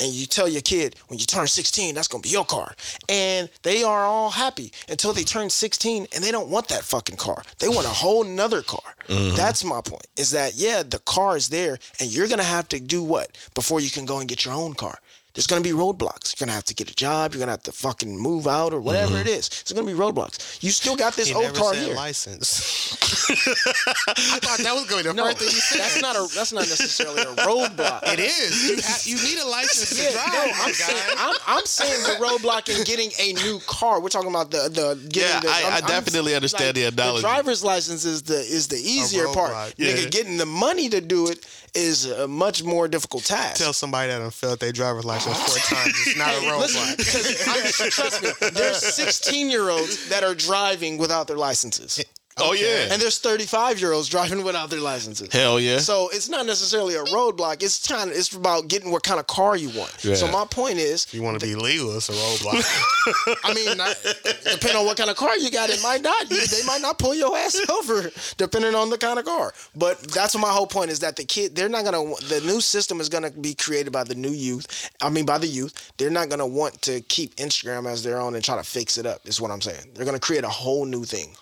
and 0.00 0.12
you 0.12 0.26
tell 0.26 0.48
your 0.48 0.62
kid 0.62 0.96
when 1.08 1.18
you 1.18 1.26
turn 1.26 1.46
16 1.46 1.94
that's 1.94 2.08
gonna 2.08 2.22
be 2.22 2.30
your 2.30 2.44
car. 2.44 2.74
And 3.08 3.50
they 3.62 3.82
are 3.82 4.04
all 4.04 4.30
happy 4.30 4.72
until 4.88 5.12
they 5.12 5.24
turn 5.24 5.50
16 5.50 6.06
and 6.14 6.24
they 6.24 6.30
don't 6.30 6.48
want 6.48 6.68
that 6.68 6.82
fucking 6.82 7.16
car. 7.16 7.42
They 7.58 7.68
want 7.68 7.86
a 7.86 7.90
whole 8.02 8.24
nother 8.24 8.62
car. 8.62 8.94
Mm-hmm. 9.08 9.36
That's 9.36 9.64
my 9.64 9.80
point 9.80 10.06
is 10.16 10.30
that 10.30 10.54
yeah 10.54 10.82
the 10.82 10.98
car 11.00 11.36
is 11.36 11.48
there 11.48 11.78
and 12.00 12.10
you're 12.10 12.28
gonna 12.28 12.42
have 12.42 12.68
to 12.68 12.80
do 12.80 13.02
what 13.02 13.36
before 13.54 13.80
you 13.80 13.90
can 13.90 14.06
go 14.06 14.18
and 14.18 14.28
get 14.28 14.44
your 14.44 14.54
own 14.54 14.74
car 14.74 14.98
there's 15.36 15.46
gonna 15.46 15.60
be 15.60 15.70
roadblocks. 15.70 16.34
You're 16.40 16.46
gonna 16.46 16.54
have 16.56 16.64
to 16.64 16.74
get 16.74 16.90
a 16.90 16.94
job. 16.94 17.32
You're 17.34 17.40
gonna 17.40 17.52
have 17.52 17.62
to 17.64 17.72
fucking 17.72 18.18
move 18.18 18.46
out 18.48 18.72
or 18.72 18.80
whatever 18.80 19.12
mm-hmm. 19.12 19.28
it 19.28 19.28
is. 19.28 19.46
It's 19.48 19.72
gonna 19.72 19.86
be 19.86 19.92
roadblocks. 19.92 20.62
You 20.62 20.70
still 20.70 20.96
got 20.96 21.12
this 21.14 21.28
He 21.28 21.34
old 21.34 21.44
never 21.44 21.56
car 21.58 21.74
said 21.74 21.86
here. 21.88 21.94
license. 21.94 22.96
I 23.28 24.38
thought 24.40 24.58
that 24.60 24.72
was 24.74 24.86
going 24.88 25.02
to 25.04 25.10
be 25.10 25.16
the 25.16 25.22
No, 25.22 25.24
first 25.26 25.38
thing 25.38 25.48
you 25.48 25.60
said. 25.60 25.80
that's 25.80 26.00
not 26.02 26.16
a. 26.16 26.26
That's 26.34 26.52
not 26.52 26.68
necessarily 26.68 27.22
a 27.22 27.26
roadblock. 27.44 28.00
It 28.12 28.18
is. 28.20 28.68
You, 28.70 28.76
ha- 28.82 29.02
you 29.04 29.16
need 29.16 29.38
a 29.42 29.46
license 29.46 30.00
Yeah, 30.00 30.08
to 30.08 30.14
drive, 30.14 30.32
no, 30.32 30.52
I'm 30.64 30.72
saying, 30.72 31.14
I'm, 31.18 31.34
I'm 31.46 31.64
saying 31.66 32.02
the 32.04 32.24
roadblock 32.24 32.74
in 32.74 32.84
getting 32.84 33.10
a 33.20 33.32
new 33.42 33.60
car. 33.66 34.00
We're 34.00 34.08
talking 34.08 34.30
about 34.30 34.50
the 34.50 34.68
the 34.72 34.94
getting 35.10 35.28
Yeah, 35.30 35.40
the. 35.40 35.48
I- 35.48 35.52
I'm- 35.62 35.72
I 35.72 35.76
I'm- 35.76 35.86
definitely 35.86 36.34
understand 36.34 36.76
the 36.76 36.84
analogy. 36.84 37.22
driver's 37.22 37.62
license 37.64 38.04
is 38.04 38.22
the 38.22 38.38
is 38.38 38.68
the 38.68 38.76
easier 38.76 39.26
part. 39.28 39.52
roadblock, 39.52 39.74
Nigga, 39.76 40.10
getting 40.10 40.36
the 40.36 40.46
money 40.46 40.88
to 40.88 41.00
do 41.00 41.28
it 41.28 41.44
is 41.74 42.06
a 42.06 42.26
much 42.28 42.62
more 42.62 42.88
difficult 42.88 43.24
task. 43.24 43.62
Tell 43.62 43.72
somebody 43.72 44.10
that 44.10 44.18
done 44.18 44.30
failed 44.30 44.60
their 44.60 44.72
driver's 44.72 45.04
license 45.04 45.36
four 45.38 45.76
times. 45.76 45.94
It's 46.06 46.16
not 46.16 46.34
a 46.34 46.56
Listen, 46.58 46.82
roadblock. 46.82 47.82
I'm, 47.84 47.90
trust 47.90 48.22
me, 48.22 48.30
there's 48.50 48.78
16 48.78 49.50
year 49.50 49.68
olds 49.70 50.08
that 50.08 50.22
are 50.24 50.34
driving 50.34 50.98
without 50.98 51.26
their 51.26 51.36
licenses, 51.36 52.04
Oh 52.38 52.52
yeah. 52.52 52.88
and 52.92 53.00
there's 53.00 53.18
35 53.18 53.80
year 53.80 53.92
olds 53.92 54.08
driving 54.10 54.44
without 54.44 54.68
their 54.68 54.80
licenses. 54.80 55.32
Hell 55.32 55.58
yeah. 55.58 55.78
So 55.78 56.10
it's 56.12 56.28
not 56.28 56.44
necessarily 56.44 56.94
a 56.94 57.02
roadblock. 57.04 57.62
It's 57.62 57.86
kind 57.88 58.10
of 58.10 58.16
it's 58.16 58.34
about 58.34 58.68
getting 58.68 58.90
what 58.90 59.02
kind 59.02 59.18
of 59.18 59.26
car 59.26 59.56
you 59.56 59.70
want. 59.70 60.04
Yeah. 60.04 60.16
So 60.16 60.30
my 60.30 60.44
point 60.44 60.76
is, 60.76 61.06
If 61.06 61.14
you 61.14 61.22
want 61.22 61.40
to 61.40 61.46
be 61.46 61.54
legal, 61.54 61.96
it's 61.96 62.10
a 62.10 62.12
roadblock. 62.12 63.38
I 63.44 63.54
mean, 63.54 63.76
not, 63.78 63.96
depending 64.44 64.76
on 64.76 64.84
what 64.84 64.98
kind 64.98 65.08
of 65.08 65.16
car 65.16 65.36
you 65.38 65.50
got, 65.50 65.70
it 65.70 65.82
might 65.82 66.02
not. 66.02 66.28
They 66.28 66.62
might 66.66 66.82
not 66.82 66.98
pull 66.98 67.14
your 67.14 67.34
ass 67.36 67.58
over, 67.70 68.10
depending 68.36 68.74
on 68.74 68.90
the 68.90 68.98
kind 68.98 69.18
of 69.18 69.24
car. 69.24 69.54
But 69.74 69.98
that's 70.02 70.34
what 70.34 70.42
my 70.42 70.52
whole 70.52 70.66
point 70.66 70.90
is 70.90 70.98
that 71.00 71.16
the 71.16 71.24
kid, 71.24 71.56
they're 71.56 71.70
not 71.70 71.84
gonna. 71.84 72.04
The 72.28 72.42
new 72.44 72.60
system 72.60 73.00
is 73.00 73.08
gonna 73.08 73.30
be 73.30 73.54
created 73.54 73.92
by 73.92 74.04
the 74.04 74.14
new 74.14 74.30
youth. 74.30 74.90
I 75.00 75.08
mean, 75.08 75.24
by 75.24 75.38
the 75.38 75.46
youth. 75.46 75.92
They're 75.96 76.10
not 76.10 76.28
gonna 76.28 76.46
want 76.46 76.82
to 76.82 77.00
keep 77.02 77.34
Instagram 77.36 77.90
as 77.90 78.02
their 78.02 78.20
own 78.20 78.34
and 78.34 78.44
try 78.44 78.56
to 78.56 78.62
fix 78.62 78.98
it 78.98 79.06
up. 79.06 79.26
Is 79.26 79.40
what 79.40 79.50
I'm 79.50 79.62
saying. 79.62 79.86
They're 79.94 80.04
gonna 80.04 80.18
create 80.20 80.44
a 80.44 80.48
whole 80.50 80.84
new 80.84 81.04
thing. 81.04 81.34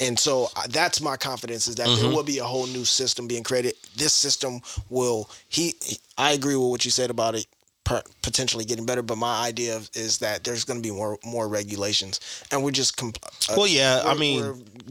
And 0.00 0.18
so 0.18 0.48
uh, 0.56 0.66
that's 0.68 1.00
my 1.00 1.16
confidence 1.16 1.66
is 1.66 1.74
that 1.76 1.88
there 1.96 2.08
will 2.08 2.22
be 2.22 2.38
a 2.38 2.44
whole 2.44 2.66
new 2.68 2.84
system 2.84 3.26
being 3.26 3.42
created. 3.42 3.74
This 3.96 4.12
system 4.12 4.60
will. 4.90 5.28
He. 5.48 5.74
he- 5.84 5.98
I 6.16 6.32
agree 6.32 6.56
with 6.56 6.70
what 6.70 6.84
you 6.84 6.90
said 6.90 7.10
about 7.10 7.34
it 7.34 7.46
per- 7.84 8.02
potentially 8.22 8.64
getting 8.64 8.86
better, 8.86 9.02
but 9.02 9.18
my 9.18 9.44
idea 9.46 9.76
of- 9.76 9.90
is 9.94 10.18
that 10.18 10.44
there's 10.44 10.64
going 10.64 10.80
to 10.80 10.88
be 10.88 10.94
more 10.94 11.18
more 11.24 11.48
regulations, 11.48 12.20
and 12.52 12.62
we're 12.62 12.70
just. 12.70 12.96
Comp- 12.96 13.18
uh, 13.48 13.54
Well, 13.56 13.66
yeah, 13.66 14.02
I 14.04 14.14
mean, 14.14 14.44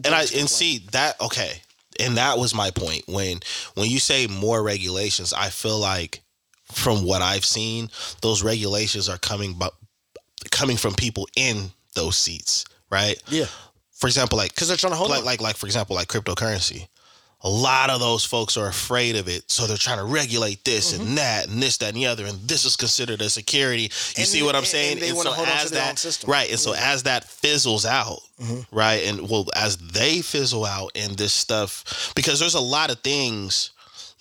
and 0.03 0.13
I 0.13 0.21
and 0.35 0.49
see 0.49 0.79
that 0.91 1.19
okay, 1.21 1.61
and 2.01 2.17
that 2.17 2.37
was 2.37 2.53
my 2.53 2.71
point 2.71 3.03
when 3.07 3.39
when 3.75 3.89
you 3.89 3.99
say 3.99 4.27
more 4.27 4.61
regulations, 4.61 5.31
I 5.31 5.49
feel 5.49 5.79
like 5.79 6.21
from 6.73 7.05
what 7.05 7.21
I've 7.21 7.45
seen, 7.45 7.89
those 8.21 8.43
regulations 8.43 9.07
are 9.07 9.17
coming 9.17 9.53
but 9.53 9.73
coming 10.51 10.75
from 10.77 10.93
people 10.95 11.27
in 11.37 11.71
those 11.93 12.17
seats, 12.17 12.65
right? 12.89 13.21
Yeah. 13.29 13.45
For 13.97 14.07
example, 14.07 14.37
like 14.37 14.53
'Cause 14.55 14.67
they're 14.67 14.77
trying 14.77 14.93
to 14.93 14.97
hold 14.97 15.09
like 15.09 15.23
like 15.23 15.41
like 15.41 15.57
for 15.57 15.65
example, 15.65 15.95
like 15.95 16.07
cryptocurrency. 16.07 16.87
A 17.41 17.49
lot 17.49 17.91
of 17.91 17.99
those 17.99 18.25
folks 18.25 18.57
are 18.57 18.67
afraid 18.67 19.15
of 19.15 19.27
it, 19.27 19.43
so 19.51 19.67
they're 19.67 19.77
trying 19.77 19.99
to 19.99 20.03
regulate 20.03 20.65
this 20.65 20.91
Mm-hmm. 20.93 21.01
and 21.03 21.17
that 21.19 21.47
and 21.47 21.61
this, 21.61 21.77
that, 21.77 21.89
and 21.89 21.97
the 21.97 22.07
other, 22.07 22.25
and 22.25 22.39
this 22.47 22.65
is 22.65 22.75
considered 22.75 23.21
a 23.21 23.29
security. 23.29 23.83
You 23.83 23.89
And- 24.17 24.27
see 24.27 24.41
what 24.41 24.55
I'm 24.55 24.63
and- 24.63 24.67
saying? 24.67 24.93
and 24.93 25.01
they 25.03 25.13
wanna 25.13 25.31
hold 25.31 25.47
on 25.47 25.67
to 25.67 25.87
own 25.89 25.97
system. 25.97 26.31
right, 26.31 26.49
and 26.49 26.59
so 26.59 26.73
as 26.73 27.03
that 27.03 27.29
fizzles 27.29 27.85
out, 27.85 28.21
right, 28.71 29.03
and 29.05 29.29
well, 29.29 29.45
as 29.55 29.77
they 29.77 30.21
fizzle 30.23 30.65
out 30.65 30.91
and 30.95 31.15
this 31.15 31.31
stuff, 31.31 32.11
because 32.15 32.39
there's 32.39 32.55
a 32.55 32.59
lot 32.59 32.89
of 32.89 32.99
things 33.01 33.69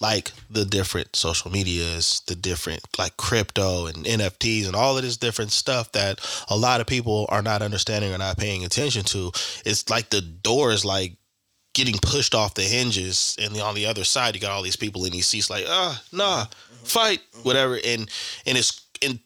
like 0.01 0.32
the 0.51 0.64
different 0.64 1.16
social 1.16 1.51
medias, 1.51 2.23
the 2.27 2.35
different 2.35 2.81
like 2.98 3.16
crypto 3.16 3.86
and 3.86 4.05
NFTs 4.05 4.66
and 4.66 4.77
all 4.77 4.97
of 4.97 5.02
this 5.02 5.16
different 5.16 5.52
stuff 5.52 5.93
that 5.93 6.20
a 6.48 6.56
lot 6.56 6.81
of 6.81 6.86
people 6.86 7.27
are 7.31 7.43
not 7.43 7.62
understanding 7.62 8.12
or 8.12 8.18
not 8.18 8.36
paying 8.36 8.64
attention 8.64 9.05
to. 9.05 9.32
It's 9.64 9.89
like 9.89 10.10
the 10.10 10.20
door 10.20 10.70
is 10.70 10.85
like 10.85 11.14
getting 11.74 11.98
pushed 12.01 12.35
off 12.35 12.55
the 12.55 12.62
hinges 12.62 13.36
and 13.40 13.59
on 13.60 13.74
the 13.74 13.86
other 13.86 14.05
side 14.05 14.35
you 14.35 14.40
got 14.40 14.51
all 14.51 14.62
these 14.62 14.77
people 14.77 15.05
in 15.05 15.12
these 15.12 15.27
seats 15.27 15.51
like 15.51 15.64
ah 15.68 16.02
nah 16.12 16.47
fight 16.85 17.20
whatever. 17.43 17.74
And 17.74 18.10
and 18.44 18.59
it's 18.59 18.82
and 19.02 19.18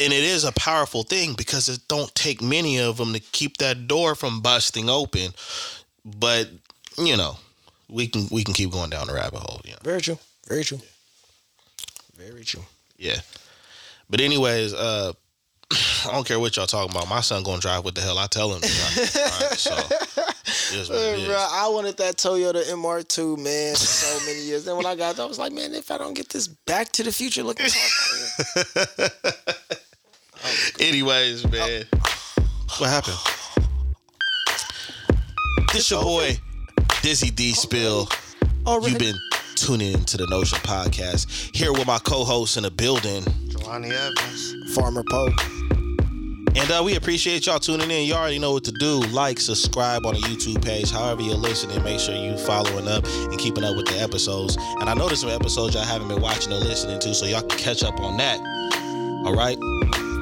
and 0.00 0.12
it 0.12 0.22
is 0.22 0.44
a 0.44 0.52
powerful 0.52 1.02
thing 1.02 1.34
because 1.34 1.68
it 1.68 1.80
don't 1.88 2.14
take 2.14 2.40
many 2.40 2.78
of 2.78 2.98
them 2.98 3.12
to 3.14 3.20
keep 3.20 3.56
that 3.56 3.88
door 3.88 4.14
from 4.14 4.42
busting 4.42 4.88
open. 4.88 5.32
But 6.04 6.50
you 6.96 7.16
know 7.16 7.38
we 7.88 8.06
can 8.08 8.26
we 8.30 8.44
can 8.44 8.54
keep 8.54 8.70
going 8.70 8.90
down 8.90 9.06
the 9.06 9.14
rabbit 9.14 9.40
hole 9.40 9.60
Yeah. 9.64 9.76
Very 9.82 10.00
true. 10.00 10.18
Very 10.46 10.64
true. 10.64 10.80
Very 12.16 12.44
true. 12.44 12.64
yeah 12.96 13.20
but 14.10 14.20
anyways 14.20 14.74
uh 14.74 15.12
I 16.06 16.12
don't 16.12 16.26
care 16.26 16.40
what 16.40 16.56
y'all 16.56 16.66
talking 16.66 16.90
about. 16.90 17.08
My 17.08 17.20
son 17.20 17.42
gonna 17.42 17.60
drive 17.60 17.84
what 17.84 17.94
the 17.94 18.00
hell 18.00 18.18
I 18.18 18.26
tell 18.26 18.54
him 18.54 18.60
to 18.62 18.68
drive. 18.68 19.16
All 19.16 19.48
right, 19.48 19.58
so 19.58 19.74
it 19.76 20.74
is 20.80 20.88
what 20.88 20.98
it 20.98 21.26
bro, 21.28 21.36
I 21.36 21.68
wanted 21.68 21.98
that 21.98 22.16
Toyota 22.16 22.62
MR2, 22.64 23.36
man, 23.38 23.74
for 23.74 23.80
so 23.80 24.26
many 24.26 24.40
years. 24.44 24.64
Then 24.64 24.76
when 24.78 24.86
I 24.86 24.94
got, 24.94 25.18
it, 25.18 25.20
I 25.20 25.26
was 25.26 25.38
like, 25.38 25.52
man, 25.52 25.74
if 25.74 25.90
I 25.90 25.98
don't 25.98 26.14
get 26.14 26.30
this 26.30 26.48
Back 26.48 26.90
to 26.92 27.02
the 27.02 27.12
Future 27.12 27.42
looking 27.42 27.66
car, 27.68 29.10
Anyways, 30.80 31.46
man. 31.50 31.84
What 32.78 32.88
happened? 32.90 33.16
This 35.72 35.90
your 35.90 36.02
boy, 36.02 36.36
Dizzy 37.02 37.30
D 37.30 37.52
Spill. 37.52 38.08
already, 38.66 38.90
You've 38.90 38.98
been 38.98 39.16
tuning 39.54 39.92
into 39.92 40.16
the 40.16 40.26
Notion 40.28 40.58
Podcast. 40.58 41.54
Here 41.54 41.72
with 41.72 41.86
my 41.86 41.98
co-host 41.98 42.56
in 42.56 42.64
the 42.64 42.70
building. 42.70 43.22
Jelani 43.48 43.92
Evans. 43.92 44.74
Farmer 44.74 45.04
Poe. 45.08 45.28
And 46.56 46.70
uh, 46.72 46.82
we 46.84 46.96
appreciate 46.96 47.46
y'all 47.46 47.60
tuning 47.60 47.88
in. 47.90 48.04
You 48.04 48.14
already 48.14 48.38
know 48.40 48.52
what 48.52 48.64
to 48.64 48.72
do. 48.72 48.98
Like, 49.12 49.38
subscribe 49.38 50.06
on 50.06 50.14
the 50.14 50.20
YouTube 50.20 50.64
page. 50.64 50.90
However 50.90 51.22
you're 51.22 51.36
listening, 51.36 51.82
make 51.84 52.00
sure 52.00 52.16
you 52.16 52.36
following 52.36 52.88
up 52.88 53.04
and 53.06 53.38
keeping 53.38 53.62
up 53.62 53.76
with 53.76 53.86
the 53.86 54.00
episodes. 54.00 54.56
And 54.80 54.90
I 54.90 54.94
know 54.94 55.06
there's 55.06 55.20
some 55.20 55.30
episodes 55.30 55.74
y'all 55.74 55.84
haven't 55.84 56.08
been 56.08 56.20
watching 56.20 56.52
or 56.52 56.56
listening 56.58 56.98
to, 57.00 57.14
so 57.14 57.26
y'all 57.26 57.42
can 57.42 57.58
catch 57.58 57.84
up 57.84 58.00
on 58.00 58.16
that. 58.16 58.40
All 59.24 59.34
right? 59.34 59.56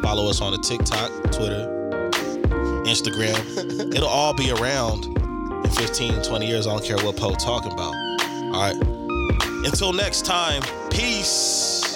Follow 0.02 0.28
us 0.28 0.42
on 0.42 0.52
the 0.52 0.58
TikTok, 0.58 1.10
Twitter, 1.32 1.66
Instagram. 2.84 3.94
It'll 3.94 4.08
all 4.08 4.34
be 4.34 4.50
around 4.50 5.15
in 5.64 5.70
15, 5.70 6.22
20 6.22 6.46
years. 6.46 6.66
I 6.66 6.70
don't 6.70 6.84
care 6.84 6.96
what 6.98 7.16
Poe 7.16 7.34
talking 7.34 7.72
about. 7.72 7.94
All 8.54 8.60
right? 8.60 8.76
Until 9.64 9.92
next 9.92 10.24
time, 10.24 10.62
peace. 10.90 11.95